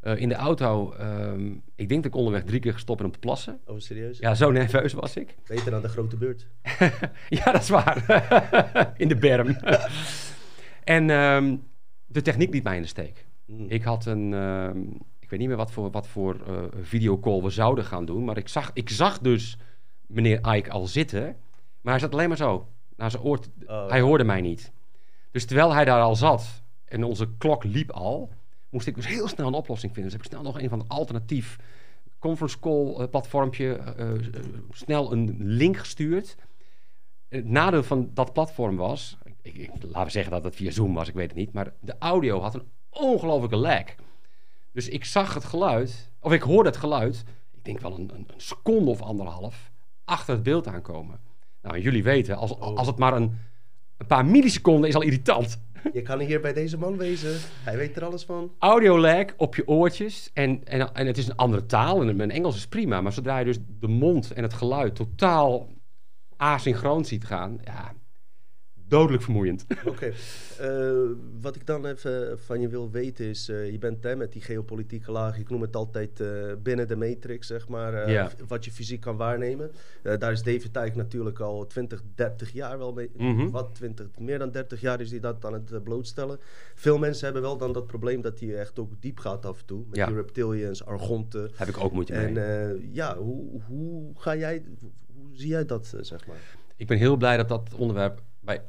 Eh, 0.00 0.16
in 0.16 0.28
de 0.28 0.34
auto, 0.34 0.92
ehm, 0.92 1.46
ik 1.74 1.88
denk 1.88 2.02
dat 2.02 2.12
ik 2.12 2.14
onderweg 2.14 2.44
drie 2.44 2.60
keer 2.60 2.72
gestopt 2.72 2.98
ben 2.98 3.06
om 3.06 3.12
te 3.12 3.18
plassen. 3.18 3.60
Oh 3.66 3.78
serieus? 3.78 4.18
Ja, 4.18 4.34
zo 4.34 4.50
nerveus 4.50 4.92
was 4.92 5.16
ik. 5.16 5.36
Beter 5.46 5.70
dan 5.70 5.82
de 5.82 5.88
grote 5.88 6.16
beurt. 6.16 6.46
Ja, 7.28 7.44
dat 7.44 7.62
is 7.62 7.68
waar. 7.68 8.04
in 8.96 9.08
de 9.08 9.16
berm. 9.16 9.48
en 10.84 11.10
ehm, 11.10 11.56
de 12.06 12.22
techniek 12.22 12.52
liet 12.52 12.62
mij 12.62 12.76
in 12.76 12.82
de 12.82 12.88
steek. 12.88 13.26
Mm. 13.46 13.66
Ik 13.68 13.82
had 13.82 14.06
een, 14.06 14.34
ehm, 14.34 14.80
ik 15.18 15.30
weet 15.30 15.38
niet 15.38 15.48
meer 15.48 15.56
wat 15.56 15.72
voor, 15.72 15.90
wat 15.90 16.06
voor 16.06 16.36
eh, 16.46 16.62
videocall 16.80 17.42
we 17.42 17.50
zouden 17.50 17.84
gaan 17.84 18.04
doen, 18.04 18.24
maar 18.24 18.36
ik 18.36 18.48
zag, 18.48 18.70
ik 18.72 18.88
zag 18.88 19.18
dus 19.18 19.58
meneer 20.06 20.54
Ike 20.54 20.70
al 20.70 20.86
zitten, 20.86 21.36
maar 21.80 21.92
hij 21.92 22.02
zat 22.02 22.12
alleen 22.12 22.28
maar 22.28 22.36
zo, 22.36 22.68
naar 22.96 23.10
zijn 23.10 23.22
oor. 23.22 23.38
Oh. 23.66 23.88
Hij 23.88 24.00
hoorde 24.00 24.24
mij 24.24 24.40
niet. 24.40 24.72
Dus 25.30 25.44
terwijl 25.44 25.74
hij 25.74 25.84
daar 25.84 26.00
al 26.00 26.16
zat 26.16 26.62
en 26.84 27.04
onze 27.04 27.28
klok 27.38 27.64
liep 27.64 27.90
al, 27.90 28.30
moest 28.70 28.86
ik 28.86 28.94
dus 28.94 29.06
heel 29.06 29.28
snel 29.28 29.46
een 29.46 29.54
oplossing 29.54 29.92
vinden. 29.92 30.12
Dus 30.12 30.20
heb 30.20 30.30
ik 30.30 30.38
snel 30.38 30.52
nog 30.52 30.62
een 30.62 30.68
van 30.68 30.88
alternatief 30.88 31.56
conference 32.18 32.58
call 32.58 32.94
eh, 32.94 33.08
platformpje, 33.10 33.74
eh, 33.74 34.14
eh, 34.14 34.22
snel 34.70 35.12
een 35.12 35.36
link 35.38 35.76
gestuurd. 35.76 36.36
Het 37.28 37.44
nadeel 37.44 37.82
van 37.82 38.10
dat 38.14 38.32
platform 38.32 38.76
was, 38.76 39.18
ik, 39.42 39.54
ik, 39.54 39.70
laten 39.82 40.04
we 40.04 40.10
zeggen 40.10 40.32
dat 40.32 40.44
het 40.44 40.56
via 40.56 40.70
Zoom 40.70 40.94
was, 40.94 41.08
ik 41.08 41.14
weet 41.14 41.28
het 41.28 41.38
niet, 41.38 41.52
maar 41.52 41.72
de 41.80 41.94
audio 41.98 42.40
had 42.40 42.54
een 42.54 42.68
ongelofelijke 42.90 43.56
lag. 43.56 43.84
Dus 44.72 44.88
ik 44.88 45.04
zag 45.04 45.34
het 45.34 45.44
geluid, 45.44 46.10
of 46.20 46.32
ik 46.32 46.42
hoorde 46.42 46.68
het 46.68 46.78
geluid, 46.78 47.24
ik 47.50 47.64
denk 47.64 47.80
wel 47.80 47.98
een, 47.98 48.10
een, 48.14 48.28
een 48.34 48.40
seconde 48.40 48.90
of 48.90 49.02
anderhalf, 49.02 49.70
achter 50.04 50.34
het 50.34 50.42
beeld 50.42 50.66
aankomen. 50.66 51.20
Nou, 51.62 51.80
jullie 51.80 52.02
weten, 52.02 52.36
als, 52.36 52.50
Oh. 52.50 52.76
als 52.76 52.86
het 52.86 52.98
maar 52.98 53.14
een, 53.14 53.38
een 53.98 54.06
paar 54.06 54.26
milliseconden 54.26 54.88
is 54.88 54.94
al 54.94 55.02
irritant. 55.02 55.60
Je 55.92 56.02
kan 56.02 56.18
hier 56.20 56.40
bij 56.40 56.52
deze 56.52 56.78
man 56.78 56.96
wezen. 56.96 57.36
Hij 57.64 57.76
weet 57.76 57.96
er 57.96 58.04
alles 58.04 58.24
van. 58.24 58.50
Audio 58.58 58.98
lag 58.98 59.24
op 59.36 59.54
je 59.54 59.68
oortjes 59.68 60.30
en, 60.34 60.60
en, 60.64 60.94
en 60.94 61.06
het 61.06 61.18
is 61.18 61.28
een 61.28 61.36
andere 61.36 61.66
taal 61.66 62.02
en 62.02 62.16
mijn 62.16 62.30
Engels 62.30 62.56
is 62.56 62.66
prima, 62.66 63.00
maar 63.00 63.12
zodra 63.12 63.38
je 63.38 63.44
dus 63.44 63.58
de 63.80 63.88
mond 63.88 64.32
en 64.32 64.42
het 64.42 64.54
geluid 64.54 64.94
totaal 64.94 65.68
asynchroon 66.36 67.04
ziet 67.04 67.24
gaan, 67.24 67.58
ja, 67.64 67.92
dodelijk 68.88 69.22
vermoeiend. 69.22 69.66
Oké. 69.86 70.12
Eh, 70.58 70.92
wat 71.40 71.56
ik 71.56 71.66
dan 71.66 71.86
even 71.86 72.38
van 72.38 72.60
je 72.60 72.68
wil 72.68 72.90
weten 72.90 73.24
is, 73.24 73.48
eh, 73.48 73.70
je 73.70 73.78
bent 73.78 74.02
hè, 74.02 74.16
met 74.16 74.32
die 74.32 74.42
geopolitieke 74.42 75.10
laag, 75.12 75.38
ik 75.38 75.50
noem 75.50 75.60
het 75.60 75.76
altijd 75.76 76.20
eh, 76.20 76.28
binnen 76.62 76.88
de 76.88 76.96
matrix, 76.96 77.46
zeg 77.46 77.68
maar, 77.68 78.10
Ja. 78.10 78.30
wat 78.46 78.64
je 78.64 78.72
fysiek 78.72 79.00
kan 79.00 79.16
waarnemen. 79.16 79.70
Daar 80.02 80.32
is 80.32 80.42
David 80.42 80.72
Tyke 80.72 80.96
natuurlijk 80.96 81.40
al 81.40 81.66
20, 81.66 82.02
30 82.14 82.52
jaar 82.52 82.78
wel 82.78 82.92
mee. 82.92 83.10
Mhm. 83.16 83.50
Wat 83.50 83.74
20, 83.74 84.06
meer 84.18 84.38
dan 84.38 84.50
30 84.50 84.80
jaar 84.80 85.00
is 85.00 85.10
hij 85.10 85.20
dat 85.20 85.44
aan 85.44 85.52
het 85.52 85.84
blootstellen. 85.84 86.38
Veel 86.74 86.98
mensen 86.98 87.24
hebben 87.24 87.42
wel 87.42 87.56
dan 87.56 87.72
dat 87.72 87.86
probleem 87.86 88.20
dat 88.20 88.40
hij 88.40 88.58
echt 88.58 88.78
ook 88.78 88.92
diep 89.00 89.18
gaat 89.18 89.46
af 89.46 89.58
en 89.60 89.66
toe. 89.66 89.84
Met 89.88 89.96
Ja. 89.96 90.06
die 90.06 90.14
reptilians, 90.14 90.84
argonten. 90.84 91.50
Heb 91.54 91.68
ik 91.68 91.78
ook 91.78 91.92
moeite 91.92 92.12
mee. 92.12 92.38
En 92.38 92.88
ja, 92.92 93.16
hoe, 93.16 93.60
hoe 93.62 94.12
ga 94.14 94.36
jij, 94.36 94.62
hoe 95.14 95.28
zie 95.32 95.48
jij 95.48 95.64
dat, 95.64 95.94
zeg 96.00 96.26
maar? 96.26 96.56
Ik 96.76 96.86
ben 96.86 96.98
heel 96.98 97.16
blij 97.16 97.36
dat 97.36 97.48
dat 97.48 97.74
onderwerp 97.74 98.22
bij, 98.40 98.62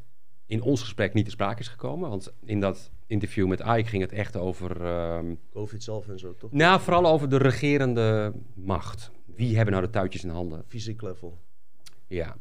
in 0.49 0.61
ons 0.61 0.81
gesprek 0.81 1.13
niet 1.13 1.25
te 1.25 1.31
sprake 1.31 1.59
is 1.59 1.67
gekomen. 1.67 2.09
Want 2.09 2.33
in 2.43 2.59
dat 2.59 2.91
interview 3.07 3.47
met 3.47 3.59
Ike 3.59 3.83
ging 3.85 4.01
het 4.01 4.11
echt 4.11 4.35
over... 4.35 4.85
ehm, 4.85 5.35
Covid 5.51 5.83
zelf 5.83 6.07
en 6.07 6.19
zo, 6.19 6.35
toch? 6.35 6.51
nou, 6.51 6.81
vooral 6.81 7.05
over 7.07 7.29
de 7.29 7.37
regerende 7.37 8.33
macht. 8.53 9.11
Wie 9.25 9.55
hebben 9.55 9.73
nou 9.73 9.85
de 9.85 9.91
touwtjes 9.91 10.23
in 10.23 10.29
handen? 10.29 10.63
Fysiek 10.67 11.01
level. 11.01 11.37
Ja. 12.07 12.37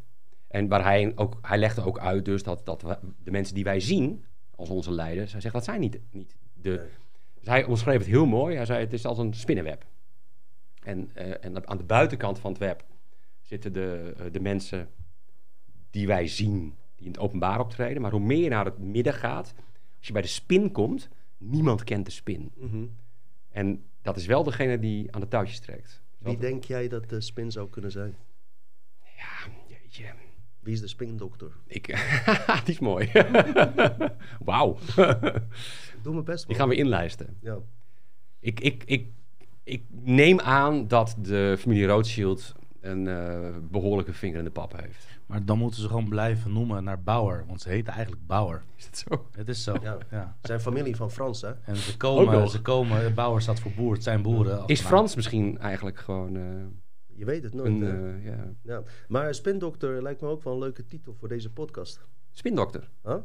En 0.48 0.68
waar 0.68 0.82
hij 0.82 1.12
ook... 1.14 1.38
Hij 1.42 1.58
legde 1.58 1.84
ook 1.84 1.98
uit 1.98 2.24
dus 2.24 2.42
dat, 2.42 2.66
dat 2.66 2.82
we- 2.82 2.98
de 3.24 3.30
mensen 3.30 3.54
die 3.54 3.64
wij 3.64 3.80
zien 3.80 4.24
als 4.56 4.68
onze 4.68 4.92
leiders... 4.92 5.32
Hij 5.32 5.40
zegt, 5.40 5.54
dat 5.54 5.64
zijn 5.64 5.80
niet, 5.80 6.00
niet 6.10 6.36
de... 6.54 6.68
Nee. 6.70 6.78
Dus 7.38 7.46
hij 7.46 7.64
omschreef 7.64 7.98
het 7.98 8.06
heel 8.06 8.26
mooi. 8.26 8.56
Hij 8.56 8.64
zei, 8.64 8.80
het 8.80 8.92
is 8.92 9.04
als 9.04 9.18
een 9.18 9.34
spinnenweb. 9.34 9.86
En, 10.82 11.10
eh, 11.14 11.44
en 11.44 11.68
aan 11.68 11.76
de 11.76 11.84
buitenkant 11.84 12.38
van 12.38 12.50
het 12.50 12.60
web 12.60 12.84
zitten 13.42 13.72
de, 13.72 14.14
eh, 14.18 14.24
de 14.32 14.40
mensen 14.40 14.88
die 15.90 16.06
wij 16.06 16.26
zien, 16.28 16.74
die 16.98 17.06
in 17.06 17.12
het 17.12 17.20
openbaar 17.20 17.60
optreden. 17.60 18.02
Maar 18.02 18.10
hoe 18.10 18.20
meer 18.20 18.42
je 18.42 18.48
naar 18.48 18.64
het 18.64 18.78
midden 18.78 19.14
gaat, 19.14 19.54
als 19.98 20.06
je 20.06 20.12
bij 20.12 20.22
de 20.22 20.28
spin 20.28 20.72
komt, 20.72 21.08
niemand 21.38 21.84
kent 21.84 22.04
de 22.04 22.12
spin. 22.12 22.52
Mhm. 22.56 22.84
En 23.50 23.82
dat 24.02 24.16
is 24.16 24.26
wel 24.26 24.42
degene 24.42 24.78
die 24.78 25.12
aan 25.14 25.20
de 25.20 25.28
touwtjes 25.28 25.60
trekt. 25.60 26.02
Wie 26.18 26.38
denk 26.38 26.64
jij 26.64 26.88
dat 26.88 27.08
de 27.08 27.20
spin 27.20 27.50
zou 27.50 27.70
kunnen 27.70 27.90
zijn? 27.90 28.16
Ja, 29.16 29.52
jeetje. 29.66 30.04
Wie 30.60 30.72
is 30.72 30.80
de 30.80 30.88
spindokter? 30.88 31.52
Ik, 31.66 31.86
die 32.64 32.74
is 32.74 32.78
mooi. 32.78 33.10
Wauw. 34.44 34.78
Doe 36.02 36.12
mijn 36.12 36.24
best, 36.24 36.38
man. 36.38 36.46
Die 36.46 36.56
gaan 36.56 36.68
we 36.68 36.74
inlijsten. 36.74 37.36
Ja. 37.40 37.58
Ik, 38.40 38.60
ik, 38.60 38.82
ik, 38.86 39.06
ik 39.62 39.82
neem 39.88 40.40
aan 40.40 40.88
dat 40.88 41.16
de 41.18 41.56
familie 41.58 41.86
Rothschild 41.86 42.54
een 42.80 43.06
eh, 43.08 43.56
behoorlijke 43.70 44.12
vinger 44.12 44.38
in 44.38 44.44
de 44.44 44.50
pap 44.50 44.80
heeft. 44.80 45.17
Maar 45.28 45.44
dan 45.44 45.58
moeten 45.58 45.80
ze 45.80 45.86
gewoon 45.86 46.08
blijven 46.08 46.52
noemen 46.52 46.84
naar 46.84 47.02
Bauer. 47.02 47.44
Want 47.46 47.60
ze 47.60 47.68
heten 47.68 47.92
eigenlijk 47.92 48.26
Bauer. 48.26 48.62
Is 48.76 48.84
dat 48.84 48.98
zo? 48.98 49.26
Het 49.32 49.48
is 49.48 49.62
zo. 49.62 49.76
Ja. 49.82 49.98
Ja. 50.10 50.36
Zijn 50.42 50.60
familie 50.60 50.96
van 50.96 51.10
Frans, 51.10 51.40
hè? 51.40 51.52
En 51.64 51.76
ze 51.76 51.96
komen, 51.96 52.48
ze 52.48 52.62
komen, 52.62 53.14
Bauer 53.14 53.40
staat 53.40 53.60
voor 53.60 53.72
boer, 53.76 53.92
het 53.94 54.02
zijn 54.02 54.22
boeren. 54.22 54.62
Is. 54.66 54.80
Frans 54.80 55.14
misschien 55.14 55.58
eigenlijk 55.58 55.98
gewoon 55.98 56.36
eh, 56.36 56.42
Je 57.18 57.24
weet 57.24 57.42
het 57.42 57.54
nooit. 57.54 57.66
een 57.80 58.16
eh, 58.16 58.24
ja. 58.24 58.52
ja. 58.62 58.82
Maar 59.08 59.34
spindokter 59.34 60.02
lijkt 60.02 60.20
me 60.20 60.28
ook 60.28 60.42
wel 60.42 60.52
een 60.52 60.58
leuke 60.58 60.86
titel 60.86 61.14
voor 61.14 61.28
deze 61.28 61.50
podcast. 61.50 62.00
spindokter? 62.30 62.90
Huh? 63.04 63.16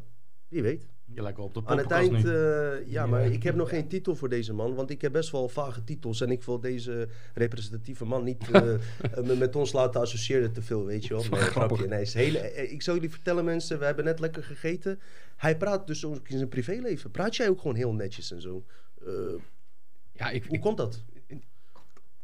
Wie 0.48 0.62
weet. 0.62 0.88
Je 1.16 1.22
wel 1.22 1.46
op 1.46 1.54
de 1.54 1.62
Aan 1.66 1.78
het 1.78 1.92
eind, 1.92 2.14
eh, 2.16 2.24
ja, 2.24 2.84
Ja. 2.86 3.06
maar 3.06 3.26
ik 3.26 3.44
heb 3.44 3.56
nog 3.56 3.70
geen 3.70 3.88
titel 3.88 4.16
voor 4.16 4.30
deze 4.30 4.54
man, 4.54 4.76
want 4.76 4.90
ik 4.90 5.02
heb 5.02 5.12
best 5.12 5.32
wel 5.32 5.50
vage 5.50 5.84
titels 5.84 6.22
en 6.22 6.32
ik 6.32 6.44
wil 6.44 6.60
deze 6.60 7.08
representatieve 7.34 8.06
man 8.06 8.24
niet 8.24 8.50
eh, 8.52 8.74
eh, 8.74 8.80
me- 9.24 9.36
met 9.36 9.56
ons 9.56 9.72
laten 9.74 10.02
associëren 10.02 10.52
te 10.54 10.62
veel, 10.62 10.86
weet 10.86 11.06
je 11.06 11.14
wel. 11.14 11.24
Nee, 11.32 11.40
grapje. 11.40 11.88
Nee, 11.88 12.02
is 12.02 12.14
hele, 12.14 12.54
ik 12.70 12.82
zal 12.82 12.94
jullie 12.94 13.10
vertellen 13.12 13.46
mensen, 13.46 13.80
we 13.80 13.86
hebben 13.86 14.06
net 14.06 14.20
lekker 14.20 14.44
gegeten. 14.44 15.00
Hij 15.36 15.58
praat 15.58 15.88
dus 15.88 16.06
ook 16.06 16.30
in 16.30 16.38
zijn 16.38 16.50
privéleven. 16.50 17.12
Praat 17.12 17.36
jij 17.36 17.50
ook 17.50 17.62
gewoon 17.62 17.76
heel 17.76 17.94
netjes 17.94 18.32
en 18.32 18.42
zo? 18.42 18.64
Ja, 20.14 20.30
ik, 20.30 20.44
hoe 20.46 20.56
ik, 20.56 20.62
komt 20.62 20.78
dat? 20.78 21.04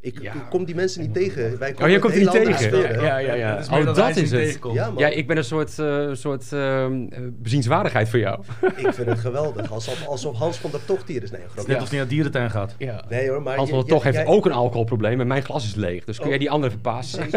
Ik 0.02 0.22
Ja. 0.22 0.34
kom 0.50 0.66
die 0.66 0.76
mensen 0.76 1.02
niet 1.02 1.14
tegen. 1.14 1.58
Wij 1.60 1.70
Oh, 1.70 1.76
komen 1.76 1.92
jij 1.92 2.00
komt 2.00 2.14
er 2.14 2.20
niet 2.20 2.32
tegen? 2.32 3.02
Ja, 3.02 3.18
ja, 3.18 3.34
ja. 3.34 3.64
Oh, 3.72 3.86
dat 3.96 4.16
is 4.18 4.32
het. 4.32 4.60
Ja, 4.74 4.86
man. 4.92 4.98
Ja, 4.98 5.08
ik 5.08 5.28
ben 5.28 5.38
een 5.38 5.44
soort, 5.44 5.80
eh, 5.80 6.10
soort 6.14 6.54
ehm, 6.54 7.06
eh, 7.10 7.20
bezienswaardigheid 7.32 8.10
voor 8.10 8.20
jou. 8.20 8.40
Ik 8.86 8.94
vind 8.94 9.08
het 9.08 9.20
geweldig. 9.20 9.72
Alsof, 9.72 10.08
alsof 10.08 10.38
Hans 10.38 10.58
van 10.58 10.72
der 10.72 10.86
Tocht 10.86 11.08
hier 11.08 11.24
is. 11.24 11.32
Nee, 11.32 11.42
net 11.68 11.82
of 11.82 11.90
hij 11.90 11.98
naar 11.98 12.08
de 12.08 12.14
dierentuin 12.14 12.50
gaat. 12.52 12.76
Ja. 12.78 13.04
Nee 13.10 13.30
hoor, 13.30 13.42
maar... 13.42 13.56
Hans 13.56 13.70
van 13.70 13.78
der 13.80 13.88
je- 13.88 13.94
Toch 13.94 14.04
heeft 14.04 14.16
jij- 14.18 14.26
ook 14.26 14.46
een 14.46 14.52
alcoholprobleem 14.52 15.20
en 15.20 15.28
mijn 15.28 15.44
glas 15.44 15.66
is 15.66 15.76
leeg. 15.76 16.04
Dus 16.04 16.16
kun 16.16 16.24
Oh. 16.26 16.30
jij 16.30 16.40
die 16.40 16.50
andere 16.52 16.72
verpassen? 16.72 17.30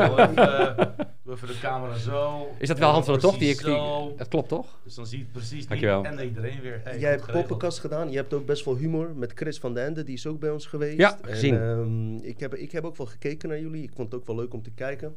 Doe 1.39 1.49
even 1.49 1.61
de 1.61 1.67
camera 1.67 1.97
zo. 1.97 2.49
Is 2.59 2.69
dat 2.69 2.79
wel 2.79 2.91
Hans 2.91 3.05
van 3.05 3.15
der 3.15 3.23
Toch? 3.23 3.39
Die, 3.39 3.55
zo. 3.55 4.15
dat 4.17 4.29
klopt 4.29 4.49
toch? 4.49 4.79
Dus 4.85 4.95
dan 4.95 5.07
zie 5.07 5.19
je 5.19 5.25
het 5.25 5.33
precies 5.33 5.59
niet. 5.59 5.69
Dankjewel. 5.69 6.05
En 6.05 6.25
iedereen 6.25 6.61
weer. 6.61 6.81
Hey, 6.85 6.99
Jij 6.99 7.11
hebt 7.11 7.33
poppenkast 7.33 7.79
gedaan. 7.79 8.11
Je 8.11 8.17
hebt 8.17 8.33
ook 8.33 8.47
best 8.47 8.65
wel 8.65 8.77
humor 8.77 9.17
met 9.17 9.33
Chris 9.35 9.59
van 9.59 9.75
den 9.75 9.85
Ende. 9.85 10.05
Die 10.05 10.15
is 10.15 10.27
ook 10.27 10.41
bij 10.41 10.51
ons 10.51 10.67
geweest. 10.67 10.97
Ja, 10.97 11.19
En, 11.21 11.29
gezien. 11.29 11.59
ehm, 11.61 12.17
ik, 12.17 12.41
heb, 12.41 12.55
ik 12.55 12.73
heb 12.73 12.85
ook 12.85 12.97
wel 12.97 13.07
gekeken 13.07 13.49
naar 13.49 13.61
jullie. 13.61 13.83
Ik 13.83 13.93
vond 13.95 14.13
het 14.13 14.21
ook 14.21 14.27
wel 14.27 14.37
leuk 14.37 14.55
om 14.55 14.63
te 14.63 14.71
kijken. 14.71 15.17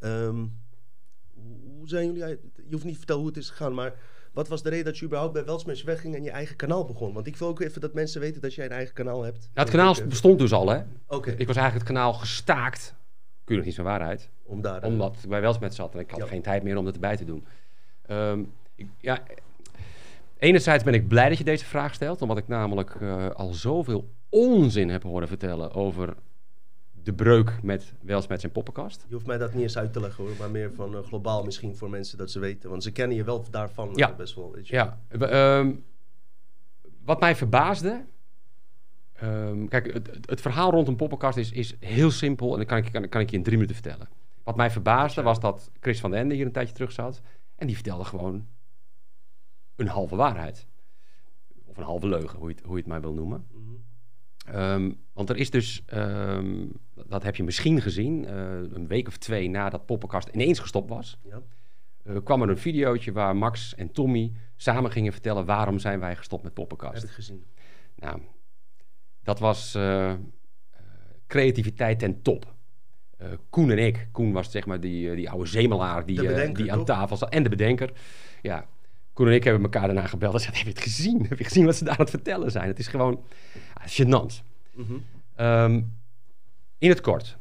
Ehm, 0.00 0.44
hoe 1.76 1.88
zijn 1.88 2.06
jullie... 2.06 2.38
Je 2.56 2.70
hoeft 2.70 2.84
niet 2.84 2.92
te 2.92 2.98
vertellen 2.98 3.22
hoe 3.22 3.30
het 3.30 3.40
is 3.40 3.50
gegaan, 3.50 3.74
maar... 3.74 3.94
Wat 4.32 4.48
was 4.48 4.62
de 4.62 4.68
reden 4.68 4.84
dat 4.84 4.98
je 4.98 5.04
überhaupt 5.04 5.32
bij 5.32 5.44
Welsmens 5.44 5.82
wegging 5.82 6.14
en 6.14 6.22
je 6.22 6.30
eigen 6.30 6.56
kanaal 6.56 6.84
begon? 6.84 7.12
Want 7.12 7.26
ik 7.26 7.36
wil 7.36 7.48
ook 7.48 7.60
even 7.60 7.80
dat 7.80 7.94
mensen 7.94 8.20
weten 8.20 8.40
dat 8.40 8.54
jij 8.54 8.64
een 8.64 8.70
eigen 8.70 8.94
kanaal 8.94 9.22
hebt. 9.22 9.38
Nou, 9.38 9.66
het 9.68 9.70
kanaal 9.76 9.96
Ik, 9.98 10.08
bestond 10.08 10.38
dus 10.38 10.52
al, 10.52 10.68
hè? 10.68 10.82
Oké, 11.06 11.30
Ik 11.30 11.46
was 11.46 11.56
eigenlijk 11.56 11.88
het 11.88 11.96
kanaal 11.96 12.12
gestaakt. 12.12 12.94
Kun 13.44 13.54
je 13.54 13.56
nog 13.56 13.64
niet 13.64 13.74
van 13.74 13.84
waarheid. 13.84 14.30
om 14.42 14.60
daar... 14.60 14.82
eh, 14.82 14.88
Omdat 14.88 15.24
bij 15.28 15.40
Welsmet 15.40 15.74
zat 15.74 15.94
en 15.94 16.00
ik 16.00 16.10
had 16.10 16.20
Ja. 16.20 16.26
geen 16.26 16.42
tijd 16.42 16.62
meer 16.62 16.76
om 16.76 16.84
dat 16.84 16.94
erbij 16.94 17.16
te 17.16 17.24
doen. 17.24 17.46
Ehm, 18.06 18.42
ik, 18.74 18.86
ja, 18.98 19.22
enerzijds 20.38 20.84
ben 20.84 20.94
ik 20.94 21.08
blij 21.08 21.28
dat 21.28 21.38
je 21.38 21.44
deze 21.44 21.64
vraag 21.64 21.94
stelt, 21.94 22.22
omdat 22.22 22.38
ik 22.38 22.48
namelijk 22.48 22.94
eh, 23.00 23.30
al 23.30 23.52
zoveel 23.52 24.08
onzin 24.28 24.88
heb 24.90 25.02
horen 25.02 25.28
vertellen 25.28 25.72
over 25.74 26.14
de 27.02 27.12
breuk 27.12 27.58
met 27.62 27.92
Welsmets 28.00 28.44
en 28.44 28.52
Poppenkast. 28.52 29.04
Je 29.08 29.14
hoeft 29.14 29.26
mij 29.26 29.38
dat 29.38 29.52
niet 29.54 29.62
eens 29.62 29.76
uit 29.78 29.92
te 29.92 30.00
leggen 30.00 30.24
hoor, 30.24 30.32
maar 30.38 30.50
meer 30.50 30.72
van 30.72 30.96
eh, 30.96 31.02
globaal 31.02 31.44
misschien 31.44 31.76
voor 31.76 31.90
mensen 31.90 32.18
dat 32.18 32.30
ze 32.30 32.38
weten. 32.38 32.70
Want 32.70 32.82
ze 32.82 32.90
kennen 32.92 33.16
je 33.16 33.24
wel 33.24 33.44
daarvan 33.50 33.90
Ja. 33.94 34.12
best 34.14 34.34
wel. 34.34 34.52
Weet 34.52 34.68
je. 34.68 34.74
Ja, 34.74 34.98
ehm, 35.08 35.72
wat 37.04 37.20
mij 37.20 37.36
verbaasde. 37.36 38.04
Ehm, 39.14 39.66
kijk, 39.66 39.92
het, 39.92 40.06
het- 40.06 40.30
het 40.30 40.40
verhaal 40.40 40.70
rondom 40.70 40.96
Poppenkast 40.96 41.38
is, 41.38 41.52
is 41.52 41.74
heel 41.80 42.10
simpel 42.10 42.52
en 42.52 42.58
dat 42.58 42.66
kan 42.66 42.78
ik, 42.78 42.92
kan, 42.92 43.08
kan 43.08 43.20
ik 43.20 43.30
je 43.30 43.36
in 43.36 43.42
drie 43.42 43.56
minuten 43.56 43.76
vertellen. 43.82 44.08
Wat 44.42 44.56
mij 44.56 44.70
verbaasde 44.70 45.22
was 45.22 45.40
dat 45.40 45.70
Chris 45.80 46.00
van 46.00 46.10
den 46.10 46.20
Ende 46.20 46.34
hier 46.34 46.46
een 46.46 46.52
tijdje 46.52 46.74
terug 46.74 46.92
zat 46.92 47.20
en 47.56 47.66
die 47.66 47.74
vertelde 47.74 48.04
gewoon 48.04 48.46
een 49.76 49.88
halve 49.88 50.16
waarheid. 50.16 50.66
Of 51.64 51.76
een 51.76 51.84
halve 51.84 52.08
leugen, 52.08 52.38
hoe 52.38 52.48
je 52.48 52.54
het, 52.54 52.64
hoe 52.64 52.72
je 52.74 52.80
het 52.80 52.86
maar 52.90 53.00
wil 53.00 53.12
noemen. 53.14 53.46
Mhm. 53.52 53.62
Ehm, 54.56 54.92
want 55.12 55.30
er 55.30 55.36
is 55.36 55.50
dus, 55.50 55.82
ehm, 55.86 56.66
dat 57.06 57.22
heb 57.22 57.36
je 57.36 57.42
misschien 57.42 57.80
gezien, 57.80 58.26
eh, 58.26 58.34
een 58.72 58.86
week 58.86 59.06
of 59.08 59.16
twee 59.16 59.48
nadat 59.48 59.86
Poppenkast 59.86 60.28
ineens 60.28 60.58
gestopt 60.58 60.88
was, 60.88 61.18
Ja. 61.22 61.42
eh, 62.02 62.16
kwam 62.24 62.42
er 62.42 62.48
een 62.48 62.58
videootje 62.58 63.12
waar 63.12 63.36
Max 63.36 63.74
en 63.74 63.92
Tommy 63.92 64.32
samen 64.56 64.90
gingen 64.90 65.12
vertellen 65.12 65.44
waarom 65.44 65.78
zijn 65.78 66.00
wij 66.00 66.16
gestopt 66.16 66.42
met 66.42 66.56
Heb 66.56 66.68
Poppenkast. 66.68 67.04
ik 67.04 67.10
gezien. 67.10 67.44
Nou, 67.96 68.20
dat 69.24 69.38
was 69.38 69.74
eh, 69.74 70.10
eh, 70.10 70.18
creativiteit 71.26 71.98
ten 71.98 72.22
top. 72.22 72.54
Eh, 73.16 73.28
Koen 73.50 73.70
en 73.70 73.78
ik, 73.78 74.08
Koen 74.12 74.32
was 74.32 74.50
zeg 74.50 74.66
maar 74.66 74.80
die, 74.80 75.14
die 75.14 75.30
oude 75.30 75.46
zemelaar 75.46 76.06
die, 76.06 76.16
bedenker, 76.16 76.62
die 76.62 76.72
aan 76.72 76.84
tafel 76.84 77.16
zat 77.16 77.30
en 77.30 77.42
de 77.42 77.48
bedenker. 77.48 77.92
Ja, 78.42 78.66
Koen 79.12 79.26
en 79.26 79.34
ik 79.34 79.44
hebben 79.44 79.62
elkaar 79.62 79.86
daarna 79.86 80.06
gebeld 80.06 80.34
en 80.34 80.40
zeiden, 80.40 80.58
heb 80.58 80.68
je 80.68 80.80
het 80.80 80.90
gezien? 80.92 81.26
Heb 81.28 81.38
je 81.38 81.44
gezien 81.44 81.64
wat 81.64 81.76
ze 81.76 81.84
daar 81.84 81.92
aan 81.92 82.00
het 82.00 82.10
vertellen 82.10 82.50
zijn? 82.50 82.66
Het 82.66 82.78
is 82.78 82.88
gewoon 82.88 83.24
gênant. 83.80 84.42
Mhm. 84.74 84.94
Ehm, 85.34 85.82
in 86.78 86.88
het 86.88 87.00
kort, 87.00 87.38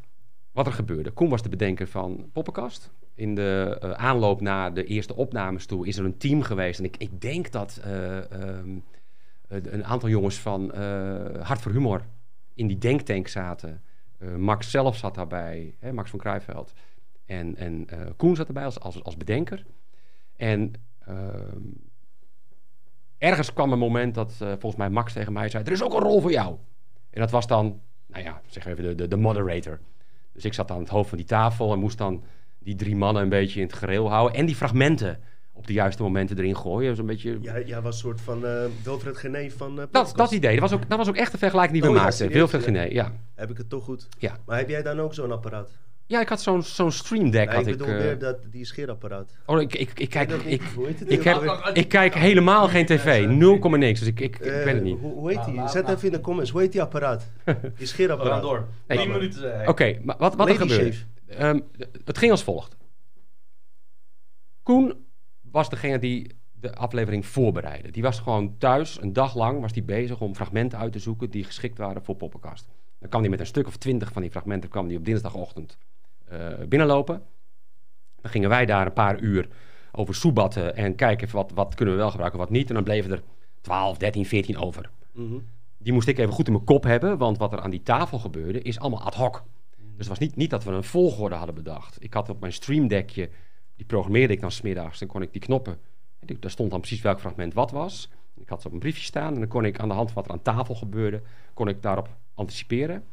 wat 0.52 0.68
er 0.68 0.74
gebeurde. 0.74 1.12
Koen 1.12 1.30
was 1.30 1.42
de 1.42 1.50
bedenker 1.50 1.88
van 1.88 2.30
Poppenkast. 2.34 2.92
In 3.16 3.36
de 3.36 3.78
aanloop 3.98 4.42
naar 4.42 4.74
de 4.74 4.84
eerste 4.86 5.16
opnames 5.16 5.66
toe 5.66 5.88
is 5.88 5.98
er 5.98 6.06
een 6.06 6.18
team 6.18 6.42
geweest. 6.42 6.80
En 6.80 6.86
ik, 6.86 6.98
ik 6.98 7.22
denk 7.22 7.52
dat 7.52 7.80
eh, 7.84 8.18
ehm, 8.18 8.30
eh, 8.32 8.93
een 9.62 9.86
aantal 9.86 10.10
jongens 10.10 10.40
van 10.40 10.72
eh, 10.72 11.42
Hart 11.42 11.62
voor 11.62 11.72
Humor 11.72 12.02
in 12.54 12.68
die 12.68 12.78
denktank 12.78 13.28
zaten. 13.28 13.82
Eh, 14.18 14.36
Max 14.36 14.72
zelf 14.72 14.98
zat 14.98 15.16
daarbij, 15.16 15.76
hè, 15.80 15.94
Max 15.94 16.10
van 16.10 16.20
Kruijveld. 16.20 16.74
En, 17.26 17.56
en 17.56 17.90
eh, 17.90 18.00
Koen 18.18 18.36
zat 18.36 18.48
erbij 18.48 18.66
als, 18.66 18.80
als, 18.80 19.04
als 19.04 19.18
bedenker. 19.18 19.66
En 20.36 20.74
ehm, 21.00 21.62
ergens 23.18 23.54
kwam 23.54 23.72
een 23.72 23.80
moment 23.80 24.16
dat 24.16 24.32
eh, 24.32 24.48
volgens 24.48 24.76
mij 24.76 24.90
Max 24.90 25.14
tegen 25.14 25.34
mij 25.34 25.50
zei... 25.50 25.64
er 25.64 25.72
is 25.72 25.84
ook 25.84 25.94
een 25.94 26.00
rol 26.00 26.22
voor 26.22 26.32
jou. 26.32 26.58
En 27.10 27.22
dat 27.22 27.32
was 27.32 27.48
dan, 27.48 27.82
nou 28.06 28.24
ja, 28.24 28.42
zeg 28.46 28.66
even 28.66 28.84
de, 28.84 28.96
de, 28.96 29.08
de 29.08 29.18
moderator. 29.18 29.80
Dus 30.32 30.46
ik 30.46 30.54
zat 30.54 30.72
aan 30.72 30.80
het 30.80 30.90
hoofd 30.90 31.10
van 31.10 31.18
die 31.18 31.28
tafel 31.28 31.74
en 31.74 31.80
moest 31.80 31.98
dan 31.98 32.24
die 32.60 32.76
drie 32.76 32.96
mannen 32.96 33.24
een 33.24 33.30
beetje 33.30 33.60
in 33.60 33.66
het 33.66 33.76
gereel 33.76 34.10
houden. 34.10 34.38
En 34.38 34.46
die 34.46 34.56
fragmenten 34.56 35.20
op 35.54 35.68
de 35.68 35.74
juiste 35.74 36.02
momenten 36.02 36.38
erin 36.38 36.58
gooien. 36.58 36.96
Zo'n 36.96 37.06
beetje... 37.06 37.38
Jij, 37.42 37.64
jij 37.66 37.82
was 37.82 37.94
een 37.94 38.02
soort 38.02 38.22
van 38.22 38.46
eh 38.46 38.66
Wilfred 38.84 39.18
Gené 39.18 39.50
van 39.50 39.80
eh 39.80 39.86
dat, 39.92 40.14
dat 40.16 40.32
idee, 40.32 40.60
dat 40.60 40.70
was, 40.70 40.80
ook, 40.80 40.90
dat 40.90 40.98
was 40.98 41.08
ook 41.08 41.16
echt 41.16 41.32
de 41.32 41.38
vergelijking 41.38 41.74
die 41.74 41.90
we 41.90 41.96
Oh 41.96 41.96
ja, 41.96 42.04
maakten. 42.04 42.30
Wilfred 42.30 42.62
ja. 42.62 42.68
Gené, 42.68 42.84
ja. 42.84 43.12
Heb 43.36 43.50
ik 43.50 43.58
het 43.58 43.70
toch 43.70 43.84
goed? 43.84 44.08
Ja. 44.18 44.38
Maar 44.46 44.58
heb 44.58 44.70
jij 44.70 44.82
dan 44.82 45.00
ook 45.00 45.14
zo'n 45.14 45.32
apparaat? 45.32 45.70
Ja, 46.06 46.22
ik 46.22 46.30
had 46.30 46.42
zo'n 46.42 46.64
zo'n 46.64 46.92
stream 46.92 47.32
deck. 47.32 47.48
Nee, 47.48 47.56
had 47.56 47.68
ik 47.68 47.74
ik, 47.74 47.78
bedoel 47.78 47.96
eh, 47.96 48.02
meer 48.02 48.20
dat, 48.20 48.38
die 48.52 48.66
scheerapparaat. 48.66 49.32
Oh, 49.46 49.62
ik, 49.62 49.76
ik, 49.76 50.00
ik, 50.00 50.10
kijk, 50.10 50.32
ik, 50.32 50.46
niet? 50.46 50.64
Hoe 50.76 50.86
heet 50.86 51.00
het? 51.00 51.12
ik, 51.12 51.24
heb, 51.24 51.72
ik 51.74 51.88
kijk 51.88 52.14
helemaal 52.14 52.68
geen 52.68 52.86
tv. 52.86 53.28
0, 53.28 53.58
niks. 53.70 54.00
Dus 54.00 54.10
ik, 54.10 54.20
ik, 54.20 54.36
ik 54.36 54.64
weet 54.64 54.74
het 54.74 54.84
niet. 54.84 55.00
Hoe, 55.00 55.14
hoe 55.14 55.30
heet 55.32 55.46
die? 55.46 55.68
Zet 55.68 55.90
even 55.90 56.06
in 56.06 56.12
de 56.12 56.22
comments. 56.22 56.52
Hoe 56.52 56.62
heet 56.62 56.72
die 56.72 56.82
apparaat? 56.82 57.30
Die 57.78 57.88
scheerapparaat. 57.88 58.42
door. 58.42 58.68
Nee. 58.88 58.98
10 58.98 59.12
minuten. 59.12 59.68
Oké, 59.68 60.00
maar 60.04 60.16
wat, 60.18 60.36
wat 60.36 60.50
er 60.50 60.60
Lady. 60.60 60.74
Shave. 60.74 61.04
Ehm, 61.28 61.60
het 62.06 62.18
ging 62.18 62.32
als 62.32 62.44
volgt. 62.44 62.76
Koen 64.64 65.03
was 65.54 65.70
degene 65.70 66.00
die 66.00 66.32
de 66.60 66.76
aflevering 66.76 67.26
voorbereidde. 67.26 67.92
Die 67.92 68.04
was 68.04 68.20
gewoon 68.20 68.58
thuis, 68.58 69.02
een 69.02 69.14
dag 69.14 69.36
lang 69.36 69.62
was 69.62 69.72
hij 69.74 69.84
bezig 69.84 70.22
om 70.22 70.36
fragmenten 70.36 70.80
uit 70.80 70.92
te 70.92 71.00
zoeken 71.00 71.30
die 71.30 71.44
geschikt 71.44 71.78
waren 71.78 72.04
voor 72.04 72.16
Poppenkast. 72.16 72.68
Dan 73.00 73.10
kwam 73.10 73.22
hij 73.22 73.30
met 73.30 73.40
een 73.40 73.46
stuk 73.46 73.68
of 73.68 73.78
twintig 73.78 74.12
van 74.12 74.22
die 74.22 74.32
fragmenten 74.32 74.70
kwam 74.70 74.88
die 74.88 74.98
op 74.98 75.06
dinsdagochtend 75.06 75.78
eh, 76.26 76.48
binnenlopen. 76.68 77.22
Dan 78.22 78.32
gingen 78.32 78.50
wij 78.50 78.66
daar 78.66 78.86
een 78.86 78.94
paar 78.94 79.20
uur 79.20 79.48
over 79.92 80.16
soebatten 80.16 80.76
en 80.76 80.96
kijken 80.96 81.32
wat, 81.32 81.52
wat 81.54 81.76
kunnen 81.76 81.94
we 81.94 82.00
wel 82.00 82.10
gebruiken, 82.10 82.40
wat 82.40 82.50
niet. 82.50 82.70
En 82.70 82.76
dan 82.76 82.84
bleven 82.84 83.12
er 83.12 83.24
12, 83.62 83.98
13, 83.98 84.26
14 84.26 84.58
over. 84.58 84.90
Mhm. 85.12 85.38
Die 85.78 85.94
moest 85.94 86.08
ik 86.08 86.18
even 86.18 86.34
goed 86.34 86.48
in 86.48 86.54
mijn 86.54 86.66
kop 86.66 86.84
hebben, 86.84 87.18
want 87.18 87.38
wat 87.38 87.54
er 87.54 87.62
aan 87.62 87.70
die 87.70 87.84
tafel 87.84 88.20
gebeurde 88.20 88.62
is 88.62 88.80
allemaal 88.80 89.02
ad 89.02 89.16
hoc. 89.16 89.44
Dus 89.78 89.86
het 89.98 90.08
was 90.08 90.20
niet, 90.20 90.36
niet 90.36 90.50
dat 90.50 90.64
we 90.64 90.72
een 90.72 90.84
volgorde 90.84 91.36
hadden 91.36 91.56
bedacht. 91.56 92.04
Ik 92.04 92.14
had 92.14 92.30
op 92.30 92.40
mijn 92.40 92.54
streamdeckje, 92.54 93.30
die 93.76 93.86
programmeerde 93.86 94.34
ik 94.34 94.42
dan 94.42 94.52
smiddags, 94.52 95.00
dan 95.00 95.08
kon 95.08 95.22
ik 95.22 95.32
die 95.32 95.42
knoppen, 95.42 95.78
en 96.20 96.38
daar 96.40 96.52
stond 96.52 96.72
dan 96.72 96.80
precies 96.80 97.02
welk 97.02 97.20
fragment 97.20 97.54
wat 97.54 97.72
was. 97.72 98.10
Ik 98.36 98.50
had 98.50 98.62
ze 98.62 98.68
op 98.68 98.74
een 98.74 98.80
briefje 98.80 99.04
staan 99.04 99.34
en 99.34 99.40
dan 99.40 99.48
kon 99.48 99.66
ik 99.66 99.80
aan 99.80 99.88
de 99.88 99.94
hand 99.94 100.12
van 100.12 100.24
wat 100.24 100.32
er 100.32 100.38
aan 100.38 100.56
tafel 100.56 100.76
gebeurde, 100.76 101.22
kon 101.54 101.68
ik 101.68 101.82
daarop 101.82 102.10
anticiperen. 102.34 103.04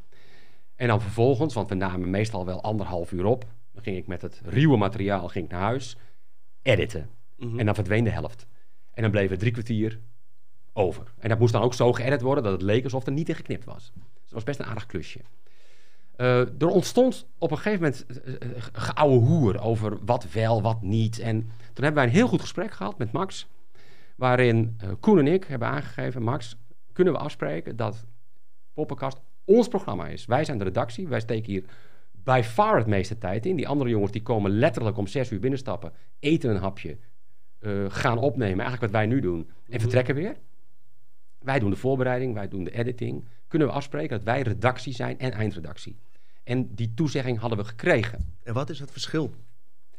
En 0.74 0.88
dan 0.88 1.00
vervolgens, 1.00 1.54
want 1.54 1.68
we 1.68 1.74
namen 1.74 2.10
meestal 2.10 2.44
wel 2.44 2.62
anderhalf 2.62 3.12
uur 3.12 3.24
op, 3.24 3.44
dan 3.72 3.82
ging 3.82 3.96
ik 3.96 4.06
met 4.06 4.22
het 4.22 4.40
ruwe 4.44 4.76
materiaal 4.76 5.28
ging 5.28 5.44
ik 5.44 5.50
naar 5.50 5.60
huis, 5.60 5.96
editen. 6.62 7.10
Mhm. 7.36 7.58
En 7.58 7.66
dan 7.66 7.74
verdween 7.74 8.04
de 8.04 8.10
helft. 8.10 8.46
En 8.90 9.02
dan 9.02 9.10
bleef 9.10 9.30
er 9.30 9.38
drie 9.38 9.52
kwartier 9.52 10.00
over. 10.72 11.12
En 11.18 11.28
dat 11.28 11.38
moest 11.38 11.52
dan 11.52 11.62
ook 11.62 11.74
zo 11.74 11.92
geëdit 11.92 12.20
worden 12.20 12.44
dat 12.44 12.52
het 12.52 12.62
leek 12.62 12.84
alsof 12.84 13.06
er 13.06 13.12
niet 13.12 13.28
in 13.28 13.34
geknipt 13.34 13.64
was. 13.64 13.92
Dus 13.94 14.22
dat 14.22 14.32
was 14.32 14.42
best 14.42 14.58
een 14.58 14.66
aardig 14.66 14.86
klusje. 14.86 15.20
Eh, 16.20 16.40
er 16.40 16.68
ontstond 16.68 17.26
op 17.38 17.50
een 17.50 17.56
gegeven 17.56 17.80
moment 17.80 18.06
uh, 18.26 18.34
geouwe 18.72 19.18
hoer 19.18 19.60
over 19.60 19.98
wat 20.04 20.32
wel, 20.32 20.62
wat 20.62 20.82
niet. 20.82 21.18
En 21.18 21.40
toen 21.72 21.84
hebben 21.84 21.94
wij 21.94 22.04
een 22.04 22.10
heel 22.18 22.28
goed 22.28 22.40
gesprek 22.40 22.72
gehad 22.72 22.98
met 22.98 23.12
Max. 23.12 23.48
Waarin 24.16 24.74
eh, 24.78 24.88
Koen 25.00 25.18
en 25.18 25.26
ik 25.26 25.44
hebben 25.44 25.68
aangegeven, 25.68 26.22
Max, 26.22 26.56
kunnen 26.92 27.12
we 27.12 27.18
afspreken 27.18 27.76
dat 27.76 28.04
Poppenkast 28.74 29.20
ons 29.44 29.68
programma 29.68 30.06
is. 30.08 30.26
Wij 30.26 30.44
zijn 30.44 30.58
de 30.58 30.64
redactie, 30.64 31.08
wij 31.08 31.20
steken 31.20 31.52
hier 31.52 31.64
by 32.12 32.40
far 32.44 32.76
het 32.76 32.86
meeste 32.86 33.18
tijd 33.18 33.46
in. 33.46 33.56
Die 33.56 33.68
andere 33.68 33.90
jongens 33.90 34.12
die 34.12 34.22
komen 34.22 34.50
letterlijk 34.50 34.96
om 34.96 35.06
zes 35.06 35.30
uur 35.30 35.40
binnenstappen, 35.40 35.92
eten 36.18 36.50
een 36.50 36.60
hapje, 36.60 36.98
eh, 37.58 37.84
gaan 37.88 38.18
opnemen, 38.18 38.58
eigenlijk 38.58 38.92
wat 38.92 39.00
wij 39.00 39.06
nu 39.06 39.20
doen, 39.20 39.40
en 39.40 39.54
Mhm. 39.66 39.80
vertrekken 39.80 40.14
weer. 40.14 40.36
Wij 41.38 41.58
doen 41.58 41.70
de 41.70 41.76
voorbereiding, 41.76 42.34
wij 42.34 42.48
doen 42.48 42.64
de 42.64 42.70
editing. 42.74 43.24
Kunnen 43.48 43.68
we 43.68 43.74
afspreken 43.74 44.16
dat 44.16 44.22
wij 44.26 44.42
redactie 44.42 44.92
zijn 44.92 45.18
en 45.18 45.32
eindredactie? 45.32 45.98
En 46.50 46.74
die 46.74 46.92
toezegging 46.94 47.38
hadden 47.38 47.58
we 47.58 47.64
gekregen. 47.64 48.34
En 48.42 48.54
wat 48.54 48.70
is 48.70 48.80
het 48.80 48.90
verschil? 48.90 49.30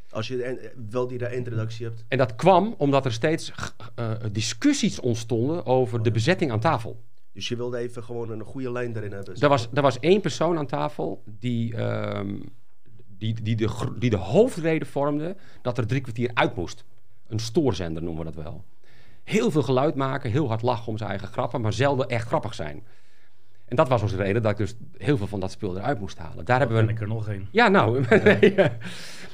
Als 0.09 0.27
je 0.27 0.71
wel 0.89 1.07
die 1.07 1.25
eindredactie 1.25 1.85
hebt. 1.85 2.03
En 2.07 2.17
dat 2.17 2.35
kwam 2.35 2.75
omdat 2.77 3.05
er 3.05 3.13
steeds 3.13 3.51
eh, 3.95 4.11
discussies 4.31 4.99
ontstonden 4.99 5.65
over 5.65 6.03
de 6.03 6.11
bezetting 6.11 6.51
aan 6.51 6.59
tafel. 6.59 7.03
Dus 7.33 7.47
je 7.47 7.55
wilde 7.55 7.77
even 7.77 8.03
gewoon 8.03 8.31
een 8.31 8.43
goede 8.43 8.71
lijn 8.71 8.95
erin 8.95 9.11
hebben. 9.11 9.35
Er 9.39 9.49
was, 9.49 9.67
er 9.73 9.81
was 9.81 9.99
één 9.99 10.21
persoon 10.21 10.57
aan 10.57 10.65
tafel 10.67 11.23
die, 11.25 11.75
ehm, 11.75 12.39
die, 13.17 13.41
die, 13.41 13.55
de, 13.55 13.95
die 13.99 14.09
de 14.09 14.17
hoofdreden 14.17 14.87
vormde 14.87 15.35
dat 15.61 15.77
er 15.77 15.87
drie 15.87 16.01
kwartier 16.01 16.31
uit 16.33 16.55
moest. 16.55 16.83
Een 17.27 17.39
stoorzender 17.39 18.03
noemen 18.03 18.25
we 18.25 18.31
dat 18.31 18.43
wel. 18.43 18.63
Heel 19.23 19.51
veel 19.51 19.63
geluid 19.63 19.95
maken, 19.95 20.31
heel 20.31 20.47
hard 20.47 20.61
lachen 20.61 20.87
om 20.87 20.97
zijn 20.97 21.09
eigen 21.09 21.27
grappen, 21.27 21.61
maar 21.61 21.73
zelden 21.73 22.09
echt 22.09 22.27
grappig 22.27 22.53
zijn. 22.53 22.83
En 23.71 23.77
dat 23.77 23.87
was 23.87 24.01
onze 24.01 24.15
reden 24.15 24.41
dat 24.41 24.51
ik 24.51 24.57
dus 24.57 24.75
heel 24.97 25.17
veel 25.17 25.27
van 25.27 25.39
dat 25.39 25.51
spul 25.51 25.77
eruit 25.77 25.99
moest 25.99 26.17
halen. 26.17 26.45
Daar 26.45 26.59
hebben 26.59 26.77
we 26.77 26.81
ben 26.83 26.91
een 26.91 26.97
ik 26.97 27.01
er 27.01 27.15
nog 27.15 27.27
een. 27.27 27.47
ja, 27.51 27.67
nou, 27.67 28.01
daar 28.07 28.21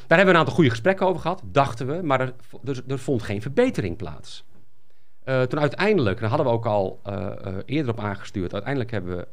hebben 0.08 0.26
we 0.26 0.32
een 0.32 0.36
aantal 0.36 0.54
goede 0.54 0.70
gesprekken 0.70 1.08
over 1.08 1.22
gehad, 1.22 1.42
dachten 1.46 1.88
we, 1.88 2.02
maar 2.04 2.20
er, 2.20 2.34
er, 2.64 2.84
er 2.88 3.00
vond 3.00 3.24
geen 3.24 3.42
verbetering 3.42 3.98
plaats. 3.98 4.46
Eh, 5.24 5.42
toen 5.42 5.60
uiteindelijk, 5.60 6.20
daar 6.20 6.30
hadden 6.30 6.48
we 6.48 6.54
ook 6.54 6.66
al 6.66 7.00
eh, 7.04 7.26
eh, 7.26 7.58
eerder 7.66 7.92
op 7.92 8.00
aangestuurd, 8.00 8.54
uiteindelijk 8.54 8.92
hebben 8.92 9.18
we 9.18 9.28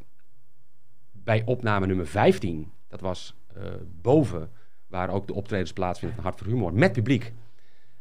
bij 1.13 1.43
opname 1.45 1.87
nummer 1.87 2.07
15, 2.07 2.73
dat 2.89 3.01
was 3.01 3.35
eh, 3.55 3.63
boven, 4.03 4.51
waar 4.87 5.11
ook 5.11 5.27
de 5.27 5.35
optredens 5.35 5.73
plaatsvinden 5.73 6.17
van 6.17 6.27
Hart 6.27 6.39
voor 6.39 6.49
Humor, 6.49 6.75
met 6.75 6.93
publiek. 6.93 7.33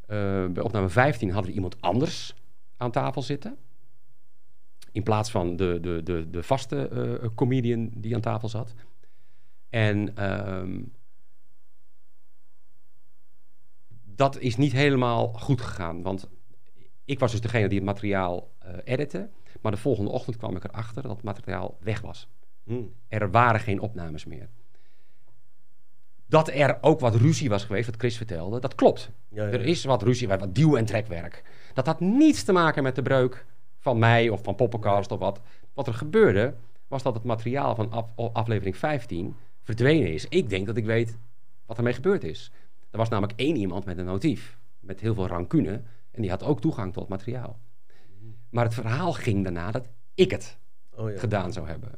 Eh, 0.07 0.45
bij 0.45 0.63
opname 0.63 0.89
15 0.89 1.31
hadden 1.31 1.49
we 1.49 1.55
iemand 1.55 1.81
anders 1.81 2.35
aan 2.77 2.91
tafel 2.91 3.21
zitten. 3.21 3.57
In 4.93 5.03
plaats 5.03 5.31
van 5.31 5.55
de, 5.55 5.77
de, 5.81 6.01
de, 6.03 6.29
de 6.29 6.43
vaste 6.43 6.87
eh, 6.87 7.29
comedian 7.35 7.89
die 7.93 8.15
aan 8.15 8.21
tafel 8.21 8.49
zat. 8.49 8.73
En 9.69 10.15
ehm, 10.15 10.81
dat 14.03 14.39
is 14.39 14.55
niet 14.55 14.71
helemaal 14.71 15.27
goed 15.33 15.61
gegaan. 15.61 16.01
Want 16.01 16.29
ik 17.05 17.19
was 17.19 17.31
dus 17.31 17.41
degene 17.41 17.67
die 17.67 17.77
het 17.77 17.87
materiaal 17.87 18.51
eh 18.59 18.77
editte. 18.83 19.29
Maar 19.61 19.71
de 19.71 19.77
volgende 19.77 20.11
ochtend 20.11 20.37
kwam 20.37 20.55
ik 20.55 20.63
erachter 20.63 21.01
dat 21.01 21.11
het 21.11 21.23
materiaal 21.23 21.77
weg 21.79 22.01
was. 22.01 22.27
Hm. 22.63 22.83
Er 23.07 23.31
waren 23.31 23.59
geen 23.59 23.79
opnames 23.79 24.25
meer. 24.25 24.49
Dat 26.25 26.49
er 26.49 26.77
ook 26.81 26.99
wat 26.99 27.15
ruzie 27.15 27.49
was 27.49 27.63
geweest, 27.63 27.85
wat 27.85 27.99
Chris 27.99 28.17
vertelde, 28.17 28.59
dat 28.59 28.75
klopt. 28.75 29.11
Ja, 29.29 29.45
ja. 29.45 29.51
Er 29.51 29.65
is 29.65 29.83
wat 29.83 30.03
ruzie, 30.03 30.27
wat 30.27 30.55
duw- 30.55 30.75
en 30.75 30.85
trekwerk. 30.85 31.43
Dat 31.73 31.85
had 31.85 31.99
niets 31.99 32.43
te 32.43 32.51
maken 32.51 32.83
met 32.83 32.95
de 32.95 33.01
breuk 33.01 33.45
van 33.83 33.99
mij 33.99 34.29
of 34.29 34.43
van 34.43 34.55
Poppencast 34.55 35.11
of 35.11 35.19
wat. 35.19 35.41
Wat 35.73 35.87
er 35.87 35.93
gebeurde, 35.93 36.53
was 36.87 37.03
dat 37.03 37.13
het 37.13 37.23
materiaal 37.23 37.75
van 37.75 37.91
af- 37.91 38.11
aflevering 38.33 38.77
15 38.77 39.35
verdwenen 39.63 40.13
is. 40.13 40.27
Ik 40.27 40.49
denk 40.49 40.65
dat 40.65 40.77
ik 40.77 40.85
weet 40.85 41.17
wat 41.65 41.77
ermee 41.77 41.93
gebeurd 41.93 42.23
is. 42.23 42.51
Er 42.91 42.97
was 42.97 43.09
namelijk 43.09 43.39
één 43.39 43.55
iemand 43.55 43.85
met 43.85 43.97
een 43.97 44.05
motief, 44.05 44.57
met 44.79 44.99
heel 44.99 45.13
veel 45.13 45.27
rancune. 45.27 45.81
En 46.11 46.21
die 46.21 46.29
had 46.29 46.43
ook 46.43 46.61
toegang 46.61 46.93
tot 46.93 47.07
materiaal. 47.07 47.59
Maar 48.49 48.63
het 48.63 48.73
verhaal 48.73 49.13
ging 49.13 49.43
daarna 49.43 49.71
dat 49.71 49.87
ik 50.15 50.31
het 50.31 50.57
Oh 50.95 51.11
ja, 51.11 51.19
gedaan 51.19 51.53
zou 51.53 51.67
hebben. 51.67 51.91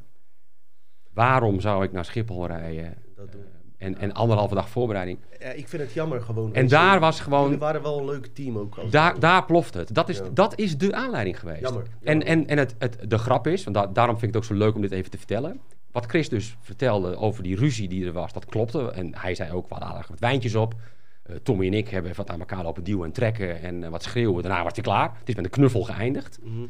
Waarom 1.12 1.60
zou 1.60 1.84
ik 1.84 1.92
naar 1.92 2.04
Schiphol 2.04 2.46
rijden? 2.46 2.94
dat 3.16 3.32
doen. 3.32 3.44
En, 3.78 3.98
en 3.98 4.12
anderhalve 4.12 4.54
dag 4.54 4.68
voorbereiding. 4.68 5.18
Ja, 5.40 5.48
ik 5.48 5.68
vind 5.68 5.82
het 5.82 5.92
jammer 5.92 6.20
gewoon. 6.20 6.54
En 6.54 6.68
daar 6.68 7.00
was 7.00 7.20
gewoon. 7.20 7.58
waren 7.58 7.82
wel 7.82 7.98
een 7.98 8.04
leuk 8.04 8.26
team 8.26 8.58
ook. 8.58 8.76
als- 8.78 8.90
Daar, 8.90 9.18
daar 9.20 9.44
plofte 9.44 9.78
het. 9.78 9.94
Dat 9.94 10.08
is, 10.08 10.18
Ja. 10.18 10.24
dat 10.34 10.58
is 10.58 10.78
de 10.78 10.94
aanleiding 10.94 11.38
geweest. 11.38 11.60
Jammer, 11.60 11.82
En, 11.82 11.88
jammer. 12.18 12.26
en, 12.26 12.46
en 12.46 12.58
het, 12.58 12.74
het, 12.78 12.98
de 13.10 13.18
grap 13.18 13.46
is, 13.46 13.64
want 13.64 13.76
da- 13.76 13.86
daarom 13.86 14.18
vind 14.18 14.28
ik 14.28 14.34
het 14.34 14.50
ook 14.50 14.56
zo 14.58 14.64
leuk 14.64 14.74
om 14.74 14.80
dit 14.80 14.92
even 14.92 15.10
te 15.10 15.18
vertellen. 15.18 15.60
Wat 15.92 16.06
Chris 16.06 16.28
dus 16.28 16.56
vertelde 16.60 17.16
over 17.16 17.42
die 17.42 17.56
ruzie 17.56 17.88
die 17.88 18.06
er 18.06 18.12
was, 18.12 18.32
dat 18.32 18.44
klopte. 18.46 18.90
En 18.90 19.14
hij 19.18 19.34
zei 19.34 19.52
ook, 19.52 19.62
we 19.68 19.74
hadden 19.74 19.88
aardig 19.92 20.08
wat 20.08 20.18
wijntjes 20.18 20.54
op. 20.54 20.74
Eh, 21.22 21.36
Tommy 21.42 21.66
en 21.66 21.74
ik 21.74 21.88
hebben 21.88 22.12
wat 22.16 22.30
aan 22.30 22.38
elkaar 22.40 22.62
lopen 22.62 22.84
duwen 22.84 23.04
en 23.04 23.12
trekken 23.12 23.62
en 23.62 23.84
eh, 23.84 23.90
wat 23.90 24.02
schreeuwen. 24.02 24.42
Daarna 24.42 24.62
was 24.62 24.72
hij 24.74 24.82
klaar. 24.82 25.12
Het 25.18 25.28
is 25.28 25.34
met 25.34 25.44
een 25.44 25.50
knuffel 25.50 25.82
geëindigd. 25.82 26.38
Mhm. 26.42 26.66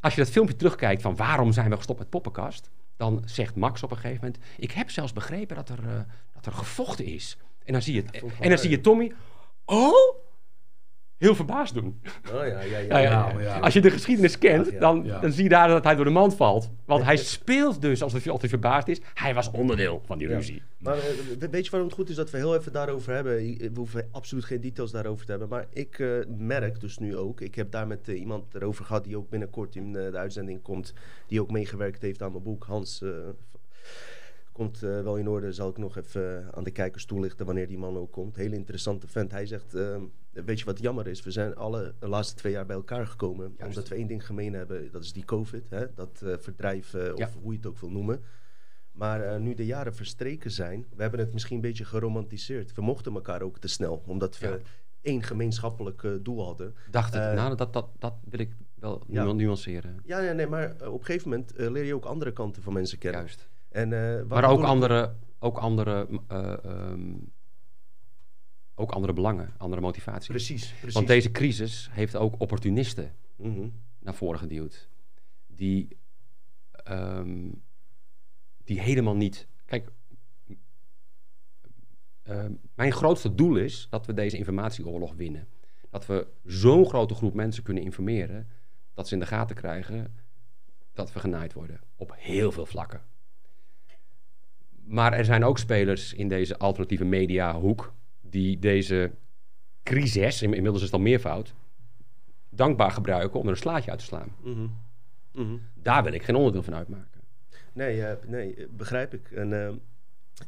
Als 0.00 0.14
je 0.14 0.20
dat 0.20 0.30
filmpje 0.30 0.56
terugkijkt 0.56 1.02
van 1.02 1.16
waarom 1.16 1.52
zijn 1.52 1.70
we 1.70 1.76
gestopt 1.76 1.98
met 1.98 2.10
Poppenkast, 2.10 2.70
dan 2.98 3.22
zegt 3.24 3.54
Max 3.54 3.82
op 3.82 3.90
een 3.90 3.96
gegeven 3.96 4.24
moment: 4.24 4.44
Ik 4.56 4.70
heb 4.70 4.90
zelfs 4.90 5.12
begrepen 5.12 5.56
dat 5.56 5.68
er, 5.68 5.88
eh, 5.88 6.00
dat 6.34 6.46
er 6.46 6.52
gevochten 6.52 7.04
is. 7.04 7.36
En 7.64 7.72
dan 7.72 7.82
zie 7.82 7.94
je, 7.94 8.04
en 8.40 8.48
dan 8.48 8.58
zie 8.58 8.70
je 8.70 8.80
Tommy, 8.80 9.12
oh, 9.64 10.16
heel 11.18 11.34
verbaasd 11.34 11.74
doen. 11.74 12.00
Oh 12.32 12.46
ja, 12.46 12.60
ja, 12.60 12.78
ja. 12.78 12.86
Nou 12.88 13.02
ja, 13.02 13.40
ja. 13.40 13.58
Als 13.58 13.74
je 13.74 13.80
de 13.80 13.90
geschiedenis 13.90 14.38
kent, 14.38 14.80
dan, 14.80 15.02
Ja. 15.04 15.20
dan 15.20 15.32
zie 15.32 15.42
je 15.42 15.48
daar 15.48 15.68
dat 15.68 15.84
hij 15.84 15.94
door 15.94 16.04
de 16.04 16.10
mand 16.10 16.34
valt. 16.36 16.70
Want 16.84 17.04
hij 17.04 17.16
speelt 17.16 17.80
dus 17.80 18.02
alsof 18.02 18.22
hij 18.22 18.32
altijd 18.32 18.50
verbaasd 18.50 18.88
is. 18.88 19.00
Hij 19.14 19.34
was 19.34 19.50
onderdeel 19.50 20.02
van 20.04 20.18
die 20.18 20.28
Ja. 20.28 20.34
ruzie. 20.34 20.62
Maar 20.78 20.96
eh, 20.96 21.02
we- 21.38 21.48
weet 21.50 21.64
je 21.64 21.70
waarom 21.70 21.88
het 21.88 21.98
goed 21.98 22.08
is 22.08 22.16
dat 22.16 22.30
we 22.30 22.36
heel 22.36 22.56
even 22.56 22.72
daarover 22.72 23.12
hebben? 23.14 23.44
I- 23.44 23.56
We 23.58 23.70
hoeven 23.74 24.08
absoluut 24.10 24.44
geen 24.44 24.60
details 24.60 24.90
daarover 24.90 25.24
te 25.24 25.30
hebben. 25.30 25.48
Maar 25.48 25.66
ik 25.72 25.98
eh, 25.98 26.08
merk 26.36 26.80
dus 26.80 26.98
nu 26.98 27.16
ook, 27.16 27.40
ik 27.40 27.54
heb 27.54 27.70
daar 27.70 27.86
met 27.86 28.08
eh, 28.08 28.20
iemand 28.20 28.54
erover 28.54 28.84
gehad 28.84 29.04
die 29.04 29.16
ook 29.16 29.28
binnenkort 29.30 29.76
in 29.76 29.96
eh, 29.96 30.10
de 30.10 30.18
uitzending 30.18 30.62
komt, 30.62 30.92
die 31.26 31.40
ook 31.40 31.50
meegewerkt 31.50 32.02
heeft 32.02 32.22
aan 32.22 32.30
mijn 32.32 32.42
boek. 32.42 32.64
Hans 32.64 33.02
eh, 33.02 33.10
komt 34.52 34.82
eh, 34.82 35.02
wel 35.02 35.16
in 35.16 35.28
orde, 35.28 35.52
zal 35.52 35.68
ik 35.68 35.78
nog 35.78 35.96
even 35.96 36.38
eh, 36.42 36.48
aan 36.56 36.64
de 36.64 36.70
kijkers 36.70 37.04
toelichten 37.04 37.46
wanneer 37.46 37.68
die 37.68 37.78
man 37.78 37.96
ook 37.96 38.12
komt. 38.12 38.36
Hele 38.36 38.54
interessante 38.56 39.08
vent. 39.08 39.30
Hij 39.30 39.46
zegt, 39.46 39.74
eh, 39.74 39.96
weet 40.44 40.58
je 40.58 40.64
wat 40.64 40.80
jammer 40.80 41.06
is? 41.06 41.22
We 41.22 41.30
zijn 41.30 41.56
alle 41.56 41.94
de 41.98 42.08
laatste 42.08 42.34
twee 42.34 42.52
jaar 42.52 42.66
bij 42.66 42.76
elkaar 42.76 43.06
gekomen, 43.06 43.54
Juist. 43.58 43.76
omdat 43.76 43.88
we 43.90 43.94
één 43.96 44.06
ding 44.06 44.26
gemeen 44.26 44.52
hebben. 44.54 44.90
Dat 44.92 45.02
is 45.04 45.12
die 45.12 45.24
COVID, 45.24 45.70
hè? 45.70 45.94
dat 45.94 46.22
eh, 46.24 46.34
verdrijf, 46.38 46.94
eh, 46.94 47.12
of 47.12 47.18
Ja. 47.18 47.30
hoe 47.42 47.50
je 47.52 47.56
het 47.58 47.66
ook 47.66 47.78
wil 47.78 47.90
noemen. 47.90 48.22
Maar 48.92 49.22
eh, 49.22 49.40
nu 49.40 49.54
de 49.54 49.66
jaren 49.66 49.94
verstreken 49.94 50.50
zijn, 50.50 50.86
we 50.96 51.02
hebben 51.02 51.20
het 51.20 51.32
misschien 51.32 51.56
een 51.56 51.62
beetje 51.62 51.84
geromantiseerd. 51.84 52.74
We 52.74 52.82
mochten 52.82 53.14
elkaar 53.14 53.42
ook 53.42 53.58
te 53.58 53.68
snel, 53.68 54.02
omdat 54.06 54.38
we 54.38 54.46
Ja. 54.48 54.58
één 55.00 55.22
gemeenschappelijk 55.22 56.02
doel 56.22 56.44
hadden. 56.44 56.74
Dacht 56.90 57.14
ik, 57.14 57.20
nou, 57.20 57.56
dat, 57.56 57.72
dat, 57.72 57.88
dat 57.98 58.14
wil 58.24 58.40
ik 58.40 58.52
wel 58.74 59.02
Ja. 59.08 59.32
nuanceren. 59.32 60.00
Ja, 60.04 60.18
ja 60.20 60.32
nee, 60.32 60.46
maar 60.46 60.70
op 60.86 60.98
een 61.00 61.04
gegeven 61.04 61.28
moment 61.28 61.52
leer 61.56 61.84
je 61.84 61.94
ook 61.94 62.04
andere 62.04 62.32
kanten 62.32 62.62
van 62.62 62.72
mensen 62.72 62.98
kennen. 62.98 63.20
Juist. 63.20 63.48
En, 63.68 63.88
Maar 64.28 64.50
ook 64.50 64.62
andere, 64.62 65.14
ook, 65.38 65.58
andere, 65.58 66.08
eh, 66.28 66.52
ehm, 66.64 67.12
ook 68.78 68.90
andere 68.92 69.12
belangen, 69.12 69.52
andere 69.56 69.80
motivaties. 69.82 70.28
Precies, 70.28 70.72
precies. 70.72 70.94
Want 70.94 71.06
deze 71.06 71.30
crisis 71.30 71.88
heeft 71.92 72.16
ook 72.16 72.40
opportunisten 72.40 73.14
Mhm. 73.36 73.68
naar 73.98 74.14
voren 74.14 74.38
geduwd. 74.38 74.88
Die, 75.46 75.96
ehm, 76.72 77.48
die 78.64 78.80
helemaal 78.80 79.16
niet. 79.16 79.46
Kijk, 79.64 79.90
ehm, 82.22 82.52
mijn 82.74 82.92
grootste 82.92 83.34
doel 83.34 83.56
is 83.56 83.86
dat 83.90 84.06
we 84.06 84.14
deze 84.14 84.36
informatieoorlog 84.36 85.14
winnen. 85.14 85.48
Dat 85.90 86.06
we 86.06 86.26
zo'n 86.44 86.86
grote 86.86 87.14
groep 87.14 87.34
mensen 87.34 87.62
kunnen 87.62 87.82
informeren 87.82 88.48
dat 88.94 89.08
ze 89.08 89.14
in 89.14 89.20
de 89.20 89.26
gaten 89.26 89.56
krijgen 89.56 90.14
dat 90.92 91.12
we 91.12 91.20
genaaid 91.20 91.52
worden. 91.52 91.80
Op 91.96 92.14
heel 92.16 92.52
veel 92.52 92.66
vlakken. 92.66 93.02
Maar 94.84 95.12
er 95.12 95.24
zijn 95.24 95.44
ook 95.44 95.58
spelers 95.58 96.14
in 96.14 96.28
deze 96.28 96.58
alternatieve 96.58 97.04
mediahoek 97.04 97.94
die 98.30 98.58
deze 98.58 99.10
crisis, 99.82 100.42
in- 100.42 100.48
inmiddels 100.54 100.76
is 100.78 100.82
het 100.90 100.92
al 100.92 101.00
meervoud, 101.00 101.54
dankbaar 102.50 102.90
gebruiken 102.90 103.38
om 103.40 103.44
er 103.46 103.50
een 103.52 103.56
slaatje 103.56 103.90
uit 103.90 103.98
te 103.98 104.04
slaan. 104.04 104.32
Mhm. 104.42 104.66
Mhm. 105.32 105.56
Daar 105.74 106.02
wil 106.04 106.12
ik 106.12 106.22
geen 106.22 106.34
onderdeel 106.36 106.62
van 106.62 106.74
uitmaken. 106.74 107.20
Nee, 107.72 108.02
eh, 108.04 108.28
nee 108.28 108.54
eh, 108.54 108.66
begrijp 108.70 109.14
ik. 109.14 109.30
En, 109.30 109.52
eh, 109.66 109.74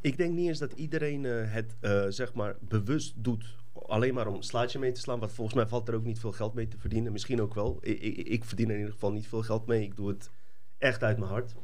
ik 0.01 0.17
denk 0.17 0.33
niet 0.33 0.47
eens 0.47 0.59
dat 0.59 0.73
iedereen 0.73 1.25
eh, 1.25 1.53
het 1.53 1.75
zeg 2.15 2.33
maar 2.33 2.55
bewust 2.59 3.13
doet. 3.23 3.59
Alleen 3.73 4.13
maar 4.13 4.27
om 4.27 4.35
een 4.35 4.43
slaatje 4.43 4.79
mee 4.79 4.91
te 4.91 4.99
slaan. 4.99 5.19
Want 5.19 5.31
volgens 5.31 5.55
mij 5.55 5.67
valt 5.67 5.87
er 5.87 5.95
ook 5.95 6.03
niet 6.03 6.19
veel 6.19 6.31
geld 6.31 6.53
mee 6.53 6.67
te 6.67 6.77
verdienen. 6.77 7.11
Misschien 7.11 7.41
ook 7.41 7.53
wel. 7.53 7.77
Ik, 7.81 7.99
ik, 8.01 8.17
ik 8.17 8.45
verdien 8.45 8.65
er 8.65 8.71
in 8.73 8.77
ieder 8.79 8.93
geval 8.93 9.11
niet 9.11 9.27
veel 9.27 9.41
geld 9.41 9.65
mee. 9.67 9.83
Ik 9.83 9.95
doe 9.95 10.07
het 10.07 10.31
echt 10.77 11.03
uit 11.03 11.17
mijn 11.17 11.31
hart. 11.31 11.55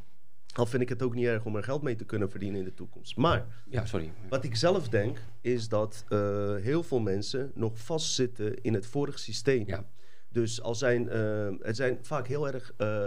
Al 0.57 0.65
vind 0.65 0.81
ik 0.81 0.89
het 0.89 1.01
ook 1.01 1.13
niet 1.15 1.25
erg 1.25 1.45
om 1.45 1.55
er 1.55 1.63
geld 1.63 1.81
mee 1.81 1.95
te 1.95 2.05
kunnen 2.05 2.29
verdienen 2.29 2.59
in 2.59 2.65
de 2.65 2.73
toekomst. 2.73 3.15
Maar 3.17 3.45
Ja, 3.69 3.85
sorry. 3.85 4.11
wat 4.29 4.43
ik 4.43 4.55
zelf 4.55 4.89
denk, 4.89 5.17
is 5.41 5.69
dat 5.69 6.05
eh, 6.09 6.55
heel 6.55 6.83
veel 6.83 6.99
mensen 6.99 7.51
nog 7.55 7.77
vastzitten 7.79 8.61
in 8.61 8.73
het 8.73 8.85
vorige 8.85 9.17
systeem. 9.19 9.63
Ja. 9.67 9.85
Dus 10.29 10.61
al 10.61 10.75
zijn, 10.75 11.09
eh, 11.09 11.49
het 11.61 11.75
zijn 11.75 11.97
vaak 12.01 12.27
heel 12.27 12.47
erg 12.47 12.73
eh, 12.77 13.03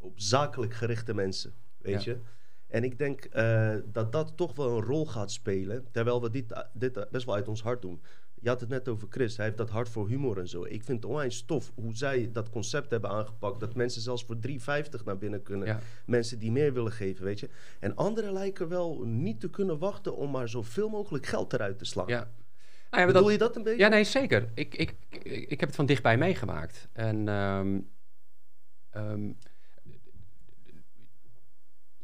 op 0.00 0.12
zakelijk 0.14 0.74
gerichte 0.74 1.14
mensen, 1.14 1.52
weet 1.78 2.04
Ja. 2.04 2.12
je. 2.12 2.18
En 2.66 2.84
ik 2.84 2.98
denk 2.98 3.28
dat 3.92 4.12
dat 4.12 4.32
toch 4.36 4.56
wel 4.56 4.76
een 4.76 4.84
rol 4.84 5.06
gaat 5.06 5.32
spelen, 5.32 5.86
terwijl 5.90 6.22
we 6.22 6.30
dit, 6.30 6.64
dit 6.72 7.06
best 7.10 7.26
wel 7.26 7.34
uit 7.34 7.48
ons 7.48 7.62
hart 7.62 7.82
doen. 7.82 8.00
Je 8.40 8.48
had 8.48 8.60
het 8.60 8.68
net 8.68 8.88
over 8.88 9.08
Chris, 9.10 9.36
hij 9.36 9.46
heeft 9.46 9.58
dat 9.58 9.70
hart 9.70 9.88
voor 9.88 10.08
humor 10.08 10.38
en 10.38 10.48
zo. 10.48 10.64
Ik 10.64 10.84
vind 10.84 11.02
het 11.02 11.04
onwijs 11.04 11.42
tof 11.42 11.72
hoe 11.74 11.94
zij 11.94 12.30
dat 12.32 12.50
concept 12.50 12.90
hebben 12.90 13.10
aangepakt. 13.10 13.60
Dat 13.60 13.74
mensen 13.74 14.02
zelfs 14.02 14.24
voor 14.24 14.36
3,50 14.48 15.04
naar 15.04 15.18
binnen 15.18 15.42
kunnen. 15.42 15.66
Ja. 15.66 15.80
Mensen 16.06 16.38
die 16.38 16.52
meer 16.52 16.72
willen 16.72 16.92
geven, 16.92 17.24
weet 17.24 17.40
je. 17.40 17.48
En 17.80 17.94
anderen 17.94 18.32
lijken 18.32 18.68
wel 18.68 19.02
niet 19.04 19.40
te 19.40 19.50
kunnen 19.50 19.78
wachten 19.78 20.16
om 20.16 20.30
maar 20.30 20.48
zoveel 20.48 20.88
mogelijk 20.88 21.26
geld 21.26 21.52
eruit 21.52 21.78
te 21.78 21.84
slaan. 21.84 22.06
Ja. 22.08 22.30
Nou 22.90 23.00
ja, 23.00 23.06
Bedoel 23.06 23.22
dat, 23.22 23.32
je 23.32 23.38
dat 23.38 23.56
een 23.56 23.62
beetje? 23.62 23.78
ja, 23.78 23.88
nee, 23.88 24.04
zeker. 24.04 24.48
Ik, 24.54 24.74
ik, 24.74 24.94
ik, 25.08 25.24
ik 25.24 25.60
heb 25.60 25.68
het 25.68 25.74
van 25.76 25.86
dichtbij 25.86 26.18
meegemaakt. 26.18 26.88
En 26.92 27.28
ehm, 27.28 27.80
ehm, 28.90 29.30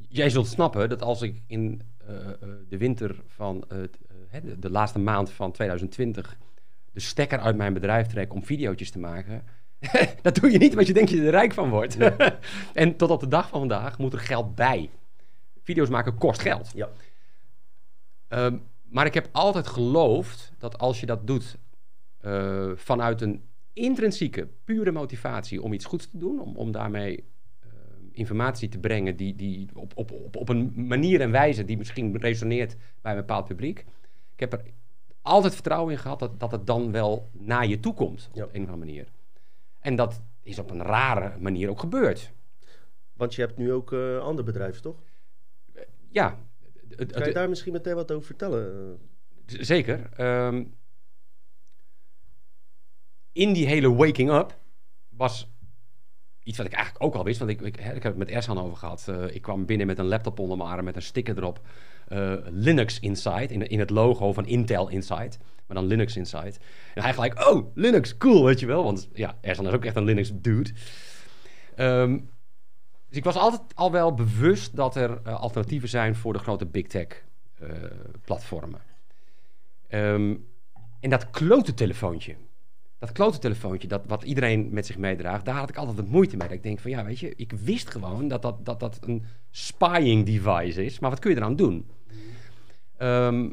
jij 0.09 0.31
zult 0.31 0.47
snappen 0.47 0.89
dat 0.89 1.03
als 1.03 1.23
ik 1.23 1.43
in 1.47 1.83
eh, 2.07 2.29
eh, 2.29 2.35
de 2.69 2.77
winter 2.77 3.23
van 3.27 3.65
de, 4.41 4.59
de 4.59 4.71
laatste 4.71 4.99
maand 4.99 5.31
van 5.31 5.53
2020 5.53 6.37
de 6.93 7.01
stekker 7.01 7.39
uit 7.39 7.57
mijn 7.57 7.73
bedrijf 7.73 8.07
trek 8.07 8.35
om 8.35 8.45
video's 8.45 8.91
te 8.91 8.99
maken. 8.99 9.45
dat 10.23 10.35
doe 10.35 10.51
je 10.51 10.59
niet, 10.59 10.75
want 10.75 10.87
je 10.87 10.93
denkt 10.93 11.11
dat 11.11 11.19
je 11.19 11.25
er 11.25 11.31
rijk 11.31 11.53
van 11.53 11.71
wordt. 11.71 11.97
en 12.73 12.97
tot 12.97 13.11
op 13.11 13.21
de 13.21 13.29
dag 13.29 13.49
van 13.49 13.59
vandaag 13.59 13.99
moet 13.99 14.13
er 14.13 14.19
geld 14.19 14.55
bij. 14.55 14.91
Video's 15.63 15.89
maken 15.89 16.19
kost 16.19 16.41
geld. 16.41 16.73
Ja. 16.75 16.89
Ehm, 18.29 18.57
maar 18.83 19.07
ik 19.07 19.15
heb 19.15 19.29
altijd 19.33 19.67
geloofd 19.67 20.53
dat 20.59 20.79
als 20.79 21.01
je 21.01 21.07
dat 21.07 21.27
doet 21.27 21.59
eh, 22.19 22.71
vanuit 22.75 23.21
een 23.21 23.43
intrinsieke, 23.73 24.49
pure 24.65 24.93
motivatie 24.93 25.63
om 25.63 25.73
iets 25.73 25.85
goeds 25.85 26.11
te 26.11 26.19
doen, 26.19 26.41
om, 26.41 26.57
om 26.57 26.73
daarmee 26.73 27.25
ehm, 27.61 27.73
informatie 28.13 28.69
te 28.69 28.79
brengen 28.79 29.17
die, 29.17 29.35
die 29.35 29.69
op, 29.75 29.93
op, 29.95 30.11
op, 30.11 30.37
op 30.37 30.49
een 30.49 30.73
manier 30.75 31.21
en 31.21 31.31
wijze 31.31 31.65
die 31.65 31.77
misschien 31.77 32.17
resoneert 32.17 32.77
bij 33.01 33.13
een 33.13 33.19
bepaald 33.19 33.47
publiek. 33.47 33.85
Ik 34.43 34.51
heb 34.51 34.61
er 34.61 34.73
altijd 35.23 35.55
vertrouwen 35.55 35.93
in 35.93 35.99
gehad 35.99 36.19
dat, 36.19 36.41
dat 36.41 36.51
het 36.53 36.67
dan 36.67 36.93
wel 36.93 37.29
naar 37.33 37.67
je 37.67 37.81
toe 37.81 37.95
komt, 37.95 38.29
op 38.31 38.37
Ja. 38.37 38.43
een 38.43 38.49
of 38.49 38.55
andere 38.55 38.77
manier. 38.77 39.09
En 39.81 39.97
dat 39.97 40.21
is 40.43 40.59
op 40.59 40.71
een 40.71 40.83
rare 40.83 41.39
manier 41.39 41.69
ook 41.71 41.81
gebeurd. 41.81 42.33
Want 43.13 43.35
je 43.35 43.41
hebt 43.43 43.57
nu 43.57 43.73
ook 43.73 43.93
eh 43.93 44.19
ander 44.19 44.45
bedrijf, 44.45 44.81
toch? 44.81 45.03
Ja, 46.09 46.39
het- 46.89 46.99
het- 46.99 47.13
Kan 47.13 47.27
je 47.27 47.33
daar 47.33 47.49
misschien 47.49 47.73
meteen 47.73 47.95
wat 47.95 48.13
over 48.13 48.27
vertellen? 48.27 48.99
Zeker. 49.47 50.09
Ehm, 50.17 50.65
in 53.33 53.53
die 53.53 53.67
hele 53.67 53.95
waking 53.95 54.31
up 54.31 54.59
was 55.09 55.51
iets 56.43 56.57
wat 56.57 56.67
ik 56.67 56.73
eigenlijk 56.73 57.05
ook 57.05 57.15
al 57.15 57.25
wist. 57.25 57.39
Want 57.39 57.51
ik, 57.51 57.61
ik, 57.61 57.77
ik 57.77 57.83
heb 57.83 58.03
het 58.03 58.17
met 58.17 58.29
Ersan 58.31 58.59
over 58.59 58.77
gehad. 58.77 59.09
Eh, 59.09 59.35
ik 59.35 59.43
kwam 59.43 59.67
binnen 59.67 59.87
met 59.87 59.99
een 59.99 60.07
laptop 60.09 60.39
onder 60.39 60.57
mijn 60.57 60.69
arm 60.71 60.85
met 60.85 60.97
een 60.97 61.03
sticker 61.03 61.37
erop. 61.39 61.61
Eh, 62.13 62.33
Linux 62.51 63.01
Inside, 63.01 63.47
in, 63.47 63.69
in 63.69 63.79
het 63.79 63.91
logo 63.91 64.33
van 64.33 64.47
Intel 64.47 64.89
Inside. 64.89 65.31
Maar 65.67 65.77
dan 65.77 65.87
Linux 65.87 66.17
Inside. 66.17 66.53
En 66.95 67.03
hij 67.03 67.15
gelijk, 67.15 67.49
oh, 67.49 67.67
Linux, 67.75 68.17
cool, 68.17 68.45
weet 68.45 68.61
je 68.61 68.67
wel. 68.67 68.85
Want 68.85 69.09
ja, 69.13 69.39
Ersan 69.41 69.67
is 69.67 69.73
ook 69.73 69.85
echt 69.85 69.97
een 69.97 70.05
Linux 70.05 70.31
dude. 70.35 70.71
Ehm, 71.75 72.19
dus 73.09 73.17
ik 73.17 73.25
was 73.25 73.37
altijd 73.37 73.61
al 73.75 73.93
wel 73.93 74.15
bewust 74.15 74.77
dat 74.77 74.97
er 74.97 75.21
eh, 75.25 75.41
alternatieven 75.41 75.89
zijn 75.89 76.15
voor 76.15 76.33
de 76.33 76.39
grote 76.39 76.67
big 76.67 76.87
tech 76.87 77.25
eh, 77.59 77.69
platformen. 78.25 78.81
Ehm, 79.89 80.35
en 81.01 81.11
dat 81.11 81.31
klote 81.31 81.75
telefoontje. 81.75 82.37
Dat 82.99 83.13
klote 83.13 83.39
telefoontje, 83.39 83.89
dat, 83.89 84.03
wat 84.07 84.23
iedereen 84.23 84.69
met 84.73 84.87
zich 84.87 84.99
meedraagt, 84.99 85.45
daar 85.45 85.55
had 85.55 85.69
ik 85.69 85.77
altijd 85.77 85.97
wat 85.97 86.09
moeite 86.09 86.37
mee. 86.37 86.49
Dat 86.49 86.57
ik 86.57 86.63
denk 86.63 86.79
van, 86.79 86.91
ja, 86.91 87.05
weet 87.05 87.19
je, 87.19 87.33
ik 87.37 87.53
wist 87.53 87.91
gewoon 87.91 88.29
dat 88.29 88.43
dat, 88.43 88.65
dat, 88.65 88.81
dat 88.81 88.99
een 89.01 89.25
spying 89.51 90.27
device 90.27 90.85
is. 90.85 90.99
Maar 90.99 91.11
wat 91.11 91.19
kun 91.19 91.31
je 91.31 91.37
eraan 91.37 91.57
doen? 91.57 91.87
Ehm, 93.03 93.51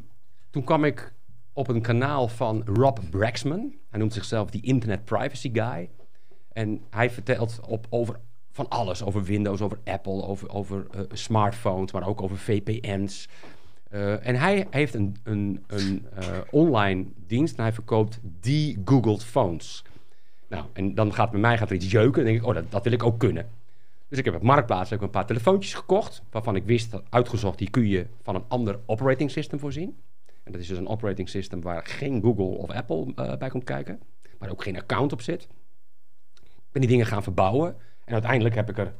toen 0.50 0.64
kwam 0.64 0.84
ik 0.84 1.14
op 1.54 1.68
een 1.68 1.82
kanaal 1.82 2.28
van 2.28 2.64
Rob 2.66 2.98
Braxman. 3.10 3.74
Hij 3.90 4.00
noemt 4.00 4.14
zichzelf 4.14 4.50
die 4.50 4.62
Internet 4.62 5.06
Privacy 5.06 5.50
Guy. 5.54 5.90
En 6.54 6.82
hij 6.90 7.10
vertelt 7.10 7.60
op, 7.68 7.88
over 7.90 8.20
van 8.52 8.70
alles. 8.70 9.04
Over 9.04 9.24
Windows, 9.24 9.62
over 9.62 9.80
Apple, 9.84 10.24
over, 10.24 10.50
over 10.50 10.88
eh, 10.92 11.02
smartphones, 11.12 11.92
maar 11.92 12.08
ook 12.08 12.22
over 12.22 12.38
VPN's. 12.38 13.28
Eh, 13.90 14.28
en 14.28 14.36
hij 14.36 14.68
heeft 14.70 14.94
een, 14.94 15.16
een, 15.24 15.64
een 15.68 16.08
eh, 16.16 16.26
online 16.52 17.06
dienst 17.16 17.58
en 17.58 17.64
hij 17.64 17.74
verkoopt 17.74 18.20
de-Googled 18.42 19.24
phones. 19.24 19.84
Nou, 20.48 20.66
en 20.74 20.96
dan 20.96 21.14
gaat 21.14 21.32
bij 21.32 21.40
mij 21.40 21.58
gaat 21.58 21.70
er 21.70 21.76
iets 21.76 21.92
jeuken. 21.92 22.14
Dan 22.14 22.26
denk 22.26 22.38
ik, 22.38 22.46
oh, 22.46 22.54
dat, 22.54 22.72
dat 22.72 22.84
wil 22.84 22.94
ik 22.94 23.04
ook 23.04 23.20
kunnen. 23.20 23.50
Dus 24.10 24.18
ik 24.18 24.26
heb 24.26 24.36
op 24.36 24.42
Marktplaats 24.42 24.92
ik 24.92 25.02
een 25.02 25.10
paar 25.10 25.26
telefoontjes 25.26 25.74
gekocht. 25.74 26.24
Waarvan 26.30 26.56
ik 26.56 26.64
wist, 26.64 26.92
dat 26.92 27.04
uitgezocht, 27.10 27.58
die 27.58 27.70
kun 27.70 27.88
je 27.88 28.08
van 28.22 28.36
een 28.36 28.46
ander 28.48 28.80
operating 28.86 29.32
system 29.32 29.60
voorzien. 29.60 29.98
En 30.44 30.52
dat 30.52 30.62
is 30.62 30.68
dus 30.68 30.78
een 30.78 30.88
operating 30.88 31.30
system 31.30 31.62
waar 31.62 31.86
geen 31.86 32.22
Google 32.22 32.58
of 32.58 32.70
Apple 32.70 33.14
eh, 33.16 33.38
bij 33.38 33.50
komt 33.50 33.64
kijken. 33.64 34.00
Waar 34.38 34.50
ook 34.52 34.64
geen 34.64 34.78
account 34.78 35.12
op 35.12 35.22
zit. 35.22 35.48
Ik 36.44 36.72
ben 36.72 36.82
die 36.82 36.90
dingen 36.90 37.06
gaan 37.06 37.24
verbouwen. 37.24 37.76
En 38.06 38.14
uiteindelijk 38.14 38.56
heb 38.56 38.70
ik 38.70 38.78
er 38.78 38.94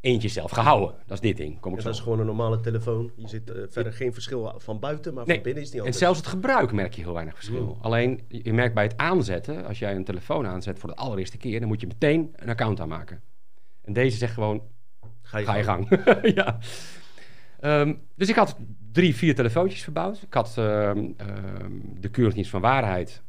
eentje 0.00 0.28
zelf 0.28 0.50
gehouden. 0.50 0.94
Dat 1.06 1.16
is 1.16 1.20
dit 1.20 1.36
ding. 1.36 1.60
Kom 1.60 1.70
ik 1.70 1.76
Ja, 1.76 1.82
zo 1.82 1.88
dat 1.88 1.98
is 1.98 2.02
gewoon 2.04 2.20
een 2.20 2.26
normale 2.26 2.60
telefoon. 2.60 3.10
Je 3.16 3.28
zit 3.28 3.50
eh, 3.50 3.62
verder 3.68 3.92
geen 3.92 4.12
verschil 4.12 4.54
van 4.56 4.78
buiten, 4.78 5.14
maar 5.14 5.26
Nee, 5.26 5.34
van 5.34 5.44
binnen 5.44 5.62
is 5.62 5.68
die 5.68 5.78
En 5.78 5.84
anders. 5.84 6.02
zelfs 6.02 6.18
het 6.18 6.28
gebruik 6.28 6.72
merk 6.72 6.94
je 6.94 7.02
heel 7.02 7.12
weinig 7.12 7.34
verschil. 7.34 7.78
Alleen, 7.80 8.20
je 8.28 8.52
merkt 8.52 8.74
bij 8.74 8.84
het 8.84 8.96
aanzetten, 8.96 9.66
als 9.66 9.78
jij 9.78 9.96
een 9.96 10.04
telefoon 10.04 10.46
aanzet 10.46 10.78
voor 10.78 10.88
de 10.88 10.96
allereerste 10.96 11.36
keer, 11.36 11.58
dan 11.60 11.68
moet 11.68 11.80
je 11.80 11.86
meteen 11.86 12.32
een 12.36 12.48
account 12.48 12.80
aanmaken. 12.80 13.22
En 13.82 13.92
deze 13.92 14.16
zegt 14.16 14.34
gewoon, 14.34 14.62
Ga 15.22 15.38
je, 15.38 15.44
ga 15.44 15.56
je 15.56 15.64
gang. 15.64 15.88
ja. 16.40 16.58
Ehm, 17.60 17.94
dus 18.14 18.28
ik 18.28 18.34
had 18.34 18.56
drie, 18.92 19.14
vier 19.14 19.34
telefoontjes 19.34 19.82
verbouwd. 19.82 20.22
Ik 20.22 20.34
had 20.34 20.54
ehm, 20.58 21.08
de 22.00 22.08
Keuringsdienst 22.08 22.50
van 22.50 22.60
Waarheid. 22.60 23.22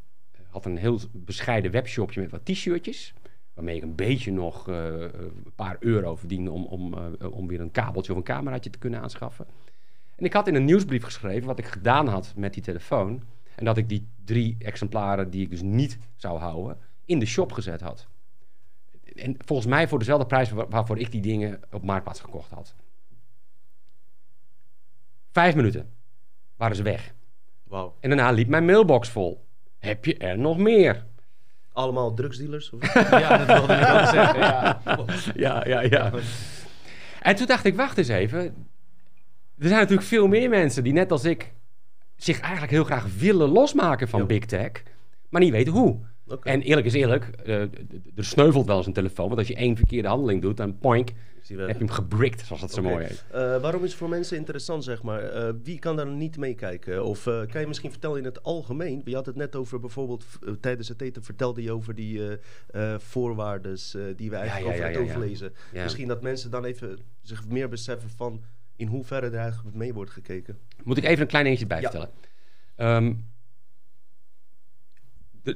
Had 0.50 0.66
een 0.66 0.78
heel 0.78 1.00
bescheiden 1.12 1.72
webshopje 1.72 2.22
met 2.22 2.32
wat 2.32 2.46
t-shirtjes. 2.46 3.14
Waarmee 3.54 3.76
ik 3.76 3.82
een 3.82 3.96
beetje 3.96 4.32
nog 4.32 4.70
eh, 4.70 4.76
een 5.02 5.54
paar 5.56 5.78
euro 5.80 6.16
verdiende 6.16 6.52
om, 6.52 6.66
om, 6.66 6.94
eh, 6.94 7.32
om 7.32 7.48
weer 7.48 7.60
een 7.60 7.72
kabeltje 7.72 8.12
of 8.12 8.18
een 8.18 8.24
cameraatje 8.24 8.70
te 8.70 8.78
kunnen 8.78 9.02
aanschaffen. 9.02 9.46
En 10.16 10.26
ik 10.26 10.34
had 10.34 10.48
in 10.48 10.56
een 10.56 10.66
nieuwsbrief 10.66 11.04
geschreven 11.04 11.48
wat 11.48 11.60
ik 11.60 11.66
gedaan 11.66 12.08
had 12.08 12.34
met 12.36 12.54
die 12.54 12.64
telefoon. 12.64 13.24
En 13.56 13.66
dat 13.66 13.78
ik 13.78 13.90
die 13.90 14.08
drie 14.26 14.56
exemplaren 14.60 15.30
die 15.30 15.42
ik 15.42 15.50
dus 15.50 15.62
niet 15.62 15.98
zou 16.16 16.40
houden, 16.40 16.78
in 17.06 17.20
de 17.20 17.26
shop 17.26 17.52
gezet 17.52 17.82
had. 17.82 18.08
En 19.16 19.36
volgens 19.46 19.68
mij 19.68 19.88
voor 19.88 20.00
dezelfde 20.00 20.26
prijs 20.26 20.50
waar- 20.52 20.70
waarvoor 20.70 20.98
ik 21.00 21.12
die 21.12 21.22
dingen 21.22 21.60
op 21.72 21.84
Marktplaats 21.84 22.20
gekocht 22.20 22.52
had. 22.52 22.76
Vijf 25.32 25.56
minuten 25.56 25.90
waren 26.58 26.76
ze 26.76 26.84
weg. 26.84 27.14
Wauw. 27.64 27.96
En 28.00 28.10
daarna 28.10 28.32
liep 28.32 28.48
mijn 28.48 28.66
mailbox 28.66 29.10
vol. 29.10 29.46
Heb 29.80 30.06
je 30.06 30.18
er 30.18 30.38
nog 30.38 30.58
meer? 30.58 31.06
Allemaal 31.74 32.14
drugsdealers? 32.14 32.70
Of? 32.70 32.94
Ja, 33.20 33.38
dat 33.38 33.48
wilde 33.48 33.74
ik 33.74 33.88
ook 33.90 34.06
zeggen. 34.08 34.40
Ja. 34.40 34.82
Ja, 35.36 35.68
ja, 35.68 35.82
ja. 35.82 36.12
En 37.22 37.36
toen 37.36 37.46
dacht 37.48 37.66
ik, 37.66 37.76
wacht 37.76 37.98
eens 37.98 38.08
even. 38.08 38.40
Er 39.58 39.68
zijn 39.68 39.80
natuurlijk 39.80 40.08
veel 40.08 40.28
meer 40.28 40.50
mensen 40.50 40.84
die 40.84 40.94
net 40.94 41.12
als 41.12 41.24
ik 41.24 41.52
zich 42.16 42.40
eigenlijk 42.40 42.72
heel 42.72 42.84
graag 42.84 43.06
willen 43.18 43.50
losmaken 43.50 44.08
van 44.08 44.28
big 44.28 44.46
tech, 44.46 44.72
maar 45.30 45.42
niet 45.42 45.52
weten 45.52 45.74
hoe. 45.74 46.00
En 46.44 46.62
eerlijk 46.62 46.88
is 46.88 46.94
eerlijk, 46.94 47.26
eh, 47.26 47.62
er 48.16 48.26
sneuvelt 48.26 48.66
wel 48.66 48.78
eens 48.78 48.88
een 48.88 48.94
telefoon, 48.94 49.28
want 49.28 49.40
als 49.40 49.48
je 49.48 49.56
één 49.56 49.76
verkeerde 49.78 50.08
handeling 50.08 50.42
doet, 50.42 50.58
dan 50.58 50.78
poink, 50.78 51.10
heb 51.48 51.68
je 51.68 51.74
hem 51.78 51.90
gebrikt, 51.90 52.46
zoals 52.46 52.62
dat 52.62 52.72
zo 52.72 52.82
mooi 52.82 53.06
heet. 53.06 53.26
Eh, 53.32 53.62
waarom 53.62 53.84
is 53.84 53.90
het 53.90 53.98
voor 54.00 54.10
mensen 54.10 54.38
interessant, 54.38 54.84
zeg 54.84 55.04
maar? 55.04 55.24
Eh, 55.24 55.54
wie 55.64 55.80
kan 55.80 55.96
daar 55.96 56.08
niet 56.08 56.38
meekijken? 56.38 57.06
Of 57.06 57.24
kan 57.24 57.62
je 57.62 57.68
misschien 57.68 57.92
vertellen 57.92 58.18
in 58.18 58.26
het 58.26 58.44
algemeen? 58.44 59.02
Je 59.06 59.16
had 59.16 59.26
het 59.26 59.36
net 59.36 59.56
over 59.56 59.80
bijvoorbeeld, 59.80 60.26
tijdens 60.60 60.88
het 60.88 61.02
eten 61.02 61.24
vertelde 61.24 61.64
je 61.64 61.72
over 61.72 61.96
die 61.96 62.22
voorwaardes 62.98 63.96
eh, 63.96 64.02
die 64.16 64.30
we 64.30 64.36
eigenlijk 64.36 64.78
ja, 64.78 64.84
over 64.84 64.92
ja, 64.92 65.00
overlezen. 65.00 65.54
Misschien 65.74 66.08
dat 66.08 66.22
mensen 66.22 66.52
dan 66.52 66.66
even 66.66 67.00
zich 67.22 67.48
meer 67.48 67.70
beseffen 67.70 68.10
van 68.10 68.42
in 68.76 68.88
hoeverre 68.88 69.26
er 69.26 69.36
eigenlijk 69.36 69.76
mee 69.76 69.94
wordt 69.94 70.12
gekeken. 70.12 70.58
Moet 70.84 70.98
ik 70.98 71.04
even 71.04 71.22
een 71.22 71.28
klein 71.28 71.46
eentje 71.46 71.68
bij 71.68 71.82
Ja. 71.82 71.92
vertellen. 71.92 73.24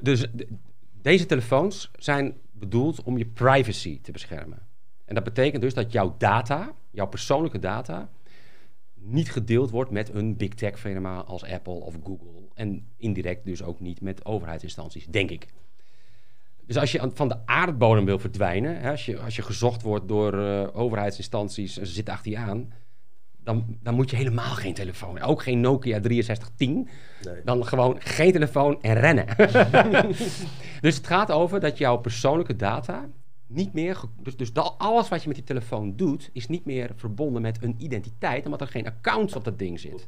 Dus 0.02 0.28
de- 0.34 0.48
deze 1.02 1.26
telefoons 1.26 1.92
zijn 1.98 2.38
bedoeld 2.52 3.04
om 3.04 3.18
je 3.18 3.26
privacy 3.26 4.02
te 4.02 4.12
beschermen. 4.12 4.60
En 5.06 5.16
dat 5.16 5.24
betekent 5.24 5.62
dus 5.62 5.74
dat 5.74 5.92
jouw 5.92 6.16
data, 6.18 6.74
jouw 6.92 7.08
persoonlijke 7.08 7.60
data, 7.60 8.10
niet 8.94 9.32
gedeeld 9.32 9.70
wordt 9.70 9.92
met 9.92 10.14
een 10.14 10.38
big 10.38 10.54
tech 10.54 10.80
firma 10.80 11.22
als 11.22 11.44
Apple 11.44 11.74
of 11.74 11.96
Google. 12.04 12.48
En 12.54 12.88
indirect 12.98 13.46
dus 13.46 13.64
ook 13.64 13.80
niet 13.80 14.02
met 14.02 14.26
overheidsinstanties, 14.26 15.06
denk 15.06 15.32
ik. 15.32 15.48
Dus 16.66 16.78
als 16.78 16.92
je 16.92 17.12
van 17.14 17.28
de 17.28 17.46
aardbodem 17.46 18.06
wil 18.06 18.20
verdwijnen, 18.20 18.80
hè, 18.80 18.92
als, 18.92 19.06
je, 19.06 19.20
als 19.20 19.36
je 19.36 19.42
gezocht 19.42 19.82
wordt 19.82 20.08
door 20.08 20.40
eh, 20.40 20.68
overheidsinstanties 20.74 21.78
en 21.78 21.88
ze 21.88 21.94
zitten 21.94 22.14
achter 22.14 22.32
je 22.32 22.38
aan, 22.38 22.74
dan, 23.46 23.78
dan 23.82 23.94
moet 23.94 24.10
je 24.10 24.16
helemaal 24.16 24.54
geen 24.54 24.74
telefoon. 24.74 25.22
Ook 25.22 25.44
geen 25.44 25.60
Nokia 25.60 26.00
6310. 26.02 26.88
Nee. 27.24 27.42
Dan 27.44 27.66
gewoon 27.66 27.96
geen 28.00 28.32
telefoon 28.32 28.82
en 28.82 28.94
rennen. 28.94 29.26
dus 30.82 30.96
het 30.96 31.08
gaat 31.08 31.32
over 31.32 31.60
dat 31.60 31.78
jouw 31.78 31.98
persoonlijke 31.98 32.56
data 32.56 33.08
niet 33.48 33.74
meer... 33.74 34.00
Dus, 34.22 34.38
dus 34.38 34.54
dat, 34.54 34.76
alles 34.78 35.10
wat 35.10 35.22
je 35.22 35.28
met 35.28 35.38
die 35.38 35.46
telefoon 35.46 35.96
doet... 35.96 36.30
is 36.34 36.48
niet 36.48 36.66
meer 36.66 36.92
verbonden 36.96 37.42
met 37.42 37.58
een 37.62 37.76
identiteit... 37.78 38.46
omdat 38.46 38.62
er 38.62 38.68
geen 38.68 38.88
account 38.88 39.36
op 39.36 39.44
dat 39.44 39.60
ding 39.60 39.80
zit. 39.80 40.08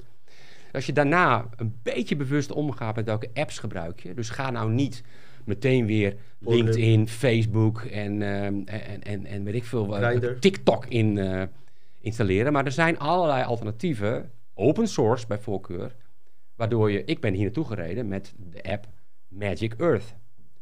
Als 0.72 0.86
je 0.86 0.94
daarna 0.94 1.50
een 1.56 1.76
beetje 1.84 2.16
bewust 2.16 2.52
omgaat 2.52 2.96
met 2.96 3.06
welke 3.06 3.30
apps 3.34 3.60
gebruik 3.60 4.00
je... 4.00 4.14
dus 4.14 4.30
ga 4.30 4.52
nou 4.52 4.72
niet 4.72 5.04
meteen 5.46 5.86
weer. 5.86 6.16
LinkedIn, 6.40 7.08
Facebook 7.08 7.82
en, 7.82 8.22
ehm, 8.22 8.62
en, 8.66 9.04
en, 9.04 9.26
en 9.26 9.44
weet 9.44 9.56
ik 9.56 9.66
veel... 9.66 9.86
Grindr. 9.86 10.40
TikTok 10.40 10.86
in, 10.86 11.18
eh, 11.18 11.44
installeren. 12.08 12.54
Maar 12.54 12.66
er 12.66 12.72
zijn 12.72 13.00
allerlei 13.00 13.44
alternatieven, 13.44 14.32
open 14.54 14.88
source 14.88 15.28
bij 15.28 15.40
voorkeur, 15.40 15.96
waardoor 16.56 16.92
je, 16.92 17.04
ik 17.04 17.22
ben 17.22 17.34
hier 17.34 17.44
naartoe 17.44 17.66
gereden 17.66 18.08
met 18.08 18.34
de 18.38 18.64
app 18.64 18.88
Magic 19.28 19.74
Earth. 19.74 20.16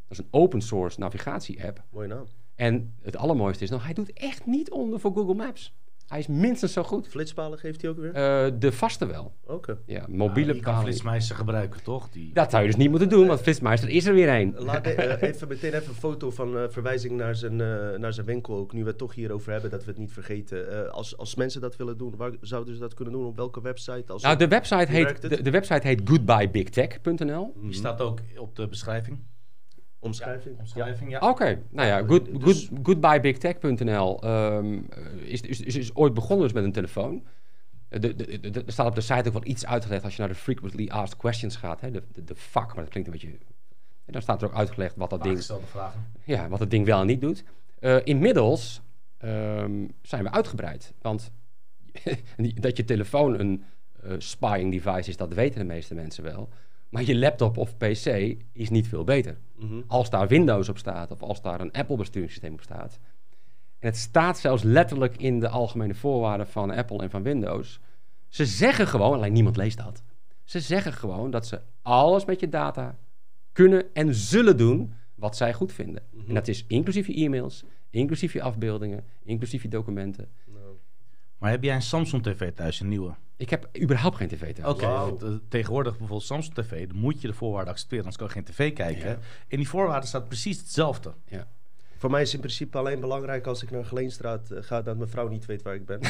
Dat 0.08 0.18
is 0.18 0.18
een 0.18 0.28
open 0.32 0.62
source 0.62 1.00
navigatie-app. 1.00 1.84
Mooie 1.90 2.08
naam. 2.08 2.26
En 2.56 2.96
het 3.02 3.16
allermooiste 3.16 3.64
is 3.64 3.70
nog, 3.70 3.84
hij 3.84 3.94
doet 3.94 4.14
echt 4.14 4.46
niet 4.46 4.72
onder 4.72 5.00
voor 5.00 5.14
Google 5.14 5.34
Maps. 5.34 5.76
Hij 6.06 6.20
is 6.20 6.28
minstens 6.28 6.74
zo 6.74 6.84
goed. 6.84 7.08
Flitspalen 7.08 7.58
geeft 7.60 7.82
hij 7.82 7.90
ook 7.90 7.98
weer? 7.98 8.14
Eh, 8.14 8.52
de 8.60 8.72
vaste 8.72 9.06
wel. 9.06 9.36
Oké. 9.46 9.78
Ja, 9.86 10.06
mobiele 10.10 10.52
Die 10.52 10.62
kan 10.62 10.72
bepaling. 10.72 10.84
Flitsmeister 10.84 11.36
gebruiken, 11.36 11.84
toch? 11.84 12.10
Die... 12.10 12.34
Dat 12.34 12.50
zou 12.52 12.64
je 12.64 12.70
dus 12.70 12.78
niet 12.78 12.90
moeten 12.90 13.10
doen, 13.10 13.28
want 13.28 13.42
Flitsmeister 13.42 13.90
is 13.90 14.06
er 14.06 14.14
weer 14.14 14.30
een. 14.30 14.56
Laat 14.58 14.84
de- 14.84 14.94
eh, 14.94 15.30
even 15.30 15.48
meteen 15.48 15.74
even 15.74 15.88
een 15.90 15.94
foto 15.96 16.32
van 16.32 16.58
eh, 16.58 16.64
verwijzing 16.70 17.14
naar 17.18 17.36
zijn, 17.36 17.62
eh, 17.62 17.98
naar 17.98 18.14
zijn 18.14 18.26
winkel 18.26 18.56
ook. 18.56 18.74
Nu 18.74 18.82
we 18.84 18.88
het 18.90 18.98
toch 18.98 19.16
hierover 19.16 19.52
hebben, 19.52 19.70
dat 19.70 19.84
we 19.84 19.90
het 19.90 20.00
niet 20.00 20.12
vergeten. 20.14 20.86
Eh, 20.86 20.90
als, 20.92 21.18
als 21.18 21.36
mensen 21.36 21.62
dat 21.62 21.76
willen 21.76 21.98
doen, 21.98 22.16
waar 22.16 22.32
zouden 22.42 22.74
ze 22.74 22.80
dat 22.80 22.94
kunnen 22.94 23.14
doen? 23.14 23.26
Op 23.26 23.36
welke 23.36 23.62
website? 23.62 24.12
Als 24.12 24.22
Nou, 24.24 24.38
de 24.38 24.48
website 24.48 24.92
heet, 24.92 25.22
de, 25.22 25.42
de 25.42 25.52
website 25.52 25.88
heet 25.88 26.02
goodbyebigtech.nl. 26.06 27.54
Die 27.62 27.74
staat 27.74 28.02
ook 28.02 28.20
op 28.38 28.56
de 28.56 28.68
beschrijving. 28.68 29.20
Omschrijving. 30.06 30.60
Omschrijving, 30.60 31.10
ja. 31.12 31.20
Oké, 31.30 31.62
nou 31.70 31.88
ja, 31.88 32.04
good, 32.08 32.26
Dus- 32.46 32.68
good, 32.68 32.80
goodbyebigtech.nl 32.84 34.22
ehm, 34.22 34.80
is, 35.24 35.42
is, 35.42 35.62
is, 35.62 35.76
is 35.76 35.96
ooit 35.96 36.14
begonnen 36.14 36.46
dus 36.46 36.54
met 36.56 36.64
een 36.64 36.72
telefoon. 36.72 37.24
Eh, 37.90 38.00
de- 38.02 38.16
de- 38.16 38.40
de- 38.40 38.50
de- 38.50 38.64
Er 38.66 38.72
staat 38.72 38.88
op 38.88 38.96
de 38.96 39.02
site 39.02 39.28
ook 39.28 39.34
wel 39.34 39.46
iets 39.46 39.66
uitgelegd 39.66 40.04
als 40.04 40.14
je 40.16 40.20
naar 40.20 40.30
de 40.30 40.36
frequently 40.36 40.88
asked 40.90 41.18
questions 41.18 41.56
gaat. 41.56 41.82
Hè, 41.82 41.92
de, 41.92 42.04
de, 42.12 42.24
de 42.24 42.36
vak, 42.36 42.68
maar 42.74 42.84
dat 42.84 42.90
klinkt 42.90 43.10
een 43.10 43.14
beetje... 43.20 43.38
En 44.06 44.14
dan 44.14 44.22
staat 44.22 44.42
er 44.42 44.48
ook 44.48 44.56
uitgelegd 44.56 44.96
wat 44.96 45.10
dat 45.10 45.24
ding, 45.24 45.44
vragen. 45.66 46.06
ja, 46.24 46.48
wat 46.50 46.60
het 46.60 46.70
ding 46.70 46.86
wel 46.86 47.00
en 47.02 47.08
niet 47.08 47.22
doet. 47.22 47.44
Eh, 47.80 47.98
inmiddels 48.04 48.82
ehm, 49.18 49.88
zijn 50.02 50.24
we 50.24 50.32
uitgebreid. 50.32 50.94
Want 51.02 51.32
dat 52.56 52.78
je 52.78 52.84
telefoon 52.86 53.40
een 53.40 53.64
eh, 54.04 54.12
spying 54.18 54.72
device 54.72 55.10
is, 55.10 55.18
dat 55.18 55.34
weten 55.34 55.60
de 55.60 55.66
meeste 55.66 55.94
mensen 55.96 56.24
wel. 56.24 56.50
Maar 56.90 57.04
je 57.04 57.16
laptop 57.16 57.58
of 57.58 57.78
PC 57.78 58.36
is 58.52 58.70
niet 58.70 58.88
veel 58.88 59.04
beter. 59.04 59.38
Mhm. 59.56 59.82
Als 59.88 60.10
daar 60.10 60.28
Windows 60.28 60.70
op 60.70 60.78
staat 60.78 61.12
of 61.12 61.22
als 61.22 61.42
daar 61.42 61.62
een 61.62 61.72
Apple 61.72 61.96
besturingssysteem 61.96 62.54
op 62.54 62.62
staat. 62.62 63.00
En 63.80 63.88
het 63.88 63.98
staat 63.98 64.40
zelfs 64.40 64.64
letterlijk 64.64 65.18
in 65.18 65.40
de 65.40 65.50
algemene 65.50 65.94
voorwaarden 65.94 66.48
van 66.48 66.72
Apple 66.72 66.98
en 66.98 67.10
van 67.10 67.24
Windows. 67.24 67.80
Ze 68.28 68.46
zeggen 68.46 68.88
gewoon, 68.88 69.14
alleen 69.14 69.34
niemand 69.34 69.56
leest 69.56 69.78
dat. 69.78 70.04
Ze 70.44 70.60
zeggen 70.60 70.94
gewoon 70.94 71.32
dat 71.32 71.48
ze 71.48 71.62
alles 71.82 72.26
met 72.26 72.40
je 72.40 72.50
data 72.50 72.98
kunnen 73.52 73.94
en 73.94 74.16
zullen 74.16 74.58
doen 74.58 74.94
wat 75.16 75.38
zij 75.38 75.54
goed 75.54 75.74
vinden. 75.74 76.04
En 76.28 76.34
dat 76.34 76.48
is 76.48 76.66
inclusief 76.68 77.08
je 77.08 77.14
e-mails, 77.14 77.64
inclusief 77.90 78.34
je 78.34 78.42
afbeeldingen, 78.42 79.04
inclusief 79.24 79.62
je 79.62 79.68
documenten. 79.68 80.30
Nou, 80.46 80.76
Maar 81.38 81.52
heb 81.52 81.64
jij 81.64 81.76
een 81.76 81.82
Samsung 81.82 82.24
TV 82.24 82.52
thuis, 82.52 82.80
een 82.80 82.88
nieuwe? 82.88 83.16
Ik 83.38 83.50
heb 83.50 83.70
überhaupt 83.82 84.16
geen 84.18 84.28
tv 84.28 84.54
thuis. 84.54 84.74
Oké, 84.74 84.86
eh, 84.86 85.32
tegenwoordig 85.50 85.92
bijvoorbeeld 85.92 86.24
Samsung 86.28 86.56
TV, 86.56 86.88
dan 86.88 86.98
moet 86.98 87.22
je 87.22 87.28
de 87.28 87.34
voorwaarden 87.34 87.74
accepteren, 87.74 88.04
anders 88.06 88.24
kan 88.24 88.28
je 88.28 88.34
geen 88.34 88.56
tv 88.56 88.74
kijken. 88.74 89.10
Ja. 89.10 89.18
In 89.48 89.58
die 89.58 89.70
voorwaarden 89.70 90.08
staat 90.08 90.28
precies 90.28 90.58
hetzelfde. 90.58 91.14
Ja. 91.28 91.48
Voor 91.98 92.12
mij 92.12 92.22
is 92.22 92.34
in 92.34 92.40
principe 92.40 92.78
alleen 92.78 93.00
belangrijk 93.00 93.48
als 93.48 93.64
ik 93.64 93.72
naar 93.72 93.86
Geleenstraat 93.86 94.52
eh, 94.52 94.58
ga, 94.64 94.82
dat 94.82 94.98
mijn 94.98 95.10
vrouw 95.10 95.28
niet 95.28 95.46
weet 95.46 95.62
waar 95.62 95.76
ik 95.76 95.86
ben. 95.86 96.00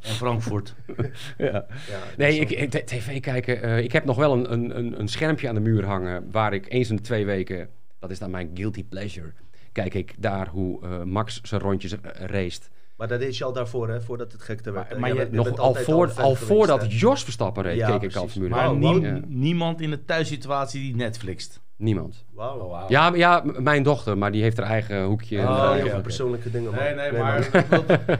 En 0.00 0.12
Frankfurt. 0.14 0.74
Ja. 1.38 1.66
Ja, 1.88 2.00
Nee, 2.16 2.38
ik, 2.38 2.70
tv 2.86 3.20
kijken. 3.20 3.62
eh, 3.62 3.78
ik 3.78 3.92
heb 3.92 4.04
nog 4.04 4.16
wel 4.16 4.32
een, 4.32 4.52
een, 4.52 4.78
een, 4.78 5.00
een 5.00 5.08
schermpje 5.08 5.48
aan 5.48 5.54
de 5.54 5.60
muur 5.60 5.84
hangen. 5.84 6.30
Waar 6.30 6.52
ik 6.54 6.72
eens 6.72 6.90
in 6.90 6.96
de 6.96 7.02
twee 7.02 7.26
weken. 7.26 7.68
Dat 7.98 8.10
is 8.10 8.18
dan 8.18 8.30
mijn 8.30 8.50
guilty 8.54 8.84
pleasure. 8.84 9.32
Kijk 9.72 9.94
ik 9.94 10.14
daar 10.18 10.48
hoe 10.48 10.82
eh, 10.82 11.02
Max 11.02 11.40
zijn 11.40 11.60
rondjes 11.60 11.92
uh, 11.92 11.98
raced. 12.12 12.70
Maar 12.96 13.08
dat 13.08 13.18
deed 13.20 13.36
je 13.36 13.44
al 13.44 13.52
daarvoor, 13.52 13.88
hè, 13.88 14.00
voordat 14.00 14.32
het 14.32 14.42
gekte 14.42 14.70
werd. 14.70 14.98
Maar- 14.98 15.14
je- 15.14 15.28
Nog 15.30 15.58
al, 15.58 15.74
voor, 15.74 16.12
al 16.16 16.34
voordat? 16.34 16.92
Jos 17.00 17.22
Verstappen 17.24 17.62
reed, 17.62 17.76
Ja, 17.76 17.98
keek 17.98 18.10
ik 18.10 18.16
al. 18.16 18.28
Formule 18.28 18.54
Maar 18.54 18.68
1. 18.68 18.80
Wauw, 18.80 18.92
nie- 18.92 19.02
wauw. 19.02 19.14
Ja. 19.14 19.20
niemand 19.26 19.80
in 19.80 19.90
de 19.90 20.04
thuissituatie 20.04 20.80
die 20.80 20.96
Netflixt. 20.96 21.60
Niemand. 21.78 22.24
Wauw. 22.34 22.58
Oh. 22.58 22.84
Ja, 22.88 23.14
ja, 23.14 23.42
mijn 23.58 23.82
dochter, 23.82 24.18
maar 24.18 24.32
die 24.32 24.42
heeft 24.42 24.56
haar 24.56 24.66
eigen 24.66 25.04
hoekje. 25.04 25.38
Oh, 25.38 25.44
ja, 25.44 25.72
eh, 25.76 25.84
ja, 25.84 25.92
oké. 25.92 26.00
persoonlijke 26.00 26.50
dingen, 26.50 26.70
man. 26.74 26.82
Nee, 26.84 26.94
nee, 26.94 27.12
maar 27.12 27.38
ik 27.38 27.66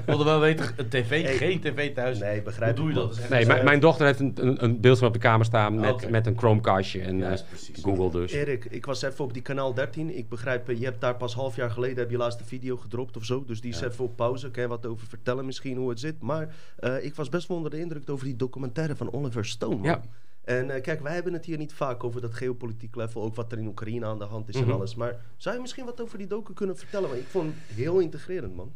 wilde, 0.07 0.25
wel 0.25 0.41
weten, 0.41 0.67
een 0.77 0.89
tv, 0.89 1.23
Hey. 1.23 1.37
geen 1.37 1.61
tv 1.61 1.95
thuis. 1.95 2.19
Nee, 2.19 2.43
begrijp 2.43 2.77
Hoe 2.79 2.93
doe 2.93 3.03
je 3.03 3.09
dat? 3.09 3.29
Nee, 3.31 3.47
mijn, 3.47 3.65
mijn 3.65 3.81
dochter 3.81 4.07
heeft 4.07 4.21
een, 4.21 4.33
een, 4.41 4.65
een 4.65 4.81
beeldscherm 4.81 5.13
op 5.13 5.21
de 5.21 5.27
kamer 5.27 5.47
staan 5.47 5.81
met, 5.81 5.93
Oké. 5.93 6.11
met 6.11 6.27
een 6.27 6.39
Chromecastje 6.39 7.01
en 7.01 7.15
eh, 7.15 7.21
Juist, 7.21 7.47
precies. 7.49 7.83
Google 7.83 8.11
dus. 8.21 8.33
Erik, 8.33 8.65
ik 8.65 8.87
was 8.87 9.03
even 9.03 9.25
op 9.25 9.33
die 9.33 9.43
kanaal 9.43 9.75
13. 9.75 10.17
Ik 10.17 10.29
begrijp, 10.29 10.69
eh, 10.69 10.79
je 10.79 10.85
hebt 10.85 11.01
daar 11.01 11.17
pas 11.17 11.35
half 11.35 11.57
jaar 11.57 11.71
geleden 11.71 11.97
heb 11.99 12.11
je 12.11 12.17
laatste 12.17 12.45
video 12.45 12.77
gedropt 12.77 13.17
of 13.17 13.25
zo. 13.25 13.45
Dus 13.47 13.61
die 13.61 13.71
is 13.73 13.81
Ja. 13.81 13.87
even 13.87 14.05
op 14.05 14.17
pauze. 14.17 14.51
Kan 14.51 14.63
je 14.63 14.69
wat 14.69 14.87
over 14.87 15.07
vertellen 15.07 15.47
misschien 15.47 15.77
hoe 15.77 15.89
het 15.89 16.01
zit. 16.01 16.23
Maar 16.23 16.55
eh, 16.77 17.05
ik 17.05 17.15
was 17.15 17.29
best 17.29 17.49
wel 17.49 17.57
onder 17.57 17.71
de 17.73 17.81
indruk 17.81 18.11
over 18.11 18.25
die 18.25 18.37
documentaire 18.37 18.97
van 18.97 19.13
Oliver 19.13 19.45
Stone. 19.47 19.75
man. 19.77 19.85
Ja. 19.85 20.01
En 20.47 20.71
eh, 20.71 20.83
kijk, 20.83 21.01
wij 21.01 21.15
hebben 21.15 21.33
het 21.33 21.45
hier 21.45 21.59
niet 21.59 21.73
vaak 21.73 22.05
over 22.05 22.21
dat 22.21 22.35
geopolitiek 22.35 22.97
level. 22.97 23.23
Ook 23.23 23.35
wat 23.35 23.53
er 23.53 23.59
in 23.59 23.67
Oekraïne 23.67 24.07
aan 24.07 24.19
de 24.19 24.25
hand 24.25 24.49
is 24.49 24.55
en 24.55 24.63
Mhm. 24.63 24.71
alles. 24.71 24.95
Maar 24.95 25.21
zou 25.37 25.55
je 25.55 25.61
misschien 25.61 25.85
wat 25.85 26.01
over 26.01 26.19
die 26.19 26.27
docu 26.27 26.53
kunnen 26.53 26.77
vertellen? 26.77 27.09
Want 27.09 27.21
ik 27.21 27.27
vond 27.27 27.55
het 27.55 27.77
heel 27.77 27.99
integrerend, 27.99 28.55
man. 28.57 28.73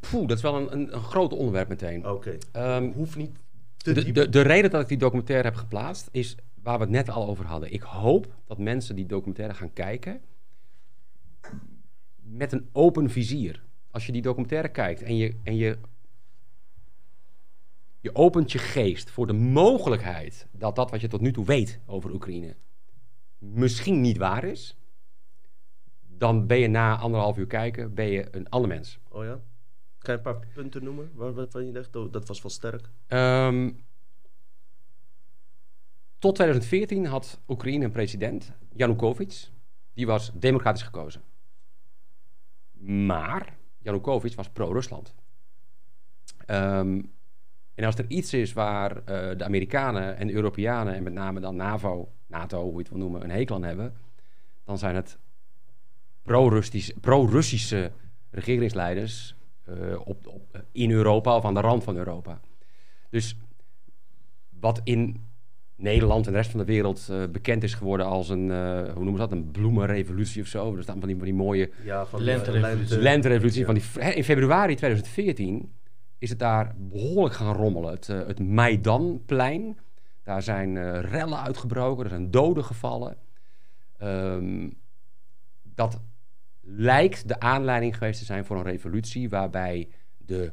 Poeh, 0.00 0.28
dat 0.28 0.36
is 0.36 0.42
wel 0.42 0.56
een, 0.56 0.72
een, 0.72 0.94
een 0.94 1.02
groot 1.02 1.32
onderwerp 1.32 1.68
meteen. 1.68 2.06
Oké. 2.08 2.38
Ehm, 2.52 2.90
Hoeft 2.92 3.16
niet 3.16 3.36
te 3.76 3.92
de, 3.92 4.12
de, 4.12 4.28
de 4.28 4.40
reden 4.40 4.70
dat 4.70 4.80
ik 4.82 4.88
die 4.88 4.98
documentaire 4.98 5.48
heb 5.48 5.56
geplaatst 5.56 6.08
is 6.12 6.36
waar 6.62 6.76
we 6.78 6.82
het 6.84 6.92
net 6.92 7.08
al 7.10 7.26
over 7.28 7.44
hadden. 7.44 7.72
Ik 7.72 7.82
hoop 7.82 8.26
dat 8.46 8.58
mensen 8.58 8.96
die 8.96 9.06
documentaire 9.06 9.54
gaan 9.54 9.72
kijken 9.72 10.20
met 12.22 12.52
een 12.52 12.68
open 12.72 13.10
vizier. 13.10 13.62
Als 13.90 14.06
je 14.06 14.12
die 14.12 14.22
documentaire 14.22 14.68
kijkt 14.68 15.02
en 15.02 15.16
je, 15.16 15.34
en 15.42 15.56
je, 15.56 15.78
je 18.06 18.14
opent 18.14 18.52
je 18.52 18.58
geest 18.58 19.10
voor 19.10 19.26
de 19.26 19.32
mogelijkheid 19.32 20.46
dat 20.52 20.76
dat 20.76 20.90
wat 20.90 21.00
je 21.00 21.08
tot 21.08 21.20
nu 21.20 21.32
toe 21.32 21.44
weet 21.44 21.80
over 21.86 22.12
Oekraïne 22.12 22.56
misschien 23.38 24.00
niet 24.00 24.16
waar 24.16 24.44
is, 24.44 24.76
dan 26.06 26.46
ben 26.46 26.58
je 26.58 26.68
na 26.68 26.96
anderhalf 26.96 27.36
uur 27.36 27.46
kijken 27.46 27.94
ben 27.94 28.06
je 28.06 28.28
een 28.30 28.48
ander 28.48 28.68
mens. 28.68 28.98
Oh 29.08 29.24
ja? 29.24 29.40
Kan 29.98 30.14
je 30.14 30.20
een 30.20 30.20
paar 30.32 30.46
punten 30.54 30.84
noemen 30.84 31.10
waar- 31.14 31.34
waarvan 31.34 31.66
je 31.66 31.72
dacht, 31.72 31.96
oh, 31.96 32.12
dat 32.12 32.28
was 32.28 32.42
wel 32.42 32.50
sterk? 32.50 32.90
Ehm, 33.06 33.70
tot 36.18 36.34
2014 36.34 37.06
had 37.06 37.40
Oekraïne 37.48 37.84
een 37.84 37.90
president, 37.90 38.52
Yanukovych. 38.72 39.50
Die 39.94 40.06
was 40.06 40.30
democratisch 40.34 40.82
gekozen. 40.82 41.22
Maar 43.06 43.56
Yanukovych 43.78 44.34
was 44.36 44.50
pro-Rusland. 44.50 45.14
Ehm, 46.46 47.02
en 47.76 47.84
als 47.84 47.94
er 47.98 48.04
iets 48.08 48.32
is 48.32 48.52
waar 48.52 48.96
eh, 48.96 49.38
de 49.38 49.44
Amerikanen 49.44 50.16
en 50.16 50.26
de 50.26 50.32
Europeanen... 50.32 50.94
en 50.94 51.02
met 51.02 51.12
name 51.12 51.40
dan 51.40 51.56
NAVO, 51.56 52.08
NATO, 52.26 52.62
hoe 52.62 52.72
je 52.72 52.78
het 52.78 52.88
wil 52.88 52.98
noemen, 52.98 53.22
een 53.24 53.30
hekel 53.30 53.54
aan 53.54 53.62
hebben... 53.62 53.94
dan 54.64 54.78
zijn 54.78 54.94
het 54.94 55.18
pro-Russische 56.22 56.94
pro-Russische 57.00 57.90
regeringsleiders... 58.30 59.34
eh, 59.64 59.74
op, 60.04 60.26
op, 60.26 60.64
in 60.72 60.90
Europa 60.90 61.36
of 61.36 61.44
aan 61.44 61.54
de 61.54 61.60
rand 61.60 61.84
van 61.84 61.96
Europa. 61.96 62.40
Dus 63.10 63.36
wat 64.60 64.80
in 64.84 65.24
Nederland 65.76 66.26
en 66.26 66.32
de 66.32 66.38
rest 66.38 66.50
van 66.50 66.60
de 66.60 66.66
wereld 66.66 67.08
eh, 67.10 67.22
bekend 67.32 67.62
is 67.62 67.74
geworden 67.74 68.06
als 68.06 68.28
een, 68.28 68.50
eh, 68.50 68.56
hoe 68.92 69.04
noemen 69.04 69.12
ze 69.12 69.18
dat, 69.28 69.32
een 69.32 69.50
bloemenrevolutie 69.50 70.42
of 70.42 70.48
zo. 70.48 70.76
Er 70.76 70.82
staan 70.82 70.98
van 70.98 71.08
die, 71.08 71.16
van 71.16 71.24
die 71.26 71.34
mooie 71.34 71.70
Ja, 71.84 72.06
van 72.06 72.22
Lenterevolutie. 72.22 72.78
lente- 72.78 72.98
lenterevolutie. 73.02 73.60
Ja. 73.60 73.66
Van 73.66 73.74
die, 73.74 74.14
in 74.14 74.24
februari 74.24 74.74
2014 74.74 75.72
is 76.18 76.30
het 76.30 76.38
daar 76.38 76.74
behoorlijk 76.78 77.34
gaan 77.34 77.54
rommelen. 77.54 77.90
Het, 77.90 78.08
eh, 78.08 78.26
het 78.26 78.40
Maidanplein, 78.40 79.78
daar 80.22 80.42
zijn 80.42 80.76
eh, 80.76 81.00
rellen 81.00 81.42
uitgebroken, 81.42 82.04
er 82.04 82.10
zijn 82.10 82.30
doden 82.30 82.64
gevallen. 82.64 83.16
Ehm, 83.98 84.70
dat 85.62 86.00
lijkt 86.60 87.28
de 87.28 87.40
aanleiding 87.40 87.96
geweest 87.96 88.18
te 88.18 88.24
zijn 88.24 88.44
voor 88.44 88.56
een 88.56 88.62
revolutie 88.62 89.28
waarbij 89.28 89.88
de, 90.16 90.52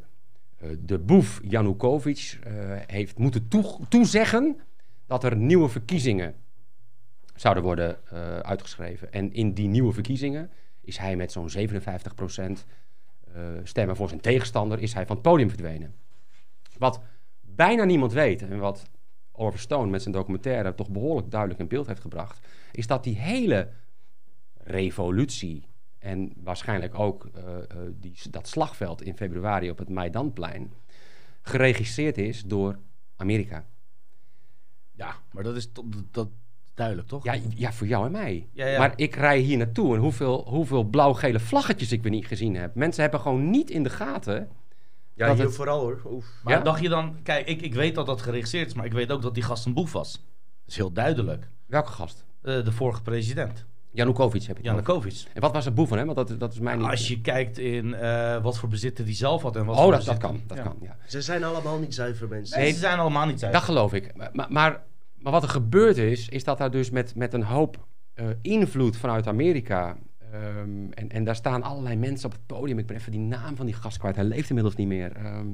eh, 0.57 0.69
de 0.79 0.99
boef 0.99 1.39
Yanukovych 1.43 2.39
eh, 2.39 2.53
heeft 2.87 3.17
moeten 3.17 3.47
toe- 3.47 3.79
toezeggen 3.89 4.59
dat 5.05 5.23
er 5.23 5.35
nieuwe 5.35 5.69
verkiezingen 5.69 6.35
zouden 7.35 7.63
worden 7.63 7.97
uitgeschreven. 8.43 9.11
En 9.11 9.33
in 9.33 9.53
die 9.53 9.67
nieuwe 9.67 9.93
verkiezingen 9.93 10.49
is 10.81 10.97
hij 10.97 11.15
met 11.15 11.31
zo'n 11.31 11.49
57% 11.49 12.65
eh, 12.67 12.73
stemmen 13.63 13.95
voor 13.95 14.07
zijn 14.07 14.21
tegenstander 14.21 14.79
is 14.79 14.93
hij 14.93 15.05
van 15.05 15.15
het 15.15 15.25
podium 15.25 15.49
verdwenen. 15.49 15.95
Wat 16.77 17.01
bijna 17.41 17.83
niemand 17.83 18.13
weet 18.13 18.41
en 18.41 18.59
wat 18.59 18.89
Oliver 19.31 19.59
Stone 19.59 19.91
met 19.91 20.01
zijn 20.01 20.13
documentaire 20.13 20.75
toch 20.75 20.89
behoorlijk 20.89 21.31
duidelijk 21.31 21.59
in 21.59 21.67
beeld 21.67 21.87
heeft 21.87 22.01
gebracht, 22.01 22.47
is 22.71 22.87
dat 22.87 23.03
die 23.03 23.17
hele 23.17 23.69
revolutie 24.53 25.67
en 25.99 26.33
waarschijnlijk 26.35 26.99
ook 26.99 27.25
eh, 27.33 27.57
eh, 27.57 27.63
die, 27.93 28.15
dat 28.29 28.47
slagveld 28.47 29.01
in 29.01 29.17
februari 29.17 29.69
op 29.69 29.77
het 29.77 29.89
Maidanplein 29.89 30.73
geregisseerd 31.41 32.17
is 32.17 32.43
door 32.43 32.79
Amerika. 33.15 33.65
Ja, 34.91 35.15
maar 35.31 35.43
dat 35.43 35.55
is 35.55 35.73
dat, 36.11 36.29
duidelijk, 36.75 37.07
toch? 37.07 37.23
Ja, 37.23 37.35
ja, 37.55 37.71
voor 37.73 37.87
jou 37.87 38.05
en 38.05 38.11
mij. 38.11 38.47
Ja, 38.51 38.65
ja. 38.67 38.77
Maar 38.79 38.93
ik 38.95 39.15
rij 39.15 39.39
hier 39.39 39.57
naartoe 39.57 39.95
en 39.95 40.01
hoeveel, 40.01 40.45
hoeveel 40.47 40.83
blauw-gele 40.83 41.39
vlaggetjes 41.39 41.91
ik 41.91 42.01
weer 42.03 42.11
niet 42.11 42.27
gezien 42.27 42.55
heb. 42.55 42.75
Mensen 42.75 43.01
hebben 43.01 43.19
gewoon 43.19 43.49
niet 43.49 43.69
in 43.69 43.83
de 43.83 43.89
gaten. 43.89 44.49
Ja, 45.15 45.27
dat 45.27 45.35
hier 45.35 45.45
het- 45.45 45.55
vooral 45.55 45.79
hoor. 45.79 46.01
Oef. 46.11 46.25
Maar 46.43 46.53
Ja? 46.53 46.61
dacht 46.61 46.81
je 46.81 46.89
dan, 46.89 47.15
kijk, 47.23 47.47
ik, 47.47 47.61
ik 47.61 47.73
weet 47.73 47.95
dat 47.95 48.05
dat 48.05 48.21
geregisseerd 48.21 48.67
is, 48.67 48.73
maar 48.73 48.85
ik 48.85 48.93
weet 48.93 49.11
ook 49.11 49.21
dat 49.21 49.33
die 49.33 49.43
gast 49.43 49.65
een 49.65 49.73
boef 49.73 49.91
was. 49.91 50.11
Dat 50.11 50.21
is 50.67 50.75
heel 50.75 50.91
duidelijk. 50.91 51.47
Welke 51.65 51.91
gast? 51.91 52.25
Eh, 52.41 52.63
de 52.65 52.71
vorige 52.71 53.01
president, 53.01 53.65
Janukovic 53.91 54.41
heb 54.43 54.51
over. 54.57 54.65
Janukovic. 54.69 55.23
En 55.33 55.41
wat 55.41 55.53
was 55.53 55.65
het 55.65 55.75
boef 55.75 55.87
van 55.87 55.97
hem? 55.97 56.05
Want 56.13 56.27
dat, 56.27 56.39
dat 56.39 56.53
is 56.53 56.59
mij 56.59 56.75
niet... 56.75 56.87
Als 56.87 57.07
je 57.07 57.21
kijkt 57.21 57.57
in 57.57 57.93
eh, 57.93 58.41
wat 58.43 58.57
voor 58.57 58.69
bezitten 58.69 59.05
die 59.05 59.15
zelf 59.15 59.41
had 59.41 59.55
en 59.55 59.65
wat 59.65 59.75
oh, 59.77 59.81
voor 59.83 59.91
dat, 59.91 60.05
dat 60.05 60.17
kan. 60.17 60.41
Dat 60.47 60.57
Ja. 60.57 60.63
kan, 60.63 60.75
ja. 60.81 60.97
Ze 61.07 61.21
zijn 61.21 61.43
allemaal 61.43 61.79
niet 61.79 61.93
zuiver 61.95 62.27
mensen. 62.27 62.59
Nee, 62.59 62.71
ze 62.71 62.79
zijn 62.79 62.99
allemaal 62.99 63.25
niet 63.25 63.39
zuiver. 63.39 63.59
Dat 63.59 63.69
geloof 63.69 63.93
ik. 63.93 64.31
Maar, 64.33 64.45
maar, 64.49 64.81
maar, 65.23 65.31
wat 65.31 65.43
er 65.43 65.49
gebeurd 65.49 65.97
is, 65.97 66.29
is 66.29 66.43
dat 66.43 66.57
daar 66.57 66.71
dus 66.71 66.89
met, 66.89 67.15
met 67.15 67.33
een 67.33 67.43
hoop 67.43 67.87
eh, 68.13 68.27
invloed 68.41 68.97
vanuit 68.97 69.27
Amerika... 69.27 69.97
ehm, 70.31 70.91
en, 70.91 71.09
en 71.09 71.23
daar 71.23 71.35
staan 71.35 71.63
allerlei 71.63 71.95
mensen 71.95 72.25
op 72.25 72.31
het 72.31 72.45
podium. 72.45 72.79
Ik 72.79 72.85
ben 72.87 72.95
even 72.97 73.11
die 73.11 73.19
naam 73.21 73.55
van 73.55 73.65
die 73.65 73.75
gast 73.75 73.97
kwijt. 73.97 74.15
Hij 74.15 74.25
leeft 74.25 74.49
inmiddels 74.49 74.75
niet 74.75 74.87
meer. 74.87 75.11
Ehm, 75.11 75.47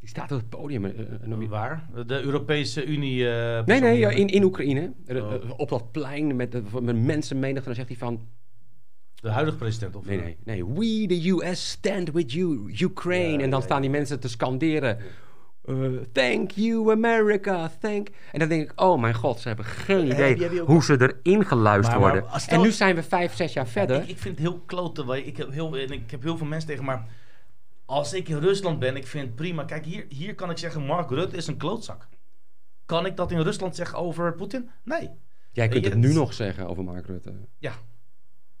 Die 0.00 0.08
staat 0.08 0.32
op 0.32 0.38
het 0.38 0.48
podium. 0.48 0.92
noem 1.24 1.42
je- 1.42 1.48
Waar? 1.48 1.88
De 2.06 2.20
Europese 2.22 2.84
Unie. 2.86 3.24
Nee, 3.64 3.80
nee, 3.80 3.98
ja, 3.98 4.10
in, 4.10 4.26
in 4.26 4.42
Oekraïne. 4.44 4.92
Oh. 5.08 5.34
op 5.56 5.68
dat 5.68 5.92
plein 5.92 6.36
met, 6.36 6.80
met 6.82 6.96
mensenmenigte. 6.96 7.64
Dan 7.66 7.74
zegt 7.74 7.88
hij 7.88 7.96
van... 7.96 8.26
De 9.14 9.28
huidige 9.30 9.56
president. 9.56 9.96
Of 9.96 10.06
Nee, 10.06 10.20
nee, 10.20 10.36
nee. 10.44 10.66
We, 10.66 11.06
the 11.06 11.30
US, 11.30 11.70
stand 11.70 12.10
with 12.10 12.32
you, 12.32 12.72
Ukraine. 12.80 13.36
Ja, 13.38 13.44
en 13.44 13.50
dan 13.50 13.62
staan 13.62 13.80
die 13.80 13.90
mensen 13.90 14.20
te 14.20 14.28
scanderen. 14.28 14.98
Eh, 15.68 15.74
thank 16.12 16.50
you, 16.50 16.90
America, 16.92 17.70
thank... 17.80 18.08
En 18.32 18.38
dan 18.38 18.48
denk 18.48 18.70
ik, 18.70 18.80
oh 18.80 19.00
mijn 19.00 19.14
god, 19.14 19.40
ze 19.40 19.48
hebben 19.48 19.66
geen 19.66 20.12
Heb 20.12 20.36
idee 20.36 20.60
ook- 20.62 20.66
hoe 20.68 20.82
ze 20.84 21.14
erin 21.24 21.44
geluisterd 21.44 21.98
Maar- 22.00 22.12
maar 22.12 22.20
worden. 22.20 22.40
stel- 22.40 22.56
En 22.56 22.62
nu 22.62 22.70
zijn 22.70 22.94
we 22.94 23.02
vijf, 23.02 23.34
zes 23.34 23.52
jaar 23.52 23.66
verder. 23.68 23.96
Ik, 24.02 24.08
ik 24.08 24.18
vind 24.18 24.38
het 24.38 24.46
heel 24.48 24.58
klote. 24.66 25.04
want 25.04 25.26
Ik 25.26 25.36
heb 25.36 25.52
heel, 25.52 25.76
en 25.78 25.90
ik 25.90 26.10
heb 26.10 26.22
heel 26.22 26.36
veel 26.36 26.46
mensen 26.46 26.68
tegen, 26.68 26.84
maar 26.84 27.06
als 27.84 28.12
ik 28.12 28.28
in 28.28 28.38
Rusland 28.38 28.78
ben, 28.78 28.96
ik 28.96 29.06
vind 29.06 29.26
het 29.26 29.34
prima. 29.34 29.64
Kijk, 29.64 29.84
hier, 29.84 30.04
hier 30.08 30.34
kan 30.34 30.50
ik 30.50 30.58
zeggen, 30.58 30.82
Mark 30.86 31.10
Rutte 31.10 31.36
is 31.36 31.46
een 31.46 31.56
klootzak. 31.56 32.08
Kan 32.86 33.06
ik 33.06 33.16
dat 33.16 33.30
in 33.30 33.40
Rusland 33.40 33.76
zeggen 33.76 33.98
over 33.98 34.34
Poetin? 34.34 34.70
Nee. 34.84 35.10
Jij 35.52 35.68
kunt 35.68 35.84
je- 35.84 35.90
het 35.90 35.98
nu 35.98 36.12
nog 36.12 36.34
zeggen 36.34 36.66
over 36.68 36.84
Mark 36.84 37.06
Rutte. 37.06 37.32
Ja, 37.58 37.72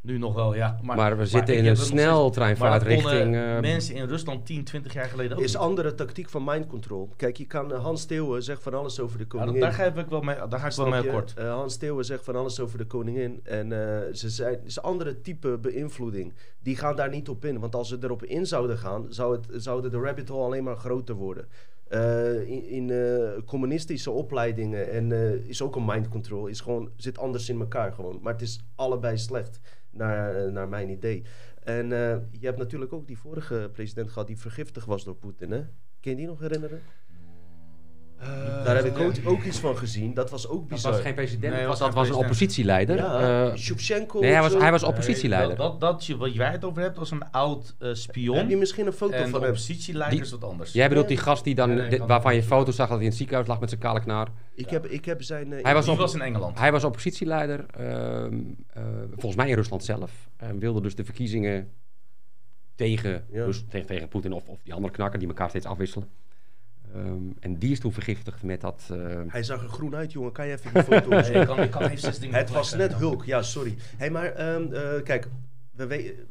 nu 0.00 0.18
nog 0.18 0.34
wel, 0.34 0.54
ja. 0.54 0.78
Maar, 0.82 0.96
Maar 0.96 1.18
we 1.18 1.26
zitten 1.26 1.56
in 1.56 1.66
een 1.66 1.76
sneltreinvaart 1.76 2.82
richting... 2.82 3.34
eh, 3.36 3.60
mensen 3.60 3.94
in 3.94 4.06
Rusland 4.06 4.46
10, 4.46 4.64
20 4.64 4.92
jaar 4.92 5.04
geleden 5.08 5.36
ook 5.36 5.42
is 5.42 5.52
niet. 5.52 5.62
andere 5.62 5.94
tactiek 5.94 6.28
van 6.28 6.44
mind 6.44 6.66
control. 6.66 7.10
Kijk, 7.16 7.36
je 7.36 7.46
kan 7.46 7.72
eh, 7.72 7.82
Hans 7.82 8.00
Steeuwen 8.00 8.42
zegt 8.42 8.62
van 8.62 8.74
alles 8.74 9.00
over 9.00 9.18
de 9.18 9.24
Ja, 9.24 9.28
koningin. 9.38 9.60
daar, 9.60 9.72
ga 9.72 9.84
ik 9.84 10.08
wel 10.08 10.20
mee, 10.20 10.36
daar 10.48 10.60
ga 10.60 10.66
ik 10.66 10.72
wel 10.72 10.88
mee 10.88 11.00
akkoord. 11.00 11.34
Eh, 11.36 11.52
Hans 11.52 11.72
Steeuwen 11.74 12.04
zegt 12.04 12.24
van 12.24 12.36
alles 12.36 12.60
over 12.60 12.78
de 12.78 12.86
koningin. 12.86 13.40
En 13.44 13.72
eh, 13.72 14.14
ze 14.14 14.30
zijn, 14.30 14.52
het 14.52 14.64
is 14.66 14.76
een 14.76 14.82
andere 14.82 15.20
type 15.20 15.58
beïnvloeding. 15.58 16.32
Die 16.62 16.76
gaan 16.76 16.96
daar 16.96 17.10
niet 17.10 17.28
op 17.28 17.44
in. 17.44 17.58
Want 17.58 17.74
als 17.74 17.88
ze 17.88 17.98
erop 18.00 18.24
in 18.24 18.46
zouden 18.46 18.78
gaan, 18.78 19.06
zou 19.08 19.36
het, 19.36 19.62
zouden 19.62 19.90
de 19.90 19.98
rabbit 20.00 20.28
hole 20.28 20.44
alleen 20.44 20.64
maar 20.64 20.76
groter 20.76 21.14
worden. 21.14 21.48
Eh, 21.88 22.40
in 22.48 22.68
in 22.68 22.90
eh, 22.90 23.42
communistische 23.46 24.10
opleidingen 24.10 24.90
en 24.90 25.12
eh, 25.12 25.32
is 25.32 25.62
ook 25.62 25.76
een 25.76 25.84
mind 25.84 26.08
control. 26.08 26.46
Is 26.46 26.60
gewoon, 26.60 26.90
zit 26.96 27.18
anders 27.18 27.48
in 27.48 27.60
elkaar 27.60 27.92
gewoon. 27.92 28.18
Maar 28.22 28.32
het 28.32 28.42
is 28.42 28.60
allebei 28.74 29.18
slecht, 29.18 29.60
naar, 29.98 30.36
eh, 30.36 30.52
naar 30.52 30.68
mijn 30.68 30.88
idee. 30.88 31.24
En 31.62 31.92
eh, 31.92 32.16
je 32.30 32.46
hebt 32.46 32.58
natuurlijk 32.58 32.92
ook 32.92 33.06
die 33.06 33.18
vorige 33.18 33.70
president 33.72 34.10
gehad 34.10 34.26
die 34.26 34.38
vergiftigd 34.38 34.86
was 34.86 35.04
door 35.04 35.16
Poetin. 35.16 35.50
Hè? 35.50 35.64
Kun 36.00 36.10
je 36.10 36.16
die 36.16 36.26
nog 36.26 36.40
herinneren? 36.40 36.80
Daar 38.64 38.76
heb 38.76 38.84
ik 38.84 38.98
ook, 38.98 39.12
ook 39.24 39.42
iets 39.44 39.58
van 39.58 39.76
gezien. 39.76 40.14
Dat 40.14 40.30
was 40.30 40.48
ook 40.48 40.60
Dat 40.60 40.68
bizar. 40.68 40.92
was 40.92 41.00
geen 41.00 41.14
president, 41.14 41.52
Nee, 41.52 41.60
dat 41.60 41.68
was, 41.70 41.78
dat 41.78 41.94
was 41.94 42.08
een 42.08 42.14
oppositieleider. 42.14 42.96
Ja, 42.96 43.46
Eh, 43.50 43.54
Shevchenko 43.56 44.20
nee, 44.20 44.28
hij 44.30 44.38
of 44.38 44.44
was, 44.44 44.52
zo. 44.54 44.60
hij 44.60 44.70
was 44.70 44.80
Nee, 44.80 44.90
oppositieleider. 44.90 45.56
dat, 45.56 45.80
dat, 45.80 46.06
je- 46.06 46.16
wat 46.16 46.34
jij 46.34 46.50
het 46.50 46.64
over 46.64 46.82
hebt, 46.82 46.96
was 46.98 47.10
een 47.10 47.30
oud 47.30 47.74
eh, 47.78 47.88
spion. 47.92 48.36
Heb 48.36 48.48
je 48.48 48.56
misschien 48.56 48.86
een 48.86 48.92
foto 48.92 49.12
en 49.12 49.28
van 49.28 49.40
hem? 49.40 49.48
oppositieleider 49.50 50.16
Die- 50.18 50.26
is 50.26 50.30
wat 50.32 50.44
anders. 50.44 50.72
Jij 50.72 50.88
bedoelt 50.88 51.08
die 51.08 51.16
gast 51.16 51.44
die 51.44 51.54
dan, 51.54 51.68
Nee, 51.68 51.78
nee, 51.78 51.88
dit- 51.88 51.98
kan- 51.98 52.08
waarvan 52.08 52.34
je 52.34 52.42
foto's 52.42 52.76
zag 52.76 52.86
dat 52.86 52.94
hij 52.96 53.04
in 53.04 53.08
het 53.10 53.18
ziekenhuis 53.18 53.48
lag 53.48 53.60
met 53.60 53.68
zijn 53.68 53.80
kale 53.80 54.00
knaar. 54.00 54.28
Ik 54.54 54.70
heb, 54.70 54.86
ik 54.86 55.04
heb 55.04 55.22
zijn... 55.22 55.52
eh, 55.52 55.62
Hij 55.64 55.74
was 55.74 55.84
Die 55.84 55.92
op- 55.92 55.98
was 55.98 56.14
in 56.14 56.20
Engeland. 56.20 56.58
Hij 56.58 56.72
was 56.72 56.84
oppositieleider, 56.84 57.66
ehm, 57.76 58.34
eh, 58.72 58.82
volgens 59.10 59.36
mij 59.36 59.48
in 59.48 59.54
Rusland 59.54 59.84
zelf. 59.84 60.28
En 60.36 60.58
wilde 60.58 60.80
dus 60.80 60.94
de 60.94 61.04
verkiezingen 61.04 61.70
tegen, 62.74 63.24
Ja. 63.32 63.44
dus 63.44 63.64
tegen, 63.68 63.86
tegen 63.86 64.08
Poetin 64.08 64.32
of, 64.32 64.48
of 64.48 64.58
die 64.62 64.74
andere 64.74 64.92
knakker 64.92 65.18
die 65.18 65.28
elkaar 65.28 65.48
steeds 65.48 65.66
afwisselen. 65.66 66.08
Ehm, 66.94 67.22
en 67.40 67.58
die 67.58 67.70
is 67.72 67.80
toen 67.80 67.92
vergiftigd 67.92 68.42
met 68.42 68.60
dat... 68.60 68.88
eh, 68.92 69.20
Hij 69.26 69.42
zag 69.42 69.62
er 69.62 69.68
groen 69.68 69.94
uit, 69.94 70.12
jongen. 70.12 70.32
Kan 70.32 70.46
je 70.46 70.52
even 70.52 70.74
die 70.74 70.82
foto 70.82 71.08
Nee, 71.20 71.32
ik 71.32 71.46
kan, 71.46 71.58
ik 71.60 71.70
kan 71.70 71.82
even 71.82 71.98
zes 71.98 72.18
dingen 72.18 72.36
Het 72.38 72.50
was 72.50 72.74
net. 72.74 72.94
Hulk. 72.94 73.24
Ja, 73.24 73.42
sorry. 73.42 73.74
Hey, 73.96 74.10
maar 74.10 74.32
ehm, 74.32 74.72
eh, 74.72 75.02
kijk, 75.02 75.28
we, 75.70 75.86
we- 75.86 76.26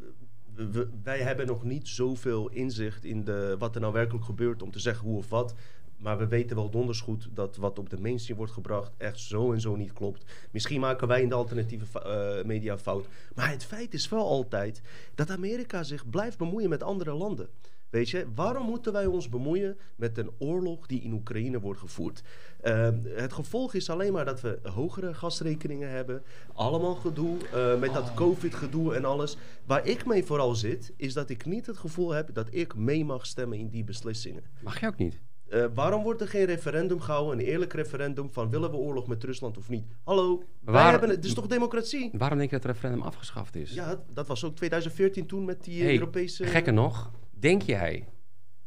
we- 0.71 0.89
wij 1.03 1.19
hebben 1.19 1.47
nog 1.47 1.63
niet 1.63 1.87
zoveel 1.87 2.49
inzicht 2.49 3.05
in 3.05 3.23
de, 3.23 3.55
wat 3.59 3.75
er 3.75 3.81
nou 3.81 3.93
werkelijk 3.93 4.25
gebeurt 4.25 4.61
om 4.61 4.71
te 4.71 4.79
zeggen 4.79 5.07
hoe 5.07 5.17
of 5.17 5.29
wat. 5.29 5.53
Maar 5.97 6.17
we 6.17 6.27
weten 6.27 6.55
wel 6.55 6.69
donders 6.69 7.01
goed 7.01 7.29
dat 7.33 7.55
wat 7.57 7.79
op 7.79 7.89
de 7.89 7.97
mainstream 7.99 8.37
wordt 8.37 8.53
gebracht 8.53 8.91
echt 8.97 9.19
zo 9.19 9.51
en 9.53 9.61
zo 9.61 9.75
niet 9.75 9.93
klopt. 9.93 10.25
Misschien 10.51 10.79
maken 10.79 11.07
wij 11.07 11.21
in 11.21 11.29
de 11.29 11.35
alternatieve 11.35 11.99
eh, 12.01 12.45
media 12.45 12.77
fout. 12.77 13.07
Maar 13.35 13.49
het 13.49 13.65
feit 13.65 13.93
is 13.93 14.09
wel 14.09 14.27
altijd 14.27 14.81
dat 15.15 15.29
Amerika 15.29 15.83
zich 15.83 16.09
blijft 16.09 16.37
bemoeien 16.37 16.69
met 16.69 16.83
andere 16.83 17.13
landen. 17.13 17.47
Weet 17.89 18.09
je, 18.09 18.27
waarom 18.35 18.65
moeten 18.65 18.93
wij 18.93 19.05
ons 19.05 19.29
bemoeien 19.29 19.77
met 19.95 20.17
een 20.17 20.31
oorlog 20.37 20.87
die 20.87 21.01
in 21.01 21.13
Oekraïne 21.13 21.59
wordt 21.59 21.79
gevoerd? 21.79 22.21
Eh, 22.61 22.89
het 23.03 23.33
gevolg 23.33 23.73
is 23.73 23.89
alleen 23.89 24.13
maar 24.13 24.25
dat 24.25 24.41
we 24.41 24.59
hogere 24.63 25.13
gasrekeningen 25.13 25.89
hebben. 25.89 26.23
Allemaal 26.53 26.95
gedoe 26.95 27.37
eh, 27.53 27.79
met 27.79 27.93
dat 27.93 28.13
COVID-gedoe 28.13 28.95
en 28.95 29.05
alles. 29.05 29.37
Waar 29.65 29.87
ik 29.87 30.05
mee 30.05 30.23
vooral 30.23 30.55
zit, 30.55 30.93
is 30.95 31.13
dat 31.13 31.29
ik 31.29 31.45
niet 31.45 31.65
het 31.65 31.77
gevoel 31.77 32.11
heb 32.11 32.33
dat 32.33 32.47
ik 32.51 32.75
mee 32.75 33.05
mag 33.05 33.25
stemmen 33.25 33.57
in 33.57 33.69
die 33.69 33.83
beslissingen. 33.83 34.43
mag 34.61 34.79
je 34.79 34.87
ook 34.87 34.97
niet. 34.97 35.19
Eh, 35.47 35.65
waarom 35.73 36.03
wordt 36.03 36.21
er 36.21 36.27
geen 36.27 36.45
referendum 36.45 36.99
gehouden, 36.99 37.39
een 37.39 37.45
eerlijk 37.45 37.73
referendum 37.73 38.29
van 38.31 38.49
willen 38.49 38.71
we 38.71 38.77
oorlog 38.77 39.07
met 39.07 39.23
Rusland 39.23 39.57
of 39.57 39.69
niet? 39.69 39.85
Hallo, 40.03 40.43
wij 40.59 40.89
hebben 40.89 41.09
het, 41.09 41.25
is 41.25 41.33
toch 41.33 41.47
democratie? 41.47 42.09
Waarom 42.13 42.37
denk 42.37 42.49
je 42.49 42.55
dat 42.55 42.65
het 42.65 42.75
referendum 42.75 43.05
afgeschaft 43.05 43.55
is? 43.55 43.73
Ja, 43.73 44.03
dat 44.13 44.27
was 44.27 44.43
ook 44.43 44.55
2014 44.55 45.25
toen 45.25 45.45
met 45.45 45.63
die 45.63 45.83
Hey, 45.83 45.93
Europese... 45.93 46.45
Gekker 46.45 46.73
nog, 46.73 47.11
denk 47.39 47.61
jij 47.61 48.07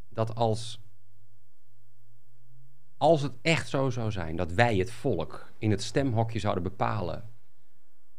dat 0.08 0.34
als, 0.34 0.80
als 2.96 3.22
het 3.22 3.32
echt 3.42 3.68
zo 3.68 3.90
zou 3.90 4.10
zijn 4.10 4.36
dat 4.36 4.52
wij, 4.52 4.76
het 4.76 4.90
volk, 4.92 5.52
in 5.58 5.70
het 5.70 5.82
stemhokje 5.82 6.38
zouden 6.38 6.62
bepalen 6.62 7.28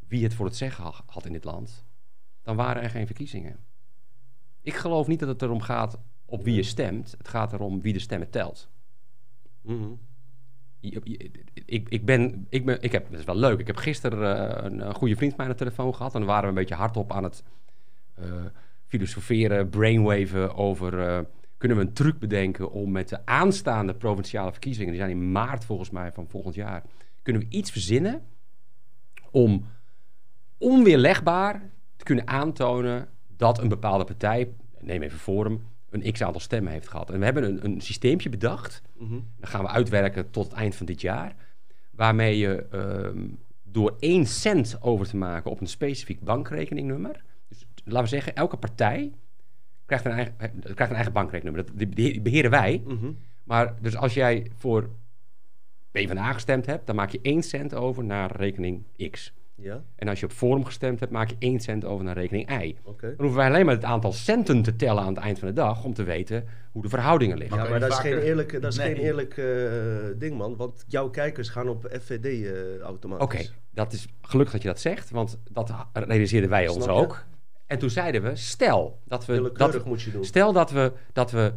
wie 0.07 0.23
het 0.23 0.33
voor 0.33 0.45
het 0.45 0.55
zeggen 0.55 0.83
ha- 0.83 1.03
had 1.05 1.25
in 1.25 1.31
dit 1.33 1.43
land, 1.43 1.85
dan 2.41 2.55
waren 2.55 2.81
er 2.83 2.89
geen 2.89 3.05
verkiezingen. 3.05 3.59
Ik 4.61 4.73
geloof 4.75 5.07
niet 5.07 5.19
dat 5.19 5.29
het 5.29 5.41
erom 5.41 5.61
gaat 5.61 5.97
op 6.25 6.43
wie 6.43 6.55
je 6.55 6.63
stemt. 6.63 7.11
Het 7.17 7.27
gaat 7.27 7.53
erom 7.53 7.81
wie 7.81 7.93
de 7.93 7.99
stemmen 7.99 8.29
telt. 8.29 8.69
Mhm. 9.61 9.89
Je- 10.79 11.31
Ik, 11.65 11.89
ik, 11.89 12.05
ben, 12.05 12.45
ik, 12.49 12.65
ben, 12.65 12.81
ik 12.81 12.91
heb, 12.91 13.09
dat 13.11 13.19
is 13.19 13.25
wel 13.25 13.35
leuk. 13.35 13.59
Ik 13.59 13.67
heb 13.67 13.75
gisteren 13.75 14.55
eh, 14.57 14.63
een, 14.63 14.79
een 14.87 14.95
goede 14.95 15.15
vriend 15.15 15.29
van 15.33 15.39
mij 15.39 15.45
aan 15.47 15.57
de 15.57 15.63
telefoon 15.63 15.95
gehad. 15.95 16.13
En 16.13 16.19
dan 16.19 16.29
waren 16.29 16.43
we 16.43 16.49
een 16.49 16.55
beetje 16.55 16.75
hardop 16.75 17.11
aan 17.11 17.23
het 17.23 17.43
eh, 18.13 18.45
filosoferen, 18.91 19.69
brainwaven 19.69 20.55
over... 20.55 20.99
eh, 20.99 21.19
kunnen 21.57 21.77
we 21.77 21.83
een 21.83 21.93
truc 21.93 22.19
bedenken 22.19 22.71
om 22.71 22.91
met 22.91 23.09
de 23.09 23.25
aanstaande 23.25 23.93
provinciale 23.93 24.51
verkiezingen... 24.51 24.91
die 24.91 25.01
zijn 25.01 25.11
in 25.11 25.31
maart 25.31 25.65
volgens 25.65 25.89
mij 25.89 26.11
van 26.11 26.27
volgend 26.27 26.55
jaar... 26.55 26.83
kunnen 27.21 27.41
we 27.41 27.47
iets 27.49 27.71
verzinnen 27.71 28.21
om 29.31 29.65
onweerlegbaar 30.57 31.69
te 31.95 32.03
kunnen 32.03 32.27
aantonen... 32.27 33.07
dat 33.37 33.59
een 33.59 33.67
bepaalde 33.67 34.03
partij, 34.03 34.53
neem 34.79 35.01
even 35.01 35.19
Forum, 35.19 35.61
een 35.89 36.11
x-aantal 36.11 36.41
stemmen 36.41 36.71
heeft 36.71 36.87
gehad. 36.87 37.09
En 37.09 37.19
we 37.19 37.25
hebben 37.25 37.43
een, 37.43 37.65
een 37.65 37.81
systeempje 37.81 38.29
bedacht... 38.29 38.81
Mhm. 38.97 39.19
Dat 39.39 39.49
gaan 39.49 39.63
we 39.63 39.69
uitwerken 39.69 40.29
tot 40.29 40.43
het 40.43 40.53
eind 40.53 40.75
van 40.75 40.85
dit 40.85 41.01
jaar. 41.01 41.35
Waarmee 41.91 42.37
je 42.37 42.65
ehm, 42.71 43.27
door 43.63 43.95
één 43.99 44.25
cent 44.25 44.77
over 44.81 45.07
te 45.07 45.17
maken 45.17 45.51
op 45.51 45.61
een 45.61 45.67
specifiek 45.67 46.21
bankrekeningnummer. 46.21 47.23
Laten 47.83 48.01
we 48.03 48.07
zeggen, 48.09 48.35
elke 48.35 48.57
partij 48.57 49.11
krijgt 49.85 50.05
een 50.05 50.11
eigen, 50.11 50.33
eh, 50.37 50.49
krijgt 50.61 50.89
een 50.89 50.95
eigen 50.95 51.13
bankrekeningnummer. 51.13 51.65
Dat 51.77 51.77
die 51.79 51.87
behe- 52.11 52.21
beheren 52.21 52.51
wij. 52.51 52.83
Mhm. 52.87 53.11
Maar 53.43 53.73
dus 53.81 53.95
als 53.97 54.13
jij 54.13 54.51
voor 54.57 54.89
PvdA 55.91 56.33
gestemd 56.33 56.65
hebt, 56.65 56.87
dan 56.87 56.95
maak 56.95 57.09
je 57.09 57.19
één 57.21 57.43
cent 57.43 57.73
over 57.73 58.03
naar 58.03 58.35
rekening 58.35 58.83
X. 59.11 59.33
Ja, 59.55 59.83
En 59.95 60.07
als 60.07 60.19
je 60.19 60.25
op 60.25 60.31
Forum 60.31 60.65
gestemd 60.65 60.99
hebt, 60.99 61.11
maak 61.11 61.29
je 61.29 61.35
één 61.39 61.59
cent 61.59 61.85
over 61.85 62.05
naar 62.05 62.15
rekening 62.17 62.61
Y. 62.61 62.75
oké. 62.83 63.05
Dan 63.07 63.15
hoeven 63.17 63.37
wij 63.37 63.47
alleen 63.47 63.65
maar 63.65 63.73
het 63.75 63.83
aantal 63.83 64.11
centen 64.13 64.61
te 64.61 64.75
tellen 64.75 65.03
aan 65.03 65.13
het 65.13 65.23
eind 65.23 65.39
van 65.39 65.47
de 65.47 65.53
dag 65.53 65.83
om 65.83 65.93
te 65.93 66.03
weten 66.03 66.45
hoe 66.71 66.81
de 66.81 66.89
verhoudingen 66.89 67.37
liggen. 67.37 67.55
Maar 67.57 67.65
Ja, 67.65 67.71
maar 67.71 67.79
dat 67.79 67.89
is 67.91 67.97
geen 67.97 68.17
eerlijk, 68.17 68.61
dat 68.61 68.71
is 68.71 68.77
Nee. 68.77 68.95
geen 68.95 69.03
eerlijk 69.03 69.37
eh, 69.37 70.19
ding, 70.19 70.37
man. 70.37 70.55
Want 70.55 70.83
jouw 70.87 71.09
kijkers 71.09 71.49
gaan 71.49 71.67
op 71.69 71.87
FVD 72.01 72.25
eh 72.45 72.79
automatisch. 72.79 73.25
Oké, 73.25 73.53
dat 73.73 73.93
is 73.93 74.07
gelukkig 74.21 74.53
dat 74.53 74.61
je 74.61 74.67
dat 74.67 74.79
zegt, 74.79 75.09
want 75.09 75.39
dat 75.51 75.73
realiseerden 75.93 76.49
wij 76.49 76.67
ons 76.67 76.85
je? 76.85 76.91
ook. 76.91 77.25
En 77.71 77.79
toen 77.79 77.89
zeiden 77.89 78.21
we, 78.21 78.35
stel 78.35 79.01
dat 79.05 79.25
we, 79.25 79.51
dat, 79.53 79.85
moet 79.85 80.01
je 80.01 80.11
doen. 80.11 80.25
stel 80.25 80.53
dat 80.53 80.71
we, 80.71 80.93
dat 81.13 81.31
we 81.31 81.53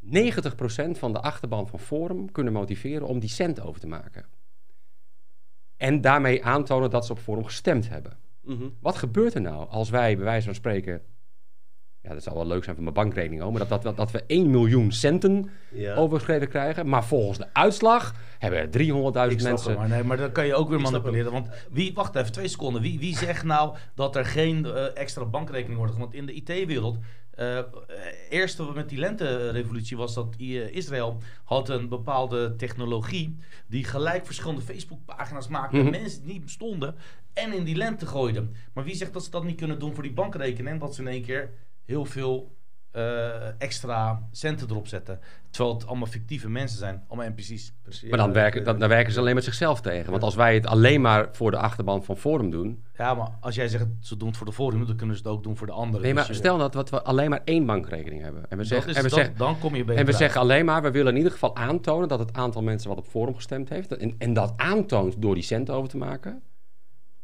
90% 0.00 0.98
van 0.98 1.12
de 1.12 1.20
achterban 1.20 1.68
van 1.68 1.78
Forum 1.78 2.32
kunnen 2.32 2.52
motiveren 2.52 3.06
om 3.06 3.18
die 3.18 3.28
cent 3.28 3.60
over 3.60 3.80
te 3.80 3.86
maken. 3.86 4.26
En 5.76 6.00
daarmee 6.00 6.44
aantonen 6.44 6.90
dat 6.90 7.06
ze 7.06 7.12
op 7.12 7.18
Forum 7.18 7.44
gestemd 7.44 7.88
hebben. 7.88 8.18
Mhm. 8.40 8.68
Wat 8.80 8.96
gebeurt 8.96 9.34
er 9.34 9.40
nou 9.40 9.68
als 9.68 9.90
wij 9.90 10.16
bij 10.16 10.24
wijze 10.24 10.44
van 10.44 10.54
spreken... 10.54 11.02
Ja, 12.02 12.14
dat 12.14 12.22
zou 12.22 12.36
wel 12.36 12.46
leuk 12.46 12.62
zijn 12.64 12.74
voor 12.74 12.84
mijn 12.84 12.96
bankrekening 12.96 13.42
ook... 13.42 13.52
maar 13.52 13.68
dat, 13.68 13.82
dat, 13.82 13.96
dat, 13.96 14.10
we 14.10 14.24
1 14.26 14.50
miljoen 14.50 14.92
centen 14.92 15.50
Ja. 15.70 15.94
overgeschreven 15.94 16.48
krijgen... 16.48 16.88
maar 16.88 17.04
volgens 17.04 17.38
de 17.38 17.46
uitslag 17.52 18.14
hebben 18.38 18.60
er 18.60 18.66
300.000 18.66 18.72
Ik 18.72 18.80
snap 18.80 19.12
het, 19.30 19.42
mensen... 19.42 19.74
maar, 19.74 19.88
nee, 19.88 20.02
maar 20.04 20.16
dan 20.16 20.32
kan 20.32 20.46
je 20.46 20.54
ook 20.54 20.68
weer 20.68 20.80
manipuleren. 20.80 21.32
Want 21.32 21.48
wie, 21.70 21.94
wacht 21.94 22.14
even, 22.14 22.32
twee 22.32 22.48
seconden. 22.48 22.82
Wie, 22.82 22.98
wie 22.98 23.16
zegt 23.16 23.44
nou 23.44 23.76
dat 23.94 24.16
er 24.16 24.24
geen 24.24 24.64
eh, 24.66 24.96
extra 24.96 25.24
bankrekening 25.24 25.78
wordt? 25.78 25.96
Want 25.96 26.14
in 26.14 26.26
de 26.26 26.32
IT-wereld, 26.32 26.98
eh 27.30 27.58
eerst 28.30 28.60
met 28.74 28.88
die 28.88 28.98
lente-revolutie 28.98 29.96
was 29.96 30.14
dat 30.14 30.34
Israël 30.70 31.18
had 31.44 31.68
een 31.68 31.88
bepaalde 31.88 32.56
technologie 32.56 33.36
die 33.66 33.84
gelijk 33.84 34.26
verschillende 34.26 34.62
Facebook-pagina's 34.62 35.48
maakte, 35.48 35.76
Mhm. 35.76 35.90
mensen 35.90 36.22
die 36.22 36.32
niet 36.32 36.44
bestonden 36.44 36.94
en 37.32 37.52
in 37.52 37.64
die 37.64 37.76
lente 37.76 38.06
gooiden. 38.06 38.54
Maar 38.72 38.84
wie 38.84 38.94
zegt 38.94 39.12
dat 39.12 39.24
ze 39.24 39.30
dat 39.30 39.44
niet 39.44 39.56
kunnen 39.56 39.78
doen 39.78 39.94
voor 39.94 40.02
die 40.02 40.12
bankrekening? 40.12 40.80
Dat 40.80 40.94
ze 40.94 41.00
in 41.00 41.08
één 41.08 41.22
keer 41.22 41.50
heel 41.88 42.04
veel 42.04 42.56
eh, 42.90 43.60
extra 43.62 44.28
centen 44.32 44.70
erop 44.70 44.86
zetten. 44.86 45.20
Terwijl 45.50 45.74
het 45.76 45.86
allemaal 45.86 46.06
fictieve 46.06 46.48
mensen 46.48 46.78
zijn, 46.78 47.04
allemaal 47.08 47.28
NPC's. 47.30 47.72
Precies. 47.82 48.10
Maar 48.10 48.18
dan 48.18 48.32
werken, 48.32 48.64
dan, 48.64 48.78
dan 48.78 48.88
werken 48.88 49.12
ze 49.12 49.18
alleen 49.20 49.34
met 49.34 49.44
zichzelf 49.44 49.80
tegen. 49.80 50.10
Want 50.10 50.22
als 50.22 50.34
wij 50.34 50.54
het 50.54 50.66
alleen 50.66 51.00
maar 51.00 51.28
voor 51.32 51.50
de 51.50 51.56
achterban 51.56 52.04
van 52.04 52.16
Forum 52.16 52.50
doen. 52.50 52.84
Ja, 52.96 53.14
maar 53.14 53.28
als 53.40 53.54
jij 53.54 53.68
zegt 53.68 53.86
ze 54.00 54.16
doen 54.16 54.28
het 54.28 54.36
voor 54.36 54.46
de 54.46 54.52
forum, 54.52 54.86
dan 54.86 54.96
kunnen 54.96 55.16
ze 55.16 55.22
het 55.22 55.30
ook 55.32 55.42
doen 55.42 55.56
voor 55.56 55.66
de 55.66 55.72
anderen. 55.72 56.02
Nee, 56.02 56.14
maar 56.14 56.26
Dus 56.26 56.36
je- 56.36 56.42
stel 56.42 56.58
dat, 56.58 56.72
dat 56.72 56.90
we 56.90 57.02
alleen 57.02 57.30
maar 57.30 57.40
één 57.44 57.66
bankrekening 57.66 58.22
hebben. 58.22 58.50
En 58.50 58.58
we 58.58 58.64
zeggen, 58.64 58.94
en 58.94 59.02
we 59.02 59.08
zeggen, 59.08 59.36
dan 59.36 59.58
kom 59.58 59.74
je 59.74 59.80
en 59.80 59.86
we 59.86 59.96
uit. 59.96 60.14
zeggen 60.14 60.40
alleen 60.40 60.64
maar, 60.64 60.82
we 60.82 60.90
willen 60.90 61.10
in 61.12 61.16
ieder 61.16 61.32
geval 61.32 61.56
aantonen 61.56 62.08
dat 62.08 62.18
het 62.18 62.32
aantal 62.32 62.62
mensen 62.62 62.88
wat 62.88 62.98
op 62.98 63.06
Forum 63.06 63.34
gestemd 63.34 63.68
heeft. 63.68 63.96
En, 63.96 64.14
en 64.18 64.32
dat 64.32 64.52
aantoont 64.56 65.22
door 65.22 65.34
die 65.34 65.44
cent 65.44 65.70
over 65.70 65.88
te 65.88 65.96
maken. 65.96 66.42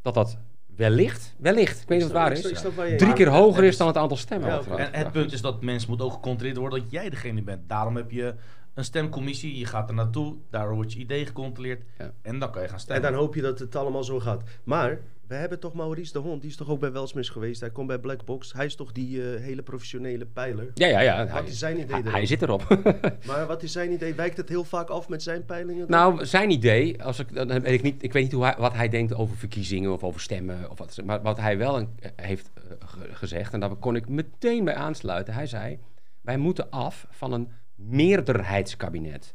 Dat 0.02 0.14
dat 0.14 0.38
wellicht, 0.76 1.34
wellicht, 1.38 1.82
ik 1.82 1.88
weet 1.88 1.98
niet 1.98 2.06
of 2.06 2.12
het 2.12 2.22
waar 2.22 2.32
is. 2.32 2.96
Drie 2.98 3.12
keer 3.12 3.28
hoger 3.28 3.62
is 3.64 3.68
is- 3.68 3.76
dan 3.76 3.86
het 3.86 3.96
aantal 3.96 4.16
stemmen. 4.16 4.48
Ja. 4.48 4.76
En 4.76 4.98
het 4.98 5.12
punt 5.12 5.32
is 5.32 5.40
dat 5.40 5.62
mensen 5.62 5.90
moet 5.90 6.00
ook 6.02 6.12
gecontroleerd 6.12 6.56
worden 6.56 6.80
dat 6.80 6.90
jij 6.90 7.10
degene 7.10 7.42
bent. 7.42 7.68
Daarom 7.68 7.96
heb 7.96 8.10
je 8.10 8.34
een 8.74 8.84
stemcommissie, 8.84 9.58
je 9.58 9.66
gaat 9.66 9.88
er 9.88 9.94
naartoe, 9.94 10.34
daar 10.50 10.74
wordt 10.74 10.92
je 10.92 10.98
idee 10.98 11.26
gecontroleerd 11.26 11.82
Ja. 11.98 12.12
en 12.22 12.38
dan 12.38 12.50
kan 12.50 12.60
je 12.62 12.66
gaan 12.68 12.76
En 12.76 12.82
stemmen. 12.82 13.10
dan 13.10 13.20
hoop 13.20 13.34
je 13.34 13.42
dat 13.42 13.58
het 13.58 13.76
allemaal 13.76 14.04
zo 14.04 14.20
gaat. 14.20 14.42
Maar 14.64 14.98
we 15.26 15.34
hebben 15.34 15.60
toch 15.60 15.74
Maurice 15.74 16.12
de 16.12 16.18
Hond, 16.18 16.40
die 16.40 16.50
is 16.50 16.56
toch 16.56 16.68
ook 16.68 16.80
bij 16.80 16.92
Welsmis 16.92 17.28
geweest. 17.28 17.60
Hij 17.60 17.70
komt 17.70 17.86
bij 17.86 17.98
Blackbox. 17.98 18.52
Hij 18.52 18.64
is 18.64 18.74
toch 18.74 18.92
die 18.92 19.34
eh, 19.34 19.40
hele 19.40 19.62
professionele 19.62 20.26
pijler. 20.26 20.70
Ja, 20.74 20.86
ja, 20.86 21.00
ja. 21.00 21.18
Wat 21.18 21.28
Hij, 21.28 21.42
is 21.44 21.58
zijn 21.58 21.80
idee 21.80 22.02
hij, 22.02 22.26
zit 22.26 22.42
erop. 22.42 22.78
Maar 23.26 23.46
wat 23.46 23.62
is 23.62 23.72
zijn 23.72 23.92
idee? 23.92 24.14
Wijkt 24.14 24.36
het 24.36 24.48
heel 24.48 24.64
vaak 24.64 24.88
af 24.88 25.08
met 25.08 25.22
zijn 25.22 25.44
peilingen? 25.44 25.88
dan? 25.88 25.90
Nou, 26.14 26.26
zijn 26.26 26.50
idee, 26.50 27.02
als 27.02 27.18
ik, 27.18 27.34
dan 27.34 27.48
weet 27.48 27.66
ik, 27.66 27.82
niet, 27.82 28.02
ik 28.02 28.12
weet 28.12 28.22
niet 28.22 28.32
hoe 28.32 28.44
hij, 28.44 28.54
wat 28.58 28.72
hij 28.72 28.88
denkt 28.88 29.14
over 29.14 29.36
verkiezingen 29.36 29.92
of 29.92 30.02
over 30.04 30.20
stemmen. 30.20 30.70
Of 30.70 30.78
wat, 30.78 30.98
maar 31.04 31.22
wat 31.22 31.36
hij 31.38 31.58
wel 31.58 31.76
een- 31.78 31.88
heeft 32.16 32.50
eh, 32.54 32.62
ge- 32.88 33.14
gezegd, 33.14 33.52
en 33.52 33.60
daar 33.60 33.74
kon 33.76 33.96
ik 33.96 34.08
meteen 34.08 34.64
bij 34.64 34.74
aansluiten. 34.74 35.34
Hij 35.34 35.46
zei, 35.46 35.78
wij 36.20 36.36
moeten 36.38 36.70
af 36.70 37.06
van 37.10 37.32
een 37.32 37.48
meerderheidskabinet. 37.74 39.32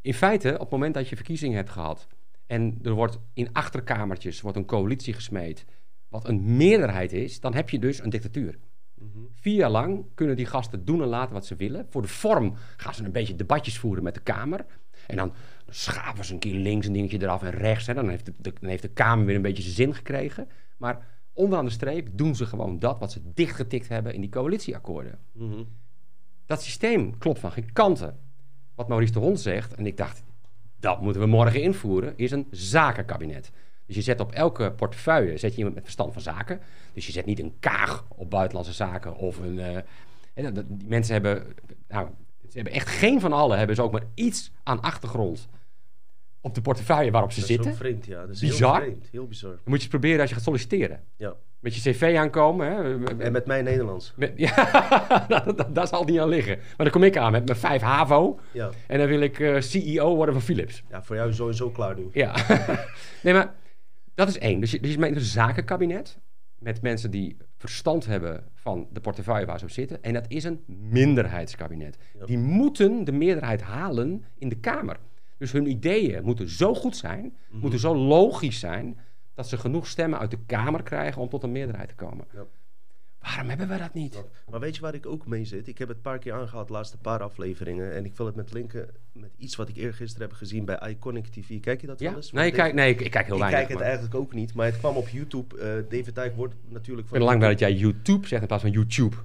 In 0.00 0.14
feite, 0.14 0.52
op 0.54 0.60
het 0.60 0.70
moment 0.70 0.94
dat 0.94 1.08
je 1.08 1.16
verkiezingen 1.16 1.56
hebt 1.56 1.70
gehad... 1.70 2.06
en 2.50 2.78
er 2.82 2.92
wordt 2.92 3.18
in 3.32 3.52
achterkamertjes 3.52 4.40
wordt 4.40 4.56
een 4.56 4.64
coalitie 4.64 5.12
gesmeed... 5.14 5.64
wat 6.08 6.28
een 6.28 6.56
meerderheid 6.56 7.12
is, 7.12 7.40
dan 7.40 7.54
heb 7.54 7.70
je 7.70 7.78
dus 7.78 8.02
een 8.02 8.10
dictatuur. 8.10 8.58
Vier 9.34 9.54
jaar 9.54 9.70
lang 9.70 10.04
kunnen 10.14 10.36
die 10.36 10.46
gasten 10.46 10.84
doen 10.84 11.02
en 11.02 11.08
laten 11.08 11.34
wat 11.34 11.46
ze 11.46 11.56
willen. 11.56 11.86
Voor 11.90 12.02
de 12.02 12.08
vorm 12.08 12.54
gaan 12.76 12.94
ze 12.94 13.04
een 13.04 13.12
beetje 13.12 13.34
debatjes 13.36 13.78
voeren 13.78 14.02
met 14.02 14.14
de 14.14 14.20
Kamer. 14.20 14.66
En 15.06 15.16
dan 15.16 15.32
schaven 15.68 16.24
ze 16.24 16.32
een 16.32 16.38
keer 16.38 16.54
links 16.54 16.86
een 16.86 16.92
dingetje 16.92 17.22
eraf 17.22 17.42
en 17.42 17.50
rechts. 17.50 17.86
Hè. 17.86 17.94
Dan, 17.94 18.08
heeft 18.08 18.26
de, 18.26 18.34
de- 18.38 18.52
dan 18.60 18.70
heeft 18.70 18.82
de 18.82 18.88
Kamer 18.88 19.26
weer 19.26 19.36
een 19.36 19.42
beetje 19.42 19.62
zijn 19.62 19.74
zin 19.74 19.94
gekregen. 19.94 20.48
Maar 20.76 21.06
onderaan 21.32 21.64
de 21.64 21.70
streep 21.70 22.08
doen 22.12 22.34
ze 22.34 22.46
gewoon 22.46 22.78
dat 22.78 22.98
wat 22.98 23.12
ze 23.12 23.20
dichtgetikt 23.34 23.88
hebben 23.88 24.14
in 24.14 24.20
die 24.20 24.30
coalitieakkoorden. 24.30 25.18
Mhm. 25.32 25.62
Dat 26.46 26.62
systeem 26.62 27.18
klopt 27.18 27.38
van 27.38 27.52
geen 27.52 27.72
kanten. 27.72 28.18
Wat 28.74 28.88
Maurice 28.88 29.12
de 29.12 29.18
Hond 29.18 29.40
zegt, 29.40 29.74
en 29.74 29.86
ik 29.86 29.96
dacht, 29.96 30.22
dat 30.80 31.00
moeten 31.00 31.22
we 31.22 31.28
morgen 31.28 31.62
invoeren, 31.62 32.12
is 32.16 32.30
een 32.30 32.46
zakenkabinet. 32.50 33.50
Dus 33.86 33.96
je 33.96 34.02
zet 34.02 34.20
op 34.20 34.32
elke 34.32 34.72
portefeuille 34.72 35.36
zet 35.38 35.50
je 35.50 35.56
iemand 35.56 35.74
met 35.74 35.84
verstand 35.84 36.12
van 36.12 36.22
zaken. 36.22 36.60
Dus 36.92 37.06
je 37.06 37.12
zet 37.12 37.26
niet 37.26 37.38
een 37.40 37.54
kaag 37.60 38.06
op 38.08 38.30
buitenlandse 38.30 38.72
zaken 38.72 39.16
of 39.16 39.38
een. 39.38 39.58
eh, 39.58 40.46
die 40.54 40.88
mensen 40.88 41.12
hebben. 41.12 41.46
Nou, 41.88 42.08
ze 42.48 42.54
hebben 42.56 42.72
echt 42.72 42.88
geen 42.88 43.20
van 43.20 43.32
allen 43.32 43.58
hebben 43.58 43.76
ze 43.76 43.82
ook 43.82 43.92
maar 43.92 44.04
iets 44.14 44.50
aan 44.62 44.80
achtergrond 44.80 45.48
op 46.40 46.54
de 46.54 46.60
portefeuille 46.60 47.10
waarop 47.10 47.32
ze 47.32 47.40
Dat 47.40 47.48
is 47.48 47.54
zitten. 47.54 47.70
ook 47.72 47.76
vreemd, 47.78 48.06
ja. 48.06 48.20
Dat 48.20 48.30
is 48.30 48.40
Bizar. 48.40 48.76
heel 48.80 48.84
vreemd. 48.90 49.08
Heel 49.10 49.26
bizar. 49.26 49.50
Dan 49.50 49.60
moet 49.64 49.74
je 49.76 49.80
eens 49.82 49.88
proberen 49.88 50.20
als 50.20 50.28
je 50.28 50.34
gaat 50.34 50.44
solliciteren. 50.44 51.00
Ja. 51.16 51.34
Met 51.60 51.74
je 51.74 51.90
cv 51.90 52.14
aankomen. 52.18 52.66
Hè? 52.66 53.04
En 53.18 53.32
met 53.32 53.46
mijn 53.46 53.64
Nederlands. 53.64 54.12
Met- 54.16 54.32
ja, 54.48 55.24
dat, 55.28 55.66
dat 55.74 55.88
zal 55.88 56.04
niet 56.04 56.18
aan 56.20 56.28
liggen. 56.28 56.56
Maar 56.56 56.76
dan 56.76 56.90
kom 56.90 57.02
ik 57.02 57.16
aan 57.16 57.32
met 57.32 57.46
mijn 57.46 57.58
5 57.58 57.82
HAVO. 57.82 58.38
Ja. 58.52 58.70
En 58.86 58.98
dan 58.98 59.06
wil 59.08 59.20
ik 59.20 59.38
eh, 59.40 59.60
CEO 59.60 60.14
worden 60.16 60.34
van 60.34 60.42
Philips. 60.44 60.82
ja, 60.90 61.02
voor 61.02 61.16
jou 61.16 61.32
sowieso 61.32 61.70
klaar 61.70 61.96
nu. 61.96 62.08
Ja. 62.12 62.34
nee, 63.22 63.34
maar 63.34 63.54
dat 64.14 64.28
is 64.28 64.38
één. 64.38 64.60
Dus 64.60 64.70
je, 64.70 64.80
dus 64.80 64.94
je 64.94 65.06
een 65.06 65.20
zakenkabinet. 65.20 66.18
Met 66.58 66.82
mensen 66.82 67.10
die 67.10 67.36
verstand 67.56 68.06
hebben 68.06 68.44
van 68.54 68.86
de 68.92 69.00
portefeuille 69.00 69.46
waar 69.46 69.58
ze 69.58 69.64
op 69.64 69.70
zitten. 69.70 70.02
En 70.02 70.12
dat 70.12 70.24
is 70.28 70.44
een 70.44 70.60
minderheidskabinet. 70.66 71.96
Ja. 72.18 72.24
Die 72.26 72.38
moeten 72.38 73.04
de 73.04 73.12
meerderheid 73.12 73.62
halen 73.62 74.24
in 74.38 74.48
de 74.48 74.56
Kamer. 74.60 74.96
Dus 75.38 75.52
hun 75.52 75.66
ideeën 75.70 76.24
moeten 76.24 76.48
zo 76.48 76.74
goed 76.74 76.96
zijn, 76.96 77.36
Mhm. 77.50 77.60
moeten 77.60 77.78
zo 77.78 77.96
logisch 77.96 78.58
zijn, 78.58 78.98
dat 79.40 79.48
ze 79.48 79.56
genoeg 79.58 79.86
stemmen 79.86 80.18
uit 80.18 80.30
de 80.30 80.38
Kamer 80.46 80.82
krijgen 80.82 81.22
om 81.22 81.28
tot 81.28 81.42
een 81.42 81.52
meerderheid 81.52 81.88
te 81.88 81.94
komen. 81.94 82.24
Ja. 82.34 82.44
Waarom 83.20 83.48
hebben 83.48 83.68
we 83.68 83.78
dat 83.78 83.94
niet? 83.94 84.24
Maar 84.50 84.60
weet 84.60 84.74
je 84.76 84.80
waar 84.82 84.94
ik 84.94 85.06
ook 85.06 85.26
mee 85.26 85.44
zit? 85.44 85.68
Ik 85.68 85.78
heb 85.78 85.88
het 85.88 85.96
een 85.96 86.02
paar 86.02 86.18
keer 86.18 86.32
aangehaald, 86.32 86.66
de 86.66 86.72
laatste 86.72 86.96
paar 86.98 87.22
afleveringen. 87.22 87.92
En 87.94 88.04
ik 88.04 88.16
wil 88.16 88.26
het 88.26 88.34
met 88.34 88.52
linken 88.52 88.88
met 89.12 89.30
iets 89.36 89.56
wat 89.56 89.68
ik 89.68 89.76
eergisteren 89.76 90.28
heb 90.28 90.36
gezien 90.36 90.64
bij 90.64 90.78
Iconic 90.90 91.26
TV. 91.26 91.60
Kijk 91.60 91.80
je 91.80 91.86
dat 91.86 92.00
Ja? 92.00 92.08
wel 92.08 92.16
eens? 92.16 92.32
Nee, 92.32 92.46
ik 92.46 92.52
kijk, 92.52 92.74
nee 92.74 92.90
ik, 92.90 93.00
ik 93.00 93.10
kijk 93.10 93.24
heel 93.26 93.34
ik 93.34 93.40
weinig. 93.40 93.58
kijk 93.60 93.68
het 93.70 93.78
maar- 93.78 93.86
eigenlijk 93.86 94.14
ook 94.20 94.32
niet, 94.34 94.54
maar 94.54 94.66
het 94.66 94.78
kwam 94.78 94.96
op 94.96 95.08
YouTube. 95.08 95.58
Eh, 95.58 95.66
David 95.98 96.14
Dijk 96.14 96.36
wordt 96.36 96.54
natuurlijk 96.68 97.02
Ik 97.02 97.08
van... 97.08 97.18
ben 97.18 97.26
lang 97.26 97.40
dat 97.40 97.58
jij 97.58 97.72
YouTube 97.74 98.26
zegt 98.26 98.40
in 98.42 98.48
plaats 98.48 98.62
van 98.62 98.72
YouTube. 98.72 99.16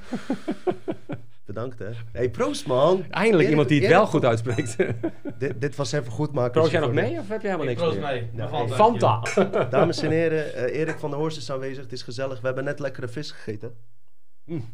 Bedankt, 1.46 1.78
hè. 1.78 1.90
hey, 2.12 2.30
proost, 2.30 2.66
man. 2.66 3.04
Eindelijk 3.10 3.48
iemand 3.48 3.68
die 3.68 3.80
het 3.80 3.88
wel 3.88 4.06
goed 4.06 4.24
uitspreekt. 4.24 4.76
Dit, 5.38 5.60
dit 5.60 5.76
was 5.76 5.92
even 5.92 6.12
goed 6.12 6.32
maken. 6.32 6.52
Proost 6.52 6.70
jij 6.70 6.80
nog 6.80 6.92
mee 6.92 7.18
of 7.18 7.28
heb 7.28 7.42
jij 7.42 7.50
helemaal 7.50 7.72
Ik 7.72 7.78
niks 7.78 7.80
proost 7.80 7.98
meer? 7.98 8.28
mee. 8.34 8.68
Fanta. 8.68 9.24
Fanta. 9.24 9.64
Dames 9.70 10.02
en 10.02 10.10
heren, 10.10 10.54
eh, 10.54 10.80
Erik 10.80 10.98
van 10.98 11.10
der 11.10 11.18
Horst 11.18 11.36
is 11.36 11.50
aanwezig. 11.50 11.82
Het 11.82 11.92
is 11.92 12.02
gezellig. 12.02 12.40
We 12.40 12.46
hebben 12.46 12.64
net 12.64 12.78
lekkere 12.78 13.08
vis 13.08 13.30
gegeten. 13.30 13.74
Mm. 14.44 14.64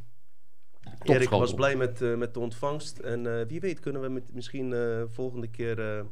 Erik 1.02 1.28
was 1.28 1.54
blij 1.54 1.76
met, 1.76 2.02
eh, 2.02 2.14
met 2.14 2.34
de 2.34 2.40
ontvangst. 2.40 2.98
En 2.98 3.26
eh, 3.26 3.46
wie 3.48 3.60
weet 3.60 3.80
kunnen 3.80 4.02
we 4.02 4.08
met, 4.08 4.34
misschien 4.34 4.72
eh, 4.72 5.02
volgende 5.10 5.46
keer 5.48 5.80
eh, 5.96 6.04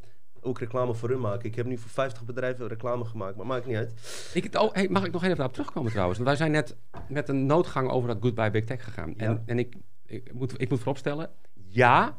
ook 0.45 0.59
reclame 0.59 0.95
voor 0.95 1.09
hun 1.09 1.21
maken. 1.21 1.45
Ik 1.49 1.55
heb 1.55 1.67
nu 1.67 1.79
voor 1.79 1.91
50 1.91 2.25
bedrijven 2.25 2.69
reclame 2.69 3.05
gemaakt, 3.05 3.37
maar 3.37 3.47
maakt 3.47 3.67
niet 3.67 3.77
uit. 3.77 4.31
Ik, 4.35 4.55
oh, 4.59 4.73
hey, 4.73 4.89
mag 4.89 5.05
ik 5.05 5.13
nog 5.13 5.25
even 5.25 5.45
op 5.45 5.53
terugkomen 5.53 5.91
trouwens? 5.91 6.19
Want 6.19 6.29
wij 6.31 6.39
zijn 6.39 6.51
net 6.51 6.77
met 7.09 7.29
een 7.29 7.47
noodgang 7.47 7.91
over 7.91 8.09
dat 8.09 8.19
Goodbye 8.21 8.51
Big 8.51 8.65
Tech 8.65 8.85
gegaan. 8.85 9.15
En, 9.19 9.31
Ja. 9.33 9.43
en 9.47 9.59
ik, 9.59 9.75
ik, 10.07 10.33
moet, 10.33 10.61
ik 10.61 10.69
moet 10.71 10.79
vooropstellen, 10.79 11.31
ja, 11.69 12.17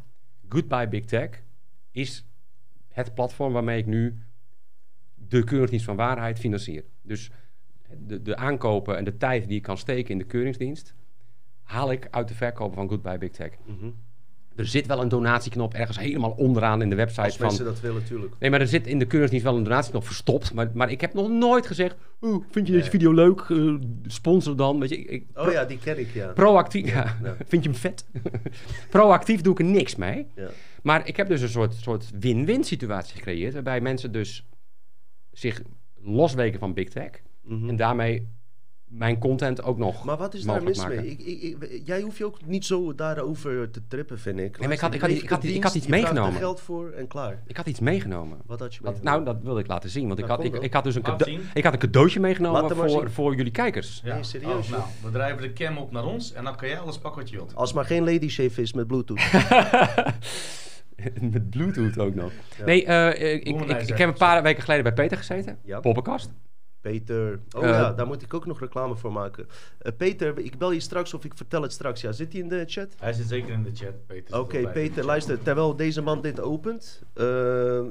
Goodbye 0.50 0.88
Big 0.88 1.06
Tech 1.06 1.30
is 1.92 2.26
het 2.90 3.14
platform 3.14 3.54
waarmee 3.54 3.78
ik 3.80 3.86
nu 3.86 4.18
de 5.16 5.44
Keuringsdienst 5.44 5.86
van 5.86 5.96
Waarheid 5.96 6.40
financier. 6.40 6.84
Dus 7.02 7.32
de, 7.98 8.22
de 8.22 8.36
aankopen 8.36 8.98
en 8.98 9.04
de 9.04 9.18
tijd 9.18 9.48
die 9.48 9.58
ik 9.58 9.64
kan 9.64 9.78
steken 9.78 10.12
in 10.12 10.18
de 10.18 10.24
Keuringsdienst, 10.24 10.94
haal 11.64 11.92
ik 11.92 12.08
uit 12.10 12.28
de 12.28 12.34
verkopen 12.34 12.76
van 12.76 12.90
Goodbye 12.90 13.18
Big 13.18 13.32
Tech. 13.32 13.52
Mhm. 13.66 13.90
Er 14.56 14.68
zit 14.68 14.86
wel 14.88 15.02
een 15.02 15.10
donatieknop 15.10 15.74
ergens 15.74 16.00
helemaal 16.00 16.32
onderaan 16.32 16.82
in 16.82 16.90
de 16.90 16.96
website 16.96 17.22
Als 17.22 17.36
van... 17.36 17.46
mensen 17.46 17.66
dat 17.66 17.80
willen, 17.80 18.02
natuurlijk. 18.02 18.34
Nee, 18.40 18.50
maar 18.50 18.62
er 18.62 18.68
zit 18.68 18.88
in 18.88 19.00
de 19.00 19.06
Keuringsdienst 19.06 19.46
wel 19.48 19.58
een 19.58 19.64
donatieknop 19.64 20.06
verstopt. 20.06 20.54
Maar, 20.54 20.70
maar 20.74 20.92
ik 20.92 21.02
heb 21.02 21.14
nog 21.14 21.30
nooit 21.30 21.68
gezegd... 21.68 21.96
Oh, 22.20 22.44
vind 22.52 22.68
je 22.68 22.74
deze 22.74 22.90
video 22.90 23.12
leuk? 23.12 23.40
Eh, 23.50 23.74
sponsor 24.06 24.56
dan. 24.56 24.80
Weet 24.80 24.90
je, 24.90 24.98
ik, 24.98 25.10
ik- 25.10 25.28
Oh 25.40 25.52
ja, 25.52 25.66
die 25.66 25.78
ken 25.78 26.00
ik, 26.00 26.14
ja. 26.14 26.28
Proactief, 26.32 26.88
ja. 26.94 27.18
Ja. 27.24 27.36
Vind 27.48 27.64
je 27.64 27.70
hem 27.70 27.80
vet? 27.80 28.06
Proactief 28.90 29.42
doe 29.42 29.54
ik 29.54 29.60
er 29.60 29.66
niks 29.66 29.96
mee. 29.96 30.28
ja. 30.36 30.50
Maar 30.84 31.08
ik 31.08 31.18
heb 31.18 31.28
dus 31.28 31.42
een 31.42 31.50
soort, 31.50 31.74
soort 31.74 32.10
win-win 32.20 32.64
situatie 32.64 33.16
gecreëerd. 33.16 33.54
Waarbij 33.54 33.82
mensen 33.82 34.12
dus 34.12 34.46
zich 35.32 35.62
losweken 36.02 36.60
van 36.60 36.74
Big 36.74 36.90
Tech. 36.90 37.10
Mhm. 37.44 37.70
En 37.70 37.76
daarmee 37.76 38.28
mijn 38.98 39.18
content 39.20 39.64
ook 39.64 39.78
nog 39.78 40.04
Maar 40.04 40.18
wat 40.18 40.34
is 40.34 40.44
daar 40.44 40.64
mis 40.64 40.78
maken. 40.78 40.96
mee? 40.96 41.06
Ik, 41.08 41.20
ik, 41.20 41.64
ik- 41.72 41.82
jij 41.86 42.02
hoeft 42.02 42.18
je 42.18 42.26
ook 42.26 42.46
niet 42.46 42.66
zo 42.66 42.96
daarover 42.96 43.70
te 43.72 43.82
trippen, 43.88 44.20
vind 44.20 44.40
ik. 44.40 44.60
maar 44.60 44.72
ik 44.72 44.80
had- 44.80 44.94
ik 44.94 45.02
had- 45.02 45.10
ik 45.10 45.30
had- 45.30 45.44
ik 45.44 45.64
had 45.64 45.76
iets 45.76 45.86
er 45.86 45.92
meegenomen. 45.92 46.34
geld 46.40 46.60
voor 46.62 46.92
en 46.92 47.08
klaar. 47.08 47.42
Ik 47.48 47.58
had 47.58 47.68
iets 47.68 47.80
meegenomen. 47.80 48.38
Wat 48.46 48.60
had 48.60 48.74
je 48.76 48.80
meegenomen? 48.84 49.24
nou, 49.24 49.36
dat 49.36 49.44
wilde 49.44 49.60
ik 49.60 49.68
laten 49.68 49.90
zien. 49.90 50.08
Want 50.08 50.20
ik, 50.20 50.26
had, 50.26 50.44
ik, 50.44 50.56
ik 50.56 50.74
had 50.74 50.84
dus 50.84 50.96
een, 50.96 51.02
ik 51.54 51.64
had 51.64 51.74
een 51.74 51.80
cadeautje 51.80 52.20
meegenomen 52.20 52.76
voor, 52.76 52.90
zien. 52.90 53.10
voor 53.10 53.36
jullie 53.36 53.52
kijkers. 53.52 54.02
Ja. 54.04 54.14
Nee, 54.14 54.24
serieus, 54.24 54.66
Oh, 54.66 54.72
nou, 54.72 54.84
we 55.04 55.12
drijven 55.12 55.42
de 55.42 55.54
cam 55.54 55.78
op 55.78 55.92
naar 55.92 56.06
ons 56.06 56.34
en 56.34 56.44
dan 56.44 56.56
kan 56.56 56.68
jij 56.68 56.80
alles 56.80 56.98
pakken 56.98 57.22
wat 57.22 57.30
je 57.30 57.36
wilt. 57.36 57.56
Als 57.56 57.74
maar 57.74 57.86
geen 57.86 58.04
lady 58.04 58.30
shave 58.30 58.62
is 58.62 58.74
met 58.74 58.88
bluetooth. 58.88 59.22
Met 61.22 61.50
Bluetooth 61.50 61.98
ook 62.00 62.16
nog. 62.16 62.32
Ja. 62.58 62.66
Nee, 62.66 62.86
eh, 62.86 63.36
ik, 63.36 63.44
ik, 63.48 63.82
ik 63.88 63.98
heb 63.98 64.08
een 64.08 64.14
paar 64.18 64.44
weken 64.44 64.64
geleden 64.64 64.84
bij 64.84 64.94
Peter 64.94 65.18
gezeten. 65.18 65.58
Ja. 65.64 65.80
Poppenkast. 65.80 66.32
Peter. 66.84 67.40
Oh 67.56 67.64
ja, 67.64 67.94
daar 67.94 68.08
moet 68.08 68.22
ik 68.22 68.34
ook 68.34 68.46
nog 68.46 68.60
reclame 68.60 68.96
voor 68.96 69.12
maken. 69.12 69.48
Eh, 69.80 69.92
Peter, 69.98 70.38
ik 70.40 70.58
bel 70.58 70.72
je 70.72 70.80
straks 70.80 71.14
of 71.14 71.24
ik 71.26 71.32
vertel 71.36 71.62
het 71.62 71.72
straks. 71.72 72.02
Ja, 72.02 72.12
zit 72.12 72.32
hij 72.34 72.42
in 72.42 72.48
de 72.48 72.64
chat? 72.68 72.88
Hij 73.00 73.14
zit 73.14 73.28
zeker 73.28 73.54
in 73.54 73.64
de 73.64 73.70
chat, 73.74 74.06
Peter. 74.08 74.40
Oké. 74.40 74.70
Peter, 74.72 75.06
luister. 75.06 75.42
Terwijl 75.42 75.76
deze 75.76 76.02
man 76.02 76.22
dit 76.22 76.40
opent. 76.42 77.02
eh, 77.14 77.24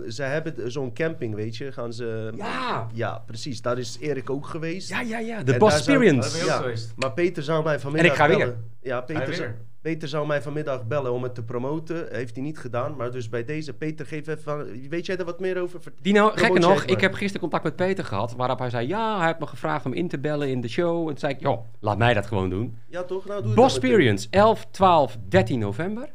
ze 0.08 0.22
hebben 0.22 0.70
zo'n 0.72 0.92
camping, 0.94 1.34
weet 1.34 1.56
je. 1.56 1.72
Gaan 1.72 1.92
ze... 1.92 2.32
Ja, 2.36 2.86
Ja, 2.92 3.18
precies. 3.26 3.62
Daar 3.62 3.78
is 3.78 3.96
Erik 4.00 4.30
ook 4.30 4.46
geweest. 4.46 4.88
ja, 4.88 5.00
ja, 5.00 5.18
ja. 5.18 5.42
De 5.42 5.52
zou- 5.58 6.04
je 6.04 6.44
ook 6.44 6.50
geweest. 6.50 6.92
Maar 6.96 7.12
Peter 7.12 7.42
zou 7.42 7.64
mij 7.64 7.78
vanmiddag 7.80 8.06
En 8.10 8.16
ik 8.16 8.22
ga 8.22 8.28
weer. 8.28 8.38
bellen. 8.46 8.70
Ja, 8.80 8.96
Hij 8.96 9.04
Peter, 9.16 9.34
zou- 9.34 9.48
weer. 9.48 9.58
Peter 9.82 10.08
zou 10.08 10.26
mij 10.26 10.42
vanmiddag 10.42 10.86
bellen 10.86 11.12
om 11.12 11.22
het 11.22 11.34
te 11.34 11.42
promoten. 11.44 12.06
Heeft 12.10 12.34
hij 12.34 12.44
niet 12.44 12.58
gedaan. 12.58 12.96
Maar 12.96 13.10
dus 13.10 13.28
bij 13.28 13.44
deze, 13.44 13.72
Peter, 13.72 14.06
geef 14.06 14.26
even... 14.26 14.42
van- 14.42 14.88
Weet 14.88 15.06
jij 15.06 15.16
er 15.16 15.24
wat 15.24 15.40
meer 15.40 15.60
over? 15.60 15.80
Dino, 16.02 16.30
Promote 16.30 16.60
nog, 16.60 16.84
ik 16.84 17.00
heb 17.00 17.12
gisteren 17.14 17.40
contact 17.40 17.64
met 17.64 17.76
Peter 17.76 18.04
gehad, 18.04 18.34
waarop 18.36 18.58
hij 18.58 18.70
zei, 18.70 18.86
ja, 18.88 19.16
hij 19.18 19.26
heeft 19.26 19.38
me 19.38 19.46
gevraagd 19.46 19.86
om 19.86 19.92
in 19.92 20.08
te 20.08 20.18
bellen 20.18 20.48
in 20.48 20.60
de 20.60 20.68
show. 20.68 21.00
En 21.00 21.06
toen 21.06 21.18
zei 21.18 21.32
ik, 21.32 21.40
joh, 21.40 21.64
laat 21.80 21.98
mij 21.98 22.14
dat 22.14 22.26
gewoon 22.26 22.50
doen. 22.50 22.76
Ja, 22.88 23.02
toch? 23.02 23.26
Nou, 23.26 23.42
doe 23.42 23.54
Boss. 23.54 23.76
Experience, 23.76 24.26
11, 24.30 24.66
12, 24.70 25.18
13 25.28 25.58
november. 25.58 26.08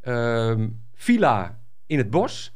Ehm, 0.00 0.68
villa 0.94 1.60
in 1.86 1.98
het 1.98 2.10
bos. 2.10 2.52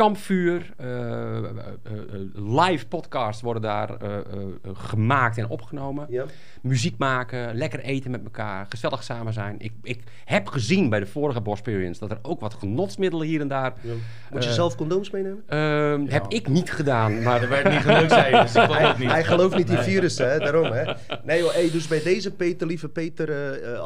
Kampvuur. 0.00 0.72
eh, 0.76 1.36
eh, 1.36 1.44
eh, 1.84 1.92
live 2.34 2.86
podcasts 2.86 3.42
worden 3.42 3.62
daar 3.62 3.96
eh, 3.96 4.16
eh, 4.16 4.22
eh, 4.62 4.70
gemaakt 4.72 5.38
en 5.38 5.48
opgenomen. 5.48 6.06
Ja. 6.08 6.24
Muziek 6.62 6.98
maken, 6.98 7.54
lekker 7.54 7.80
eten 7.80 8.10
met 8.10 8.24
elkaar, 8.24 8.66
gezellig 8.68 9.02
samen 9.02 9.32
zijn. 9.32 9.54
Ik, 9.58 9.72
ik 9.82 10.02
heb 10.24 10.46
gezien 10.48 10.88
bij 10.88 11.00
de 11.00 11.06
vorige 11.06 11.40
Boss 11.40 11.60
Experience 11.60 12.00
dat 12.00 12.10
er 12.10 12.18
ook 12.22 12.40
wat 12.40 12.54
genotsmiddelen 12.54 13.26
hier 13.26 13.40
en 13.40 13.48
daar. 13.48 13.72
Ja. 13.80 13.92
Moet 14.32 14.44
je 14.44 14.52
zelf 14.52 14.76
condooms 14.76 15.10
meenemen? 15.10 15.42
ehm, 15.46 16.06
Heb 16.06 16.24
ik 16.28 16.48
niet 16.48 16.72
gedaan, 16.72 17.22
maar 17.22 17.42
Er 17.42 17.48
werd 17.48 17.68
niet 17.70 17.80
gelukt, 17.82 18.10
zei 18.12 18.34
je, 18.36 18.40
dus 18.42 18.54
ik 18.54 18.60
geloof 18.62 18.76
Hij, 18.76 18.86
het 18.88 18.98
niet. 18.98 19.10
hij 19.10 19.24
gelooft 19.24 19.56
niet 19.56 19.70
in 19.70 19.78
virussen, 19.78 20.30
hè? 20.30 20.38
daarom. 20.38 20.72
Hè? 20.72 20.92
Nee 21.24 21.38
joh, 21.38 21.52
hey, 21.52 21.70
dus 21.70 21.88
bij 21.88 22.02
deze 22.02 22.30
Peter, 22.34 22.66
lieve 22.66 22.88
Peter, 22.88 23.30
eh, 23.30 23.72
eh, 23.74 23.84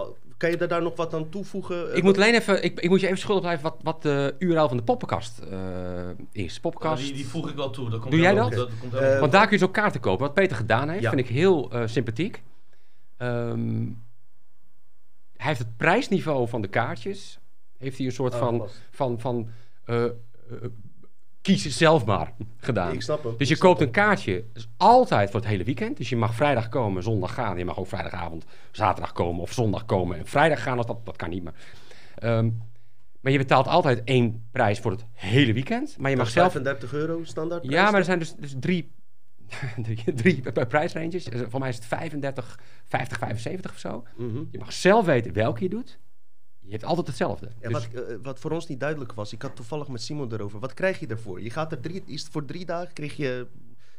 kan 0.51 0.59
je 0.61 0.67
daar 0.67 0.83
nog 0.83 0.97
wat 0.97 1.15
aan 1.15 1.29
toevoegen? 1.29 1.97
Ik 1.97 2.03
moet 2.03 2.17
alleen 2.17 2.35
even, 2.35 2.65
ik, 2.65 2.81
ik 2.81 2.89
moet 2.89 3.01
je 3.01 3.07
even 3.07 3.19
schuldig 3.19 3.43
blijven 3.43 3.63
wat, 3.65 3.77
wat 3.83 4.03
de 4.03 4.35
URL 4.39 4.69
van 4.69 4.77
de 4.77 4.83
poppenkast 4.83 5.39
eh, 5.39 5.59
is. 6.33 6.55
Ja, 6.55 6.61
Poppenkast. 6.61 7.03
die, 7.05 7.13
die 7.13 7.27
voeg 7.27 7.49
ik 7.51 7.57
wel 7.57 7.71
toe. 7.71 7.91
Dat 7.91 8.01
komt 8.01 8.13
Doe 8.13 8.21
jij 8.21 8.35
dat? 8.35 8.69
komt 8.81 8.95
Eh, 8.95 9.21
Want 9.21 9.33
daar 9.33 9.49
kun 9.49 9.59
je 9.59 9.65
ook 9.65 9.73
kaarten 9.73 10.01
kopen. 10.01 10.27
Wat 10.27 10.35
Peter 10.35 10.57
gedaan 10.57 10.89
heeft, 10.89 11.03
Ja. 11.03 11.11
vind 11.11 11.21
ik 11.21 11.29
heel 11.29 11.71
eh, 11.73 11.83
sympathiek. 11.87 12.43
Ehm, 13.17 13.83
hij 15.37 15.47
heeft 15.47 15.59
het 15.59 15.77
prijsniveau 15.77 16.49
van 16.49 16.61
de 16.63 16.69
kaartjes. 16.69 17.39
Heeft 17.79 17.97
hij 17.97 18.07
een 18.07 18.13
soort 18.13 18.35
van, 18.35 18.49
Aangepast. 18.49 18.83
van, 18.91 19.21
van 19.21 19.49
eh, 19.85 20.05
eh, 20.05 20.11
kies 21.45 21.77
zelf 21.77 22.05
maar 22.05 22.33
gedaan. 22.57 22.93
Ik 22.93 23.03
snap 23.03 23.23
hem. 23.23 23.35
Dus 23.37 23.49
je 23.49 23.59
koopt 23.59 23.81
een 23.81 23.91
kaartje, 23.91 24.45
altijd 24.77 25.31
voor 25.31 25.41
het 25.41 25.49
hele 25.49 25.65
weekend. 25.65 25.97
Dus 25.97 26.09
je 26.09 26.17
mag 26.17 26.35
vrijdag 26.35 26.69
komen, 26.69 27.03
zondag 27.03 27.35
gaan. 27.35 27.59
Je 27.59 27.65
mag 27.65 27.79
ook 27.79 27.87
vrijdagavond, 27.87 28.45
zaterdag 28.73 29.13
komen 29.13 29.43
of 29.43 29.53
zondag 29.53 29.85
komen 29.85 30.19
en 30.19 30.27
vrijdag 30.27 30.63
gaan. 30.63 30.77
Als 30.77 30.87
dat, 30.87 31.07
dat 31.07 31.17
kan 31.17 31.31
niet 31.31 31.43
meer. 31.43 31.55
Ehm, 32.15 32.51
maar 33.21 33.33
je 33.33 33.39
betaalt 33.39 33.67
altijd 33.67 34.05
één 34.05 34.49
prijs 34.53 34.79
voor 34.79 34.91
het 34.91 35.05
hele 35.13 35.53
weekend. 35.53 35.97
Maar 35.99 36.11
je 36.11 36.17
mag 36.17 36.31
zelf 36.31 36.53
35 36.53 36.93
euro 36.93 37.25
standaard 37.25 37.65
ja, 37.65 37.91
maar 37.91 38.01
er 38.01 38.05
zijn 38.05 38.19
dus, 38.19 38.35
dus 38.35 38.55
drie, 38.61 38.93
drie, 40.15 40.43
prijsranges. 40.69 41.25
Dus 41.25 41.43
Voor 41.49 41.61
mij 41.61 41.69
is 41.69 41.77
het 41.77 41.87
35, 41.87 42.59
50, 42.85 43.19
75 43.19 43.71
of 43.71 43.79
zo. 43.79 44.05
Mhm. 44.17 44.43
Je 44.51 44.59
mag 44.59 44.73
zelf 44.73 45.05
weten 45.05 45.33
welke 45.33 45.63
je 45.63 45.69
doet. 45.69 45.99
Je 46.65 46.71
hebt 46.71 46.85
altijd 46.85 47.07
hetzelfde. 47.07 47.49
Ja, 47.61 47.69
Dus 47.69 47.89
wat, 47.89 48.03
eh, 48.03 48.15
wat 48.23 48.39
voor 48.39 48.51
ons 48.51 48.67
niet 48.67 48.81
duidelijk 48.81 49.12
was, 49.12 49.33
ik 49.33 49.43
had 49.43 49.57
toevallig 49.57 49.89
met 49.89 50.03
Simon 50.03 50.33
erover. 50.33 50.61
Wat 50.61 50.75
krijg 50.75 51.01
je 51.01 51.07
ervoor? 51.07 51.41
Je 51.41 51.51
gaat 51.51 51.73
er 51.73 51.81
drie, 51.81 52.03
is 52.07 52.29
voor 52.31 52.45
drie 52.45 52.65
dagen, 52.65 52.93
kreeg 52.93 53.17
je, 53.17 53.47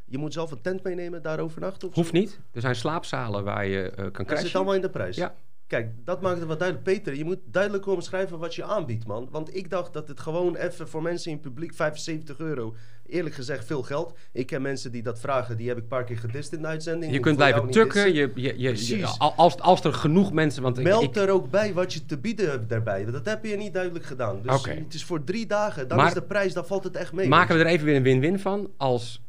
je 0.06 0.18
moet 0.18 0.34
zelf 0.34 0.52
een 0.52 0.62
tent 0.62 0.84
meenemen, 0.84 1.22
daar 1.22 1.40
overnachten 1.40 1.90
hoeft 1.94 2.12
niet. 2.12 2.40
Er 2.52 2.62
zijn 2.62 2.76
slaapzalen 2.76 3.44
waar 3.44 3.66
je 3.66 3.90
eh, 3.90 4.12
kan 4.12 4.26
Dat 4.26 4.40
zit 4.40 4.56
allemaal 4.56 4.76
in 4.76 4.82
de 4.82 4.90
prijs. 4.90 5.16
Ja. 5.16 5.36
Kijk, 5.68 5.92
dat 6.04 6.22
maakt 6.22 6.38
het 6.40 6.48
wat 6.48 6.60
duidelijk. 6.60 6.88
Peter, 6.90 7.16
je 7.16 7.24
moet 7.26 7.40
duidelijk 7.46 7.88
omschrijven 7.88 8.40
wat 8.40 8.56
je 8.56 8.64
aanbiedt, 8.64 9.08
man. 9.08 9.28
Want 9.32 9.56
ik 9.56 9.70
dacht 9.70 9.94
dat 9.94 10.08
het 10.08 10.20
gewoon 10.20 10.56
even 10.56 10.88
voor 10.88 11.02
mensen 11.02 11.32
in 11.32 11.38
het 11.38 11.46
publiek 11.48 11.74
75 11.74 12.38
euro. 12.38 12.76
Eerlijk 13.08 13.36
gezegd 13.36 13.66
veel 13.66 13.84
geld. 13.84 14.14
Ik 14.32 14.46
ken 14.48 14.62
mensen 14.62 14.92
die 14.92 15.04
dat 15.04 15.20
vragen, 15.20 15.58
die 15.58 15.68
heb 15.68 15.78
ik 15.78 15.84
een 15.84 15.90
paar 15.90 16.04
keer 16.04 16.18
gedist 16.18 16.54
in 16.54 16.62
de 16.62 16.68
uitzending. 16.68 17.14
Je 17.14 17.20
kunt 17.20 17.36
blijven 17.36 17.70
tukken. 17.70 18.14
Je, 18.14 18.32
je, 18.36 18.54
je, 18.58 18.98
je- 18.98 19.08
als, 19.18 19.60
als 19.60 19.84
er 19.84 19.94
genoeg 19.94 20.34
mensen... 20.34 20.64
Want 20.64 20.84
Meld 20.84 21.04
ik, 21.04 21.16
er 21.16 21.30
ook 21.30 21.50
bij 21.50 21.74
wat 21.74 21.94
je 21.94 22.06
te 22.06 22.18
bieden 22.18 22.50
hebt 22.50 22.70
daarbij. 22.70 23.06
Dat 23.06 23.26
heb 23.26 23.46
je 23.46 23.56
niet 23.58 23.74
duidelijk 23.74 24.06
gedaan. 24.06 24.42
Dus 24.42 24.64
het 24.66 24.94
is 24.94 25.04
voor 25.04 25.24
drie 25.24 25.46
dagen. 25.46 25.88
Dan 25.88 25.98
Maar- 25.98 26.08
is 26.08 26.14
de 26.14 26.22
prijs, 26.24 26.54
dan 26.54 26.66
valt 26.66 26.84
het 26.84 26.96
echt 26.96 27.14
mee. 27.14 27.28
maken 27.28 27.56
we 27.58 27.64
er 27.64 27.70
even 27.70 27.86
weer 27.86 27.96
een 27.96 28.04
win-win 28.04 28.40
van. 28.40 28.70
Als 28.78 29.22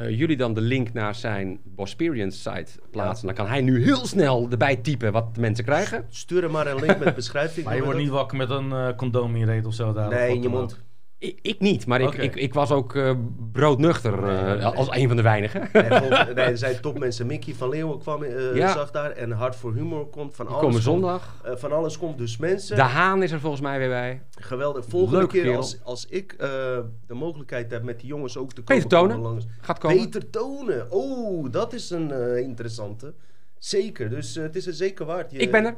eh, 0.00 0.18
jullie 0.18 0.36
dan 0.36 0.54
de 0.54 0.60
link 0.60 0.92
naar 0.92 1.14
zijn 1.14 1.60
Bosperience 1.64 2.38
site 2.38 2.72
plaatsen... 2.90 3.26
dan 3.26 3.36
kan 3.36 3.46
hij 3.46 3.60
nu 3.60 3.82
heel 3.84 4.06
snel 4.06 4.48
erbij 4.50 4.76
typen 4.76 5.12
wat 5.12 5.34
de 5.34 5.40
mensen 5.40 5.64
krijgen. 5.64 6.04
Stuur 6.08 6.42
hem 6.42 6.50
maar 6.50 6.66
een 6.66 6.80
link 6.80 6.98
met 6.98 7.14
beschrijving. 7.14 7.66
Maar 7.66 7.76
je 7.76 7.84
wordt 7.84 7.98
niet 7.98 8.08
wakker 8.08 8.36
met 8.36 8.50
een 8.50 8.72
eh, 8.72 8.88
condoom 8.96 9.34
in 9.34 9.40
je 9.40 9.46
reet 9.46 9.66
of 9.66 9.74
zo 9.74 9.92
daar. 9.92 10.08
Nee, 10.08 10.34
in 10.34 10.42
je 10.42 10.48
mond. 10.48 10.80
Ik, 11.20 11.38
ik 11.42 11.60
niet, 11.60 11.86
maar 11.86 12.00
ik, 12.00 12.14
ik, 12.14 12.36
ik 12.36 12.54
was 12.54 12.70
ook 12.70 12.94
eh, 12.94 13.12
broodnuchter 13.52 14.12
eh, 14.28 14.44
Nee, 14.44 14.54
nee. 14.56 14.64
als 14.64 14.88
een 14.90 15.06
van 15.08 15.16
de 15.16 15.22
weinigen. 15.22 15.68
Nee, 15.72 16.44
er 16.44 16.58
zijn 16.58 16.80
topmensen. 16.80 17.26
Mickey 17.26 17.54
van 17.54 17.68
Leeuwen 17.68 17.98
kwam, 17.98 18.22
eh, 18.22 18.54
Ja. 18.54 18.72
zag 18.72 18.90
daar. 18.90 19.10
En 19.10 19.30
Hart 19.30 19.56
voor 19.56 19.74
Humor 19.74 20.06
komt. 20.06 20.34
Van 20.34 20.46
alles 20.46 20.58
komen 20.58 20.72
komt. 20.74 20.84
zondag. 20.84 21.34
Van 21.44 21.72
alles 21.72 21.98
komt. 21.98 22.18
Dus 22.18 22.36
mensen, 22.36 22.76
De 22.76 22.82
Haan 22.82 23.22
is 23.22 23.30
er 23.32 23.40
volgens 23.40 23.62
mij 23.62 23.78
weer 23.78 23.88
bij. 23.88 24.22
geweldig. 24.30 24.84
Volgende 24.88 25.26
keer 25.26 25.56
als, 25.56 25.78
als 25.84 26.06
ik 26.06 26.34
de 26.38 27.14
mogelijkheid 27.14 27.70
heb 27.70 27.82
met 27.82 28.00
die 28.00 28.08
jongens 28.08 28.36
ook 28.36 28.52
te 28.52 28.62
Peter 28.62 28.74
komen. 28.74 28.88
Tonen. 28.88 29.16
komen 29.16 29.30
langs. 29.30 29.46
Gaat 29.60 29.78
komen. 29.78 29.96
Peter 29.96 30.30
Tonen. 30.30 30.86
Oh, 30.90 31.50
dat 31.52 31.72
is 31.72 31.90
een 31.90 32.36
interessante. 32.44 33.14
Zeker. 33.58 34.10
Dus 34.10 34.34
het 34.34 34.56
is 34.56 34.66
er 34.66 34.72
zeker 34.74 35.06
waard. 35.06 35.30
Je- 35.30 35.38
Ik 35.38 35.50
ben 35.50 35.64
er. 35.64 35.76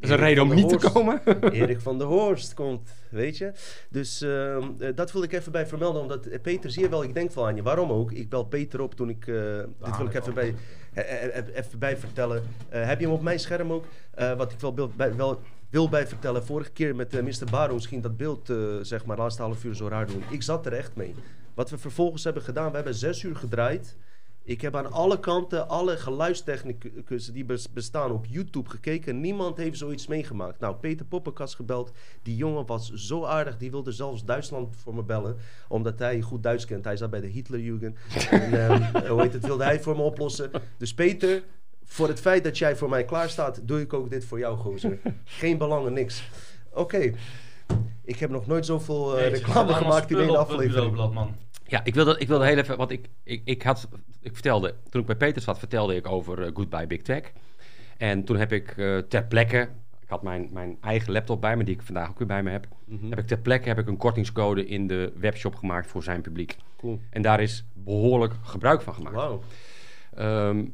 Dat 0.00 0.10
is 0.10 0.16
een 0.16 0.22
reden 0.22 0.42
om 0.42 0.54
niet 0.54 0.68
te 0.68 0.90
komen. 0.92 1.20
Erik 1.52 1.80
van 1.80 1.98
der 1.98 2.06
Horst 2.06 2.54
komt, 2.54 2.90
weet 3.10 3.38
je. 3.38 3.52
Dus 3.90 4.20
ehm, 4.20 4.62
eh, 4.78 4.88
dat 4.94 5.12
wil 5.12 5.22
ik 5.22 5.32
even 5.32 5.52
bij 5.52 5.66
vermelden, 5.66 6.02
omdat 6.02 6.26
eh, 6.26 6.40
Peter, 6.40 6.70
zie 6.70 6.82
je 6.82 6.88
wel, 6.88 7.02
ik 7.02 7.14
denk 7.14 7.32
wel 7.32 7.46
aan 7.46 7.56
je. 7.56 7.62
Waarom 7.62 7.90
ook? 7.92 8.12
Ik 8.12 8.28
bel 8.28 8.44
Peter 8.44 8.80
op 8.80 8.94
toen 8.94 9.08
ik, 9.08 9.26
eh, 9.26 9.34
dit 9.84 9.96
wil 9.96 10.06
ik 10.06 10.14
even 10.14 10.34
bij, 10.34 10.54
even 11.54 11.78
bij 11.78 11.96
vertellen. 11.96 12.42
Heb 12.68 12.98
je 13.00 13.04
hem 13.06 13.14
op 13.14 13.22
mijn 13.22 13.38
scherm 13.40 13.72
ook? 13.72 13.84
Wat 14.36 14.52
ik 14.52 14.60
wel, 14.60 14.74
wil- 14.74 14.90
bij, 14.96 15.14
wel 15.14 15.40
wil 15.70 15.88
bij 15.88 16.06
vertellen, 16.06 16.44
vorige 16.44 16.70
keer 16.70 16.94
met 16.96 17.12
Mr. 17.22 17.50
Baro 17.50 17.74
misschien 17.74 18.00
dat 18.00 18.16
beeld, 18.16 18.50
eh, 18.50 18.56
zeg 18.82 19.04
maar, 19.04 19.16
de 19.16 19.22
laatste 19.22 19.42
half 19.42 19.64
uur 19.64 19.74
zo 19.74 19.88
raar 19.88 20.06
doen. 20.06 20.22
Ik 20.30 20.42
zat 20.42 20.66
er 20.66 20.72
echt 20.72 20.96
mee. 20.96 21.14
Wat 21.54 21.70
we 21.70 21.78
vervolgens 21.78 22.24
hebben 22.24 22.42
gedaan, 22.42 22.68
we 22.70 22.74
hebben 22.76 22.94
zes 22.94 23.22
uur 23.22 23.36
gedraaid. 23.36 23.96
Ik 24.48 24.60
heb 24.60 24.76
aan 24.76 24.92
alle 24.92 25.20
kanten, 25.20 25.68
alle 25.68 25.96
geluidstechnicus 25.96 27.26
die 27.32 27.44
bes- 27.44 27.72
bestaan 27.72 28.10
op 28.10 28.26
YouTube 28.28 28.70
gekeken. 28.70 29.20
Niemand 29.20 29.56
heeft 29.56 29.78
zoiets 29.78 30.06
meegemaakt. 30.06 30.60
Nou, 30.60 30.74
Peter 30.74 31.06
Poppenkast 31.06 31.54
gebeld. 31.54 31.92
Die 32.22 32.36
jongen 32.36 32.66
was 32.66 32.92
zo 32.92 33.24
aardig. 33.24 33.56
Die 33.56 33.70
wilde 33.70 33.92
zelfs 33.92 34.24
Duitsland 34.24 34.76
voor 34.76 34.94
me 34.94 35.02
bellen. 35.02 35.36
Omdat 35.68 35.98
hij 35.98 36.20
goed 36.20 36.42
Duits 36.42 36.64
kent. 36.64 36.84
Hij 36.84 36.96
zat 36.96 37.10
bij 37.10 37.20
de 37.20 37.26
Hitlerjugend. 37.26 37.96
en 38.30 38.90
hoe 39.08 39.20
heet 39.22 39.32
het, 39.32 39.46
wilde 39.46 39.64
hij 39.64 39.80
voor 39.80 39.96
me 39.96 40.02
oplossen. 40.02 40.50
Dus 40.76 40.94
Peter, 40.94 41.42
voor 41.84 42.08
het 42.08 42.20
feit 42.20 42.44
dat 42.44 42.58
jij 42.58 42.76
voor 42.76 42.88
mij 42.88 43.04
klaar 43.04 43.28
staat, 43.30 43.60
doe 43.68 43.80
ik 43.80 43.92
ook 43.92 44.10
dit 44.10 44.24
voor 44.24 44.38
jou, 44.38 44.56
gozer. 44.56 44.98
Geen 45.24 45.58
belangen, 45.58 45.92
niks. 45.92 46.28
Oké. 46.72 47.12
Ik 48.04 48.18
heb 48.18 48.30
nog 48.30 48.46
nooit 48.46 48.66
zoveel 48.66 49.18
eh, 49.18 49.28
reclame 49.30 49.72
gemaakt 49.72 50.10
in 50.10 50.18
één 50.18 50.38
aflevering. 50.38 50.96
Ja, 51.68 51.84
ik 51.84 51.94
wilde, 51.94 52.18
ik 52.18 52.28
wilde 52.28 52.46
heel 52.46 52.56
even, 52.56 52.76
want 52.76 52.90
ik, 52.90 53.08
ik, 53.22 53.42
ik 53.44 53.62
had, 53.62 53.88
ik 54.20 54.32
vertelde, 54.32 54.74
toen 54.90 55.00
ik 55.00 55.06
bij 55.06 55.16
Peter 55.16 55.42
zat, 55.42 55.58
vertelde 55.58 55.94
ik 55.94 56.06
over 56.06 56.42
eh, 56.42 56.50
Goodbye 56.54 56.86
Big 56.86 57.02
Tech. 57.02 57.32
En 57.96 58.24
toen 58.24 58.36
heb 58.36 58.52
ik 58.52 58.76
eh, 58.76 58.98
ter 58.98 59.24
plekke, 59.24 59.68
ik 60.00 60.08
had 60.08 60.22
mijn, 60.22 60.48
mijn 60.52 60.76
eigen 60.80 61.12
laptop 61.12 61.40
bij 61.40 61.56
me, 61.56 61.64
die 61.64 61.74
ik 61.74 61.82
vandaag 61.82 62.10
ook 62.10 62.18
weer 62.18 62.26
bij 62.26 62.42
me 62.42 62.50
heb. 62.50 62.66
Mhm. 62.84 63.08
Heb 63.08 63.18
ik 63.18 63.26
ter 63.26 63.38
plekke 63.38 63.68
heb 63.68 63.78
ik 63.78 63.86
een 63.86 63.96
kortingscode 63.96 64.66
in 64.66 64.86
de 64.86 65.12
webshop 65.16 65.54
gemaakt 65.54 65.86
voor 65.86 66.02
zijn 66.02 66.20
publiek. 66.20 66.56
Cool. 66.76 67.00
En 67.10 67.22
daar 67.22 67.40
is 67.40 67.64
behoorlijk 67.72 68.34
gebruik 68.42 68.82
van 68.82 68.94
gemaakt. 68.94 69.16
Wauw. 69.16 69.42
Ehm, 70.14 70.64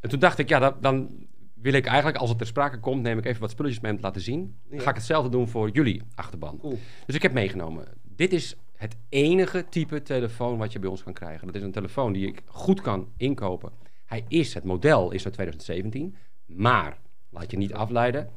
en 0.00 0.08
toen 0.08 0.18
dacht 0.18 0.38
ik, 0.38 0.48
ja, 0.48 0.58
dat, 0.58 0.82
dan 0.82 1.26
wil 1.54 1.72
ik 1.72 1.86
eigenlijk, 1.86 2.16
als 2.16 2.28
het 2.28 2.38
ter 2.38 2.46
sprake 2.46 2.80
komt, 2.80 3.02
neem 3.02 3.18
ik 3.18 3.24
even 3.24 3.40
wat 3.40 3.50
spulletjes 3.50 3.80
mee 3.82 3.90
om 3.90 3.96
te 3.96 4.04
laten 4.04 4.20
zien. 4.20 4.58
Ja. 4.70 4.80
ga 4.80 4.90
ik 4.90 4.96
hetzelfde 4.96 5.30
doen 5.30 5.48
voor 5.48 5.70
jullie 5.70 6.02
achterban. 6.14 6.58
Cool. 6.58 6.78
Dus 7.06 7.14
ik 7.14 7.22
heb 7.22 7.32
meegenomen. 7.32 7.84
Dit 8.02 8.32
is 8.32 8.56
het 8.76 8.96
enige 9.08 9.64
type 9.68 10.02
telefoon 10.02 10.58
wat 10.58 10.72
je 10.72 10.78
bij 10.78 10.90
ons 10.90 11.02
kan 11.02 11.12
krijgen. 11.12 11.46
Dat 11.46 11.56
is 11.56 11.62
een 11.62 11.72
telefoon 11.72 12.12
die 12.12 12.26
ik 12.26 12.42
goed 12.46 12.80
kan 12.80 13.08
inkopen. 13.16 13.72
Hij 14.04 14.24
is, 14.28 14.54
het 14.54 14.64
model 14.64 15.10
is 15.10 15.24
uit 15.24 15.34
2017. 15.34 16.16
Maar, 16.46 16.98
laat 17.30 17.50
je 17.50 17.56
niet 17.56 17.74
afleiden, 17.74 18.30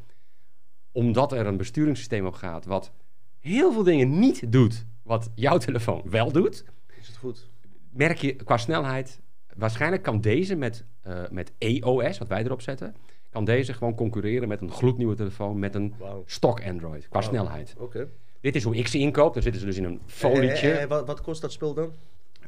omdat 0.92 1.32
er 1.32 1.46
een 1.46 1.58
besturingssysteem 1.58 2.26
op 2.26 2.34
gaat 2.34 2.66
wat 2.66 2.92
heel 3.40 3.72
veel 3.72 3.84
dingen 3.84 4.20
niet 4.20 4.52
doet 4.52 4.86
wat 5.04 5.32
jouw 5.36 5.58
telefoon 5.58 6.02
wel 6.06 6.32
doet, 6.32 6.66
Is 7.00 7.08
het 7.08 7.18
goed? 7.18 7.50
merk 7.90 8.18
je 8.18 8.36
qua 8.36 8.58
snelheid, 8.58 9.20
waarschijnlijk 9.56 10.04
kan 10.04 10.22
deze 10.22 10.56
met, 10.56 10.86
eh, 11.02 11.24
met 11.32 11.52
EOS, 11.58 12.18
wat 12.18 12.28
wij 12.28 12.44
erop 12.44 12.62
zetten, 12.62 12.96
kan 13.30 13.46
deze 13.46 13.74
gewoon 13.74 13.96
concurreren 13.96 14.48
met 14.48 14.62
een 14.62 14.72
gloednieuwe 14.72 15.16
telefoon 15.16 15.60
met 15.60 15.76
een 15.76 15.94
stock 16.26 16.66
Android, 16.66 17.08
qua 17.10 17.22
snelheid. 17.22 17.76
Oké. 17.78 18.08
Dit 18.42 18.56
is 18.56 18.64
hoe 18.64 18.76
ik 18.76 18.88
ze 18.88 18.98
inkoop. 18.98 19.34
Dan 19.34 19.44
zitten 19.44 19.62
ze 19.62 19.68
dus 19.68 19.78
in 19.78 19.84
een 19.84 20.00
folietje. 20.06 20.68
Eh, 20.70 20.76
eh, 20.76 20.82
eh, 20.84 20.90
wat, 20.90 21.08
wat 21.08 21.22
kost 21.22 21.42
dat 21.42 21.52
spul 21.52 21.74
dan? 21.74 21.92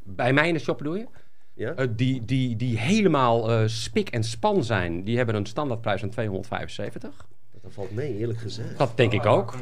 Bij 0.03 0.33
mij 0.33 0.47
in 0.47 0.53
de 0.53 0.59
shop 0.59 0.77
bedoel 0.77 0.95
je? 0.95 1.05
Ja? 1.53 1.73
Eh, 1.73 1.87
die, 1.95 2.25
die, 2.25 2.55
die 2.55 2.77
helemaal 2.77 3.69
spik 3.69 4.09
en 4.09 4.23
span 4.23 4.63
zijn, 4.63 5.03
die 5.03 5.17
hebben 5.17 5.35
een 5.35 5.45
standaardprijs 5.45 5.99
van 5.99 6.09
275. 6.09 7.27
Dat 7.61 7.71
valt 7.73 7.91
mee, 7.91 8.17
eerlijk 8.17 8.39
gezegd. 8.39 8.77
Dat 8.77 8.97
denk 8.97 9.11
ik 9.13 9.25
ook. 9.25 9.55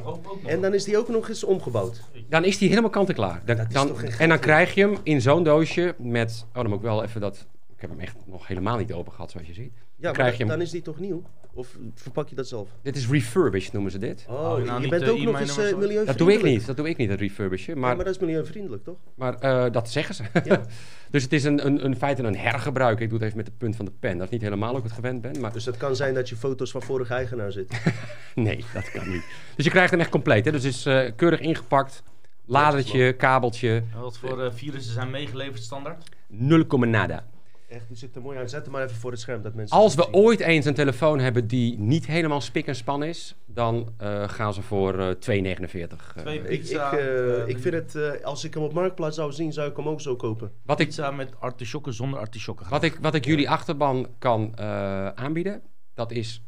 En 0.46 0.62
dan 0.62 0.74
is 0.74 0.84
die 0.84 0.98
ook 0.98 1.10
nog 1.10 1.30
eens 1.30 1.44
omgebouwd. 1.44 2.02
Dan 2.30 2.46
is 2.46 2.58
die 2.58 2.70
helemaal 2.70 2.90
kant-en-klaar. 2.90 3.42
Dan, 3.46 3.56
Dat 3.58 3.68
is 3.68 3.74
dan- 3.74 3.98
en 4.20 4.30
dan 4.30 4.40
krijg 4.40 4.74
je 4.74 4.82
hem 4.82 4.98
in 5.04 5.22
zo'n 5.22 5.44
doosje 5.44 5.96
met... 5.98 6.46
Oh, 6.48 6.54
dan 6.54 6.68
moet 6.68 6.76
ik 6.78 6.82
wel 6.84 7.04
even 7.04 7.22
dat... 7.22 7.48
Ik 7.76 7.82
heb 7.82 7.90
hem 7.90 8.00
echt 8.00 8.16
nog 8.26 8.48
helemaal 8.48 8.78
niet 8.78 8.94
open 8.94 9.12
gehad, 9.12 9.32
zoals 9.32 9.48
je 9.48 9.54
ziet. 9.54 9.72
Ja, 9.74 9.84
maar 10.02 10.12
krijg 10.14 10.32
je 10.32 10.38
hem- 10.38 10.48
dan 10.48 10.62
is 10.62 10.70
die 10.72 10.82
toch 10.82 11.00
nieuw? 11.00 11.24
Of 11.54 11.78
verpak 11.94 12.30
je 12.30 12.36
dat 12.36 12.48
zelf? 12.48 12.70
Dit 12.82 12.96
is 12.96 13.10
refurbished, 13.10 13.74
noemen 13.74 13.92
ze 13.92 13.98
dit. 13.98 14.26
Oh, 14.30 14.40
nou 14.40 14.64
je 14.64 14.80
niet, 14.80 14.90
bent 14.90 15.02
eh, 15.02 15.10
ook 15.10 15.20
nog 15.20 15.40
eens 15.40 15.50
uh, 15.50 15.56
hoor. 15.56 15.64
milieuvriendelijk. 15.64 16.08
Dat 16.08 16.18
doe 16.18 16.34
ik 16.34 16.44
niet. 16.44 16.66
Dat 16.66 16.78
doe 16.78 16.90
ik 16.90 16.98
niet, 16.98 17.10
het 17.10 17.20
refurbishen. 17.20 17.74
Maar, 17.74 17.82
Maar, 17.82 17.96
maar 17.96 18.06
dat 18.06 18.16
is 18.16 18.22
milieuvriendelijk, 18.22 18.84
toch? 18.84 18.98
maar 19.16 19.36
eh, 19.36 19.72
dat 19.72 19.90
zeggen 19.90 20.16
ze. 20.16 20.24
Ja. 20.44 20.62
dus 21.12 21.24
het 21.24 21.34
is 21.34 21.44
een, 21.44 21.66
een, 21.66 21.86
een 21.86 21.96
feite 21.96 22.24
een 22.24 22.38
hergebruik. 22.38 23.00
Ik 23.00 23.10
doe 23.10 23.18
het 23.18 23.26
even 23.26 23.38
met 23.38 23.46
de 23.46 23.52
punt 23.58 23.76
van 23.76 23.86
de 23.86 23.92
pen. 24.00 24.18
Dat 24.18 24.26
is 24.26 24.32
niet 24.32 24.42
helemaal 24.42 24.78
ik 24.78 24.84
het 24.84 24.92
gewend 24.92 25.22
ben. 25.22 25.40
Maar 25.40 25.54
Dus 25.54 25.66
het 25.66 25.78
kan 25.78 25.96
zijn 25.96 26.14
dat 26.14 26.30
je 26.30 26.36
foto's 26.36 26.72
van 26.72 26.82
vorige 26.82 27.14
eigenaar 27.14 27.52
zit. 27.52 27.82
nee, 28.36 28.66
dat 28.74 28.92
kan 28.92 29.10
niet. 29.10 29.24
Dus 29.56 29.66
je 29.66 29.72
krijgt 29.72 29.92
hem 29.92 30.00
echt 30.00 30.10
compleet. 30.10 30.46
Hè? 30.46 30.52
Dus 30.52 30.64
het 30.64 30.74
is 30.74 30.86
eh, 30.86 31.12
keurig 31.16 31.40
ingepakt. 31.40 32.04
Ladertje, 32.46 33.14
kabeltje, 33.14 33.84
En 33.94 34.02
Wat 34.02 34.18
voor 34.18 34.44
eh, 34.44 34.52
virussen 34.54 34.94
zijn 34.94 35.10
meegeleverd 35.10 35.64
standaard? 35.64 36.10
0, 36.28 36.66
nada. 36.78 37.26
Echt, 37.70 37.88
die 37.88 37.98
zit 37.98 38.16
er 38.16 38.22
mooi 38.22 38.38
aan. 38.38 38.50
Zet 38.50 38.64
hem 38.64 38.72
maar 38.72 38.84
even 38.84 38.96
voor 38.96 39.12
het 39.12 39.20
scherm, 39.20 39.42
dat 39.42 39.54
mensen 39.54 39.78
Als 39.78 39.96
we 39.96 40.04
zien. 40.04 40.14
ooit 40.14 40.40
eens 40.40 40.66
een 40.66 40.74
telefoon 40.74 41.20
hebben 41.20 41.48
die 41.48 41.78
niet 41.80 42.06
helemaal 42.06 42.42
spik 42.42 42.68
en 42.68 42.76
span 42.76 43.04
is, 43.04 43.36
dan 43.46 43.94
eh, 43.98 44.30
gaan 44.30 44.54
ze 44.54 44.62
voor 44.62 45.00
eh 45.00 45.10
2,49. 45.10 46.14
eh. 46.16 46.22
Twee 46.22 46.38
Ik, 46.40 46.48
pizza. 46.48 46.92
ik, 46.92 47.00
eh, 47.00 47.42
eh, 47.42 47.48
ik 47.48 47.58
vind 47.60 47.74
het, 47.74 47.96
eh, 47.96 48.24
als 48.26 48.44
ik 48.44 48.54
hem 48.54 48.64
op 48.64 48.74
Marktplaats 48.74 49.16
zou 49.16 49.32
zien, 49.32 49.54
zou 49.54 49.70
ik 49.70 49.76
hem 49.78 49.88
ook 49.88 50.02
zo 50.02 50.16
kopen. 50.16 50.52
wat, 50.66 50.80
ik, 50.80 50.88
Pizza 50.88 51.12
met 51.12 51.30
artisjokken 51.40 51.94
zonder 51.94 52.20
artisjokken. 52.20 52.70
wat, 52.70 52.84
ik, 52.84 52.98
wat 53.02 53.16
ik 53.16 53.26
jullie 53.26 53.50
achterban 53.50 54.08
kan 54.20 54.52
eh, 54.56 55.08
aanbieden, 55.08 55.62
dat 55.94 56.12
is 56.12 56.42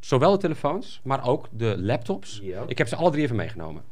zowel 0.00 0.32
de 0.32 0.38
telefoons, 0.38 1.00
maar 1.04 1.26
ook 1.28 1.48
de 1.50 1.74
laptops. 1.78 2.40
Ja. 2.42 2.64
Ik 2.66 2.78
heb 2.78 2.88
ze 2.88 2.96
alle 2.96 3.10
drie 3.10 3.22
even 3.24 3.36
meegenomen. 3.36 3.82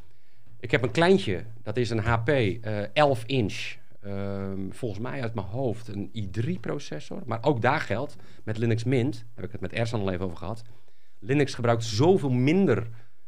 Ik 0.61 0.71
heb 0.71 0.83
een 0.83 0.91
kleintje, 0.91 1.45
dat 1.63 1.77
is 1.77 1.91
een 1.91 1.99
HP 1.99 2.29
eh 2.29 2.79
11 2.93 3.23
inch. 3.27 3.79
Ehm, 4.03 4.71
volgens 4.71 5.01
mij 5.01 5.23
uit 5.23 5.35
mijn 5.35 5.47
hoofd 5.47 5.89
een 5.89 6.11
i3-processor. 6.17 7.23
Maar 7.27 7.39
ook 7.43 7.61
daar 7.63 7.81
geldt, 7.81 8.17
met 8.45 8.59
Linux 8.59 8.85
Mint, 8.85 9.25
heb 9.35 9.45
ik 9.45 9.53
het 9.53 9.61
met 9.61 9.73
Ersan 9.73 10.01
al 10.01 10.11
even 10.11 10.25
over 10.25 10.37
gehad. 10.37 10.63
Linux 11.19 11.55
gebruikt 11.55 11.85
zoveel 11.85 12.31
minder 12.31 12.87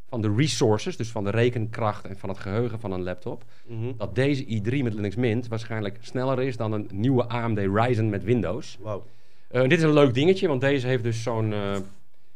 van 0.09 0.20
de 0.23 0.35
resources, 0.36 0.97
dus 0.97 1.11
van 1.11 1.24
de 1.24 1.31
rekenkracht 1.31 2.05
en 2.05 2.19
van 2.19 2.28
het 2.28 2.39
geheugen 2.39 2.81
van 2.81 2.93
een 2.93 3.03
laptop, 3.03 3.44
Mhm. 3.66 3.93
dat 3.97 4.15
deze 4.15 4.44
i3 4.44 4.82
met 4.82 4.94
Linux 4.94 5.16
Mint 5.16 5.49
waarschijnlijk 5.49 5.97
sneller 6.01 6.40
is 6.43 6.57
dan 6.57 6.73
een 6.73 6.89
nieuwe 6.93 7.28
AMD 7.28 7.59
Ryzen 7.59 8.09
met 8.11 8.24
Windows. 8.24 8.78
Wauw. 8.81 9.05
Eh, 9.49 9.62
dit 9.62 9.73
is 9.73 9.82
een 9.82 9.93
leuk 9.93 10.15
dingetje, 10.15 10.49
want 10.49 10.61
deze 10.61 10.86
heeft 10.86 11.03
dus 11.03 11.23
zo'n... 11.23 11.53
eh, 11.53 11.77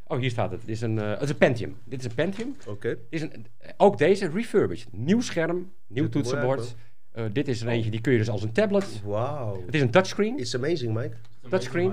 oh, 0.07 0.19
hier 0.19 0.31
staat 0.31 0.51
het. 0.51 0.61
Dit 0.61 0.69
is 0.69 0.81
een, 0.81 0.99
eh, 0.99 1.09
het 1.11 1.23
is 1.23 1.29
een 1.29 1.37
Pentium. 1.37 1.77
Dit 1.85 1.99
is 2.01 2.05
een 2.05 2.15
Pentium. 2.15 2.57
Oké. 2.69 2.97
Een, 3.11 3.47
ook 3.77 3.99
deze 3.99 4.29
refurbished. 4.29 4.89
Nieuw 4.93 5.21
scherm, 5.21 5.73
nieuw 5.87 6.09
toetsenbord. 6.09 6.75
Eh, 7.17 7.25
dit 7.33 7.49
is 7.49 7.61
er 7.63 7.69
eentje, 7.69 7.91
die 7.91 8.01
kun 8.01 8.13
je 8.13 8.19
dus 8.19 8.29
als 8.29 8.43
een 8.43 8.53
tablet. 8.53 9.01
Wauw. 9.05 9.63
Het 9.67 9.75
is 9.75 9.81
een 9.81 9.91
touchscreen, 9.91 10.39
It's 10.39 10.55
amazing, 10.55 10.95
Mike. 10.95 11.17
touchscreen. 11.49 11.93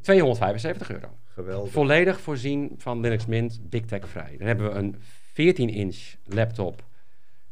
275 0.00 0.90
euro. 0.90 1.08
Geweldig. 1.34 1.72
Volledig 1.72 2.20
voorzien 2.20 2.74
van 2.76 3.00
Linux 3.00 3.26
Mint, 3.26 3.60
Big 3.62 3.84
Tech 3.84 4.08
vrij. 4.08 4.34
Dan 4.38 4.46
hebben 4.46 4.72
we 4.72 4.78
een 4.78 4.94
14-inch 5.32 5.96
laptop. 6.24 6.84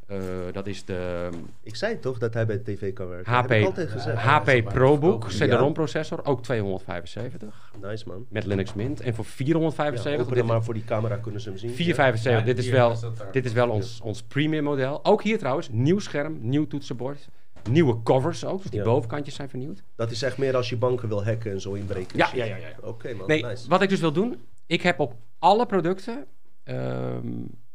Eh, 0.06 0.18
dat 0.52 0.66
is 0.66 0.84
de 0.84 1.28
Ik 1.62 1.76
zei 1.76 1.98
toch 1.98 2.18
dat 2.18 2.34
hij 2.34 2.46
bij 2.46 2.62
de 2.62 2.74
tv 2.74 2.92
kan 2.92 3.08
werken. 3.08 3.32
HP, 3.32 3.48
Heb 3.48 3.58
ik 3.60 3.66
altijd 3.66 3.90
gezegd. 3.90 4.22
Ja, 4.22 4.42
HP 4.44 4.64
ProBook 4.64 5.24
goedkoper. 5.24 5.48
CD-ROM 5.48 5.72
processor, 5.72 6.24
ook 6.24 6.42
275 6.42 7.72
Nice 7.82 8.04
man. 8.08 8.26
met 8.28 8.44
Linux 8.44 8.74
Mint. 8.74 9.00
En 9.00 9.14
voor 9.14 9.24
Ja, 9.24 9.30
475, 9.30 10.12
open 10.20 10.26
dit, 10.34 10.36
hem 10.36 10.46
maar 10.52 10.64
voor 10.64 10.74
die 10.74 10.84
camera 10.84 11.16
kunnen 11.16 11.40
ze 11.40 11.48
hem 11.48 11.58
zien. 11.58 11.70
475, 11.70 12.40
Ja, 12.40 12.54
dit 12.54 12.64
is 12.64 12.70
wel, 12.70 12.90
is 12.92 13.00
dit 13.32 13.44
is 13.44 13.52
wel 13.52 13.68
ons, 13.70 14.00
ons 14.00 14.22
premium 14.22 14.64
model. 14.64 15.04
Ook 15.04 15.22
hier 15.22 15.38
trouwens, 15.38 15.68
nieuw 15.72 15.98
scherm, 15.98 16.38
nieuw 16.40 16.66
toetsenbord. 16.66 17.28
Nieuwe 17.70 18.02
covers 18.02 18.44
ook, 18.44 18.62
dus 18.62 18.70
die 18.70 18.80
Ja. 18.80 18.84
bovenkantjes 18.86 19.34
zijn 19.34 19.48
vernieuwd. 19.48 19.82
Dat 19.96 20.10
is 20.10 20.22
echt 20.22 20.38
meer 20.38 20.56
als 20.56 20.68
je 20.68 20.76
banken 20.76 21.08
wil 21.08 21.24
hacken 21.24 21.50
en 21.52 21.60
zo 21.60 21.72
inbreken. 21.72 22.18
Ja, 22.18 22.28
ja, 22.34 22.44
ja, 22.44 22.56
ja. 22.56 22.68
Oké 22.82 23.14
man, 23.14 23.26
Nee, 23.26 23.42
nice. 23.42 23.68
wat 23.68 23.82
ik 23.82 23.88
dus 23.88 24.00
wil 24.00 24.12
doen, 24.12 24.36
ik 24.66 24.82
heb 24.82 24.98
op 25.00 25.14
alle 25.38 25.66
producten 25.66 26.26
ehm, 26.64 27.26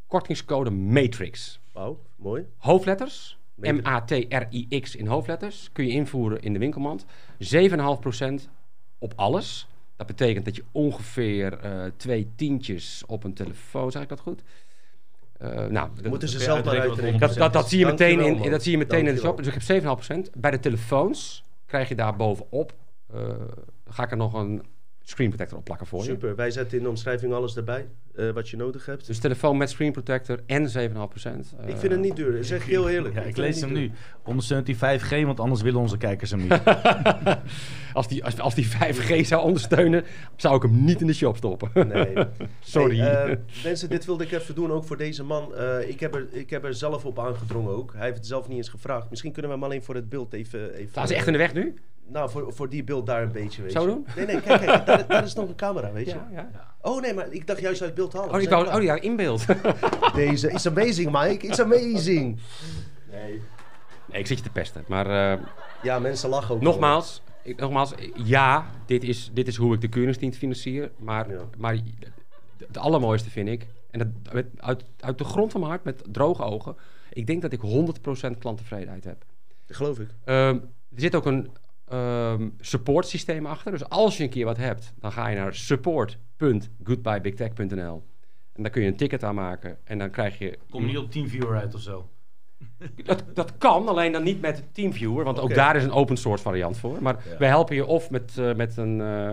kortingscode 0.07 0.69
Matrix. 0.69 1.59
Wauw, 1.71 1.99
mooi. 2.15 2.45
Hoofdletters, 2.57 3.37
Matrix. 3.83 4.95
In 4.95 5.07
hoofdletters, 5.07 5.69
kun 5.71 5.85
je 5.85 5.91
invoeren 5.91 6.41
in 6.41 6.53
de 6.53 6.59
winkelmand. 6.59 7.05
7,5% 7.37 8.49
op 8.97 9.13
alles. 9.15 9.67
Dat 9.95 10.07
betekent 10.07 10.45
dat 10.45 10.55
je 10.55 10.63
ongeveer 10.71 11.53
eh, 11.59 11.83
twee 11.97 12.31
tientjes 12.35 13.03
op 13.07 13.23
een 13.23 13.33
telefoon, 13.33 13.91
zeg 13.91 14.01
ik 14.01 14.09
dat 14.09 14.19
goed? 14.19 14.41
Eh, 15.37 15.49
nou, 15.65 15.89
dat- 15.95 16.05
Moeten 16.05 16.29
ze 16.29 16.39
zelf 16.39 16.63
maar 16.65 16.79
uitrekenen 16.79 17.19
dat, 17.19 17.33
dat, 17.33 17.53
dat 17.53 17.69
zie 17.69 17.79
je 17.79 17.85
meteen 17.85 18.19
in, 18.19 18.51
dat 18.51 18.63
zie 18.63 18.71
je 18.71 18.77
meteen 18.77 19.07
in 19.07 19.13
de 19.15 19.19
shop. 19.21 19.37
Dus 19.37 19.47
ik 19.47 19.53
heb 19.53 19.83
7,5%. 19.83 20.29
Bij 20.37 20.51
de 20.51 20.59
telefoons 20.59 21.43
krijg 21.65 21.89
je 21.89 21.95
daar 21.95 22.15
bovenop. 22.15 22.73
eh, 23.13 23.19
ga 23.89 24.03
ik 24.03 24.11
er 24.11 24.17
nog 24.17 24.33
een 24.33 24.63
screen 25.03 25.29
protector 25.29 25.57
op 25.57 25.63
plakken 25.63 25.87
voor 25.87 25.99
je. 25.99 26.09
Super, 26.09 26.35
wij 26.35 26.51
zetten 26.51 26.77
in 26.77 26.83
de 26.83 26.89
omschrijving 26.89 27.33
alles 27.33 27.55
erbij 27.55 27.87
eh, 28.15 28.29
wat 28.29 28.49
je 28.49 28.57
nodig 28.57 28.85
hebt. 28.85 29.07
Dus 29.07 29.19
telefoon 29.19 29.57
met 29.57 29.69
screen 29.69 29.91
protector 29.91 30.39
en 30.45 30.67
7,5%. 30.67 30.73
ik 31.65 31.77
vind 31.77 31.91
het 31.91 32.01
niet 32.01 32.15
duur, 32.15 32.35
dat 32.35 32.45
zeg 32.45 32.65
heel 32.65 32.89
eerlijk. 32.89 33.15
Ja, 33.15 33.21
ik 33.21 33.37
lees 33.37 33.61
hem 33.61 33.71
nu. 33.71 33.91
Ondersteunt 34.23 34.65
die 34.65 34.75
5G, 34.75 35.25
want 35.25 35.39
anders 35.39 35.61
willen 35.61 35.79
onze 35.79 35.97
kijkers 35.97 36.31
hem 36.31 36.39
niet. 36.39 36.61
Als 37.93 38.07
die, 38.07 38.23
als, 38.23 38.39
als 38.39 38.55
die 38.55 38.67
5G 38.67 39.25
zou 39.25 39.43
ondersteunen, 39.43 40.03
zou 40.35 40.55
ik 40.55 40.61
hem 40.61 40.83
niet 40.83 41.01
in 41.01 41.07
de 41.07 41.13
shop 41.13 41.37
stoppen. 41.37 41.87
Nee. 41.87 42.13
Sorry. 42.59 42.97
Hey, 42.97 43.31
eh, 43.31 43.37
mensen, 43.63 43.89
dit 43.89 44.05
wilde 44.05 44.23
ik 44.23 44.31
even 44.31 44.55
doen, 44.55 44.71
ook 44.71 44.83
voor 44.83 44.97
deze 44.97 45.23
man. 45.23 45.55
Eh, 45.55 45.89
ik, 45.89 45.99
heb 45.99 46.15
er, 46.15 46.27
ik 46.31 46.49
heb 46.49 46.63
er 46.63 46.73
zelf 46.73 47.05
op 47.05 47.19
aangedrongen 47.19 47.75
ook. 47.75 47.93
Hij 47.93 48.03
heeft 48.05 48.17
het 48.17 48.27
zelf 48.27 48.47
niet 48.47 48.57
eens 48.57 48.69
gevraagd. 48.69 49.09
Misschien 49.09 49.31
kunnen 49.31 49.51
we 49.51 49.57
hem 49.57 49.65
alleen 49.65 49.83
voor 49.83 49.95
het 49.95 50.09
beeld 50.09 50.33
even... 50.33 50.73
even 50.73 50.89
Staan 50.89 51.07
ze 51.07 51.15
echt 51.15 51.27
in 51.27 51.33
de 51.33 51.39
weg 51.39 51.53
nu? 51.53 51.73
Nou, 52.11 52.29
voor, 52.29 52.53
voor 52.53 52.69
die 52.69 52.83
beeld 52.83 53.05
daar 53.05 53.21
een 53.21 53.31
beetje, 53.31 53.61
weet 53.61 53.71
Zo 53.71 53.81
je. 53.81 53.87
doen? 53.87 54.05
Nee, 54.15 54.25
nee, 54.25 54.41
kijk, 54.41 54.61
kijk. 54.61 54.85
Daar, 54.85 55.07
daar 55.07 55.23
is 55.23 55.33
nog 55.33 55.47
een 55.49 55.55
camera, 55.55 55.91
weet 55.91 56.05
je. 56.05 56.11
Ja, 56.11 56.27
ja. 56.31 56.73
Oh 56.81 57.01
nee, 57.01 57.13
maar 57.13 57.31
ik 57.31 57.47
dacht 57.47 57.59
juist 57.59 57.81
uit 57.81 57.93
beeld 57.93 58.13
halen. 58.13 58.33
Oh, 58.33 58.41
ik 58.41 58.49
wou, 58.49 58.75
oh 58.75 58.83
ja, 58.83 59.01
in 59.01 59.15
beeld. 59.15 59.45
Deze 60.13 60.51
is 60.51 60.67
amazing, 60.67 61.11
Mike. 61.11 61.47
It's 61.47 61.59
amazing. 61.59 62.39
Nee, 63.11 63.41
ik 64.11 64.27
zit 64.27 64.37
je 64.37 64.43
te 64.43 64.49
pesten. 64.49 64.83
Maar 64.87 65.33
eh, 65.33 65.45
Ja, 65.83 65.99
mensen 65.99 66.29
lachen 66.29 66.55
ook. 66.55 66.61
nogmaals, 66.61 67.21
ik, 67.43 67.59
nogmaals, 67.59 67.93
ja, 68.15 68.65
dit 68.85 69.03
is, 69.03 69.29
dit 69.33 69.47
is 69.47 69.55
hoe 69.55 69.73
ik 69.73 69.81
de 69.81 69.87
Keuringsdienst 69.87 70.37
financier. 70.37 70.91
Maar, 70.97 71.29
Ja. 71.31 71.39
maar 71.57 71.77
het 72.57 72.77
allermooiste 72.77 73.29
vind 73.29 73.47
ik, 73.47 73.67
en 73.91 73.99
dat, 73.99 74.33
met, 74.33 74.45
uit, 74.57 74.83
uit 74.99 75.17
de 75.17 75.23
grond 75.23 75.51
van 75.51 75.59
mijn 75.59 75.71
hart, 75.71 75.83
met 75.83 76.03
droge 76.11 76.43
ogen, 76.43 76.75
ik 77.13 77.27
denk 77.27 77.41
dat 77.41 77.51
ik 77.51 77.61
100% 77.61 78.37
klanttevredenheid 78.39 79.03
heb. 79.03 79.23
Dat 79.65 79.75
geloof 79.77 79.99
ik. 79.99 80.09
Ehm, 80.23 80.55
er 80.95 81.01
zit 81.01 81.15
ook 81.15 81.25
een 81.25 81.49
ehm 81.91 82.49
support 82.59 83.07
systeem 83.07 83.45
achter. 83.45 83.71
Dus 83.71 83.89
als 83.89 84.17
je 84.17 84.23
een 84.23 84.29
keer 84.29 84.45
wat 84.45 84.57
hebt, 84.57 84.93
dan 84.99 85.11
ga 85.11 85.27
je 85.27 85.35
naar 85.35 85.55
support.goodbyebigtech.nl. 85.55 88.03
En 88.53 88.63
dan 88.63 88.71
kun 88.71 88.81
je 88.81 88.87
een 88.87 88.95
ticket 88.95 89.23
aanmaken. 89.23 89.77
En 89.83 89.97
dan 89.97 90.09
krijg 90.09 90.37
je... 90.37 90.57
Kom 90.69 90.85
niet 90.85 90.97
op 90.97 91.11
TeamViewer 91.11 91.57
uit 91.57 91.75
of 91.75 91.81
zo. 91.81 92.09
Dat, 93.03 93.23
dat 93.33 93.57
kan, 93.57 93.87
alleen 93.87 94.11
dan 94.11 94.23
niet 94.23 94.41
met 94.41 94.63
TeamViewer. 94.71 95.23
Want 95.23 95.39
ook 95.39 95.53
daar 95.53 95.75
is 95.75 95.83
een 95.83 95.91
open 95.91 96.17
source 96.17 96.43
variant 96.43 96.77
voor. 96.77 96.97
Maar 97.01 97.23
Ja. 97.29 97.37
wij 97.37 97.47
helpen 97.47 97.75
je 97.75 97.85
of 97.85 98.09
met, 98.09 98.37
eh, 98.37 98.53
met 98.53 98.77
een 98.77 99.01
eh, 99.01 99.31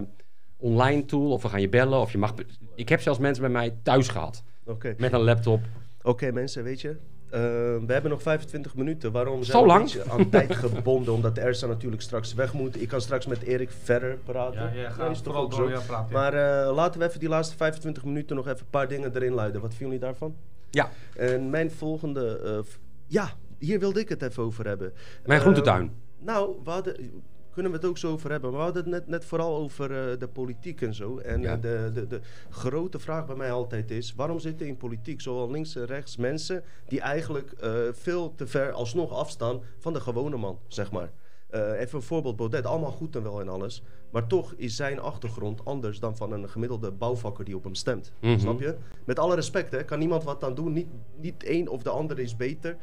online 0.56 1.04
tool. 1.04 1.30
Of 1.30 1.42
we 1.42 1.48
gaan 1.48 1.60
je 1.60 1.68
bellen. 1.68 2.00
Of 2.00 2.12
je 2.12 2.18
mag... 2.18 2.34
Ik 2.74 2.88
heb 2.88 3.00
zelfs 3.00 3.18
mensen 3.18 3.42
bij 3.42 3.52
mij 3.52 3.74
thuis 3.82 4.08
gehad. 4.08 4.44
Oké. 4.64 4.94
Met 4.98 5.12
een 5.12 5.20
laptop. 5.20 5.60
Oké, 6.02 6.32
mensen, 6.32 6.62
weet 6.62 6.80
je. 6.80 6.96
Eh, 7.30 7.40
we 7.86 7.92
hebben 7.92 8.10
nog 8.10 8.22
25 8.22 8.74
minuten. 8.74 9.12
Waarom 9.12 9.42
zijn 9.44 9.56
Zo 9.58 9.62
we 9.62 9.66
lang? 9.68 9.90
aan 10.10 10.28
tijd 10.38 10.54
gebonden? 10.54 11.12
Omdat 11.14 11.38
Ersa 11.38 11.66
natuurlijk 11.66 12.02
straks 12.02 12.34
weg 12.34 12.52
moet. 12.52 12.80
Ik 12.82 12.88
kan 12.88 13.00
straks 13.00 13.26
met 13.26 13.42
Erik 13.42 13.70
verder 13.82 14.16
praten. 14.24 14.60
Ja, 14.62 14.80
ja, 14.82 14.90
ga 14.90 15.06
is 15.08 15.20
toch 15.20 15.36
ook 15.36 15.50
door. 15.50 15.60
zo? 15.68 15.74
Ja, 15.74 15.80
praat, 15.86 16.08
ja. 16.08 16.14
Maar 16.14 16.34
eh, 16.66 16.74
laten 16.74 17.00
we 17.00 17.06
even 17.06 17.20
die 17.20 17.28
laatste 17.28 17.56
25 17.56 18.04
minuten 18.04 18.36
nog 18.36 18.46
even 18.46 18.60
een 18.60 18.70
paar 18.70 18.88
dingen 18.88 19.14
erin 19.16 19.32
luiden. 19.32 19.60
Wat 19.60 19.70
vinden 19.74 19.86
jullie 19.86 20.04
daarvan? 20.10 20.34
Ja, 20.70 20.90
En 21.16 21.50
mijn 21.50 21.70
volgende... 21.70 22.40
eh, 22.44 22.58
ja, 23.06 23.30
hier 23.58 23.78
wilde 23.80 24.00
ik 24.00 24.08
het 24.08 24.22
even 24.22 24.42
over 24.42 24.66
hebben. 24.66 24.92
mijn 25.26 25.40
groentetuin. 25.40 25.92
Nou, 26.18 26.56
we 26.64 26.70
hadden, 26.70 27.22
kunnen 27.58 27.80
we 27.80 27.86
het 27.86 27.88
ook 27.96 27.98
zo 27.98 28.12
over 28.12 28.30
hebben. 28.30 28.50
Maar 28.50 28.58
we 28.58 28.64
hadden 28.64 28.82
het 28.82 28.92
net, 28.92 29.06
net 29.08 29.24
vooral 29.24 29.56
over 29.56 30.10
eh, 30.10 30.18
de 30.18 30.28
politiek 30.28 30.80
en 30.82 30.94
zo. 30.94 31.18
En 31.18 31.40
Ja. 31.40 31.54
eh, 31.54 31.60
de, 31.60 31.90
de, 31.94 32.06
de 32.06 32.20
grote 32.50 32.98
vraag 32.98 33.26
bij 33.26 33.36
mij 33.36 33.52
altijd 33.52 33.90
is... 33.90 34.14
waarom 34.14 34.38
zitten 34.38 34.66
in 34.66 34.76
politiek 34.76 35.20
zowel 35.20 35.50
links 35.50 35.76
en 35.76 35.84
rechts 35.86 36.16
mensen... 36.16 36.62
die 36.88 37.00
eigenlijk 37.00 37.52
eh, 37.52 37.70
veel 37.92 38.34
te 38.34 38.46
ver 38.46 38.72
alsnog 38.72 39.12
afstaan 39.12 39.60
van 39.78 39.92
de 39.92 40.00
gewone 40.00 40.36
man, 40.36 40.58
zeg 40.68 40.90
maar. 40.90 41.10
Even 41.50 41.98
een 41.98 42.02
voorbeeld, 42.04 42.36
Baudet, 42.36 42.66
allemaal 42.66 42.90
goed 42.90 43.16
en 43.16 43.22
wel 43.22 43.40
en 43.40 43.48
alles. 43.48 43.82
Maar 44.10 44.26
toch 44.26 44.54
is 44.56 44.76
zijn 44.76 45.00
achtergrond 45.00 45.64
anders 45.64 45.98
dan 46.00 46.16
van 46.16 46.32
een 46.32 46.48
gemiddelde 46.48 46.90
bouwvakker 46.90 47.44
die 47.44 47.56
op 47.56 47.64
hem 47.64 47.74
stemt. 47.74 48.12
Mhm. 48.20 48.38
Snap 48.38 48.60
je? 48.60 48.74
Met 49.04 49.18
alle 49.18 49.34
respect, 49.34 49.70
hè, 49.72 49.84
kan 49.84 49.98
niemand 49.98 50.24
wat 50.24 50.44
aan 50.44 50.54
doen. 50.54 50.72
Niet, 50.72 50.86
niet 51.16 51.42
één 51.44 51.68
of 51.68 51.82
de 51.82 51.90
ander 51.90 52.18
is 52.18 52.36
beter. 52.36 52.76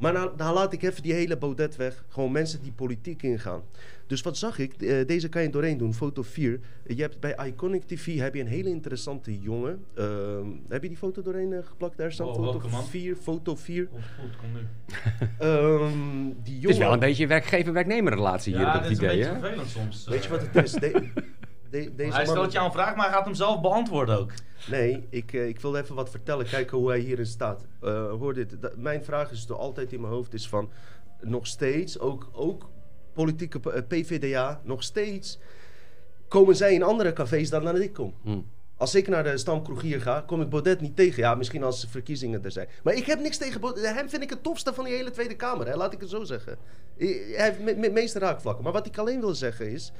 Maar 0.00 0.12
nou, 0.12 0.30
nou 0.36 0.54
laat 0.54 0.72
ik 0.72 0.82
even 0.82 1.02
die 1.02 1.12
hele 1.12 1.36
Baudet 1.38 1.76
weg. 1.76 2.04
Gewoon 2.08 2.32
mensen 2.32 2.62
die 2.62 2.72
politiek 2.72 3.22
ingaan. 3.22 3.62
Dus 4.06 4.20
wat 4.22 4.36
zag 4.38 4.58
ik? 4.58 4.82
Eh, 4.82 5.06
deze 5.06 5.28
kan 5.28 5.42
je 5.42 5.50
doorheen 5.50 5.78
doen, 5.78 5.94
foto 5.94 6.22
4. 6.22 6.60
je 6.86 7.02
hebt 7.02 7.20
bij 7.20 7.36
Iconic 7.46 7.82
TV 7.82 8.18
heb 8.18 8.34
je 8.34 8.40
een 8.40 8.46
hele 8.46 8.68
interessante 8.68 9.40
jongen. 9.40 9.84
Ehm, 9.94 10.46
heb 10.68 10.82
je 10.82 10.88
die 10.88 10.96
foto 10.96 11.22
doorheen 11.22 11.52
eh, 11.52 11.58
geplakt? 11.66 11.96
Daar 11.96 12.12
staat 12.12 12.26
Oh, 12.26 12.34
foto 12.34 12.50
welke 12.50 12.68
man? 12.68 12.86
4, 12.86 13.16
foto 13.16 13.56
4. 13.56 13.86
Komt 13.86 14.02
goed, 14.20 14.36
kom 14.36 14.48
nu. 14.52 14.60
Ehm, 15.38 15.92
die 16.42 16.52
jongen... 16.54 16.60
Het 16.60 16.70
is 16.70 16.78
wel 16.78 16.92
een 16.92 16.98
beetje 16.98 17.22
een 17.22 17.28
werkgever-werknemer 17.28 18.12
relatie 18.14 18.52
hier, 18.56 18.62
Ja, 18.62 18.74
ik 18.76 18.82
dit 18.82 18.82
het 18.82 18.90
is 18.90 18.98
een 18.98 19.04
idee. 19.04 19.16
beetje 19.18 19.32
hè? 19.34 19.40
vervelend 19.40 19.68
soms. 19.68 20.04
Weet 20.08 20.24
je 20.24 20.30
eh. 20.30 20.36
wat 20.40 20.48
het 20.52 20.64
is? 20.64 20.72
De- 20.72 21.08
de- 21.70 21.94
deze 21.94 22.12
Hij 22.12 22.26
stelt 22.26 22.52
jou 22.52 22.66
een 22.66 22.72
vraag, 22.72 22.94
maar 22.96 23.04
hij 23.04 23.14
gaat 23.14 23.24
hem 23.24 23.34
zelf 23.34 23.60
beantwoorden 23.60 24.18
ook. 24.18 24.32
Nee, 24.70 25.06
ik, 25.10 25.32
eh, 25.32 25.48
ik 25.48 25.60
wil 25.60 25.76
even 25.76 25.94
wat 25.94 26.10
vertellen. 26.10 26.46
Kijken 26.46 26.76
hoe 26.78 26.88
hij 26.88 26.98
hierin 26.98 27.26
staat. 27.26 27.66
Eh, 27.80 28.10
hoor 28.10 28.34
dit. 28.34 28.56
Dat- 28.60 28.76
mijn 28.76 29.04
vraag 29.04 29.30
is 29.30 29.48
er 29.48 29.56
altijd 29.58 29.92
in 29.92 30.00
mijn 30.00 30.12
hoofd 30.12 30.34
is 30.34 30.48
van... 30.48 30.70
Nog 31.22 31.46
steeds, 31.46 31.98
ook, 31.98 32.28
ook 32.32 32.68
politieke 33.12 33.58
p- 33.60 33.66
eh, 33.66 33.82
PVDA, 33.88 34.60
nog 34.64 34.82
steeds... 34.82 35.38
Komen 36.28 36.56
zij 36.56 36.74
in 36.74 36.82
andere 36.82 37.12
cafés 37.12 37.50
dan 37.50 37.64
dat 37.64 37.78
ik 37.78 37.92
kom. 37.92 38.14
Hm. 38.22 38.38
Als 38.76 38.94
ik 38.94 39.08
naar 39.08 39.24
de 39.24 39.38
stamkroeg 39.38 39.80
hier 39.82 40.00
ga, 40.00 40.20
kom 40.26 40.40
ik 40.42 40.48
Baudet 40.48 40.80
niet 40.80 40.96
tegen. 40.96 41.22
Ja, 41.22 41.34
misschien 41.34 41.62
als 41.62 41.86
verkiezingen 41.90 42.44
er 42.44 42.50
zijn. 42.50 42.68
Maar 42.82 42.94
ik 42.94 43.06
heb 43.06 43.20
niks 43.20 43.36
tegen 43.36 43.60
Baudet. 43.60 43.84
Hem 43.94 44.08
vind 44.08 44.22
ik 44.22 44.30
het 44.30 44.42
topste 44.42 44.74
van 44.74 44.84
die 44.84 44.94
hele 44.94 45.10
Tweede 45.10 45.36
Kamer. 45.36 45.66
Hè? 45.66 45.76
Laat 45.76 45.92
ik 45.92 46.00
het 46.00 46.10
zo 46.10 46.24
zeggen. 46.24 46.56
Hij 46.98 47.06
heeft 47.36 47.60
me- 47.60 47.74
me- 47.74 47.90
meeste 47.90 48.18
raakvlakken. 48.18 48.64
Maar 48.64 48.72
wat 48.72 48.86
ik 48.86 48.98
alleen 48.98 49.20
wil 49.20 49.34
zeggen 49.34 49.70
is... 49.70 49.92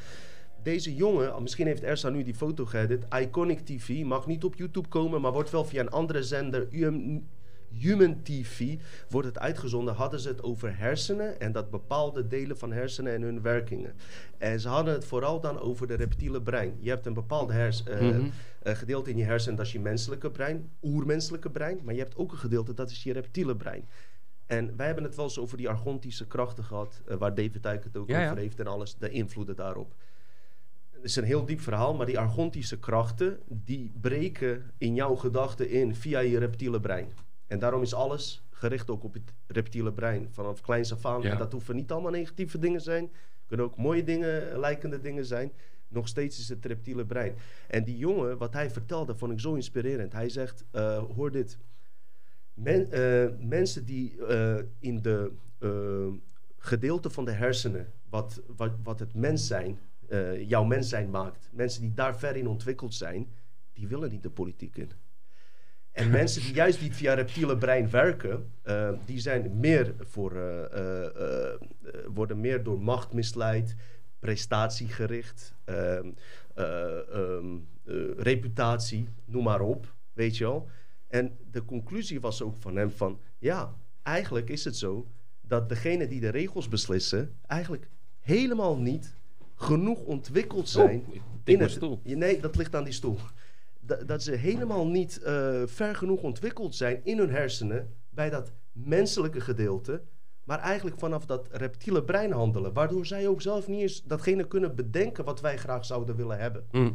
Deze 0.62 0.94
jongen, 0.94 1.42
misschien 1.42 1.66
heeft 1.66 1.82
Ersa 1.82 2.08
nu 2.08 2.22
die 2.22 2.34
foto 2.34 2.64
geëdit. 2.66 3.04
Iconic 3.20 3.58
TV 3.60 4.02
mag 4.04 4.26
niet 4.26 4.44
op 4.44 4.54
YouTube 4.54 4.88
komen, 4.88 5.20
maar 5.20 5.32
wordt 5.32 5.50
wel 5.50 5.64
via 5.64 5.80
een 5.80 5.90
andere 5.90 6.22
zender, 6.22 6.66
UM, 6.70 7.26
Human 7.72 8.22
TV, 8.22 8.76
wordt 9.08 9.26
het 9.28 9.38
uitgezonden. 9.38 9.94
Hadden 9.94 10.20
ze 10.20 10.28
het 10.28 10.42
over 10.42 10.78
hersenen 10.78 11.40
en 11.40 11.52
dat 11.52 11.70
bepaalde 11.70 12.26
delen 12.26 12.58
van 12.58 12.72
hersenen 12.72 13.12
en 13.14 13.22
hun 13.22 13.42
werkingen. 13.42 13.94
En 14.38 14.60
ze 14.60 14.68
hadden 14.68 14.94
het 14.94 15.04
vooral 15.04 15.40
dan 15.40 15.60
over 15.60 15.86
de 15.86 15.94
reptiele 15.94 16.42
brein. 16.42 16.76
Je 16.80 16.88
hebt 16.90 17.06
een 17.06 17.14
bepaald 17.14 17.50
hers, 17.50 17.82
eh, 17.82 18.00
Mhm. 18.00 18.28
eh, 18.62 18.74
gedeelte 18.74 19.10
in 19.10 19.16
je 19.16 19.24
hersenen, 19.24 19.56
dat 19.56 19.66
is 19.66 19.72
je 19.72 19.80
menselijke 19.80 20.30
brein, 20.30 20.70
oermenselijke 20.82 21.50
brein. 21.50 21.80
Maar 21.84 21.94
je 21.94 22.00
hebt 22.00 22.16
ook 22.16 22.32
een 22.32 22.38
gedeelte, 22.38 22.74
dat 22.74 22.90
is 22.90 23.02
je 23.02 23.12
reptiele 23.12 23.56
brein. 23.56 23.88
En 24.46 24.76
wij 24.76 24.86
hebben 24.86 25.04
het 25.04 25.14
wel 25.16 25.24
eens 25.24 25.38
over 25.38 25.56
die 25.56 25.68
argontische 25.68 26.26
krachten 26.26 26.64
gehad, 26.64 27.00
eh, 27.06 27.16
waar 27.16 27.34
David 27.34 27.62
Dijk 27.62 27.84
het 27.84 27.96
ook 27.96 28.08
Ja, 28.08 28.20
ja. 28.20 28.24
over 28.26 28.38
heeft 28.38 28.60
en 28.60 28.66
alles, 28.66 28.96
de 28.96 29.10
invloeden 29.10 29.56
daarop. 29.56 29.94
Het 31.00 31.10
is 31.10 31.16
een 31.16 31.24
heel 31.24 31.44
diep 31.44 31.60
verhaal, 31.60 31.94
maar 31.94 32.06
die 32.06 32.18
argontische 32.18 32.78
krachten, 32.78 33.38
die 33.48 33.92
breken 34.00 34.70
in 34.78 34.94
jouw 34.94 35.14
gedachten 35.14 35.68
in 35.68 35.94
via 35.94 36.18
je 36.18 36.38
reptiele 36.38 36.80
brein. 36.80 37.08
En 37.46 37.58
daarom 37.58 37.82
is 37.82 37.94
alles 37.94 38.42
gericht 38.50 38.90
ook 38.90 39.04
op 39.04 39.14
het 39.14 39.32
reptiele 39.46 39.92
brein, 39.92 40.28
vanaf 40.30 40.60
kleins 40.60 40.92
af 40.92 41.06
aan. 41.06 41.22
Ja. 41.22 41.30
En 41.30 41.38
dat 41.38 41.52
hoeven 41.52 41.76
niet 41.76 41.92
allemaal 41.92 42.10
negatieve 42.10 42.58
dingen 42.58 42.80
zijn, 42.80 43.10
kunnen 43.46 43.66
ook 43.66 43.76
mooie 43.76 44.04
dingen, 44.04 44.58
lijkende 44.58 45.00
dingen 45.00 45.24
zijn. 45.24 45.52
Nog 45.88 46.08
steeds 46.08 46.38
is 46.38 46.48
het 46.48 46.66
reptiele 46.66 47.06
brein. 47.06 47.34
En 47.68 47.84
die 47.84 47.96
jongen, 47.96 48.38
wat 48.38 48.52
hij 48.52 48.70
vertelde, 48.70 49.14
vond 49.14 49.32
ik 49.32 49.40
zo 49.40 49.54
inspirerend. 49.54 50.12
Hij 50.12 50.28
zegt, 50.28 50.64
eh, 50.70 51.02
hoor 51.16 51.30
dit. 51.30 51.58
Men, 52.54 52.92
eh, 52.92 53.26
mensen 53.38 53.84
die 53.84 54.26
eh, 54.26 54.56
in 54.78 55.02
de 55.02 55.30
eh, 55.58 56.06
gedeelte 56.56 57.10
van 57.10 57.24
de 57.24 57.30
hersenen, 57.32 57.92
wat, 58.08 58.42
wat, 58.56 58.72
wat 58.82 58.98
het 58.98 59.14
mens 59.14 59.46
zijn, 59.46 59.78
eh, 60.10 60.48
jouw 60.48 60.64
mens 60.64 60.88
zijn 60.88 61.10
maakt, 61.10 61.48
mensen 61.52 61.80
die 61.82 61.94
daar 61.94 62.18
ver 62.18 62.36
in 62.36 62.46
ontwikkeld 62.46 62.94
zijn, 62.94 63.28
die 63.72 63.88
willen 63.88 64.10
niet 64.10 64.22
de 64.22 64.30
politiek 64.30 64.76
in. 64.76 64.90
En 65.92 66.10
mensen 66.20 66.42
die 66.42 66.54
juist 66.54 66.80
niet 66.80 66.96
via 66.96 67.14
reptiele 67.14 67.58
brein 67.58 67.90
werken, 67.90 68.52
eh, 68.62 68.90
die 69.04 69.18
zijn 69.18 69.58
meer 69.60 69.94
voor, 69.98 70.36
eh, 70.36 71.54
worden 72.06 72.40
meer 72.40 72.62
door 72.62 72.80
macht 72.80 73.12
misleid, 73.12 73.76
prestatiegericht, 74.20 75.54
ehm, 75.64 76.10
eh, 76.54 77.14
ehm, 77.14 77.56
eh, 77.84 77.94
reputatie, 78.16 79.08
noem 79.24 79.42
maar 79.42 79.60
op, 79.60 79.94
weet 80.12 80.36
je 80.36 80.44
wel. 80.44 80.68
En 81.08 81.36
de 81.50 81.64
conclusie 81.64 82.20
was 82.20 82.42
ook 82.42 82.56
van 82.58 82.76
hem 82.76 82.90
van, 82.90 83.20
ja, 83.38 83.74
eigenlijk 84.02 84.48
is 84.48 84.64
het 84.64 84.76
zo 84.76 85.06
dat 85.40 85.68
degene 85.68 86.06
die 86.08 86.20
de 86.20 86.28
regels 86.28 86.68
beslissen, 86.68 87.36
eigenlijk 87.46 87.88
helemaal 88.20 88.78
niet 88.78 89.14
genoeg 89.60 90.00
ontwikkeld 90.00 90.68
zijn. 90.68 91.04
Tik 91.44 91.54
in 91.54 91.60
het- 91.60 91.70
stoel. 91.70 92.00
Nee, 92.04 92.40
dat 92.40 92.56
ligt 92.56 92.74
aan 92.74 92.84
die 92.84 92.92
stoel. 92.92 93.16
Dat, 93.80 94.08
dat 94.08 94.22
ze 94.22 94.32
helemaal 94.32 94.86
niet 94.86 95.22
eh, 95.22 95.62
ver 95.66 95.94
genoeg 95.94 96.22
ontwikkeld 96.22 96.74
zijn 96.74 97.00
in 97.04 97.18
hun 97.18 97.30
hersenen 97.30 97.94
bij 98.10 98.30
dat 98.30 98.52
menselijke 98.72 99.40
gedeelte, 99.40 100.02
maar 100.44 100.58
eigenlijk 100.58 100.98
vanaf 100.98 101.26
dat 101.26 101.48
reptiele 101.50 102.02
brein 102.04 102.32
handelen, 102.32 102.72
waardoor 102.72 103.06
zij 103.06 103.28
ook 103.28 103.42
zelf 103.42 103.68
niet 103.68 103.80
eens 103.80 104.02
datgene 104.02 104.46
kunnen 104.46 104.74
bedenken 104.74 105.24
wat 105.24 105.40
wij 105.40 105.56
graag 105.58 105.84
zouden 105.84 106.16
willen 106.16 106.38
hebben. 106.38 106.66
Hm. 106.70 106.90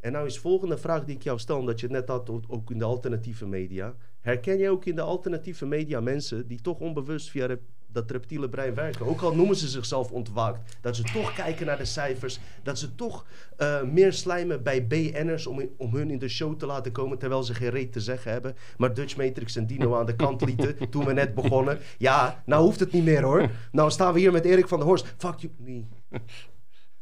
En 0.00 0.12
nou 0.12 0.26
is 0.26 0.34
de 0.34 0.40
volgende 0.40 0.78
vraag 0.78 1.04
die 1.04 1.14
ik 1.16 1.22
jou 1.22 1.38
stel, 1.38 1.58
omdat 1.58 1.80
je 1.80 1.86
het 1.86 1.94
net 1.94 2.08
had 2.08 2.30
ook 2.48 2.70
in 2.70 2.78
de 2.78 2.84
alternatieve 2.84 3.46
media. 3.46 3.94
Herken 4.20 4.58
jij 4.58 4.70
ook 4.70 4.84
in 4.84 4.94
de 4.94 5.02
alternatieve 5.02 5.66
media 5.66 6.00
mensen 6.00 6.46
die 6.46 6.60
toch 6.60 6.78
onbewust 6.78 7.30
via 7.30 7.46
dat 7.92 8.10
reptiele 8.10 8.48
brein 8.48 8.74
werken? 8.74 9.06
Ook 9.06 9.20
al 9.20 9.34
noemen 9.34 9.56
ze 9.56 9.68
zichzelf 9.68 10.10
ontwaakt. 10.10 10.76
Dat 10.80 10.96
ze 10.96 11.02
toch 11.02 11.34
kijken 11.34 11.66
naar 11.66 11.78
de 11.78 11.84
cijfers. 11.84 12.38
Dat 12.62 12.78
ze 12.78 12.94
toch 12.94 13.24
eh, 13.56 13.82
meer 13.82 14.12
slijmen 14.12 14.62
bij 14.62 14.86
BN'ers 14.86 15.46
om, 15.46 15.60
in- 15.60 15.74
om 15.76 15.94
hun 15.94 16.10
in 16.10 16.18
de 16.18 16.28
show 16.28 16.56
te 16.58 16.66
laten 16.66 16.92
komen 16.92 17.18
terwijl 17.18 17.42
ze 17.42 17.54
geen 17.54 17.70
reet 17.70 17.92
te 17.92 18.00
zeggen 18.00 18.32
hebben. 18.32 18.56
Maar 18.76 18.94
Dutch 18.94 19.16
Matrix 19.16 19.56
en 19.56 19.66
Dino 19.66 19.96
aan 19.96 20.06
de 20.06 20.16
kant 20.16 20.40
lieten 20.44 20.76
toen 20.90 21.04
we 21.04 21.12
net 21.12 21.34
begonnen. 21.34 21.78
Ja, 21.98 22.42
nou 22.46 22.62
hoeft 22.64 22.80
het 22.80 22.92
niet 22.92 23.04
meer 23.04 23.22
hoor. 23.22 23.50
Nou 23.72 23.90
staan 23.90 24.12
we 24.12 24.18
hier 24.18 24.32
met 24.32 24.44
Erik 24.44 24.68
van 24.68 24.78
der 24.78 24.88
Horst. 24.88 25.14
Fuck 25.18 25.34
you. 25.38 25.52
Nee. 25.56 25.86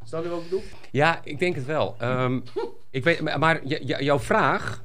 Snap 0.05 0.23
je 0.23 0.29
wat 0.29 0.39
ik 0.39 0.45
bedoel? 0.45 0.63
Ja, 0.91 1.21
ik 1.25 1.39
denk 1.39 1.55
het 1.55 1.65
wel. 1.67 1.95
Ehm, 1.99 2.41
ik 2.91 3.05
weet, 3.05 3.21
maar 3.21 3.39
maar 3.39 3.67
j- 3.67 3.75
j- 3.85 4.03
jouw 4.03 4.19
vraag, 4.19 4.83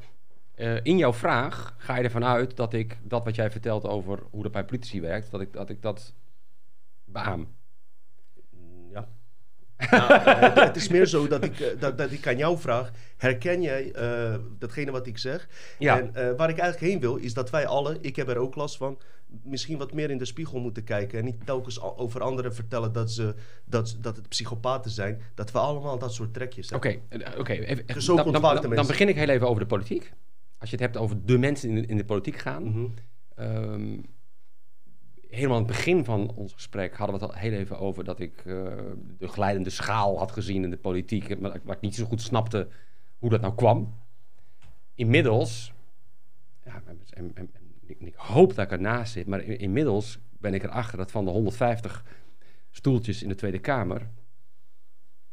eh, 0.62 0.80
in 0.84 0.98
jouw 0.98 1.14
vraag 1.14 1.76
ga 1.78 1.98
je 1.98 2.04
ervan 2.04 2.26
uit 2.26 2.56
dat 2.56 2.74
ik 2.74 2.98
dat 3.04 3.24
wat 3.24 3.36
jij 3.36 3.52
vertelt 3.52 3.86
over 3.88 4.20
hoe 4.30 4.44
dat 4.44 4.52
bij 4.52 4.66
politici 4.66 5.02
werkt, 5.02 5.32
dat 5.32 5.42
ik 5.42 5.54
dat, 5.54 5.70
ik 5.70 5.82
dat 5.82 6.14
beaam. 7.06 7.48
Ja. 8.92 9.08
Ja, 9.92 10.22
het, 10.40 10.60
het 10.60 10.76
is 10.76 10.88
meer 10.88 11.06
zo 11.06 11.28
dat 11.28 11.44
ik, 11.44 11.60
eh, 11.60 11.80
dat, 11.80 11.98
dat 11.98 12.12
ik 12.12 12.28
aan 12.28 12.38
jou 12.38 12.58
vraag: 12.58 12.92
herken 13.18 13.62
jij 13.62 13.92
eh, 13.92 14.36
datgene 14.60 14.92
wat 14.92 15.08
ik 15.08 15.18
zeg? 15.18 15.48
Ja. 15.80 16.00
En 16.00 16.36
waar 16.38 16.50
ik 16.50 16.58
eigenlijk 16.58 16.92
heen 16.92 17.00
wil, 17.00 17.16
is 17.16 17.34
dat 17.34 17.50
wij 17.50 17.68
alle, 17.68 17.98
ik 18.02 18.16
heb 18.16 18.28
er 18.28 18.38
ook 18.38 18.56
last 18.56 18.78
van, 18.78 18.98
misschien 19.44 19.78
wat 19.78 19.94
meer 19.94 20.10
in 20.10 20.18
de 20.18 20.26
spiegel 20.26 20.60
moeten 20.60 20.84
kijken. 20.84 21.20
En 21.20 21.26
niet 21.26 21.46
telkens 21.46 21.82
over 21.82 22.22
anderen 22.22 22.56
vertellen 22.56 22.92
dat, 22.92 23.12
ze, 23.12 23.36
dat, 23.66 23.98
dat 24.02 24.16
het 24.16 24.30
psychopaten 24.30 24.92
zijn. 24.92 25.22
Dat 25.36 25.52
we 25.52 25.60
allemaal 25.60 25.98
dat 26.00 26.14
soort 26.14 26.34
trekjes 26.34 26.72
Oké, 26.72 27.00
hebben. 27.10 27.40
oké. 27.40 27.54
even- 27.54 27.86
Dus 27.88 28.06
dan, 28.06 28.32
dan, 28.32 28.88
begin 28.88 29.10
ik 29.10 29.16
heel 29.16 29.30
even 29.30 29.48
over 29.48 29.62
de 29.62 29.68
politiek. 29.68 30.12
Als 30.62 30.70
je 30.70 30.76
het 30.76 30.86
hebt 30.86 30.98
over 30.98 31.26
de 31.26 31.38
mensen 31.38 31.70
in 31.70 31.76
de, 31.76 31.86
in 31.86 31.98
de 31.98 32.06
politiek 32.06 32.36
gaan. 32.38 32.64
Mhm. 32.64 32.88
Ehm, 33.36 33.98
helemaal 35.30 35.56
aan 35.58 35.64
het 35.64 35.72
begin 35.72 36.06
van 36.06 36.32
ons 36.36 36.54
gesprek 36.54 36.96
hadden 36.98 37.18
we 37.20 37.26
het 37.26 37.34
al 37.34 37.40
heel 37.40 37.52
even 37.52 37.80
over 37.80 38.04
dat 38.04 38.20
ik 38.20 38.38
eh, 38.38 38.76
de 39.18 39.28
glijdende 39.28 39.70
schaal 39.70 40.18
had 40.18 40.32
gezien 40.32 40.64
in 40.64 40.70
de 40.70 40.78
politiek, 40.78 41.40
maar, 41.40 41.60
maar 41.64 41.76
ik 41.76 41.82
niet 41.82 41.96
zo 41.96 42.06
goed 42.06 42.22
snapte 42.22 42.68
hoe 43.20 43.30
dat 43.30 43.42
nou 43.42 43.56
kwam. 43.56 43.98
Inmiddels, 44.96 45.74
ja, 46.64 46.84
en, 46.86 47.02
en, 47.10 47.32
en- 47.34 47.52
ik, 47.86 48.00
ik 48.00 48.16
hoop 48.16 48.56
dat 48.56 48.66
ik 48.66 48.72
ernaast 48.72 49.12
zit, 49.14 49.28
maar 49.28 49.42
in- 49.42 49.60
inmiddels 49.60 50.20
ben 50.40 50.54
ik 50.54 50.64
erachter 50.64 50.98
dat 50.98 51.12
van 51.12 51.26
de 51.26 51.32
150 51.32 52.06
stoeltjes 52.72 53.24
in 53.24 53.30
de 53.30 53.36
Tweede 53.36 53.60
Kamer, 53.60 54.10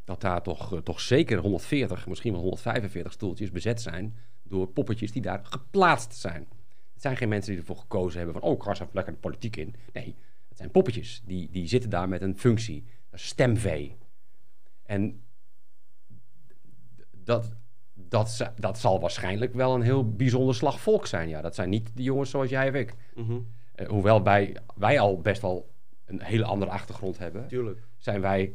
dat 0.05 0.21
daar 0.21 0.43
toch, 0.43 0.73
eh, 0.75 0.79
toch 0.79 1.01
zeker 1.01 1.39
140, 1.39 2.07
misschien 2.07 2.33
wel 2.33 2.41
145 2.41 3.13
stoeltjes 3.13 3.51
bezet 3.51 3.81
zijn 3.81 4.17
door 4.49 4.67
poppetjes 4.67 5.13
die 5.13 5.23
daar 5.23 5.41
geplaatst 5.43 6.15
zijn. 6.15 6.47
Het 6.93 7.03
zijn 7.03 7.17
geen 7.17 7.29
mensen 7.29 7.51
die 7.53 7.61
ervoor 7.61 7.77
gekozen 7.77 8.17
hebben 8.17 8.41
van, 8.41 8.51
oh, 8.51 8.57
ik 8.57 8.63
ga 8.63 8.69
eens 8.69 8.81
lekker 8.93 9.13
de 9.13 9.19
politiek 9.19 9.57
in. 9.57 9.75
Nee, 9.93 10.17
het 10.49 10.57
zijn 10.59 10.71
poppetjes. 10.71 11.23
Die, 11.25 11.51
die 11.51 11.69
zitten 11.69 11.91
daar 11.91 12.09
met 12.09 12.23
een 12.23 12.39
functie. 12.39 12.85
Dat 13.11 13.21
is 13.21 13.27
stemvee. 13.27 13.97
En 14.83 15.23
dat, 17.11 17.57
dat, 17.95 18.53
dat 18.57 18.79
zal 18.79 19.01
waarschijnlijk 19.01 19.55
wel 19.55 19.75
een 19.75 19.83
heel 19.83 20.11
bijzonder 20.11 20.55
slag 20.55 20.81
volk 20.81 21.07
zijn. 21.07 21.29
Ja, 21.29 21.41
dat 21.41 21.55
zijn 21.55 21.69
niet 21.69 21.91
de 21.97 22.03
jongens 22.03 22.31
zoals 22.31 22.51
jij 22.51 22.69
of 22.69 22.75
ik. 22.75 22.95
Mhm. 23.15 23.39
Eh, 23.75 23.89
hoewel 23.89 24.23
wij, 24.23 24.57
wij 24.75 25.01
al 25.01 25.21
best 25.21 25.43
wel 25.43 25.71
een 26.05 26.23
hele 26.23 26.45
andere 26.45 26.71
achtergrond 26.71 27.19
hebben, 27.19 27.49
Tuurlijk. 27.49 27.81
zijn 27.97 28.21
wij 28.21 28.55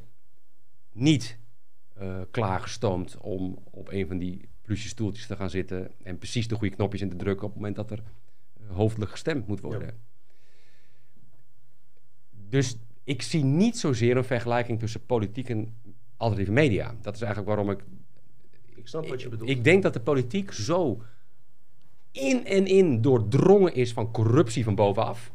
niet 0.92 1.40
eh, 1.94 2.22
klaargestoomd 2.32 3.18
om 3.18 3.58
op 3.72 3.92
een 3.92 4.08
van 4.08 4.18
die 4.18 4.50
plusje 4.64 4.88
stoeltjes 4.88 5.28
te 5.28 5.36
gaan 5.36 5.50
zitten 5.50 5.92
en 6.04 6.18
precies 6.18 6.48
de 6.48 6.56
goede 6.56 6.76
knopjes 6.76 7.02
in 7.02 7.10
te 7.10 7.16
drukken 7.16 7.46
op 7.46 7.54
het 7.54 7.62
moment 7.62 7.76
dat 7.76 7.92
er 7.92 8.00
eh, 8.00 8.76
hoofdelijk 8.76 9.12
gestemd 9.12 9.48
moet 9.48 9.60
worden. 9.60 9.88
Ja. 9.88 9.94
Dus 12.50 12.78
ik 13.04 13.22
zie 13.22 13.44
niet 13.44 13.78
zozeer 13.78 14.18
een 14.18 14.24
vergelijking 14.24 14.80
tussen 14.80 15.06
politiek 15.06 15.50
en 15.50 15.76
alternatieve 16.18 16.52
media. 16.52 16.96
Dat 17.02 17.16
is 17.16 17.22
eigenlijk 17.22 17.56
waarom 17.56 17.72
ik. 17.72 17.84
Ik 18.76 18.88
snap 18.88 19.08
wat 19.08 19.22
je 19.22 19.30
bedoelt. 19.30 19.50
Ik 19.50 19.64
denk 19.64 19.84
dat 19.84 19.94
de 19.94 20.00
politiek 20.00 20.52
zo 20.52 21.02
in 22.12 22.46
en 22.46 22.68
in 22.68 23.02
doordrongen 23.02 23.74
is 23.74 23.94
van 23.94 24.12
corruptie 24.12 24.64
van 24.64 24.76
bovenaf, 24.76 25.32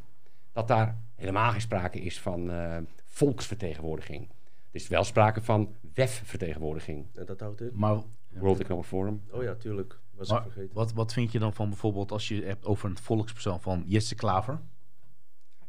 dat 0.53 0.69
daar 0.69 0.99
helemaal 1.15 1.51
geen 1.51 1.61
sprake 1.61 2.01
is 2.01 2.21
van 2.21 2.51
eh, 2.51 2.77
volksvertegenwoordiging. 3.05 4.29
Er 4.71 4.81
is 4.81 4.89
wel 4.89 5.05
sprake 5.05 5.43
van 5.43 5.75
WEF-vertegenwoordiging, 5.95 7.07
En 7.15 7.27
dat 7.27 7.41
houdt 7.41 7.61
in? 7.61 7.71
Maar, 7.75 8.03
World 8.29 8.61
Economic 8.61 8.85
Forum. 8.87 9.23
Oh 9.31 9.43
ja, 9.43 9.55
tuurlijk. 9.55 10.01
Was 10.11 10.29
maar 10.29 10.39
ik 10.39 10.53
vergeten. 10.53 10.75
wat, 10.75 10.93
wat 10.93 11.13
vind 11.13 11.33
je 11.33 11.39
dan 11.39 11.53
van 11.53 11.69
bijvoorbeeld 11.69 12.13
als 12.13 12.29
je 12.29 12.35
het 12.35 12.45
hebt 12.45 12.65
over 12.67 12.91
een 12.91 12.99
volkspersoon 12.99 13.61
van 13.61 13.83
Jesse 13.87 14.15
Klaver? 14.15 14.61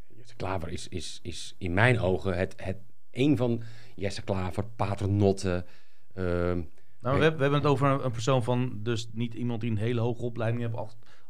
Jesse 0.07 0.35
Klaver 0.35 0.69
is, 0.69 0.87
is, 0.87 1.19
is 1.21 1.55
in 1.57 1.73
mijn 1.73 1.99
ogen 1.99 2.37
het, 2.37 2.53
het, 2.57 2.77
een 3.11 3.37
van 3.37 3.63
Jesse 3.95 4.21
Klaver, 4.21 4.65
Paternotte, 4.75 5.65
ehm, 6.13 6.61
Nou, 7.01 7.17
we, 7.17 7.23
hebben- 7.23 7.35
we 7.35 7.41
hebben 7.41 7.59
het 7.59 7.65
over 7.65 7.87
een, 7.87 8.05
een 8.05 8.11
persoon 8.11 8.43
van, 8.43 8.79
dus 8.83 9.09
niet 9.13 9.33
iemand 9.33 9.61
die 9.61 9.71
een 9.71 9.77
hele 9.77 10.01
hoge 10.01 10.21
opleiding 10.21 10.61
heeft 10.61 10.75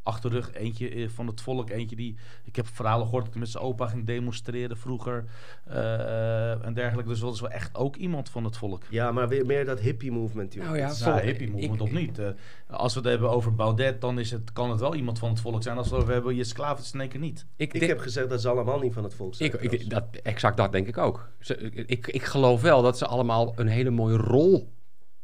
ach- 0.10 0.16
achter 0.20 0.30
de 0.30 0.36
rug. 0.36 0.54
Eentje 0.54 0.90
eh, 0.90 1.10
van 1.10 1.28
het 1.28 1.42
volk, 1.42 1.70
eentje 1.70 1.96
die, 1.96 2.18
ik 2.44 2.56
heb 2.56 2.68
verhalen 2.68 3.06
gehoord 3.06 3.24
dat 3.24 3.34
hij 3.34 3.42
met 3.42 3.52
zijn 3.52 3.64
opa 3.64 3.88
ging 3.88 4.06
demonstreren 4.06 4.78
vroeger 4.78 5.26
eh, 5.66 6.66
en 6.66 6.74
dergelijke. 6.74 7.10
Dus 7.10 7.20
dat 7.20 7.34
is 7.34 7.42
wel 7.42 7.50
echt 7.50 7.76
ook 7.76 7.96
iemand 7.96 8.30
van 8.30 8.44
het 8.44 8.58
volk. 8.58 8.84
Ja, 8.90 9.12
maar 9.12 9.28
weer 9.28 9.46
meer 9.46 9.66
dat 9.66 9.80
hippie 9.80 10.12
movement, 10.12 10.54
joh. 10.54 10.64
Nou 10.64 10.78
ja, 10.78 10.94
Ja, 11.00 11.20
hippie 11.20 11.52
movement 11.52 11.76
ik- 11.76 11.82
of 11.82 11.92
niet. 11.92 12.20
Eh, 12.20 12.28
als 12.68 12.94
we 12.94 13.00
het 13.00 13.10
hebben 13.10 13.30
over 13.30 13.56
Baudet, 13.56 14.02
dan 14.02 14.20
is 14.20 14.32
het, 14.32 14.54
kan 14.54 14.70
het 14.70 14.80
wel 14.80 14.96
iemand 14.96 15.20
van 15.20 15.30
het 15.30 15.40
volk 15.40 15.64
zijn. 15.64 15.78
Als 15.78 15.88
we 15.88 15.94
het 15.94 16.02
over 16.04 16.14
hebben, 16.16 16.36
je 16.36 16.44
slaaf 16.44 16.78
het 16.78 16.86
is 16.86 16.94
in 16.94 17.00
één 17.00 17.10
keer 17.10 17.20
niet. 17.20 17.46
Ik, 17.56 17.74
Ik 17.74 17.82
heb 17.82 18.00
gezegd 18.00 18.30
dat 18.30 18.42
ze 18.42 18.50
allemaal 18.50 18.80
niet 18.80 18.94
van 18.94 19.04
het 19.04 19.14
volk 19.14 19.36
zijn. 19.36 19.54
Ik, 19.54 19.62
ik, 19.72 19.90
dat, 19.90 20.04
exact 20.24 20.58
dat 20.58 20.72
denk 20.72 20.88
ik 20.88 20.98
ook. 20.98 21.30
Ze, 21.40 21.56
ik, 21.86 22.08
ik 22.08 22.24
geloof 22.24 22.62
wel 22.62 22.82
dat 22.82 22.98
ze 22.98 23.06
allemaal 23.06 23.54
een 23.56 23.68
hele 23.68 23.90
mooie 23.90 24.18
rol 24.18 24.74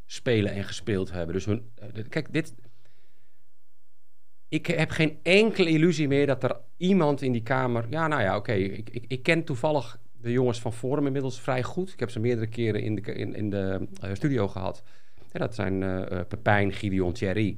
spelen 0.06 0.52
en 0.54 0.64
gespeeld 0.64 1.12
hebben. 1.12 1.36
Dus 1.36 1.46
hun, 1.46 1.70
eh, 1.76 2.04
kijk, 2.10 2.34
dit. 2.34 2.54
Ik 4.56 4.66
heb 4.68 4.90
geen 4.90 5.18
enkele 5.24 5.70
illusie 5.70 6.08
meer 6.08 6.28
dat 6.28 6.44
er 6.44 6.56
iemand 6.78 7.22
in 7.22 7.32
die 7.32 7.44
kamer. 7.44 7.86
Ja, 7.90 8.08
nou 8.08 8.22
ja, 8.22 8.36
oké. 8.36 8.52
ik, 8.54 8.90
ik, 8.90 9.06
ik 9.08 9.24
ken 9.24 9.44
toevallig 9.44 10.00
de 10.22 10.32
jongens 10.32 10.60
van 10.60 10.74
Forum 10.74 11.06
inmiddels 11.06 11.40
vrij 11.42 11.64
goed. 11.64 11.92
Ik 11.94 12.00
heb 12.00 12.10
ze 12.10 12.20
meerdere 12.20 12.48
keren 12.48 12.82
in 12.82 12.96
de, 12.96 13.02
in, 13.02 13.36
in 13.36 13.50
de 13.50 13.88
eh, 14.02 14.10
studio 14.14 14.48
gehad. 14.48 14.84
Dat 15.32 15.56
zijn 15.56 15.84
eh, 15.84 16.20
Pepijn, 16.28 16.72
Gideon, 16.74 17.14
Thierry. 17.14 17.58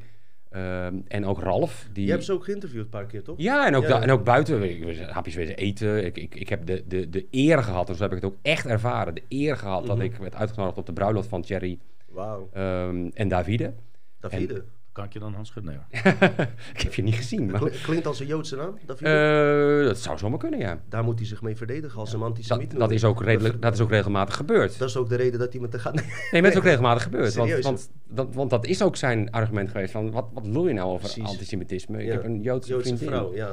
ehm, 0.50 0.96
en 1.08 1.26
ook 1.26 1.40
Ralf. 1.40 1.88
Die, 1.94 2.06
Je 2.06 2.12
hebt 2.12 2.24
ze 2.24 2.34
ook 2.34 2.44
geïnterviewd 2.44 2.84
een 2.84 2.90
paar 2.90 3.06
keer, 3.06 3.24
toch? 3.24 3.36
ja, 3.38 3.68
en 3.68 3.76
ook, 3.76 3.88
Ja. 3.88 4.02
en 4.02 4.12
ook 4.12 4.24
buiten. 4.24 4.60
We 4.60 5.08
hapjes 5.10 5.36
wezen 5.36 5.56
eten. 5.58 6.06
Ik, 6.06 6.18
ik, 6.18 6.36
ik 6.36 6.50
heb 6.50 6.66
de, 6.66 6.84
de, 6.88 7.10
de 7.10 7.28
eer 7.32 7.64
gehad, 7.64 7.90
en 7.90 7.96
zo 7.96 8.02
heb 8.04 8.12
ik 8.14 8.22
het 8.22 8.32
ook 8.32 8.38
echt 8.42 8.66
ervaren. 8.66 9.16
De 9.16 9.24
eer 9.30 9.58
gehad 9.58 9.86
dat 9.86 9.96
Mhm. 9.98 10.06
ik 10.06 10.16
werd 10.16 10.36
uitgenodigd 10.36 10.78
op 10.78 10.86
de 10.86 10.94
bruiloft 10.94 11.28
van 11.30 11.42
Thierry 11.42 11.80
Wauw. 12.10 12.50
ehm, 12.54 13.08
en 13.14 13.28
Davide. 13.28 13.74
Davide. 14.20 14.64
Kan 14.98 15.06
ik 15.06 15.14
je 15.14 15.20
dan 15.20 15.34
Hans 15.34 15.50
schudden? 15.50 15.72
Nee, 15.92 16.02
hoor. 16.04 16.12
ik 16.76 16.82
heb 16.82 16.94
je 16.94 17.02
niet 17.04 17.16
gezien, 17.16 17.46
maar... 17.52 17.60
Kl- 17.60 17.68
Klinkt 17.84 18.08
als 18.08 18.20
een 18.20 18.28
Joodse 18.28 18.56
naam, 18.56 18.78
eh, 18.88 19.86
dat 19.88 19.98
zou 19.98 20.18
zomaar 20.18 20.40
kunnen, 20.40 20.60
ja. 20.60 20.80
Daar 20.90 21.04
moet 21.04 21.20
hij 21.20 21.28
zich 21.28 21.42
mee 21.42 21.56
verdedigen 21.56 22.00
als 22.00 22.14
een 22.14 22.22
antisemiet. 22.22 22.72
Dat, 22.72 22.80
dat, 22.80 22.92
is 22.92 23.04
ook 23.04 23.24
redelijk, 23.24 23.62
dat 23.62 23.74
is 23.74 23.80
ook 23.80 23.90
regelmatig 23.90 24.36
gebeurd. 24.36 24.80
Dat 24.80 24.90
is 24.90 24.98
ook 24.98 25.10
de 25.10 25.16
reden 25.16 25.40
dat 25.40 25.52
hij 25.52 25.62
met 25.62 25.72
de 25.72 25.80
gaat. 25.80 25.94
Nee, 25.96 26.04
maar 26.32 26.42
het 26.42 26.52
is 26.52 26.58
ook 26.58 26.64
regelmatig 26.64 27.04
gebeurd. 27.04 27.34
Want, 27.34 27.48
Serieus, 27.48 27.66
want, 27.66 27.90
dat, 28.08 28.28
want 28.34 28.50
dat 28.50 28.66
is 28.66 28.82
ook 28.82 28.96
zijn 28.96 29.32
argument 29.32 29.70
geweest 29.70 29.92
van... 29.92 30.12
wat, 30.12 30.26
wat 30.34 30.46
lul 30.46 30.68
je 30.68 30.74
nou 30.74 30.88
over 30.90 31.00
Precies. 31.00 31.24
antisemitisme? 31.24 32.00
Ik 32.00 32.06
Ja. 32.06 32.12
heb 32.12 32.24
een 32.24 32.42
Joodse, 32.42 32.70
Joodse 32.72 32.88
vriendin. 32.88 33.08
vrouw, 33.08 33.36
ja. 33.36 33.50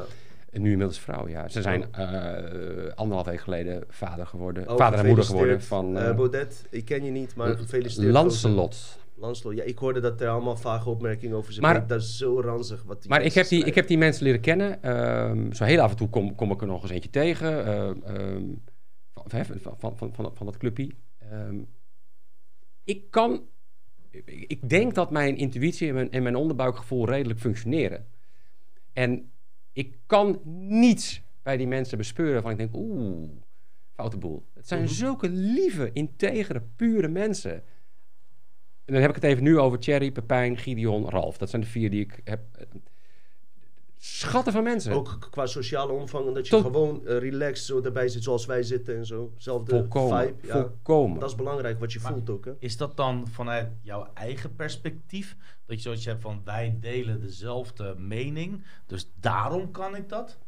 En 0.50 0.62
nu 0.62 0.70
inmiddels 0.70 0.98
vrouw, 0.98 1.28
ja. 1.28 1.48
Ze 1.48 1.62
zijn 1.62 1.82
Oh. 1.98 2.00
eh, 2.02 2.92
anderhalf 2.94 3.26
week 3.26 3.40
geleden 3.40 3.84
vader 3.88 4.26
geworden. 4.26 4.68
Oh, 4.70 4.76
vader 4.76 4.98
en 4.98 5.06
moeder 5.06 5.24
geworden 5.24 5.62
van... 5.62 5.96
Eh, 5.98 6.08
eh, 6.08 6.16
Baudet, 6.16 6.64
ik 6.70 6.84
ken 6.84 7.04
je 7.04 7.10
niet, 7.10 7.34
maar 7.34 7.56
gefeliciteerd. 7.56 8.12
Lancelot. 8.12 9.02
Ja, 9.32 9.62
ik 9.62 9.78
hoorde 9.78 10.00
dat 10.00 10.20
er 10.20 10.28
allemaal 10.28 10.56
vage 10.56 10.88
opmerkingen 10.90 11.36
over 11.36 11.52
zijn 11.52 11.64
Maar- 11.64 11.74
maar, 11.78 11.86
Dat 11.86 12.00
is 12.00 12.16
zo 12.16 12.40
ranzig. 12.40 12.82
Wat 12.82 13.00
die 13.00 13.10
Maar 13.10 13.22
ik 13.22 13.32
heb, 13.32 13.46
die, 13.48 13.64
ik 13.64 13.74
heb 13.74 13.86
die 13.86 13.98
mensen 13.98 14.24
leren 14.24 14.40
kennen. 14.40 14.82
Ehm, 14.82 15.52
zo 15.52 15.64
heel 15.64 15.80
af 15.80 15.90
en 15.90 15.96
toe 15.96 16.08
kom, 16.08 16.34
kom 16.34 16.50
ik 16.50 16.60
er 16.60 16.66
nog 16.66 16.82
eens 16.82 16.90
eentje 16.90 17.10
tegen. 17.10 17.66
ehm, 17.66 18.00
ehm, 18.04 18.42
van, 19.14 19.44
van, 19.60 19.76
van, 19.78 19.96
van, 19.96 20.14
van, 20.14 20.30
van 20.36 20.46
dat 20.46 20.56
clubje. 20.56 20.90
Ehm, 21.18 21.58
ik 22.84 23.10
kan... 23.10 23.42
Ik, 24.24 24.68
denk 24.68 24.94
dat 24.94 25.10
mijn 25.10 25.36
intuïtie 25.36 25.88
en 25.88 25.94
mijn, 25.94 26.10
en 26.10 26.22
mijn 26.22 26.36
onderbuikgevoel 26.36 27.08
redelijk 27.08 27.40
functioneren. 27.40 28.06
En 28.92 29.30
ik 29.72 29.98
kan 30.06 30.40
niets 30.68 31.22
bij 31.42 31.56
die 31.56 31.66
mensen 31.66 31.98
bespeuren 31.98 32.32
waarvan 32.34 32.50
ik 32.52 32.58
denk... 32.58 32.74
Oeh, 32.74 33.28
foute 33.92 34.18
boel. 34.18 34.44
Het 34.54 34.68
zijn 34.68 34.82
Mhm. 34.82 34.92
zulke 34.92 35.28
lieve, 35.28 35.90
integere, 35.92 36.62
pure 36.76 37.08
mensen. 37.08 37.62
En 38.84 38.92
dan 38.92 39.00
heb 39.02 39.10
ik 39.10 39.14
het 39.22 39.24
even 39.24 39.42
nu 39.42 39.58
over 39.58 39.78
Thierry, 39.78 40.10
Pepijn, 40.10 40.56
Gideon, 40.58 41.08
Ralf. 41.10 41.36
Dat 41.38 41.50
zijn 41.50 41.62
de 41.62 41.68
vier 41.68 41.90
die 41.90 42.00
ik 42.00 42.20
heb. 42.24 42.40
Schatten 43.98 44.52
van 44.52 44.62
mensen. 44.62 44.92
Ook 44.92 45.26
qua 45.30 45.46
sociale 45.46 45.92
omvang, 45.92 46.34
dat 46.34 46.44
je 46.46 46.50
Tot- 46.50 46.62
gewoon 46.64 47.06
eh, 47.06 47.18
relaxed 47.18 47.66
zo 47.66 47.80
erbij 47.82 48.08
zit 48.08 48.22
zoals 48.22 48.46
wij 48.46 48.62
zitten 48.62 48.96
en 48.96 49.06
zo. 49.06 49.32
Zelfde 49.36 49.70
volkomen. 49.76 50.26
vibe. 50.26 50.46
Ja. 50.46 50.52
volkomen. 50.60 51.18
Dat 51.20 51.28
is 51.30 51.34
belangrijk 51.36 51.80
wat 51.80 51.92
je 51.92 51.98
Maar- 52.02 52.12
voelt 52.12 52.30
ook, 52.30 52.44
hè? 52.44 52.52
Is 52.58 52.76
dat 52.76 52.96
dan 52.96 53.28
vanuit 53.30 53.68
jouw 53.82 54.08
eigen 54.14 54.54
perspectief? 54.54 55.36
Dat 55.66 55.76
je 55.76 55.82
zoiets 55.82 56.04
hebt 56.04 56.22
van 56.22 56.40
wij 56.44 56.76
delen 56.80 57.20
dezelfde 57.20 57.94
mening, 57.98 58.64
dus 58.86 59.10
daarom 59.20 59.70
kan 59.70 59.96
ik 59.96 60.08
dat? 60.08 60.38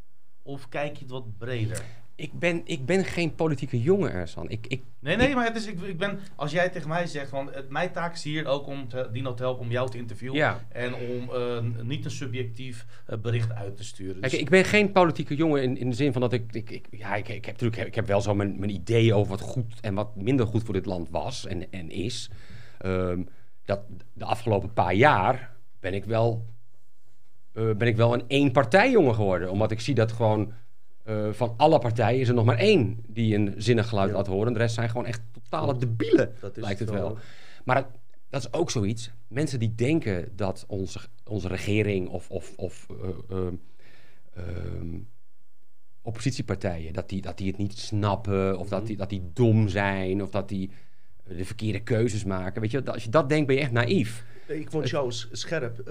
Of 0.42 0.68
kijk 0.68 0.94
je 0.96 1.02
het 1.02 1.10
wat 1.10 1.38
breder? 1.38 1.82
Ik, 2.16 2.32
ben, 2.38 2.62
ik 2.64 2.86
ben 2.86 3.05
geen 3.05 3.34
politieke 3.34 3.82
jongen, 3.82 4.12
Ersan. 4.12 4.51
Ik, 4.51 4.66
ik, 4.66 4.82
Nee, 5.01 5.16
nee, 5.16 5.34
maar 5.34 5.47
het 5.47 5.56
is, 5.56 5.66
ik, 5.66 5.80
ik 5.80 5.98
ben, 5.98 6.18
als 6.36 6.52
jij 6.52 6.68
tegen 6.68 6.88
mij 6.88 7.06
zegt, 7.06 7.28
van, 7.28 7.51
het, 7.52 7.68
mijn 7.68 7.93
taak 7.93 8.14
is 8.14 8.22
hier 8.22 8.47
ook 8.47 8.66
om 8.66 8.88
te, 8.88 9.09
Dino 9.12 9.34
te 9.34 9.43
helpen 9.43 9.64
om 9.64 9.70
jou 9.70 9.90
te 9.90 9.98
interviewen. 9.98 10.36
ja. 10.36 10.60
En 10.68 10.94
om 10.94 11.30
eh, 11.32 11.82
niet 11.82 12.05
een 12.05 12.10
subjectief 12.10 12.86
eh, 13.06 13.18
bericht 13.18 13.52
uit 13.52 13.76
te 13.76 13.84
sturen. 13.84 14.20
Dus, 14.20 14.30
Kijk, 14.30 14.43
ik 14.43 14.51
ben 14.51 14.64
geen 14.64 14.93
politieke 14.93 15.34
jongen 15.34 15.62
in, 15.62 15.78
in 15.78 15.90
de 15.90 15.97
zin 15.97 16.12
van 16.12 16.20
dat 16.20 16.32
ik... 16.32 16.52
ik, 16.52 16.70
ik 16.70 16.86
ja, 16.90 17.14
ik, 17.14 17.28
ik, 17.28 17.44
heb, 17.44 17.60
natuurlijk, 17.60 17.86
ik 17.86 17.94
heb 17.94 18.06
wel 18.06 18.20
zo 18.20 18.34
mijn, 18.34 18.59
mijn 18.59 18.70
ideeën 18.70 19.14
over 19.14 19.30
wat 19.30 19.40
goed 19.40 19.80
en 19.80 19.94
wat 19.94 20.16
minder 20.16 20.47
goed 20.47 20.62
voor 20.62 20.74
dit 20.74 20.86
land 20.86 21.10
was 21.10 21.47
en, 21.47 21.72
en 21.72 21.90
is. 21.90 22.30
Ehm, 22.78 23.22
dat 23.64 23.80
de 24.12 24.24
afgelopen 24.24 24.72
paar 24.72 24.94
jaar 24.94 25.56
ben 25.80 25.94
ik 25.94 26.05
wel, 26.05 26.47
eh, 27.52 27.70
ben 27.76 27.88
ik 27.88 27.97
wel 27.97 28.14
een 28.14 28.24
één-partijjongen 28.26 29.14
geworden. 29.14 29.51
Omdat 29.51 29.70
ik 29.70 29.80
zie 29.80 29.94
dat 29.94 30.12
gewoon 30.12 30.52
eh, 31.06 31.32
van 31.32 31.54
alle 31.56 31.78
partijen 31.78 32.20
is 32.20 32.28
er 32.28 32.34
nog 32.34 32.44
maar 32.44 32.58
één 32.58 32.98
die 33.06 33.34
een 33.34 33.54
zinnig 33.56 33.88
geluid 33.88 34.10
Ja. 34.10 34.16
laat 34.16 34.26
horen. 34.26 34.52
De 34.52 34.58
rest 34.58 34.74
zijn 34.74 34.88
gewoon 34.88 35.06
echt 35.06 35.20
totale 35.32 35.76
debielen, 35.78 36.32
Dat 36.40 36.56
is 36.56 36.62
lijkt 36.64 36.80
het 36.80 36.90
wel. 36.90 37.18
Maar 37.64 37.76
het- 37.76 37.86
dat 38.30 38.40
is 38.40 38.52
ook 38.52 38.70
zoiets. 38.70 39.10
Mensen 39.28 39.58
die 39.58 39.74
denken 39.74 40.28
dat 40.36 40.64
onze, 40.68 40.98
onze 41.24 41.48
regering 41.48 42.08
of, 42.08 42.30
of, 42.30 42.52
of 42.56 42.86
eh, 43.00 43.08
ehm, 43.36 43.54
ehm, 44.34 44.98
oppositiepartijen, 46.02 46.92
dat 46.92 47.08
die, 47.08 47.20
dat 47.22 47.38
die 47.38 47.46
het 47.46 47.56
niet 47.56 47.78
snappen, 47.78 48.58
of 48.58 48.68
dat 48.68 48.86
die, 48.86 48.96
dat 48.96 49.08
die 49.08 49.30
dom 49.32 49.68
zijn, 49.68 50.22
of 50.22 50.30
dat 50.30 50.48
die 50.48 50.70
eh, 51.24 51.36
de 51.36 51.44
verkeerde 51.44 51.80
keuzes 51.82 52.24
maken. 52.24 52.60
Weet 52.60 52.70
je, 52.70 52.84
als 52.92 53.04
je 53.04 53.10
dat 53.10 53.28
denkt, 53.28 53.46
ben 53.46 53.56
je 53.56 53.62
echt 53.62 53.72
naïef. 53.72 54.24
Ik 54.46 54.70
vond 54.70 54.88
jou 54.88 55.12
scherp. 55.12 55.82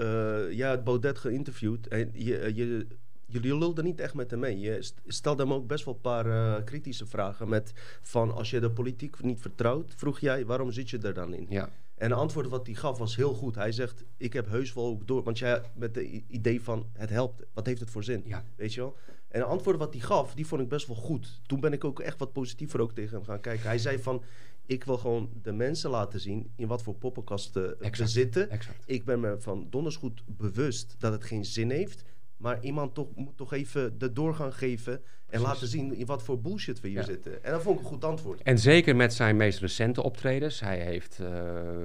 Jij 0.52 0.68
had 0.68 0.84
Baudet 0.84 1.18
geïnterviewd 1.18 1.86
en 1.88 2.10
je, 2.12 2.52
je, 2.54 2.86
jullie 3.26 3.58
lulden 3.58 3.84
niet 3.84 4.00
echt 4.00 4.14
met 4.14 4.30
hem 4.30 4.40
mee. 4.40 4.58
Je 4.58 4.82
st- 4.82 5.00
stelde 5.06 5.42
hem 5.42 5.52
ook 5.52 5.66
best 5.66 5.84
wel 5.84 5.94
een 5.94 6.00
paar 6.00 6.26
eh, 6.26 6.64
kritische 6.64 7.06
vragen. 7.06 7.48
Met 7.48 7.72
van 8.02 8.34
als 8.34 8.50
je 8.50 8.60
de 8.60 8.70
politiek 8.70 9.22
niet 9.22 9.40
vertrouwt, 9.40 9.94
vroeg 9.96 10.18
jij 10.20 10.46
waarom 10.46 10.72
zit 10.72 10.90
je 10.90 10.98
er 10.98 11.14
dan 11.14 11.34
in? 11.34 11.46
Ja. 11.48 11.70
En 11.94 12.10
het 12.10 12.18
antwoord 12.18 12.48
wat 12.48 12.66
hij 12.66 12.74
gaf 12.74 12.98
was 12.98 13.16
heel 13.16 13.34
goed. 13.34 13.54
Hij 13.54 13.72
zegt, 13.72 14.04
ik 14.16 14.32
heb 14.32 14.48
heus 14.48 14.72
wel 14.72 14.84
ook 14.86 15.06
door. 15.06 15.22
Want 15.22 15.38
jij 15.38 15.62
met 15.74 15.96
het 15.96 16.04
idee 16.28 16.62
van 16.62 16.86
het 16.92 17.10
helpt, 17.10 17.42
wat 17.54 17.66
heeft 17.66 17.80
het 17.80 17.90
voor 17.90 18.04
zin? 18.04 18.22
Ja. 18.26 18.44
Weet 18.56 18.74
je 18.74 18.80
wel? 18.80 18.96
En 19.28 19.40
de 19.40 19.46
antwoorden 19.46 19.80
wat 19.82 19.92
hij 19.94 20.02
gaf, 20.02 20.34
die 20.34 20.46
vond 20.46 20.60
ik 20.62 20.68
best 20.68 20.86
wel 20.86 20.96
goed. 20.96 21.40
Toen 21.46 21.60
ben 21.60 21.72
ik 21.72 21.84
ook 21.84 22.00
echt 22.00 22.18
wat 22.18 22.32
positiever 22.32 22.80
ook 22.80 22.92
tegen 22.92 23.16
hem 23.16 23.24
gaan 23.24 23.40
kijken. 23.40 23.66
Hij 23.66 23.78
zei 23.78 23.98
van, 23.98 24.22
ik 24.66 24.84
wil 24.84 24.98
gewoon 24.98 25.30
de 25.42 25.52
mensen 25.52 25.90
laten 25.90 26.20
zien 26.20 26.50
in 26.56 26.66
wat 26.66 26.82
voor 26.82 26.94
poppenkasten 26.94 27.80
Exact. 27.80 28.10
zitten. 28.10 28.50
Exact. 28.50 28.82
Ik 28.84 29.04
ben 29.04 29.20
me 29.20 29.36
van 29.40 29.66
donders 29.70 29.96
goed 29.96 30.22
bewust 30.26 30.94
dat 30.98 31.12
het 31.12 31.24
geen 31.24 31.44
zin 31.44 31.70
heeft. 31.70 32.02
Maar 32.36 32.58
iemand 32.62 32.94
toch, 32.94 33.06
moet 33.14 33.36
toch 33.36 33.52
even 33.52 33.98
de 33.98 34.12
doorgang 34.12 34.54
geven 34.54 34.92
en 34.92 35.00
Precies. 35.26 35.46
laten 35.46 35.66
zien 35.68 35.94
in 35.94 36.06
wat 36.06 36.22
voor 36.22 36.40
bullshit 36.40 36.80
we 36.80 36.88
hier 36.88 36.98
Ja. 36.98 37.04
zitten. 37.04 37.44
En 37.44 37.52
dat 37.52 37.62
vond 37.62 37.78
ik 37.78 37.84
een 37.84 37.90
goed 37.90 38.04
antwoord. 38.04 38.42
En 38.42 38.58
zeker 38.58 38.96
met 38.96 39.14
zijn 39.14 39.36
meest 39.36 39.58
recente 39.60 40.02
optredens. 40.02 40.60
Hij 40.60 40.78
heeft 40.78 41.18
eh, 41.20 41.28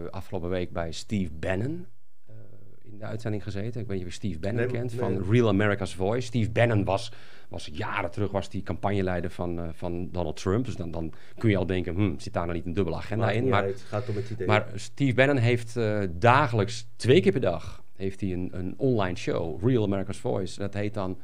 afgelopen 0.09 0.49
week 0.49 0.71
bij 0.71 0.91
Steve 0.91 1.31
Bannon 1.33 1.85
eh, 2.27 2.35
in 2.81 2.97
de 2.97 3.05
uitzending 3.05 3.43
gezeten. 3.43 3.81
Ik 3.81 3.87
weet 3.87 3.97
niet 3.97 4.05
of 4.05 4.11
je 4.13 4.17
Steve 4.17 4.39
Bannon 4.39 4.59
Nee, 4.61 4.71
kent 4.71 4.91
nee. 4.91 4.99
van 4.99 5.23
Real 5.31 5.47
America's 5.47 5.95
Voice. 5.95 6.27
Steve 6.27 6.49
Bannon 6.51 6.83
was, 6.83 7.11
was 7.49 7.69
jaren 7.73 8.11
terug 8.11 8.31
was 8.31 8.49
die 8.49 8.63
campagneleider 8.63 9.29
van, 9.31 9.59
eh, 9.59 9.69
van 9.73 10.09
Donald 10.11 10.35
Trump. 10.35 10.65
Dus 10.65 10.75
dan, 10.75 10.91
dan 10.91 11.13
kun 11.37 11.49
je 11.49 11.57
al 11.57 11.65
denken, 11.65 11.93
hm, 11.95 12.17
zit 12.19 12.33
daar 12.33 12.45
nou 12.45 12.57
niet 12.57 12.65
een 12.65 12.73
dubbele 12.73 12.95
agenda 12.95 13.31
in? 13.31 13.49
Maar, 13.49 13.63
het 13.65 13.81
gaat 13.81 14.09
om 14.09 14.15
het 14.15 14.29
idee. 14.29 14.47
maar 14.47 14.67
Steve 14.75 15.13
Bannon 15.13 15.37
heeft 15.37 15.79
dagelijks, 16.19 16.87
twee 16.95 17.21
keer 17.21 17.31
per 17.31 17.41
dag, 17.41 17.83
heeft 18.01 18.21
hij 18.21 18.31
een, 18.33 18.49
een 18.51 18.73
online 18.77 19.17
show, 19.17 19.63
Real 19.67 19.83
America's 19.83 20.17
Voice. 20.17 20.59
Dat 20.59 20.73
heet 20.73 20.93
dan, 20.93 21.17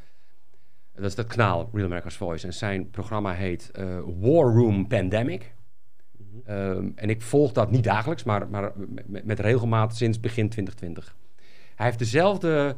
dat 0.94 1.06
is 1.06 1.16
dat 1.16 1.28
kanaal, 1.28 1.70
Real 1.74 1.86
America's 1.86 2.16
Voice. 2.18 2.46
En 2.46 2.54
zijn 2.54 2.90
programma 2.90 3.34
heet 3.34 3.72
eh, 3.72 4.00
War 4.20 4.54
Room 4.54 4.88
Pandemic. 4.88 5.54
Mhm. 6.18 6.50
Ehm, 6.50 6.90
en 6.96 7.10
ik 7.10 7.22
volg 7.22 7.52
dat 7.52 7.72
niet 7.72 7.84
dagelijks, 7.84 8.24
maar, 8.24 8.50
maar 8.50 8.72
met, 9.06 9.26
met 9.26 9.40
regelmaat 9.40 9.96
sinds 9.96 10.20
begin 10.20 10.50
2020. 10.50 11.16
Hij 11.76 11.86
heeft 11.86 12.00
dezelfde 12.00 12.76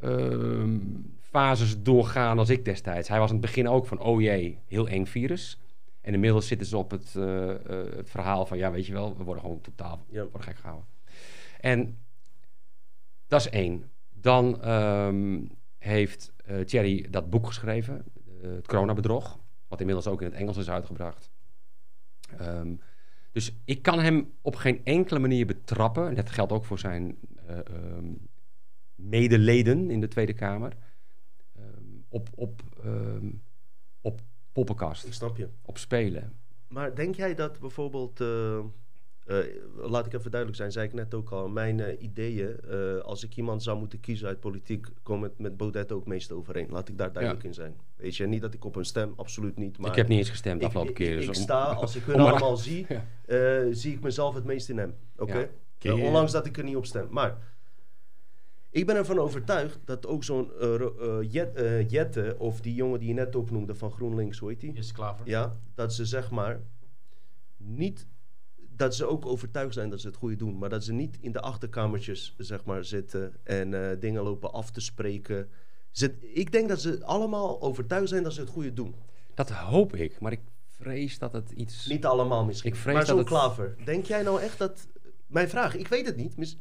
ehm, 0.00 0.78
fases 1.20 1.82
doorgaan 1.82 2.38
als 2.38 2.48
ik 2.48 2.64
destijds. 2.64 3.08
Hij 3.08 3.18
was 3.18 3.28
in 3.28 3.36
het 3.36 3.44
begin 3.46 3.68
ook 3.68 3.86
van, 3.86 3.98
oh 4.00 4.20
jee, 4.20 4.58
heel 4.66 4.88
eng 4.88 5.04
virus. 5.04 5.58
En 6.00 6.14
inmiddels 6.14 6.46
zitten 6.46 6.66
ze 6.66 6.76
op 6.76 6.90
het, 6.90 7.14
eh, 7.16 7.50
eh, 7.50 7.56
het 7.96 8.10
verhaal 8.10 8.46
van, 8.46 8.58
ja, 8.58 8.70
weet 8.70 8.86
je 8.86 8.92
wel, 8.92 9.16
we 9.16 9.24
worden 9.24 9.42
gewoon 9.42 9.60
totaal 9.60 10.04
Ja. 10.08 10.20
worden 10.20 10.42
gek 10.42 10.56
gehouden. 10.56 10.86
En 11.60 11.96
dat 13.34 13.46
is 13.46 13.50
één. 13.50 13.90
Dan 14.12 14.62
ehm, 14.62 15.44
heeft 15.78 16.32
eh, 16.44 16.60
Thierry 16.60 17.06
dat 17.10 17.30
boek 17.30 17.46
geschreven, 17.46 18.04
eh, 18.42 18.50
het 18.50 18.66
coronabedrog, 18.66 19.38
wat 19.68 19.80
inmiddels 19.80 20.06
ook 20.06 20.20
in 20.20 20.26
het 20.26 20.36
Engels 20.36 20.56
is 20.56 20.70
uitgebracht. 20.70 21.30
Ehm, 22.38 22.74
Dus 23.32 23.52
ik 23.64 23.82
kan 23.82 23.98
hem 23.98 24.32
op 24.40 24.56
geen 24.56 24.84
enkele 24.84 25.18
manier 25.18 25.46
betrappen. 25.46 26.08
En 26.08 26.14
dat 26.14 26.30
geldt 26.30 26.52
ook 26.52 26.64
voor 26.64 26.78
zijn 26.78 27.16
eh, 27.46 27.58
ehm, 27.58 28.12
medeleden 28.94 29.90
in 29.90 30.00
de 30.00 30.08
Tweede 30.08 30.32
Kamer. 30.34 30.76
op, 32.08 32.28
op, 32.34 32.62
op 34.00 34.20
poppenkast, 34.52 35.06
Ik 35.06 35.12
snap 35.12 35.36
je. 35.36 35.48
op 35.62 35.78
spelen. 35.78 36.32
Maar 36.68 36.94
denk 36.94 37.14
jij 37.14 37.34
dat 37.34 37.60
bijvoorbeeld, 37.60 38.20
eh, 39.24 39.36
laat 39.76 40.06
ik 40.06 40.12
even 40.12 40.30
duidelijk 40.30 40.60
zijn, 40.60 40.72
zei 40.72 40.86
ik 40.86 40.92
net 40.94 41.14
ook 41.14 41.30
al, 41.30 41.48
mijn 41.48 41.80
eh, 41.80 42.02
ideeën, 42.02 42.60
eh, 42.60 42.96
als 42.98 43.24
ik 43.24 43.36
iemand 43.36 43.62
zou 43.62 43.78
moeten 43.78 44.00
kiezen 44.00 44.28
uit 44.28 44.40
politiek, 44.40 44.86
komen 45.02 45.28
het 45.28 45.38
met 45.38 45.56
Baudet 45.56 45.92
ook 45.92 46.06
meest 46.06 46.32
overeen. 46.32 46.66
Laat 46.70 46.88
ik 46.88 46.98
daar 46.98 47.12
duidelijk 47.12 47.44
in 47.44 47.54
zijn. 47.54 47.76
Weet 47.96 48.16
je, 48.16 48.26
niet 48.26 48.40
dat 48.40 48.54
ik 48.54 48.64
op 48.64 48.74
hem 48.74 48.84
stem, 48.84 49.12
absoluut 49.16 49.56
niet. 49.56 49.78
Maar 49.78 49.90
ik 49.90 49.96
heb 49.96 50.08
niet 50.08 50.18
eens 50.18 50.30
gestemd 50.30 50.54
de 50.60 50.66
ik, 50.66 50.66
afgelopen 50.66 50.90
ik- 51.02 51.06
keer. 51.08 51.12
ik 51.20 51.26
dus 51.26 51.36
om- 51.36 51.42
sta, 51.42 51.62
als 51.64 51.96
ik 51.96 52.02
hun 52.06 52.16
maar- 52.16 52.30
allemaal 52.30 52.56
zie, 52.56 52.86
Ja. 52.88 53.04
eh, 53.26 53.66
zie 53.70 53.92
ik 53.92 54.00
mezelf 54.00 54.34
het 54.34 54.44
meest 54.44 54.68
in 54.68 54.78
hem. 54.78 54.94
Oké? 55.16 55.48
Ja. 55.78 55.94
Ondanks 55.94 56.32
dat 56.32 56.46
ik 56.46 56.56
er 56.58 56.64
niet 56.64 56.76
op 56.76 56.86
stem. 56.86 57.06
Maar 57.10 57.38
ik 58.70 58.86
ben 58.86 58.96
ervan 58.96 59.18
overtuigd 59.18 59.78
dat 59.84 60.06
ook 60.06 60.24
zo'n 60.24 60.52
eh, 60.60 60.74
eh, 60.74 61.32
Jet- 61.32 61.54
eh, 61.56 61.88
Jette, 61.90 62.34
of 62.38 62.60
die 62.60 62.74
jongen 62.74 62.98
die 62.98 63.08
je 63.08 63.14
net 63.14 63.36
opnoemde 63.36 63.74
van 63.74 63.90
GroenLinks, 63.90 64.38
hoe 64.38 64.48
heet 64.48 64.60
die? 64.60 64.72
Is 64.72 64.92
klaver. 64.92 65.28
Ja, 65.28 65.52
dat 65.74 65.94
ze 65.94 66.04
zeg 66.04 66.30
maar 66.30 66.60
niet. 67.56 68.06
Dat 68.76 68.94
ze 68.94 69.06
ook 69.06 69.26
overtuigd 69.26 69.74
zijn 69.74 69.90
dat 69.90 70.00
ze 70.00 70.06
het 70.06 70.16
goede 70.16 70.36
doen. 70.36 70.58
Maar 70.58 70.68
dat 70.68 70.84
ze 70.84 70.92
niet 70.92 71.18
in 71.20 71.32
de 71.32 71.40
achterkamertjes 71.40 72.34
zeg 72.38 72.64
maar, 72.64 72.84
zitten 72.84 73.34
en 73.42 73.74
eh, 73.90 74.00
dingen 74.00 74.22
lopen 74.22 74.52
af 74.52 74.70
te 74.70 74.80
spreken. 74.80 75.48
Ze, 75.90 76.18
ik 76.20 76.52
denk 76.52 76.68
dat 76.68 76.80
ze 76.80 77.04
allemaal 77.04 77.62
overtuigd 77.62 78.08
zijn 78.08 78.22
dat 78.22 78.32
ze 78.32 78.40
het 78.40 78.48
goede 78.48 78.72
doen. 78.72 78.94
Dat 79.34 79.50
hoop 79.50 79.94
ik, 79.96 80.20
maar 80.20 80.32
ik 80.32 80.40
vrees 80.68 81.18
dat 81.18 81.32
het 81.32 81.50
iets... 81.50 81.86
Niet 81.86 82.04
allemaal 82.04 82.44
misschien. 82.44 82.70
Ik 82.70 82.76
vrees 82.76 82.94
maar 82.94 83.02
dat 83.02 83.10
zo'n 83.10 83.18
het- 83.18 83.28
klaver. 83.28 83.76
Denk 83.84 84.04
jij 84.06 84.22
nou 84.22 84.40
echt 84.40 84.58
dat. 84.58 84.86
Mijn 85.26 85.48
vraag, 85.48 85.76
ik 85.76 85.88
weet 85.88 86.06
het 86.06 86.16
niet. 86.16 86.36
Mis- 86.36 86.58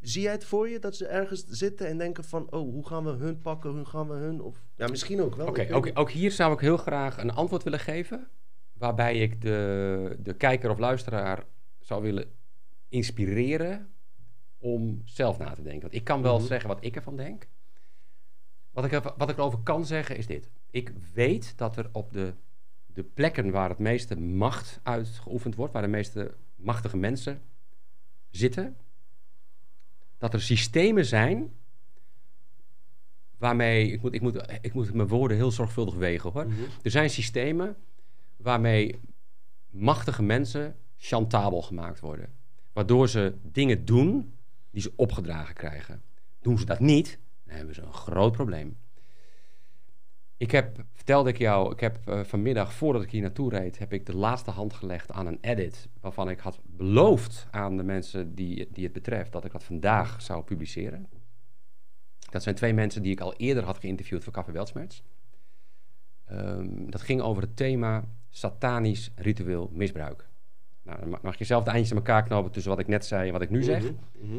Zie 0.00 0.22
jij 0.22 0.32
het 0.32 0.44
voor 0.44 0.68
je 0.68 0.78
dat 0.78 0.96
ze 0.96 1.06
ergens 1.06 1.46
zitten 1.46 1.86
en 1.86 1.98
denken 1.98 2.24
van... 2.24 2.46
Oh, 2.52 2.72
hoe 2.72 2.86
gaan 2.86 3.04
we 3.04 3.10
hun 3.10 3.38
pakken? 3.38 3.70
Hoe 3.70 3.84
gaan 3.84 4.08
we 4.08 4.14
hun? 4.14 4.40
Of, 4.40 4.64
ja, 4.76 4.86
misschien 4.88 5.22
ook 5.22 5.36
wel. 5.36 5.46
Oké, 5.46 5.74
ook, 5.74 5.84
niet. 5.84 5.96
ook 5.96 6.10
hier 6.10 6.30
zou 6.30 6.52
ik 6.52 6.60
heel 6.60 6.76
graag 6.76 7.18
een 7.18 7.30
antwoord 7.32 7.62
willen 7.62 7.80
geven. 7.80 8.28
Waarbij 8.80 9.18
ik 9.18 9.40
de, 9.40 10.16
de 10.22 10.34
kijker 10.34 10.70
of 10.70 10.78
luisteraar 10.78 11.44
zou 11.80 12.02
willen 12.02 12.30
inspireren 12.88 13.92
om 14.58 15.00
zelf 15.04 15.38
na 15.38 15.54
te 15.54 15.62
denken. 15.62 15.80
Want 15.80 15.94
ik 15.94 16.04
kan 16.04 16.22
wel 16.22 16.38
Mhm. 16.38 16.46
zeggen 16.46 16.68
wat 16.68 16.84
ik 16.84 16.96
ervan 16.96 17.16
denk. 17.16 17.48
Wat 18.70 18.84
ik, 18.84 18.92
er- 18.92 19.14
wat 19.16 19.30
ik 19.30 19.36
erover 19.36 19.58
kan 19.58 19.86
zeggen 19.86 20.16
is 20.16 20.26
dit. 20.26 20.50
Ik 20.70 20.92
weet 21.14 21.58
dat 21.58 21.76
er 21.76 21.88
op 21.92 22.12
de, 22.12 22.32
de 22.86 23.02
plekken 23.02 23.50
waar 23.50 23.68
het 23.68 23.78
meeste 23.78 24.16
macht 24.20 24.80
uitgeoefend 24.82 25.54
wordt, 25.54 25.72
waar 25.72 25.82
de 25.82 25.88
meeste 25.88 26.34
machtige 26.56 26.96
mensen 26.96 27.40
zitten, 28.30 28.76
dat 30.18 30.32
er 30.34 30.40
systemen 30.42 31.04
zijn 31.06 31.52
waarmee, 33.38 33.92
ik 33.92 34.02
moet, 34.02 34.14
ik, 34.14 34.20
moet, 34.20 34.52
ik 34.60 34.72
moet 34.72 34.94
mijn 34.94 35.08
woorden 35.08 35.36
heel 35.36 35.50
zorgvuldig 35.50 35.94
wegen 35.94 36.30
hoor. 36.32 36.46
Mhm. 36.46 36.60
Er 36.82 36.90
zijn 36.90 37.10
systemen 37.10 37.76
waarmee 38.42 39.00
machtige 39.70 40.22
mensen 40.22 40.76
chantabel 40.96 41.62
gemaakt 41.62 42.00
worden. 42.00 42.32
Waardoor 42.72 43.08
ze 43.08 43.34
dingen 43.42 43.84
doen 43.84 44.34
die 44.70 44.82
ze 44.82 44.92
opgedragen 44.96 45.54
krijgen. 45.54 46.02
Doen 46.40 46.58
ze 46.58 46.64
dat 46.64 46.80
niet, 46.80 47.18
dan 47.44 47.56
hebben 47.56 47.74
ze 47.74 47.82
een 47.82 47.92
groot 47.92 48.32
probleem. 48.32 48.76
Ik 50.36 50.50
heb, 50.50 50.84
vertelde 50.92 51.30
ik 51.30 51.38
jou, 51.38 51.72
ik 51.72 51.80
heb 51.80 52.08
eh, 52.08 52.20
vanmiddag, 52.24 52.72
voordat 52.72 53.02
ik 53.02 53.10
hier 53.10 53.20
naartoe 53.20 53.50
reed, 53.50 53.78
heb 53.78 53.92
ik 53.92 54.06
de 54.06 54.16
laatste 54.16 54.50
hand 54.50 54.72
gelegd 54.72 55.10
aan 55.10 55.26
een 55.26 55.38
edit. 55.40 55.88
Waarvan 56.00 56.30
ik 56.30 56.38
had 56.38 56.60
beloofd 56.64 57.46
aan 57.50 57.76
de 57.76 57.82
mensen 57.82 58.34
die, 58.34 58.68
die 58.72 58.84
het 58.84 58.92
betreft 58.92 59.32
dat 59.32 59.44
ik 59.44 59.52
dat 59.52 59.64
vandaag 59.64 60.22
zou 60.22 60.42
publiceren. 60.42 61.08
Dat 62.30 62.42
zijn 62.42 62.54
twee 62.54 62.74
mensen 62.74 63.02
die 63.02 63.12
ik 63.12 63.20
al 63.20 63.34
eerder 63.34 63.64
had 63.64 63.78
geïnterviewd 63.78 64.24
voor 64.24 64.32
Café 64.32 64.52
Weltsmerts. 64.52 65.02
Ehm, 66.24 66.90
dat 66.90 67.00
ging 67.00 67.20
over 67.20 67.42
het 67.42 67.56
thema 67.56 68.04
satanisch 68.30 69.10
ritueel 69.16 69.70
misbruik. 69.72 70.28
Nou, 70.82 71.00
dan 71.00 71.08
ma- 71.08 71.18
mag 71.22 71.38
je 71.38 71.44
zelf 71.44 71.64
de 71.64 71.70
eindjes 71.70 71.90
aan 71.90 71.96
elkaar 71.98 72.22
knopen 72.22 72.50
tussen 72.52 72.70
wat 72.70 72.80
ik 72.80 72.86
net 72.88 73.04
zei 73.06 73.26
en 73.26 73.32
wat 73.32 73.42
ik 73.42 73.50
nu 73.50 73.62
zeg. 73.62 73.82
Mhm. 74.18 74.38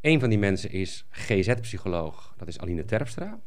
Een 0.00 0.20
van 0.20 0.28
die 0.28 0.38
mensen 0.38 0.70
is 0.70 1.06
GZ-psycholoog, 1.10 2.34
dat 2.36 2.48
is 2.48 2.58
Aline 2.58 2.84
Terpstra. 2.84 3.40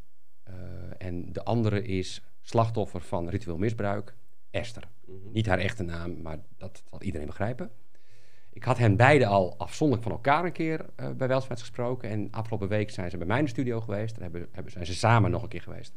Eh, 0.44 0.54
en 0.98 1.34
de 1.34 1.44
andere 1.44 1.84
is 1.84 2.22
slachtoffer 2.42 3.02
van 3.02 3.30
ritueel 3.30 3.58
misbruik, 3.58 4.16
Esther. 4.52 4.88
Mhm. 5.06 5.18
Niet 5.32 5.46
haar 5.46 5.60
echte 5.60 5.84
naam, 5.84 6.22
maar 6.22 6.40
dat 6.58 6.84
zal 6.90 7.02
iedereen 7.02 7.28
begrijpen. 7.28 7.72
Ik 8.50 8.64
had 8.64 8.78
hen 8.78 8.96
beiden 8.96 9.28
al 9.28 9.58
afzonderlijk 9.58 10.08
van 10.08 10.18
elkaar 10.18 10.46
een 10.46 10.52
keer 10.52 10.86
eh, 10.96 11.12
bij 11.12 11.28
Welsmets 11.28 11.62
gesproken. 11.62 12.10
En 12.10 12.28
afgelopen 12.32 12.68
week 12.68 12.90
zijn 12.90 13.10
ze 13.10 13.18
bij 13.18 13.28
mij 13.28 13.38
in 13.38 13.44
de 13.44 13.50
studio 13.50 13.82
geweest. 13.82 14.14
Daar 14.14 14.24
hebben, 14.24 14.48
hebben, 14.52 14.72
zijn 14.72 14.86
ze 14.86 14.94
samen 14.94 15.32
nog 15.32 15.44
een 15.44 15.50
keer 15.50 15.62
geweest. 15.62 15.94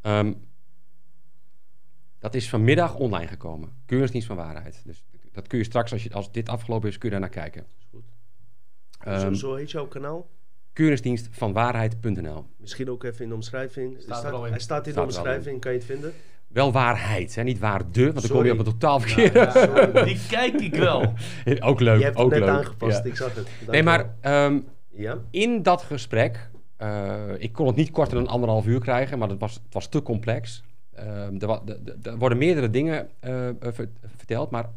Ehm, 0.00 0.32
dat 2.24 2.34
is 2.34 2.48
vanmiddag 2.48 2.94
online 2.94 3.26
gekomen. 3.26 3.68
Keuringsdienst 3.86 4.26
van 4.26 4.36
Waarheid. 4.36 4.82
Dus 4.84 5.04
dat 5.32 5.46
kun 5.46 5.58
je 5.58 5.64
straks, 5.64 5.92
als, 5.92 6.02
je, 6.02 6.12
als 6.12 6.32
dit 6.32 6.48
afgelopen 6.48 6.88
is, 6.88 6.98
kun 6.98 7.08
je 7.08 7.10
daar 7.10 7.20
naar 7.24 7.34
kijken. 7.34 7.66
Is 7.78 7.86
goed. 7.90 8.04
Ehm 9.00 9.20
zo, 9.20 9.32
zo 9.32 9.54
heet 9.54 9.70
jouw 9.70 9.86
kanaal? 9.86 10.26
Keuringsdienst 10.72 11.28
van 11.30 11.52
Waarheid.nl. 11.52 12.46
Misschien 12.56 12.90
ook 12.90 13.04
even 13.04 13.22
in 13.22 13.28
de 13.28 13.34
omschrijving. 13.34 13.96
Staat 14.00 14.24
er 14.24 14.32
al 14.32 14.44
in. 14.44 14.50
Hij 14.50 14.60
staat 14.60 14.86
in 14.86 14.92
Staat 14.92 15.10
de 15.10 15.16
omschrijving, 15.16 15.60
kan 15.60 15.72
je 15.72 15.78
het 15.78 15.86
vinden? 15.86 16.12
Wel 16.46 16.72
waarheid, 16.72 17.34
hè? 17.34 17.42
niet 17.42 17.58
waarde, 17.58 18.12
want 18.12 18.20
dan 18.20 18.30
kom 18.30 18.44
je 18.44 18.48
Sorry. 18.48 18.50
op 18.50 18.58
een 18.58 18.64
totaal 18.64 19.00
verkeerde. 19.00 19.38
Ja, 19.38 19.50
Sorry. 19.50 20.04
Die 20.14 20.18
kijk 20.28 20.60
ik 20.60 20.74
wel. 20.74 21.00
ook 21.60 21.80
leuk, 21.80 21.98
je 21.98 22.04
hebt 22.04 22.16
het 22.16 22.24
ook 22.24 22.30
net 22.30 22.40
leuk. 22.40 22.48
aangepast, 22.48 22.98
Ja. 23.04 23.10
ik 23.10 23.16
zag 23.16 23.34
het. 23.34 23.48
Nee, 23.70 23.82
maar 23.82 24.14
ehm, 24.20 24.60
Ja? 24.90 25.18
in 25.30 25.62
dat 25.62 25.82
gesprek, 25.82 26.50
eh, 26.76 27.22
ik 27.38 27.52
kon 27.52 27.66
het 27.66 27.76
niet 27.76 27.90
korter 27.90 28.14
dan 28.14 28.26
anderhalf 28.26 28.66
uur 28.66 28.80
krijgen, 28.80 29.18
maar 29.18 29.28
het 29.28 29.40
was, 29.40 29.54
het 29.54 29.74
was 29.74 29.88
te 29.88 30.02
complex. 30.02 30.62
Ehm, 30.94 31.36
er, 31.38 31.62
er 32.02 32.18
worden 32.18 32.38
meerdere 32.38 32.70
dingen 32.70 33.10
eh, 33.20 33.48
eh, 33.48 33.54
ver- 33.60 33.90
verteld, 34.16 34.50
maar 34.50 34.70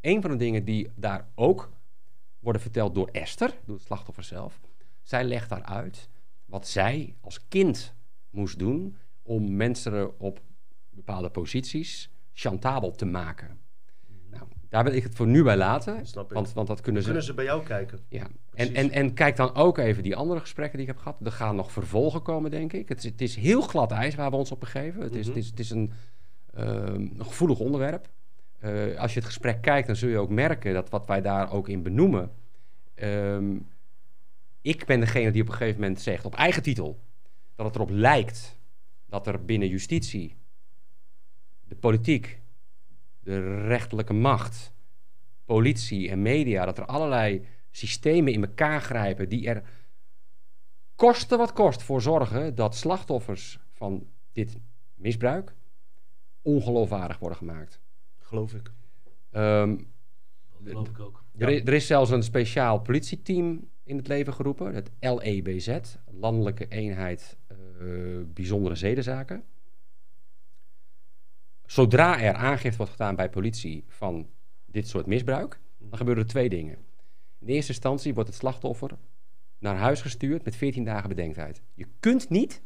een 0.00 0.22
van 0.22 0.30
de 0.30 0.36
dingen 0.36 0.64
die 0.64 0.90
daar 0.94 1.26
ook 1.34 1.70
worden 2.38 2.62
verteld 2.62 2.94
door 2.94 3.08
Esther, 3.12 3.54
door 3.64 3.76
het 3.76 3.84
slachtoffer 3.84 4.24
zelf, 4.24 4.60
zij 5.02 5.24
legt 5.24 5.48
daar 5.48 5.62
uit 5.62 6.08
wat 6.44 6.68
zij 6.68 7.14
als 7.20 7.48
kind 7.48 7.94
moest 8.30 8.58
doen 8.58 8.96
om 9.22 9.56
mensen 9.56 10.20
op 10.20 10.40
bepaalde 10.90 11.30
posities 11.30 12.10
chantabel 12.32 12.90
te 12.90 13.04
maken. 13.04 13.60
Daar 14.76 14.84
wil 14.84 14.94
ik 14.94 15.02
het 15.02 15.14
voor 15.14 15.26
nu 15.26 15.42
bij 15.42 15.56
laten, 15.56 16.06
Snap 16.06 16.24
ik. 16.28 16.32
want, 16.32 16.52
want 16.52 16.68
dat 16.68 16.80
kunnen 16.80 17.02
ze... 17.02 17.08
Kunnen 17.08 17.26
ze 17.26 17.34
bij 17.34 17.44
jou 17.44 17.62
kijken? 17.64 17.98
Ja, 18.08 18.26
en, 18.54 18.74
en, 18.74 18.90
en 18.90 19.14
kijk 19.14 19.36
dan 19.36 19.54
ook 19.54 19.78
even 19.78 20.02
die 20.02 20.16
andere 20.16 20.40
gesprekken 20.40 20.78
die 20.78 20.86
ik 20.88 20.92
heb 20.94 21.02
gehad. 21.02 21.20
Er 21.24 21.32
gaan 21.32 21.56
nog 21.56 21.72
vervolgen 21.72 22.22
komen, 22.22 22.50
denk 22.50 22.72
ik. 22.72 22.88
Het 22.88 22.98
is, 22.98 23.04
het 23.04 23.20
is 23.20 23.36
heel 23.36 23.60
glad 23.60 23.90
ijs 23.92 24.14
waar 24.14 24.30
we 24.30 24.36
ons 24.36 24.52
op 24.52 24.60
begeven. 24.60 25.02
Het 25.02 25.14
is, 25.14 25.26
Mhm. 25.26 25.34
het 25.36 25.44
is, 25.44 25.50
het 25.50 25.60
is 25.60 25.70
een, 25.70 25.92
ehm, 26.54 26.94
een 26.94 27.24
gevoelig 27.24 27.58
onderwerp. 27.58 28.08
Eh, 28.58 28.98
als 28.98 29.12
je 29.12 29.18
het 29.18 29.28
gesprek 29.28 29.60
kijkt, 29.62 29.86
dan 29.86 29.96
zul 29.96 30.08
je 30.08 30.18
ook 30.18 30.30
merken 30.30 30.74
dat 30.74 30.90
wat 30.90 31.06
wij 31.06 31.20
daar 31.20 31.52
ook 31.52 31.68
in 31.68 31.82
benoemen. 31.82 32.30
ehm, 32.94 33.56
ik 34.60 34.84
ben 34.84 35.00
degene 35.00 35.30
die 35.30 35.42
op 35.42 35.48
een 35.48 35.54
gegeven 35.54 35.80
moment 35.80 36.00
zegt, 36.00 36.24
op 36.24 36.34
eigen 36.34 36.62
titel, 36.62 37.00
dat 37.54 37.66
het 37.66 37.74
erop 37.74 37.90
lijkt 37.90 38.58
dat 39.06 39.26
er 39.26 39.44
binnen 39.44 39.68
justitie, 39.68 40.36
de 41.64 41.74
politiek, 41.76 42.40
de 43.26 43.66
rechterlijke 43.66 44.12
macht, 44.12 44.72
politie 45.44 46.10
en 46.10 46.22
media, 46.22 46.64
dat 46.64 46.78
er 46.78 46.86
allerlei 46.86 47.46
systemen 47.70 48.32
in 48.32 48.44
elkaar 48.44 48.80
grijpen 48.80 49.28
die 49.28 49.48
er 49.48 49.62
koste 50.94 51.36
wat 51.36 51.52
kost 51.52 51.82
voor 51.82 52.02
zorgen 52.02 52.54
dat 52.54 52.74
slachtoffers 52.74 53.58
van 53.72 54.06
dit 54.32 54.58
misbruik 54.94 55.54
ongeloofwaardig 56.42 57.18
worden 57.18 57.38
gemaakt. 57.38 57.80
Geloof 58.18 58.54
ik. 58.54 58.72
Ehm, 59.30 59.76
Dat 60.58 60.66
geloof 60.66 60.88
ik 60.88 61.00
ook. 61.00 61.24
er, 61.36 61.48
is, 61.48 61.60
er 61.60 61.72
is 61.72 61.86
zelfs 61.86 62.10
een 62.10 62.22
speciaal 62.22 62.80
politieteam 62.80 63.68
in 63.82 63.96
het 63.96 64.08
leven 64.08 64.34
geroepen, 64.34 64.74
het 64.74 64.90
LEBZ, 65.00 65.78
Landelijke 66.10 66.68
Eenheid 66.68 67.36
eh, 67.46 67.56
Bijzondere 68.26 68.74
Zedenzaken. 68.74 69.44
Zodra 71.66 72.20
er 72.20 72.34
aangifte 72.34 72.76
wordt 72.76 72.92
gedaan 72.92 73.16
bij 73.16 73.30
politie 73.30 73.84
van 73.88 74.26
dit 74.66 74.88
soort 74.88 75.06
misbruik, 75.06 75.60
dan 75.78 75.98
gebeuren 75.98 76.22
er 76.22 76.28
twee 76.28 76.48
dingen. 76.48 76.76
In 77.38 77.46
eerste 77.46 77.72
instantie 77.72 78.14
wordt 78.14 78.28
het 78.28 78.38
slachtoffer 78.38 78.90
naar 79.58 79.76
huis 79.76 80.00
gestuurd 80.00 80.44
met 80.44 80.56
14 80.56 80.84
dagen 80.84 81.08
bedenktijd. 81.08 81.62
Je 81.74 81.86
kunt 82.00 82.28
niet 82.28 82.62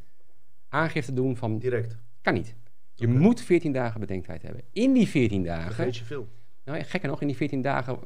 aangifte 0.69 1.13
doen 1.13 1.37
van. 1.37 1.59
Direct. 1.59 1.97
Kan 2.23 2.35
niet. 2.35 2.55
Je 2.95 3.09
moet 3.09 3.41
14 3.41 3.73
dagen 3.73 4.01
bedenktijd 4.01 4.43
hebben. 4.43 4.63
In 4.73 4.93
die 4.93 5.09
14 5.09 5.43
dagen 5.43 5.75
Vergeet 5.75 5.97
je 5.97 6.05
veel. 6.05 6.29
nou, 6.65 6.79
ja, 6.79 6.85
gekker 6.85 7.09
nog, 7.09 7.21
in 7.21 7.27
die 7.27 7.37
14 7.37 7.63
dagen 7.63 7.99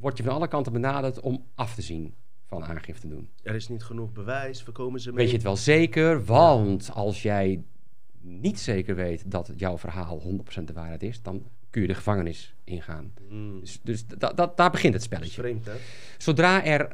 word 0.00 0.16
je 0.16 0.22
van 0.22 0.32
alle 0.34 0.48
kanten 0.48 0.72
benaderd 0.72 1.20
om 1.20 1.44
af 1.54 1.74
te 1.74 1.82
zien 1.82 2.14
van 2.46 2.64
aangifte 2.64 3.08
doen. 3.08 3.28
Er 3.42 3.54
is 3.54 3.68
niet 3.68 3.82
genoeg 3.82 4.12
bewijs, 4.12 4.62
voorkomen 4.62 5.00
ze 5.00 5.08
mee. 5.08 5.16
Weet 5.18 5.28
je 5.28 5.34
het 5.34 5.44
wel 5.44 5.56
zeker? 5.56 6.24
Want 6.24 6.90
als 6.92 7.22
jij 7.22 7.64
niet 8.22 8.60
zeker 8.60 8.94
weet 8.94 9.30
dat 9.30 9.52
jouw 9.56 9.78
verhaal 9.78 10.20
100% 10.20 10.64
de 10.64 10.72
waarheid 10.72 11.02
is, 11.02 11.22
dan 11.22 11.46
kun 11.70 11.82
je 11.82 11.88
de 11.88 11.94
gevangenis 11.94 12.54
ingaan. 12.64 13.12
Mm. 13.28 13.60
Dus, 13.60 13.80
dus 13.82 14.06
da- 14.06 14.32
da- 14.32 14.52
daar 14.56 14.70
begint 14.70 14.94
het 14.94 15.02
spelletje. 15.02 15.40
vreemd, 15.40 15.66
hè? 15.66 15.72
Zodra 16.18 16.64
er 16.64 16.92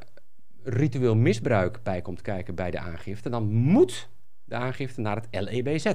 ritueel 0.63 1.17
misbruik 1.17 1.83
bij 1.83 2.03
komt 2.03 2.23
kijken 2.23 2.55
bij 2.55 2.71
de 2.71 2.79
aangifte, 2.79 3.29
dan 3.31 3.45
moet 3.53 4.09
de 4.45 4.55
aangifte 4.55 5.01
naar 5.01 5.17
het 5.17 5.27
LEBZ 5.31 5.93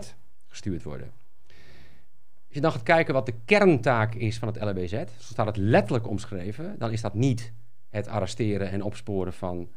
gestuurd 0.48 0.84
worden. 0.84 1.12
Als 2.48 2.56
je 2.56 2.62
dan 2.62 2.72
gaat 2.72 2.84
kijken 2.84 3.14
wat 3.14 3.26
de 3.26 3.36
kerntaak 3.46 4.16
is 4.16 4.38
van 4.38 4.48
het 4.48 4.64
LEBZ, 4.64 4.92
zo 4.92 5.06
staat 5.34 5.46
het 5.46 5.58
letterlijk 5.58 6.08
omschreven, 6.08 6.76
dan 6.78 6.92
is 6.92 7.02
dat 7.02 7.14
niet 7.14 7.54
het 7.90 8.08
arresteren 8.08 8.70
en 8.70 8.82
opsporen 8.82 9.34
van 9.34 9.70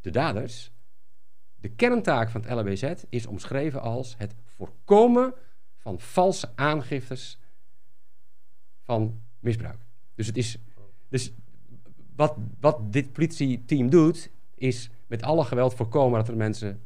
de 0.00 0.10
daders. 0.10 0.70
De 1.60 1.68
kerntaak 1.68 2.30
van 2.30 2.40
het 2.40 2.50
LEBZ 2.54 2.92
is 3.08 3.26
omschreven 3.26 3.80
als 3.80 4.14
het 4.18 4.34
voorkomen 4.56 5.34
van 5.76 6.00
valse 6.00 6.52
aangiftes 6.54 7.38
van 8.82 9.20
misbruik. 9.38 9.86
Dus 10.14 10.26
het 10.26 10.36
is. 10.36 10.58
Dus 11.08 11.32
wat, 12.16 12.36
wat 12.60 12.92
dit 12.92 13.12
politieteam 13.12 13.90
doet, 13.90 14.30
is 14.54 14.90
met 15.06 15.22
alle 15.22 15.44
geweld 15.44 15.74
voorkomen 15.74 16.18
dat 16.18 16.28
er 16.28 16.36
mensen 16.36 16.82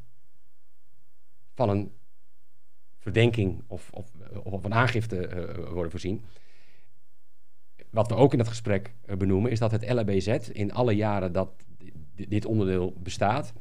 van 1.53 1.69
een 1.69 1.91
verdenking 2.97 3.63
of, 3.67 3.89
of, 3.91 4.11
of 4.43 4.63
een 4.63 4.73
aangifte 4.73 5.27
eh, 5.27 5.71
worden 5.71 5.91
voorzien. 5.91 6.25
Wat 7.89 8.07
we 8.07 8.15
ook 8.15 8.31
in 8.31 8.37
dat 8.37 8.47
gesprek 8.47 8.93
eh, 9.05 9.17
benoemen, 9.17 9.51
is 9.51 9.59
dat 9.59 9.71
het 9.71 9.91
LABZ 9.93 10.27
in 10.51 10.73
alle 10.73 10.95
jaren 10.95 11.31
dat 11.31 11.65
di- 12.15 12.27
dit 12.27 12.45
onderdeel 12.45 12.93
bestaat, 12.99 13.53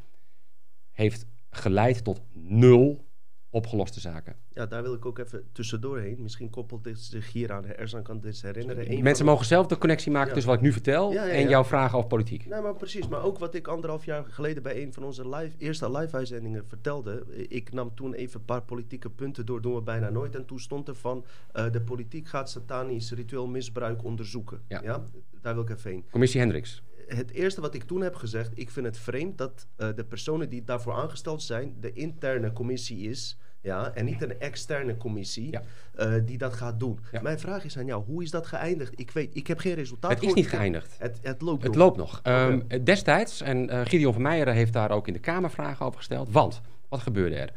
heeft 0.90 1.26
geleid 1.50 2.04
tot 2.04 2.20
nul 2.32 3.08
opgeloste 3.50 4.00
zaken. 4.00 4.36
Ja, 4.52 4.66
daar 4.66 4.82
wil 4.82 4.94
ik 4.94 5.06
ook 5.06 5.18
even 5.18 5.44
tussendoor 5.52 5.98
heen. 5.98 6.16
Misschien 6.22 6.50
koppelt 6.50 6.84
dit 6.84 6.98
zich 6.98 7.32
hier 7.32 7.52
aan. 7.52 7.64
Erzan 7.64 8.02
kan 8.02 8.20
dit 8.20 8.42
herinneren. 8.42 8.92
Een 8.92 9.02
Mensen 9.02 9.24
mogen 9.24 9.46
zelf 9.46 9.66
de 9.66 9.78
connectie 9.78 10.10
maken 10.12 10.28
Ja. 10.28 10.34
tussen 10.34 10.50
wat 10.52 10.60
ik 10.60 10.66
nu 10.66 10.72
vertel 10.72 11.12
Ja, 11.12 11.24
ja, 11.24 11.32
en 11.32 11.48
jouw 11.48 11.64
vragen 11.64 11.96
over 11.96 12.08
politiek. 12.08 12.46
Nee, 12.46 12.60
maar 12.60 12.74
precies. 12.74 13.08
Maar 13.08 13.22
ook 13.22 13.38
wat 13.38 13.54
ik 13.54 13.68
anderhalf 13.68 14.04
jaar 14.04 14.24
geleden 14.24 14.62
bij 14.62 14.82
een 14.82 14.92
van 14.92 15.02
onze 15.04 15.28
live, 15.28 15.56
eerste 15.58 15.90
live-uitzendingen 15.90 16.64
vertelde. 16.68 17.24
Ik 17.48 17.72
nam 17.72 17.94
toen 17.94 18.14
even 18.14 18.40
een 18.40 18.46
paar 18.46 18.62
politieke 18.62 19.10
punten 19.10 19.46
door, 19.46 19.60
doen 19.62 19.74
we 19.74 19.82
bijna 19.82 20.10
nooit. 20.10 20.34
En 20.34 20.46
toen 20.46 20.60
stond 20.60 20.88
er 20.88 20.94
van, 20.94 21.24
eh, 21.52 21.70
de 21.72 21.80
politiek 21.80 22.28
gaat 22.28 22.50
satanisch 22.50 23.12
ritueel 23.12 23.46
misbruik 23.46 24.04
onderzoeken. 24.04 24.60
Ja. 24.68 24.80
Ja. 24.82 25.04
Daar 25.40 25.54
wil 25.54 25.62
ik 25.62 25.70
even 25.70 25.90
heen. 25.90 26.04
Commissie 26.10 26.40
Hendricks. 26.40 26.82
Het 27.16 27.30
eerste 27.30 27.60
wat 27.60 27.74
ik 27.74 27.82
toen 27.82 28.00
heb 28.00 28.14
gezegd, 28.14 28.50
ik 28.58 28.70
vind 28.70 28.86
het 28.86 28.98
vreemd 28.98 29.38
dat 29.38 29.66
eh, 29.76 29.88
de 29.96 30.04
personen 30.04 30.48
die 30.48 30.64
daarvoor 30.64 30.92
aangesteld 30.92 31.42
zijn, 31.42 31.74
de 31.80 31.92
interne 31.92 32.52
commissie 32.52 33.08
is. 33.08 33.38
Ja, 33.62 33.94
en 33.94 34.04
niet 34.04 34.22
een 34.22 34.38
externe 34.40 34.96
commissie 34.96 35.50
Ja. 35.50 35.62
eh, 35.94 36.12
die 36.24 36.38
dat 36.38 36.52
gaat 36.52 36.80
doen. 36.80 36.98
Ja. 37.12 37.20
Mijn 37.22 37.38
vraag 37.38 37.64
is 37.64 37.78
aan 37.78 37.86
jou, 37.86 38.04
hoe 38.04 38.22
is 38.22 38.30
dat 38.30 38.46
geëindigd? 38.46 38.98
Ik 39.00 39.10
weet, 39.10 39.36
ik 39.36 39.46
heb 39.46 39.58
geen 39.58 39.74
resultaat 39.74 40.10
Het 40.10 40.22
is 40.22 40.34
niet 40.34 40.48
geëindigd. 40.48 40.96
Het, 40.98 41.18
het 41.22 41.40
loopt 41.42 41.62
Het 41.62 41.72
nog. 41.74 41.80
loopt 41.84 41.96
nog. 41.96 42.20
Ehm, 42.22 42.60
destijds, 42.84 43.40
en 43.40 43.68
eh, 43.70 43.80
Gideon 43.84 44.12
van 44.12 44.22
Meijeren 44.22 44.54
heeft 44.54 44.72
daar 44.72 44.90
ook 44.90 45.06
in 45.06 45.12
de 45.12 45.18
Kamer 45.18 45.50
vragen 45.50 45.86
over 45.86 45.98
gesteld. 45.98 46.30
Want, 46.30 46.60
wat 46.88 47.00
gebeurde 47.00 47.36
er? 47.36 47.52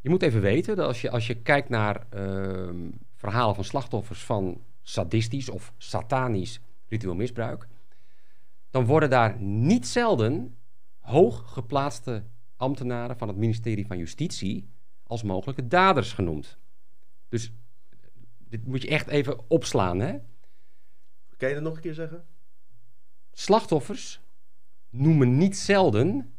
Je 0.00 0.08
moet 0.10 0.22
even 0.22 0.40
weten 0.40 0.76
dat 0.76 0.86
als 0.86 1.00
je, 1.00 1.10
als 1.10 1.26
je 1.26 1.34
kijkt 1.34 1.68
naar 1.68 2.06
ehm, 2.10 2.76
verhalen 3.16 3.54
van 3.54 3.64
slachtoffers 3.64 4.24
van 4.24 4.60
sadistisch 4.82 5.48
of 5.50 5.72
satanisch 5.78 6.60
ritueel 6.88 7.14
misbruik, 7.14 7.66
dan 8.72 8.86
worden 8.86 9.10
daar 9.10 9.40
niet 9.40 9.86
zelden 9.86 10.56
hooggeplaatste 10.98 12.24
ambtenaren 12.56 13.18
van 13.18 13.28
het 13.28 13.36
ministerie 13.36 13.86
van 13.86 13.98
Justitie 13.98 14.68
als 15.02 15.22
mogelijke 15.22 15.66
daders 15.66 16.12
genoemd. 16.12 16.58
Dus 17.28 17.52
dit 18.38 18.66
moet 18.66 18.82
je 18.82 18.88
echt 18.88 19.08
even 19.08 19.50
opslaan, 19.50 19.98
hè? 19.98 20.18
Kan 21.36 21.48
je 21.48 21.54
dat 21.54 21.64
nog 21.64 21.74
een 21.74 21.80
keer 21.80 21.94
zeggen? 21.94 22.26
Slachtoffers 23.32 24.20
noemen 24.90 25.36
niet 25.36 25.56
zelden 25.56 26.34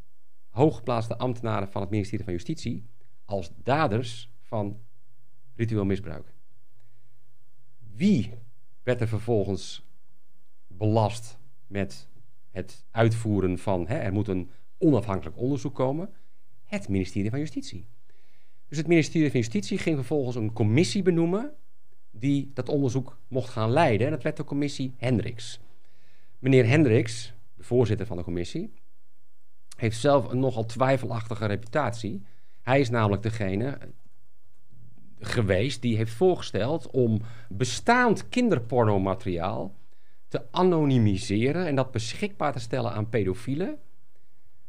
hooggeplaatste 0.50 1.18
ambtenaren 1.18 1.72
van 1.72 1.82
het 1.82 1.90
ministerie 1.90 2.24
van 2.24 2.34
Justitie 2.34 2.86
als 3.26 3.52
daders 3.64 4.32
van 4.42 4.80
ritueel 5.56 5.86
misbruik. 5.86 6.34
Wie 7.80 8.34
werd 8.84 9.02
er 9.02 9.08
vervolgens 9.08 9.86
belast 10.68 11.38
met 11.68 12.12
het 12.54 12.86
uitvoeren 12.92 13.58
van, 13.58 13.88
hè, 13.88 13.96
er 13.96 14.14
moet 14.14 14.28
een 14.28 14.50
onafhankelijk 14.78 15.38
onderzoek 15.38 15.76
komen? 15.76 16.10
Het 16.64 16.90
ministerie 16.90 17.30
van 17.30 17.40
Justitie. 17.40 17.88
Dus 18.68 18.78
het 18.78 18.88
ministerie 18.88 19.32
van 19.32 19.40
Justitie 19.40 19.78
ging 19.78 19.96
vervolgens 19.96 20.36
een 20.36 20.54
commissie 20.54 21.02
benoemen 21.02 21.54
die 22.12 22.52
dat 22.54 22.70
onderzoek 22.70 23.20
mocht 23.28 23.50
gaan 23.50 23.72
leiden. 23.72 24.08
En 24.08 24.14
dat 24.14 24.24
werd 24.24 24.38
de 24.38 24.44
commissie 24.44 24.94
Hendricks. 24.98 25.60
Meneer 26.40 26.68
Hendricks, 26.68 27.34
de 27.56 27.64
voorzitter 27.64 28.06
van 28.06 28.18
de 28.18 28.24
commissie, 28.24 28.74
heeft 29.78 30.00
zelf 30.00 30.32
een 30.32 30.40
nogal 30.40 30.66
twijfelachtige 30.66 31.46
reputatie. 31.46 32.22
Hij 32.62 32.80
is 32.80 32.90
namelijk 32.90 33.22
degene 33.22 33.78
geweest 35.20 35.82
die 35.82 35.98
heeft 35.98 36.14
voorgesteld 36.14 36.90
om 36.92 37.22
bestaand 37.50 38.30
kinderpornomateriaal 38.30 39.76
te 40.34 40.42
anonimiseren 40.52 41.66
en 41.68 41.76
dat 41.76 41.92
beschikbaar 41.92 42.54
te 42.54 42.60
stellen 42.60 42.92
aan 42.92 43.10
pedofielen, 43.10 43.78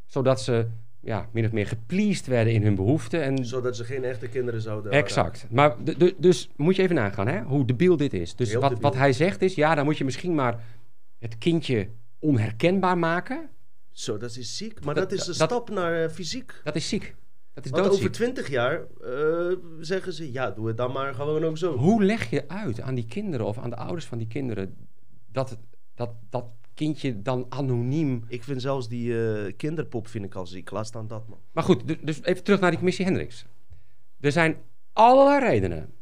zodat 0.06 0.40
ze 0.40 0.66
ja, 1.00 1.28
min 1.32 1.44
of 1.44 1.52
meer 1.52 1.66
gepleased 1.66 2.26
werden 2.26 2.52
in 2.52 2.62
hun 2.62 2.74
behoeften. 2.74 3.22
En 3.22 3.44
Zodat 3.46 3.76
ze 3.76 3.84
geen 3.84 4.04
echte 4.04 4.28
kinderen 4.28 4.60
zouden 4.60 4.92
Exact. 4.92 5.46
Maar 5.50 5.84
de, 5.84 6.14
dus 6.18 6.48
moet 6.56 6.76
je 6.76 6.82
even 6.82 6.94
nagaan 6.94 7.26
hè, 7.26 7.42
hoe 7.42 7.64
debiel 7.64 7.96
dit 7.96 8.12
is. 8.12 8.34
Dus 8.36 8.50
Heel 8.50 8.60
wat, 8.60 8.68
debiel. 8.70 8.88
wat 8.88 8.98
hij 8.98 9.12
zegt 9.12 9.42
is, 9.42 9.54
ja, 9.54 9.74
dan 9.74 9.84
moet 9.84 9.98
je 9.98 10.04
misschien 10.04 10.34
maar 10.34 10.64
het 11.18 11.38
kindje 11.38 11.88
onherkenbaar 12.18 12.98
maken. 12.98 13.48
Zo, 13.92 14.16
dat 14.16 14.36
is 14.36 14.56
ziek. 14.56 14.84
Maar 14.84 14.94
Dat- 14.94 15.10
dat, 15.10 15.18
is 15.18 15.26
een 15.26 15.38
dat- 15.38 15.50
stap 15.50 15.70
naar 15.70 16.02
eh, 16.04 16.10
fysiek. 16.10 16.60
Dat 16.64 16.76
is 16.76 16.88
ziek. 16.88 17.14
Dat 17.54 17.64
is 17.64 17.70
Want 17.70 17.82
doodziek. 17.84 18.00
over 18.02 18.12
twintig 18.14 18.48
jaar 18.48 18.80
eh, 19.04 19.56
zeggen 19.80 20.12
ze, 20.12 20.32
ja, 20.32 20.50
doe 20.50 20.66
het 20.66 20.76
dan 20.76 20.92
maar 20.92 21.14
gewoon 21.14 21.44
ook 21.44 21.58
zo. 21.58 21.76
Hoe 21.76 22.04
leg 22.04 22.30
je 22.30 22.48
uit 22.48 22.80
aan 22.80 22.94
die 22.94 23.06
kinderen 23.06 23.46
of 23.46 23.58
aan 23.58 23.70
de 23.70 23.76
ouders 23.76 24.04
van 24.06 24.18
die 24.18 24.26
kinderen 24.26 24.74
dat 25.34 25.58
dat, 25.94 26.14
dat 26.30 26.44
kindje 26.74 27.22
dan 27.22 27.46
anoniem... 27.48 28.24
Ik 28.28 28.42
vind 28.42 28.60
zelfs 28.60 28.88
die 28.88 29.28
eh, 29.28 29.52
kinderpop 29.56 30.08
vind 30.08 30.24
ik 30.24 30.34
al 30.34 30.46
ziek. 30.46 30.70
Laat 30.70 30.86
staan 30.86 31.06
dat, 31.06 31.28
man. 31.28 31.38
Maar 31.52 31.64
goed, 31.64 31.88
du- 31.88 32.04
dus 32.04 32.22
even 32.22 32.44
terug 32.44 32.60
naar 32.60 32.70
die 32.70 32.78
commissie 32.78 33.04
Hendricks. 33.04 33.46
Er 34.20 34.32
zijn 34.32 34.56
allerlei 34.92 35.44
redenen 35.44 35.92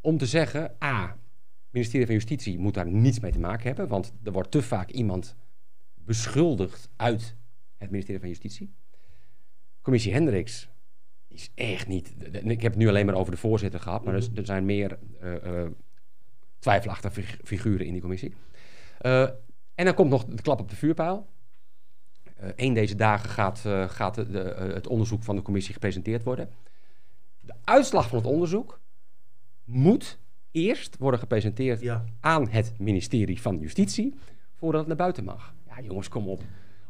om 0.00 0.18
te 0.18 0.26
zeggen... 0.26 0.76
A, 0.84 1.06
het 1.08 1.82
ministerie 1.82 2.06
van 2.06 2.14
Justitie 2.14 2.58
moet 2.58 2.74
daar 2.74 2.86
niets 2.86 3.20
mee 3.20 3.32
te 3.32 3.38
maken 3.38 3.66
hebben... 3.66 3.88
want 3.88 4.12
er 4.22 4.32
wordt 4.32 4.50
te 4.50 4.62
vaak 4.62 4.90
iemand 4.90 5.36
beschuldigd 5.94 6.90
uit 6.96 7.36
het 7.76 7.90
ministerie 7.90 8.20
van 8.20 8.28
Justitie. 8.28 8.74
Commissie 9.82 10.12
Hendricks 10.12 10.68
is 11.28 11.50
echt 11.54 11.86
niet... 11.86 12.14
Ik 12.32 12.62
heb 12.62 12.72
het 12.72 12.80
nu 12.80 12.88
alleen 12.88 13.06
maar 13.06 13.14
over 13.14 13.32
de 13.32 13.38
voorzitter 13.38 13.80
gehad... 13.80 14.04
maar 14.04 14.14
er, 14.14 14.28
er 14.34 14.46
zijn 14.46 14.64
meer 14.64 14.98
eh, 15.20 15.62
eh, 15.62 15.70
twijfelachtige 16.64 17.14
fig- 17.22 17.38
figuren 17.44 17.86
in 17.86 17.92
die 17.92 18.00
commissie. 18.00 18.34
Eh, 18.98 19.22
en 19.74 19.84
dan 19.84 19.94
komt 19.94 20.10
nog 20.10 20.24
de 20.24 20.42
klap 20.42 20.60
op 20.60 20.68
de 20.70 20.76
vuurpijl. 20.76 21.26
Eh 22.36 22.48
een 22.56 22.74
deze 22.74 22.94
dagen 22.94 23.28
gaat, 23.30 23.62
eh, 23.64 23.88
gaat 23.88 24.14
de, 24.14 24.30
de, 24.30 24.40
eh, 24.42 24.74
het 24.74 24.86
onderzoek 24.86 25.22
van 25.22 25.36
de 25.36 25.42
commissie 25.42 25.72
gepresenteerd 25.74 26.22
worden. 26.22 26.48
De 27.40 27.54
uitslag 27.64 28.08
van 28.08 28.18
het 28.18 28.26
onderzoek 28.26 28.80
moet 29.64 30.18
eerst 30.50 30.96
worden 30.98 31.20
gepresenteerd 31.20 31.80
Ja. 31.80 32.04
aan 32.20 32.48
het 32.48 32.72
ministerie 32.78 33.40
van 33.40 33.58
Justitie 33.58 34.14
voordat 34.54 34.80
het 34.80 34.88
naar 34.88 34.96
buiten 34.96 35.24
mag. 35.24 35.54
Ja, 35.68 35.80
jongens, 35.80 36.08
kom 36.08 36.28
op. 36.28 36.40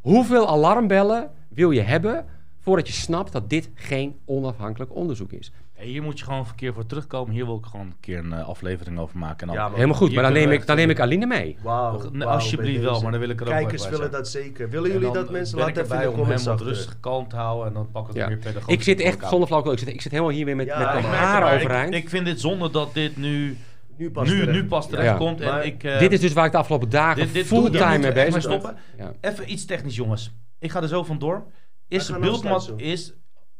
Hoeveel 0.01 0.47
alarmbellen 0.47 1.31
wil 1.49 1.71
je 1.71 1.81
hebben 1.81 2.25
voordat 2.65 2.87
je 2.87 2.93
snapt 2.93 3.31
dat 3.31 3.49
dit 3.49 3.69
geen 3.75 4.15
onafhankelijk 4.25 4.95
onderzoek 4.95 5.31
is? 5.31 5.51
Hey, 5.73 5.85
hier 5.85 6.03
moet 6.03 6.19
je 6.19 6.25
gewoon 6.25 6.39
een 6.39 6.55
keer 6.55 6.73
voor 6.73 6.85
terugkomen. 6.85 7.33
Hier 7.33 7.45
wil 7.45 7.55
ik 7.57 7.65
gewoon 7.65 7.85
een 7.85 7.95
keer 7.99 8.17
een 8.17 8.33
eh, 8.33 8.47
aflevering 8.47 8.99
over 8.99 9.17
maken. 9.17 9.47
En 9.49 9.55
dan, 9.55 9.63
Ja. 9.69 9.73
Helemaal 9.73 9.95
goed, 9.95 10.13
maar 10.13 10.23
dan 10.23 10.33
neem, 10.33 10.47
we 10.49 10.53
ik, 10.55 10.65
dan 10.67 10.75
neem 10.75 10.89
ik 10.89 10.99
Aline 10.99 11.25
mee. 11.25 11.57
Wauw. 11.63 12.09
Nee, 12.11 12.27
alsjeblieft 12.27 12.81
bij 12.81 12.89
wel, 12.91 13.01
maar 13.01 13.11
dan 13.11 13.19
wil 13.19 13.29
ik 13.29 13.39
er 13.41 13.45
ook 13.47 13.51
Kijkers 13.53 13.81
bij 13.81 13.91
willen 13.91 14.09
zijn. 14.09 14.21
dat 14.21 14.31
zeker. 14.31 14.69
Willen 14.69 14.91
En 14.91 14.97
jullie 14.99 15.13
dat 15.13 15.29
mensen 15.31 15.57
ben 15.57 15.65
laten 15.65 15.83
even 15.83 15.99
de 15.99 16.09
om 16.09 16.15
comments 16.15 16.43
hem 16.43 16.51
wat 16.51 16.61
achter. 16.61 16.75
rustig 16.75 16.99
kalm 16.99 17.27
te 17.27 17.35
houden 17.35 17.67
en 17.67 17.73
dan 17.73 17.91
pak 17.91 18.01
ik 18.01 18.07
het 18.07 18.17
Ja. 18.17 18.27
weer 18.27 18.37
pedagogisch. 18.37 18.73
Ik 18.75 18.83
zit 18.83 18.99
echt 18.99 19.27
zonder. 19.29 19.71
Ik 19.71 19.79
zit, 19.79 19.87
ik 19.87 20.01
zit 20.01 20.11
helemaal 20.11 20.33
hier 20.33 20.45
weer 20.45 20.55
met, 20.55 20.65
Ja, 20.65 20.77
met 20.93 21.03
ik 21.03 21.09
mijn 21.09 21.47
ik- 21.47 21.53
overeind. 21.63 21.93
Ik, 21.93 22.09
vind 22.09 22.25
dit 22.25 22.39
zonde 22.39 22.69
dat 22.69 22.93
dit 22.93 23.17
nu, 23.17 23.57
Nu 23.97 24.11
pas 24.11 24.27
nu, 24.29 24.39
terecht. 24.39 24.51
nu 24.61 24.65
pas 24.65 24.89
terecht 24.89 25.07
Ja. 25.07 25.17
komt. 25.17 25.41
En 25.41 25.47
Maar 25.47 25.65
ik, 25.65 25.83
eh, 25.83 25.99
dit 25.99 26.11
is 26.11 26.19
dus 26.19 26.33
waar 26.33 26.45
ik 26.45 26.51
de 26.51 26.57
afgelopen 26.57 26.89
dagen 26.89 27.23
dit- 27.23 27.33
dit- 27.33 27.45
fulltime 27.45 27.97
mee 27.97 28.11
we 28.11 28.13
bezig 28.31 28.61
ben. 28.61 28.75
Even 29.21 29.51
iets 29.51 29.65
technisch, 29.65 29.95
jongens. 29.95 30.31
Ik 30.59 30.71
ga 30.71 30.81
er 30.81 30.87
zo 30.87 31.03
vandoor. 31.03 31.43
Is 31.87 32.07
gaan 32.09 32.21
beeldmat 32.21 32.53
afsluiten, 32.53 32.87
is 32.87 33.13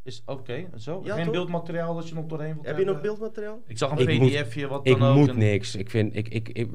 Is 0.03 0.21
oké, 0.25 0.65
zo. 0.77 1.01
Ja, 1.03 1.15
Geen 1.15 1.23
toch? 1.23 1.33
beeldmateriaal 1.33 1.95
dat 1.95 2.09
je 2.09 2.15
nog 2.15 2.25
doorheen 2.25 2.53
wilt 2.53 2.65
Heb 2.65 2.77
je 2.77 2.85
nog 2.85 3.01
beeldmateriaal? 3.01 3.61
Ik 3.67 3.77
zag 3.77 3.91
een 3.91 4.07
Ik 4.09 4.19
moet- 4.19 4.31
pdfje, 4.31 4.67
wat 4.67 4.87
Ik 4.87 4.97
dan 4.99 5.09
ook. 5.09 5.15
moet 5.15 5.29
een- 5.29 5.37
niks. 5.37 5.75
Ik 5.75 5.89
vind, 5.89 6.15
ik, 6.15 6.27
ik, 6.27 6.49
ik- 6.49 6.69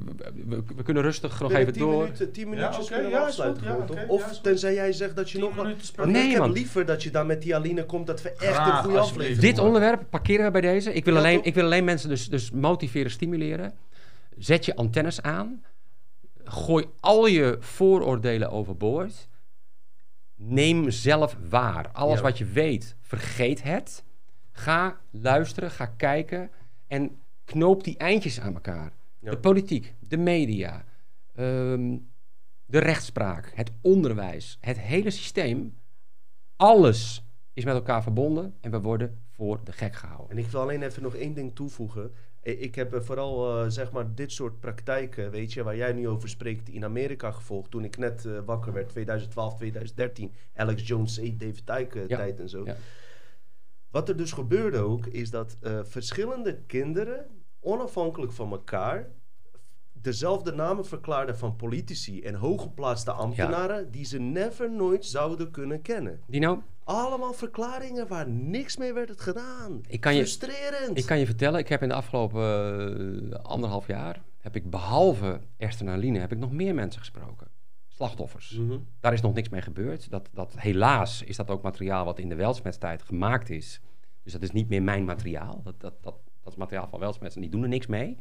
we, 0.46 0.62
we 0.76 0.82
kunnen 0.82 1.02
rustig 1.02 1.40
nog 1.40 1.52
even 1.52 1.72
10 1.72 1.82
door. 1.82 2.02
Minuten, 2.02 2.32
10 2.32 2.48
minuutjes 2.48 2.86
kunnen 2.88 3.04
we 3.06 3.10
ja, 3.12 3.20
is 3.20 3.26
afsluiten. 3.26 3.64
ja, 3.64 3.76
ja, 3.94 4.06
of 4.06 4.40
tenzij 4.40 4.74
jij 4.74 4.92
zegt 4.92 5.16
dat 5.16 5.30
je 5.30 5.38
10 5.38 5.46
nog 5.46 5.56
wat... 5.96 6.06
Nee, 6.06 6.24
ik 6.24 6.30
heb 6.30 6.40
man. 6.40 6.52
liever 6.52 6.86
dat 6.86 7.02
je 7.02 7.10
daar 7.10 7.26
met 7.26 7.42
die 7.42 7.54
Aline 7.54 7.84
komt, 7.84 8.06
dat 8.06 8.22
we 8.22 8.30
echt 8.30 8.54
Graag, 8.54 8.78
een 8.78 8.84
goede 8.84 8.98
aflevering 8.98 9.40
Dit 9.40 9.58
onderwerp 9.58 10.02
parkeren 10.10 10.44
we 10.44 10.50
bij 10.50 10.60
deze. 10.60 10.92
Ik 10.92 11.04
wil, 11.04 11.14
Ja, 11.14 11.18
alleen, 11.20 11.44
ik 11.44 11.54
wil 11.54 11.64
alleen 11.64 11.84
mensen 11.84 12.08
dus, 12.08 12.28
dus 12.28 12.50
motiveren, 12.50 13.10
stimuleren. 13.10 13.72
Zet 14.38 14.64
je 14.64 14.76
antennes 14.76 15.22
aan. 15.22 15.64
Gooi 16.44 16.84
al 17.00 17.26
je 17.26 17.56
vooroordelen 17.60 18.50
overboord. 18.50 19.28
Neem 20.42 20.90
zelf 20.90 21.36
waar. 21.48 21.90
Alles 21.92 22.16
Ja. 22.16 22.22
wat 22.22 22.38
je 22.38 22.44
weet, 22.44 22.96
vergeet 23.00 23.62
het. 23.62 24.04
Ga 24.52 25.00
luisteren, 25.10 25.70
ga 25.70 25.86
kijken 25.86 26.50
en 26.86 27.20
knoop 27.44 27.84
die 27.84 27.96
eindjes 27.96 28.40
aan 28.40 28.54
elkaar. 28.54 28.92
Ja. 29.18 29.30
De 29.30 29.38
politiek, 29.38 29.94
de 30.00 30.16
media, 30.16 30.84
ehm, 31.34 31.96
de 32.66 32.78
rechtspraak, 32.78 33.52
het 33.54 33.70
onderwijs, 33.80 34.58
het 34.60 34.78
hele 34.78 35.10
systeem. 35.10 35.76
Alles 36.56 37.24
is 37.52 37.64
met 37.64 37.74
elkaar 37.74 38.02
verbonden 38.02 38.54
en 38.60 38.70
we 38.70 38.80
worden 38.80 39.18
voor 39.30 39.60
de 39.64 39.72
gek 39.72 39.94
gehouden. 39.94 40.30
En 40.30 40.38
ik 40.38 40.46
wil 40.46 40.60
alleen 40.60 40.82
even 40.82 41.02
nog 41.02 41.14
één 41.14 41.34
ding 41.34 41.54
toevoegen. 41.54 42.12
I- 42.46 42.50
Ik 42.50 42.74
heb 42.74 42.94
eh, 42.94 43.00
vooral 43.00 43.62
eh, 43.64 43.68
zeg 43.70 43.92
maar 43.92 44.14
dit 44.14 44.32
soort 44.32 44.60
praktijken, 44.60 45.30
weet 45.30 45.52
je, 45.52 45.62
waar 45.62 45.76
jij 45.76 45.92
nu 45.92 46.08
over 46.08 46.28
spreekt, 46.28 46.68
in 46.68 46.84
Amerika 46.84 47.30
gevolgd. 47.30 47.70
Toen 47.70 47.84
ik 47.84 47.96
net 47.98 48.24
eh, 48.26 48.38
wakker 48.44 48.72
werd, 48.72 48.88
2012, 48.88 49.54
2013. 49.56 50.32
Alex 50.54 50.86
Jones, 50.86 51.18
eh, 51.18 51.38
David 51.38 51.66
Tyke 51.66 52.00
eh, 52.00 52.08
Ja, 52.08 52.16
tijd 52.16 52.40
en 52.40 52.48
zo. 52.48 52.64
ja. 52.64 52.76
Wat 53.90 54.08
er 54.08 54.16
dus 54.16 54.32
gebeurde 54.32 54.78
ook, 54.78 55.06
is 55.06 55.30
dat 55.30 55.56
eh, 55.60 55.78
verschillende 55.82 56.56
kinderen, 56.66 57.26
onafhankelijk 57.60 58.32
van 58.32 58.50
elkaar, 58.50 59.08
dezelfde 59.92 60.52
namen 60.52 60.86
verklaarden 60.86 61.38
van 61.38 61.56
politici 61.56 62.22
en 62.22 62.34
hooggeplaatste 62.34 63.10
ambtenaren, 63.12 63.90
die 63.90 64.04
ze 64.04 64.18
never 64.18 64.70
nooit 64.70 65.04
zouden 65.06 65.50
kunnen 65.50 65.82
kennen. 65.82 66.20
Dino, 66.26 66.62
Allemaal 66.90 67.32
verklaringen 67.32 68.08
waar 68.08 68.28
niks 68.28 68.76
mee 68.76 68.92
werd 68.92 69.20
gedaan. 69.20 69.80
Ik 69.88 70.00
kan 70.00 70.14
je- 70.14 70.18
Frustrerend. 70.26 70.98
ik 70.98 71.06
kan 71.06 71.18
je 71.18 71.26
vertellen, 71.26 71.60
ik 71.60 71.68
heb 71.68 71.82
in 71.82 71.88
de 71.88 71.94
afgelopen 71.94 73.30
eh, 73.32 73.38
anderhalf 73.38 73.86
jaar, 73.86 74.22
heb 74.38 74.56
ik 74.56 74.70
behalve 74.70 75.40
Esther 75.56 75.86
en 75.86 75.92
Aline, 75.92 76.18
heb 76.18 76.32
ik 76.32 76.38
nog 76.38 76.52
meer 76.52 76.74
mensen 76.74 77.00
gesproken. 77.00 77.48
Slachtoffers. 77.88 78.50
Mhm. 78.50 78.78
Daar 79.00 79.12
is 79.12 79.20
nog 79.20 79.34
niks 79.34 79.48
mee 79.48 79.62
gebeurd. 79.62 80.10
Dat, 80.10 80.28
dat, 80.32 80.54
helaas 80.56 81.22
is 81.22 81.36
dat 81.36 81.50
ook 81.50 81.62
materiaal 81.62 82.04
wat 82.04 82.18
in 82.18 82.28
de 82.28 82.34
Welsmetstijd 82.34 83.02
gemaakt 83.02 83.50
is. 83.50 83.80
Dus 84.22 84.32
dat 84.32 84.42
is 84.42 84.50
niet 84.50 84.68
meer 84.68 84.82
mijn 84.82 85.04
materiaal. 85.04 85.60
Dat, 85.62 85.80
dat, 85.80 86.02
dat, 86.02 86.14
dat 86.42 86.52
is 86.52 86.58
materiaal 86.58 86.88
van 86.88 87.00
Welsmets 87.00 87.34
en 87.34 87.40
die 87.40 87.50
doen 87.50 87.62
er 87.62 87.68
niks 87.68 87.86
mee. 87.86 88.18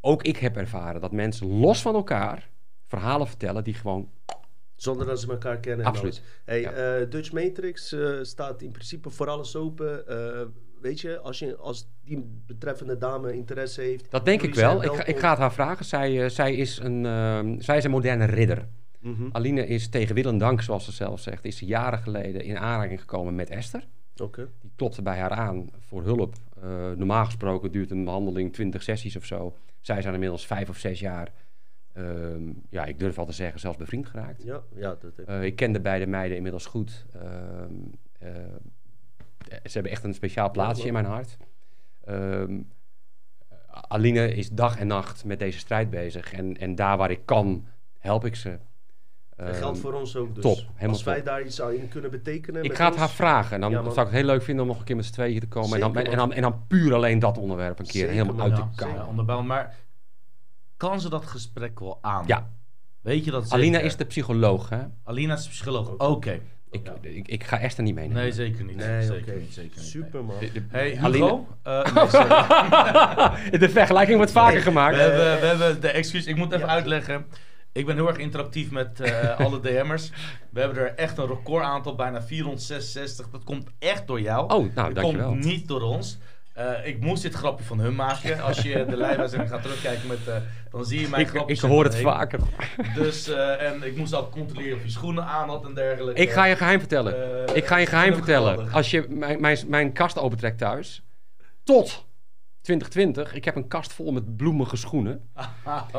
Ook 0.00 0.22
ik 0.22 0.36
heb 0.36 0.56
ervaren 0.56 1.00
dat 1.00 1.12
mensen 1.12 1.46
los 1.46 1.82
van 1.82 1.94
elkaar 1.94 2.50
verhalen 2.82 3.26
vertellen 3.26 3.64
die 3.64 3.74
gewoon... 3.74 4.10
Zonder 4.82 5.06
dat 5.06 5.20
ze 5.20 5.28
elkaar 5.30 5.58
kennen. 5.58 5.84
en 5.86 5.90
Absoluut. 5.92 6.22
Hey, 6.44 6.60
Ja. 6.60 6.70
eh, 6.72 7.10
Dutch 7.10 7.32
Matrix 7.32 7.92
eh, 7.92 8.18
staat 8.22 8.62
in 8.62 8.70
principe 8.70 9.10
voor 9.10 9.28
alles 9.28 9.56
open. 9.56 10.08
Eh, 10.08 10.40
weet 10.80 11.00
je, 11.00 11.18
als, 11.20 11.38
je, 11.38 11.56
als 11.56 11.88
die 12.04 12.42
betreffende 12.46 12.98
dame 12.98 13.32
interesse 13.34 13.80
heeft. 13.80 14.10
Dat 14.10 14.24
denk 14.24 14.42
ik 14.42 14.54
wel. 14.54 14.82
Ik, 14.84 14.92
ga- 14.92 15.04
ik 15.04 15.18
ga 15.18 15.30
het 15.30 15.38
haar 15.38 15.52
vragen. 15.52 15.84
Zij, 15.84 16.28
zij, 16.28 16.54
is 16.54 16.78
een, 16.78 17.06
ehm, 17.06 17.60
zij 17.60 17.76
is 17.76 17.84
een 17.84 17.90
moderne 17.90 18.24
ridder. 18.24 18.68
Mhm. 19.00 19.22
Aline 19.32 19.66
is 19.66 19.88
tegen 19.88 20.14
wil 20.14 20.24
en 20.24 20.38
dank, 20.38 20.62
zoals 20.62 20.84
ze 20.84 20.92
zelf 20.92 21.20
zegt, 21.20 21.44
is 21.44 21.60
jaren 21.60 21.98
geleden 21.98 22.42
in 22.44 22.58
aanraking 22.58 23.00
gekomen 23.00 23.34
met 23.34 23.50
Esther. 23.50 23.86
Oké. 24.22 24.48
Die 24.60 24.70
klopte 24.76 25.02
bij 25.02 25.18
haar 25.18 25.30
aan 25.30 25.68
voor 25.78 26.02
hulp. 26.04 26.34
Normaal 26.96 27.24
gesproken 27.24 27.72
duurt 27.72 27.90
een 27.90 28.04
behandeling 28.04 28.52
20 28.52 28.82
sessies 28.82 29.16
of 29.16 29.24
zo. 29.24 29.56
Zij 29.80 30.02
zijn 30.02 30.14
inmiddels 30.14 30.46
vijf 30.46 30.68
of 30.68 30.76
zes 30.78 31.00
jaar, 31.00 31.32
ehm, 31.92 32.52
ja, 32.70 32.84
ik 32.84 32.98
durf 32.98 33.18
al 33.18 33.26
te 33.26 33.32
zeggen, 33.32 33.60
zelfs 33.60 33.76
bevriend 33.78 34.06
geraakt. 34.06 34.42
Ja, 34.42 34.60
ja, 34.74 34.96
dat 35.00 35.16
heb 35.16 35.28
Eh, 35.28 35.42
ik 35.42 35.56
ken 35.56 35.72
de 35.72 35.80
beide 35.80 36.06
meiden 36.06 36.36
inmiddels 36.36 36.66
goed. 36.66 37.04
Ehm, 37.14 37.72
eh, 38.18 38.28
ze 39.48 39.70
hebben 39.72 39.92
echt 39.92 40.04
een 40.04 40.14
speciaal 40.14 40.50
plaatsje 40.50 40.86
in 40.86 40.92
mijn 40.92 41.04
hart. 41.04 41.36
Ehm, 42.04 42.60
Aline 43.88 44.34
is 44.34 44.50
dag 44.50 44.78
en 44.78 44.86
nacht 44.86 45.24
met 45.24 45.38
deze 45.38 45.58
strijd 45.58 45.90
bezig. 45.90 46.32
En, 46.32 46.56
en 46.58 46.74
daar 46.74 46.96
waar 46.96 47.10
ik 47.10 47.20
kan, 47.24 47.66
help 47.98 48.24
ik 48.24 48.36
ze. 48.36 48.58
Dat 49.36 49.56
geldt 49.56 49.78
voor 49.78 49.92
ons 49.92 50.16
ook. 50.16 50.34
Dus 50.34 50.42
top, 50.44 50.56
helemaal 50.72 50.88
als 50.88 51.02
wij 51.02 51.16
top. 51.16 51.24
daar 51.24 51.42
iets 51.42 51.62
aan 51.62 51.72
in 51.72 51.88
kunnen 51.88 52.10
betekenen. 52.10 52.62
ik 52.64 52.74
ga 52.74 52.82
het 52.84 52.92
ons- 52.92 53.00
haar 53.02 53.10
vragen. 53.10 53.54
En 53.54 53.60
dan 53.60 53.70
Ja, 53.70 53.82
zou 53.82 53.90
ik 53.90 53.96
het 53.96 54.10
heel 54.10 54.24
leuk 54.24 54.42
vinden 54.42 54.62
om 54.64 54.70
nog 54.70 54.78
een 54.78 54.84
keer 54.84 54.96
met 54.96 55.04
z'n 55.04 55.12
tweeën 55.12 55.30
hier 55.30 55.40
te 55.40 55.48
komen. 55.48 55.74
en, 55.74 55.80
dan, 55.80 55.96
en, 56.04 56.16
dan, 56.16 56.32
en 56.32 56.42
dan 56.42 56.66
puur 56.66 56.94
alleen 56.94 57.18
dat 57.18 57.38
onderwerp 57.38 57.78
een 57.78 57.84
keer 57.84 57.92
Zeker, 57.92 58.10
helemaal 58.10 58.34
man. 58.34 58.42
uit 58.56 58.56
Ja, 58.76 58.86
de 58.86 58.92
ja, 58.94 59.06
onderbouwen. 59.06 59.46
Maar 59.46 59.74
kan 60.88 61.00
ze 61.00 61.08
dat 61.08 61.26
gesprek 61.26 61.80
wel 61.80 61.98
aan? 62.00 62.24
Ja, 62.26 62.50
Weet 63.02 63.24
je 63.24 63.30
dat 63.30 63.50
Alina 63.50 63.78
is 63.78 63.96
de 63.96 64.04
psycholoog. 64.04 64.68
Hè? 64.68 64.78
Alina 65.04 65.34
is 65.34 65.42
de 65.42 65.48
psycholoog. 65.48 65.88
Oké. 65.98 66.40
Ik, 66.70 66.88
ik, 67.00 67.28
ik 67.28 67.44
ga 67.44 67.58
Esther 67.58 67.84
niet 67.84 67.94
meenemen. 67.94 68.22
Nee, 68.22 68.32
zeker 68.32 68.64
niet. 68.64 68.76
Nee, 68.76 69.02
zeker 69.02 69.32
oké. 69.32 69.40
niet. 69.40 69.52
Zeker 69.52 69.76
niet. 69.76 69.86
Super 69.86 70.24
man. 70.24 70.36
Hey, 70.68 70.98
Hugo. 70.98 71.46
Eh, 71.62 71.94
nee, 71.94 72.08
sorry. 72.08 73.58
de 73.64 73.68
vergelijking 73.68 74.16
wordt 74.16 74.32
vaker 74.32 74.62
gemaakt. 74.62 74.96
We 74.96 75.02
hebben, 75.02 75.40
we 75.40 75.46
hebben 75.46 75.80
de 75.80 75.88
excuus. 75.88 76.26
Ik 76.26 76.36
moet 76.36 76.52
even 76.52 76.68
uitleggen. 76.68 77.26
Ik 77.72 77.86
ben 77.86 77.94
heel 77.94 78.08
erg 78.08 78.16
interactief 78.18 78.70
met 78.70 79.00
eh, 79.00 79.38
alle 79.46 79.60
DM'ers. 79.60 80.10
We 80.50 80.60
hebben 80.60 80.78
er 80.78 80.94
echt 80.94 81.18
een 81.18 81.26
record 81.26 81.64
aantal, 81.64 81.94
bijna 81.94 82.22
466. 82.22 83.30
Dat 83.30 83.44
komt 83.44 83.70
echt 83.78 84.06
door 84.06 84.20
jou. 84.20 84.42
Oh, 84.42 84.74
nou, 84.74 84.74
dat 84.74 84.94
dankjewel. 84.94 85.28
komt 85.28 85.44
niet 85.44 85.68
door 85.68 85.82
ons. 85.82 86.18
Eh, 86.52 86.86
ik 86.86 87.00
moest 87.00 87.22
dit 87.22 87.34
grapje 87.34 87.64
van 87.64 87.78
hun 87.80 87.94
maken. 87.94 88.40
Als 88.42 88.60
je 88.62 88.84
de 88.88 88.96
live 88.96 89.46
gaat 89.46 89.62
terugkijken, 89.62 90.08
met, 90.08 90.28
eh, 90.28 90.34
dan 90.70 90.84
zie 90.84 91.00
je 91.00 91.08
mijn 91.08 91.22
Ik, 91.22 91.28
grapjes. 91.28 91.62
ik 91.62 91.68
hoor 91.70 91.84
het 91.84 91.96
vaker. 91.96 92.40
Dus, 92.94 93.28
eh, 93.28 93.62
en 93.62 93.82
ik 93.82 93.96
moest 93.96 94.14
ook 94.14 94.30
controleren 94.30 94.76
of 94.76 94.82
je 94.82 94.90
schoenen 94.90 95.24
aan 95.24 95.48
had 95.48 95.64
en 95.64 95.74
dergelijke. 95.74 96.20
Ik 96.20 96.30
ga 96.30 96.44
je 96.44 96.56
geheim 96.56 96.78
vertellen. 96.78 97.46
Ik 97.56 97.66
ga 97.66 97.76
je 97.76 97.86
geheim 97.86 98.14
vertellen. 98.14 98.50
geweldig. 98.50 98.74
Als 98.74 98.90
je 98.90 99.06
mijn, 99.08 99.40
mijn, 99.40 99.58
mijn 99.66 99.92
kast 99.92 100.18
opentrekt 100.18 100.58
thuis, 100.58 101.02
tot 101.64 102.06
2020, 102.60 103.34
ik 103.34 103.44
heb 103.44 103.56
een 103.56 103.68
kast 103.68 103.92
vol 103.92 104.12
met 104.12 104.36
bloemige 104.36 104.76
schoenen. 104.76 105.20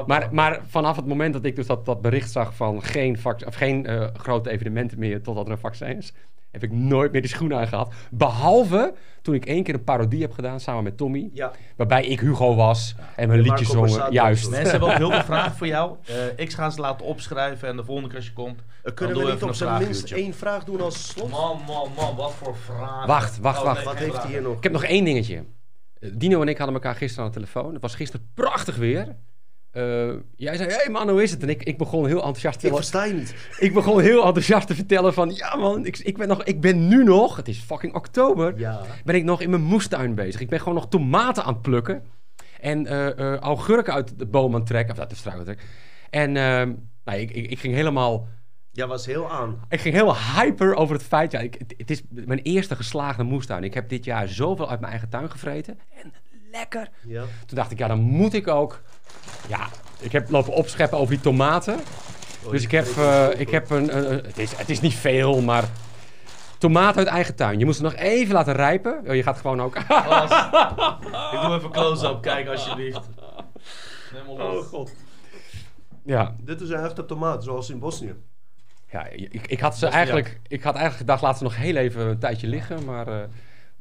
Maar, 0.08 0.28
maar 0.32 0.60
vanaf 0.68 0.96
het 0.96 1.06
moment 1.06 1.34
dat 1.34 1.46
ik 1.46 1.56
dus 1.56 1.68
dat, 1.68 1.86
dat 1.86 2.02
bericht 2.02 2.32
zag 2.32 2.56
van 2.56 2.84
geen, 2.84 3.18
vac- 3.20 3.46
of 3.46 3.56
geen 3.56 4.10
grote 4.18 4.50
evenementen 4.50 5.00
meer 5.00 5.22
totdat 5.22 5.46
er 5.46 5.52
een 5.52 5.58
vaccin 5.58 5.98
is, 5.98 6.14
heb 6.54 6.64
ik 6.64 6.72
nooit 6.72 7.12
meer 7.12 7.22
die 7.22 7.30
schoenen 7.30 7.58
aangehad. 7.58 7.94
Behalve 8.12 8.94
toen 9.22 9.34
ik 9.36 9.46
één 9.46 9.64
keer 9.64 9.74
een 9.74 9.84
parodie 9.84 10.22
heb 10.22 10.32
gedaan 10.32 10.60
samen 10.60 10.84
met 10.84 10.98
Tommy, 10.98 11.30
Ja, 11.34 11.52
waarbij 11.76 12.06
ik 12.06 12.20
Hugo 12.20 12.56
was 12.56 12.96
en 13.16 13.28
we 13.30 13.34
een 13.34 13.40
En 13.40 13.50
liedje 13.50 13.66
zongen. 13.66 14.12
Juist. 14.12 14.50
Mensen 14.50 14.72
hebben 14.72 14.90
ook 14.90 14.98
heel 14.98 15.12
veel 15.12 15.24
vragen 15.24 15.52
voor 15.58 15.68
jou. 15.68 15.96
Eh, 16.06 16.16
ik 16.36 16.52
ga 16.52 16.70
ze 16.70 16.82
laten 16.82 17.06
opschrijven 17.06 17.68
en 17.68 17.76
de 17.76 17.84
volgende 17.84 18.10
keer 18.10 18.18
als 18.18 18.28
je 18.28 18.34
komt. 18.34 18.64
Kunnen 18.94 19.18
we 19.26 19.32
niet 19.32 19.44
op 19.44 19.54
zijn 19.54 19.84
minst 19.84 20.12
één 20.12 20.34
vraag 20.34 20.64
doen 20.64 20.82
als 20.82 21.08
slot? 21.08 21.30
Man, 21.30 21.60
man, 21.68 21.90
man, 21.96 22.16
wat 22.16 22.34
voor 22.34 22.56
vragen. 22.56 23.08
Wacht, 23.08 23.40
wacht, 23.40 23.58
Oh, 23.60 23.64
wacht. 23.64 23.76
nee, 23.78 23.86
Wat 23.86 23.98
heeft 23.98 24.18
hij 24.24 24.32
hier 24.32 24.42
nog? 24.42 24.58
Ik 24.58 24.64
heb 24.64 24.72
nog 24.72 24.84
één 24.84 25.06
dingetje. 25.06 25.44
Eh, 26.00 26.10
Dino 26.14 26.42
en 26.42 26.48
ik 26.48 26.58
hadden 26.58 26.76
elkaar 26.76 26.96
gisteren 26.96 27.26
aan 27.26 27.32
de 27.32 27.38
telefoon. 27.40 27.74
Het 27.74 27.82
was 27.82 27.96
gisteren 27.96 28.30
prachtig 28.34 28.76
weer. 28.76 29.16
Eh, 29.74 30.14
jij 30.36 30.56
zei, 30.56 30.70
hé 30.70 30.76
hey 30.76 30.90
man, 30.90 31.10
hoe 31.10 31.24
is 31.24 31.32
het? 31.32 31.44
En 31.44 31.50
ik, 31.50 31.64
ik 31.64 31.78
begon 31.78 32.06
heel 32.06 32.18
enthousiast 32.18 32.60
te 32.60 32.68
Ik 32.68 32.74
versta 32.74 33.04
je 33.04 33.14
niet. 33.14 33.36
Ik 33.60 33.74
begon 33.74 34.02
heel 34.02 34.26
enthousiast 34.26 34.68
te 34.68 34.76
vertellen 34.76 35.14
van... 35.14 35.32
Ja 35.36 35.56
man, 35.56 35.86
ik, 35.86 35.98
ik, 35.98 36.18
ben 36.18 36.28
nog, 36.28 36.44
ik 36.44 36.62
ben 36.62 36.88
nu 36.88 37.04
nog... 37.04 37.36
Het 37.36 37.48
is 37.48 37.60
fucking 37.60 37.94
oktober. 37.94 38.54
Ja. 38.58 38.82
Ben 39.06 39.16
ik 39.16 39.24
nog 39.24 39.42
in 39.42 39.50
mijn 39.50 39.62
moestuin 39.62 40.16
bezig. 40.16 40.42
Ik 40.42 40.50
ben 40.50 40.60
gewoon 40.60 40.74
nog 40.74 40.88
tomaten 40.88 41.44
aan 41.44 41.54
het 41.54 41.62
plukken. 41.62 42.04
En 42.60 42.88
eh, 42.88 43.36
augurken 43.36 43.94
uit 43.94 44.20
de 44.20 44.26
boom 44.26 44.54
aan 44.54 44.60
het 44.60 44.70
trekken. 44.70 44.94
Of 44.94 45.00
uit 45.00 45.10
de 45.10 45.16
struik 45.16 45.40
aan 45.40 45.48
het 45.48 45.58
trekken. 45.58 45.76
En 46.10 46.38
ehm, 46.38 46.74
nou, 47.04 47.20
ik, 47.20 47.32
ik, 47.32 47.52
ik 47.52 47.60
ging 47.60 47.74
helemaal... 47.74 48.28
Jij 48.72 48.88
was 48.88 49.06
heel 49.06 49.32
aan. 49.32 49.62
Ik 49.70 49.82
ging 49.82 49.94
helemaal 49.94 50.18
hyper 50.36 50.76
over 50.76 50.96
het 50.96 51.06
feit... 51.06 51.32
Ja, 51.32 51.40
ik, 51.40 51.56
het, 51.58 51.74
het 51.78 51.92
is 51.92 52.02
mijn 52.10 52.40
eerste 52.40 52.76
geslaagde 52.76 53.24
moestuin. 53.24 53.64
Ik 53.64 53.74
heb 53.74 53.90
dit 53.90 54.06
jaar 54.06 54.28
zoveel 54.28 54.70
uit 54.70 54.80
mijn 54.80 54.92
eigen 54.92 55.10
tuin 55.10 55.32
gevreten. 55.32 55.80
En 56.04 56.14
lekker. 56.52 56.90
Ja. 57.08 57.24
Toen 57.46 57.58
dacht 57.58 57.72
ik, 57.72 57.78
ja, 57.78 57.88
dan 57.88 58.00
moet 58.00 58.34
ik 58.34 58.48
ook... 58.48 58.82
Ja, 59.48 59.68
ik 60.00 60.12
heb 60.12 60.30
lopen 60.30 60.54
opscheppen 60.54 60.98
over 60.98 61.14
die 61.14 61.24
tomaten. 61.24 61.80
Dus 62.52 62.64
ik 62.64 62.72
heb, 62.72 62.88
eh, 62.98 63.28
ik 63.40 63.50
heb 63.50 63.70
een, 63.70 63.98
een- 63.98 64.12
een- 64.12 64.26
het, 64.26 64.38
is, 64.38 64.56
het 64.56 64.70
is 64.70 64.80
niet 64.82 64.94
veel, 64.94 65.42
maar 65.42 65.64
tomaten 66.58 66.98
uit 67.00 67.08
eigen 67.08 67.36
tuin. 67.36 67.60
Je 67.60 67.66
moet 67.66 67.76
ze 67.76 67.82
nog 67.82 67.96
even 67.96 68.34
laten 68.34 68.54
rijpen. 68.54 69.02
Oh, 69.08 69.16
je 69.16 69.24
gaat 69.24 69.38
gewoon 69.38 69.62
ook... 69.62 69.78
Gast. 69.88 70.34
ik 71.34 71.42
doe 71.42 71.56
even 71.56 71.72
close-up, 71.72 72.22
kijk 72.22 72.48
alsjeblieft. 72.48 73.00
Helemaal 74.14 74.54
los. 74.54 74.66
god. 74.66 74.92
ja, 76.06 76.36
Dit 76.40 76.62
is 76.62 76.70
een 76.70 76.80
echte 76.84 77.06
tomaat, 77.06 77.44
zoals 77.44 77.70
in 77.70 77.80
Bosnië. 77.80 78.14
ja 78.92 79.06
ik, 79.08 79.48
ik, 79.48 79.60
had 79.60 79.78
ze 79.78 79.88
eigenlijk, 79.88 80.40
ik 80.48 80.64
had 80.64 80.74
eigenlijk 80.76 80.98
gedacht, 81.04 81.22
laat 81.22 81.38
ze 81.38 81.44
nog 81.44 81.56
heel 81.56 81.76
even 81.76 82.02
een 82.08 82.20
tijdje 82.20 82.48
liggen. 82.48 82.86
Maar 82.86 83.08
eh, 83.08 83.28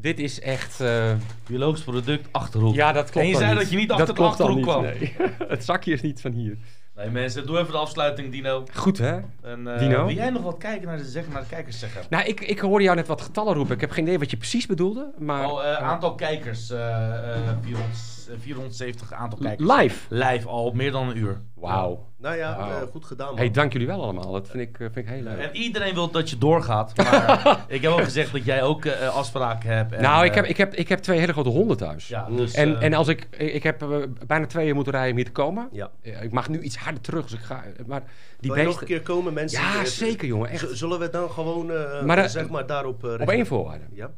dit 0.02 0.18
is 0.18 0.40
echt... 0.40 0.80
eh, 0.80 1.12
Biologisch 1.46 1.82
product, 1.82 2.28
Achterhoek. 2.30 2.74
ja, 2.74 2.92
dat 2.92 3.10
klopt 3.10 3.26
En 3.26 3.32
je 3.32 3.36
zei 3.38 3.50
niet. 3.50 3.58
dat 3.60 3.70
je 3.70 3.76
niet 3.76 3.90
achter 3.90 4.14
de 4.14 4.22
Achterhoek 4.22 4.56
niet, 4.56 4.80
nee. 5.00 5.14
het 5.48 5.64
zakje 5.64 5.92
is 5.92 6.00
niet 6.02 6.20
van 6.20 6.32
hier. 6.32 6.56
Nee 6.96 7.10
mensen, 7.10 7.46
doe 7.46 7.58
even 7.58 7.72
de 7.72 7.78
afsluiting 7.78 8.32
Dino. 8.32 8.64
Goed 8.74 8.98
hè? 8.98 9.20
En, 9.42 9.66
eh, 9.74 9.78
Dino? 9.78 10.06
Wil 10.06 10.14
jij 10.14 10.30
nog 10.30 10.42
wat 10.42 10.56
kijken 10.58 10.88
naar 10.88 10.96
de, 10.96 11.04
zeggen, 11.04 11.32
naar 11.32 11.42
de 11.42 11.48
kijkers 11.48 11.78
zeggen? 11.78 12.02
Nou, 12.10 12.24
ik, 12.24 12.40
ik 12.40 12.58
hoorde 12.58 12.84
jou 12.84 12.96
net 12.96 13.06
wat 13.06 13.20
getallen 13.22 13.54
roepen. 13.54 13.74
Ik 13.74 13.80
heb 13.80 13.90
geen 13.90 14.04
idee 14.04 14.18
wat 14.18 14.30
je 14.30 14.36
precies 14.36 14.66
bedoelde. 14.66 15.12
Maar 15.18 15.50
Oh, 15.50 15.64
eh, 15.64 15.76
aantal 15.76 16.14
kijkers. 16.14 16.70
eh, 16.70 17.06
eh, 17.36 17.56
400, 17.62 17.98
eh, 18.30 18.34
470 18.40 19.12
aantal 19.12 19.38
kijkers. 19.38 19.70
live. 19.72 20.14
Live 20.14 20.48
al 20.48 20.72
meer 20.72 20.90
dan 20.92 21.08
een 21.08 21.16
uur. 21.16 21.40
Wauw. 21.54 22.10
Nou 22.22 22.36
ja, 22.36 22.58
eh, 22.58 22.88
goed 22.90 23.04
gedaan 23.04 23.26
man. 23.28 23.36
Hey, 23.36 23.50
dank 23.50 23.72
jullie 23.72 23.86
wel 23.86 24.02
allemaal. 24.02 24.32
Dat 24.32 24.48
vind 24.48 24.62
ik, 24.68 24.72
eh, 24.80 24.86
vind 24.92 24.96
ik 24.96 25.08
heel 25.08 25.22
leuk. 25.22 25.38
En 25.38 25.56
iedereen 25.56 25.94
wil 25.94 26.10
dat 26.10 26.30
je 26.30 26.38
doorgaat. 26.38 26.96
Maar 26.96 27.64
ik 27.68 27.82
heb 27.82 27.92
ook 27.92 28.02
gezegd 28.02 28.32
dat 28.32 28.44
jij 28.44 28.62
ook 28.62 28.84
eh, 28.84 29.16
afspraken 29.16 29.70
hebt. 29.70 29.92
En, 29.92 30.02
nou, 30.02 30.24
ik 30.24 30.34
heb, 30.34 30.44
ik, 30.44 30.56
heb, 30.56 30.74
ik 30.74 30.88
heb 30.88 30.98
twee 30.98 31.18
hele 31.18 31.32
grote 31.32 31.48
honden 31.48 31.76
thuis. 31.76 32.08
Ja, 32.08 32.26
dus, 32.30 32.52
En, 32.54 32.80
en 32.80 32.94
als 32.94 33.08
ik, 33.08 33.26
ik 33.36 33.62
heb 33.62 33.84
bijna 34.26 34.46
twee 34.46 34.68
uur 34.68 34.74
moeten 34.74 34.92
rijden 34.92 35.10
om 35.10 35.16
hier 35.16 35.26
te 35.26 35.32
komen. 35.32 35.68
Ja. 35.72 35.90
Ik 36.00 36.32
mag 36.32 36.48
nu 36.48 36.60
iets 36.60 36.76
harder 36.76 37.00
terug, 37.02 37.22
dus 37.22 37.32
ik 37.38 37.44
ga. 37.44 37.62
Maar 37.86 38.02
die 38.40 38.52
Wil 38.52 38.64
nog 38.64 38.80
een 38.80 38.86
keer 38.86 39.02
komen 39.02 39.32
mensen? 39.32 39.62
Ja, 39.62 39.84
zeker 39.84 40.26
jongen. 40.28 40.48
Echt. 40.50 40.66
Zullen 40.72 40.98
we 40.98 41.10
dan 41.10 41.30
gewoon, 41.30 41.70
eh, 41.72 42.02
Maar, 42.02 42.28
zeg 42.30 42.48
maar, 42.48 42.66
daarop... 42.66 43.04
eh, 43.04 43.12
Op 43.20 43.30
één 43.30 43.46
voorwaarde. 43.46 43.84
Ja, 43.92 44.10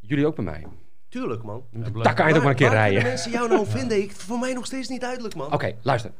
Jullie 0.00 0.26
ook 0.26 0.34
bij 0.34 0.44
mij. 0.44 0.66
tuurlijk 1.08 1.42
man. 1.42 1.62
Daar 2.02 2.14
kan 2.14 2.26
je 2.28 2.32
toch 2.34 2.42
maar 2.42 2.50
een 2.52 2.56
keer 2.58 2.70
rijden. 2.70 3.02
mensen 3.02 3.30
jou 3.30 3.48
nou 3.48 3.66
vinden? 3.66 4.02
Ik, 4.02 4.12
voor 4.12 4.38
mij 4.38 4.52
nog 4.52 4.66
steeds 4.66 4.88
niet 4.88 5.00
duidelijk 5.00 5.34
man. 5.34 5.52
Oké, 5.52 5.72
luister. 5.82 6.10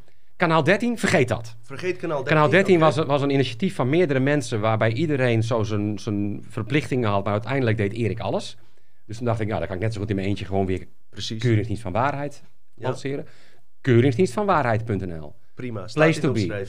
Kanaal 0.42 0.62
13, 0.64 0.98
vergeet 0.98 1.28
dat. 1.28 1.56
Vergeet 1.62 1.96
kanaal 1.96 2.16
13. 2.16 2.34
Kanaal 2.34 2.50
13 2.50 2.74
oké. 2.74 2.84
was, 2.84 2.96
was 3.06 3.22
een 3.22 3.30
initiatief 3.30 3.74
van 3.74 3.88
meerdere 3.88 4.20
mensen 4.20 4.60
waarbij 4.60 4.92
iedereen 4.92 5.42
zo 5.42 5.62
zijn, 5.62 5.98
zijn 5.98 6.44
verplichtingen 6.48 7.08
had, 7.10 7.24
maar 7.24 7.32
uiteindelijk 7.32 7.76
deed 7.76 7.92
Erik 7.92 8.20
alles. 8.20 8.56
Dus 9.06 9.16
toen 9.16 9.26
dacht 9.26 9.40
ik, 9.40 9.46
nou, 9.46 9.58
dan 9.58 9.68
kan 9.68 9.76
ik 9.76 9.82
net 9.82 9.92
zo 9.92 10.00
goed 10.00 10.10
in 10.10 10.16
mijn 10.16 10.28
eentje 10.28 10.44
gewoon 10.44 10.66
weer 10.66 10.86
Precies. 11.08 11.40
Keuringsdienst 11.40 11.82
van 11.82 11.92
Waarheid 11.92 12.42
Ja. 12.74 12.86
lanceren. 12.86 13.26
Keuringsdienstvanwaarheid.nl. 13.80 15.34
Prima. 15.54 15.88
Staat 15.88 16.02
Place 16.04 16.20
to 16.20 16.32
be. 16.32 16.66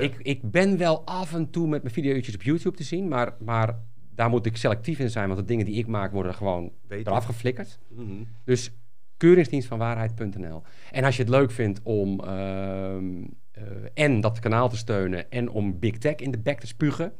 Ik, 0.00 0.16
ik 0.22 0.50
ben 0.50 0.78
wel 0.78 1.02
af 1.04 1.34
en 1.34 1.50
toe 1.50 1.68
met 1.68 1.82
mijn 1.82 1.94
video's 1.94 2.34
op 2.34 2.42
YouTube 2.42 2.76
te 2.76 2.82
zien, 2.84 3.08
maar, 3.08 3.34
maar 3.38 3.78
daar 4.14 4.30
moet 4.30 4.46
ik 4.46 4.56
selectief 4.56 4.98
in 4.98 5.10
zijn, 5.10 5.26
want 5.26 5.40
de 5.40 5.46
dingen 5.46 5.64
die 5.64 5.74
ik 5.74 5.86
maak 5.86 6.12
worden 6.12 6.34
gewoon 6.34 6.72
Beter. 6.88 7.12
eraf 7.12 7.24
geflikkerd. 7.24 7.78
Mhm. 7.88 8.12
Dus 8.44 8.70
keuringsdienstvanwaarheid.nl. 9.16 10.62
En 10.90 11.04
als 11.04 11.16
je 11.16 11.22
het 11.22 11.30
leuk 11.30 11.50
vindt 11.50 11.80
om 11.82 12.20
ehm, 12.20 13.24
eh, 13.50 13.62
en 13.94 14.20
dat 14.20 14.38
kanaal 14.38 14.68
te 14.68 14.76
steunen 14.76 15.30
en 15.30 15.48
om 15.48 15.78
Big 15.78 15.98
Tech 15.98 16.16
in 16.16 16.30
de 16.30 16.38
bek 16.38 16.60
te 16.60 16.66
spugen, 16.66 17.12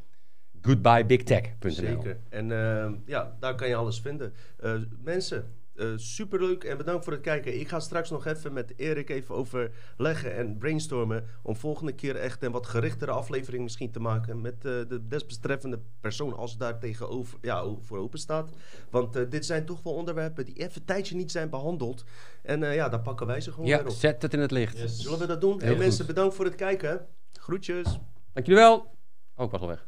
goodbyebigtech.nl. 0.60 1.70
Zeker. 1.70 2.18
En 2.28 2.52
eh, 2.52 2.90
ja, 3.06 3.36
daar 3.40 3.54
kan 3.54 3.68
je 3.68 3.74
alles 3.74 4.00
vinden. 4.00 4.32
Eh, 4.58 4.74
mensen, 5.02 5.44
eh, 5.76 5.88
superleuk 5.96 6.64
en 6.64 6.76
bedankt 6.76 7.04
voor 7.04 7.12
het 7.12 7.22
kijken. 7.22 7.60
Ik 7.60 7.68
ga 7.68 7.80
straks 7.80 8.10
nog 8.10 8.26
even 8.26 8.52
met 8.52 8.72
Erik 8.76 9.10
even 9.10 9.34
overleggen 9.34 10.34
en 10.34 10.58
brainstormen... 10.58 11.24
om 11.42 11.56
volgende 11.56 11.92
keer 11.92 12.16
echt 12.16 12.42
een 12.42 12.52
wat 12.52 12.66
gerichtere 12.66 13.10
aflevering 13.10 13.62
misschien 13.62 13.90
te 13.90 14.00
maken... 14.00 14.40
met 14.40 14.54
eh, 14.54 14.60
de 14.62 15.06
desbetreffende 15.08 15.80
persoon 16.00 16.36
als 16.36 16.56
daar 16.56 16.78
tegenover 16.78 17.38
ja, 17.40 17.64
voor 17.80 17.98
open 17.98 18.18
staat. 18.18 18.50
Want 18.90 19.16
eh, 19.16 19.22
dit 19.28 19.46
zijn 19.46 19.64
toch 19.64 19.82
wel 19.82 19.92
onderwerpen 19.94 20.44
die 20.44 20.54
even 20.54 20.80
een 20.80 20.84
tijdje 20.86 21.16
niet 21.16 21.30
zijn 21.30 21.50
behandeld. 21.50 22.04
En 22.42 22.62
eh, 22.62 22.74
ja, 22.74 22.88
daar 22.88 23.00
pakken 23.02 23.26
wij 23.26 23.40
ze 23.40 23.52
gewoon 23.52 23.66
Ja, 23.66 23.76
weer 23.78 23.86
op. 23.86 23.92
zet 23.92 24.22
het 24.22 24.32
in 24.34 24.40
het 24.40 24.50
licht. 24.50 24.78
Yes. 24.78 24.98
Zullen 25.00 25.18
we 25.18 25.26
dat 25.26 25.40
doen? 25.40 25.60
Heel 25.60 25.72
en 25.72 25.78
mensen, 25.78 26.04
goed. 26.04 26.14
bedankt 26.14 26.34
voor 26.34 26.44
het 26.44 26.54
kijken. 26.54 27.06
Groetjes. 27.32 27.98
Dank 28.32 28.46
jullie 28.46 28.62
wel. 28.62 28.94
Oh, 29.34 29.44
ik 29.44 29.50
was 29.50 29.60
al 29.60 29.68
weg. 29.68 29.86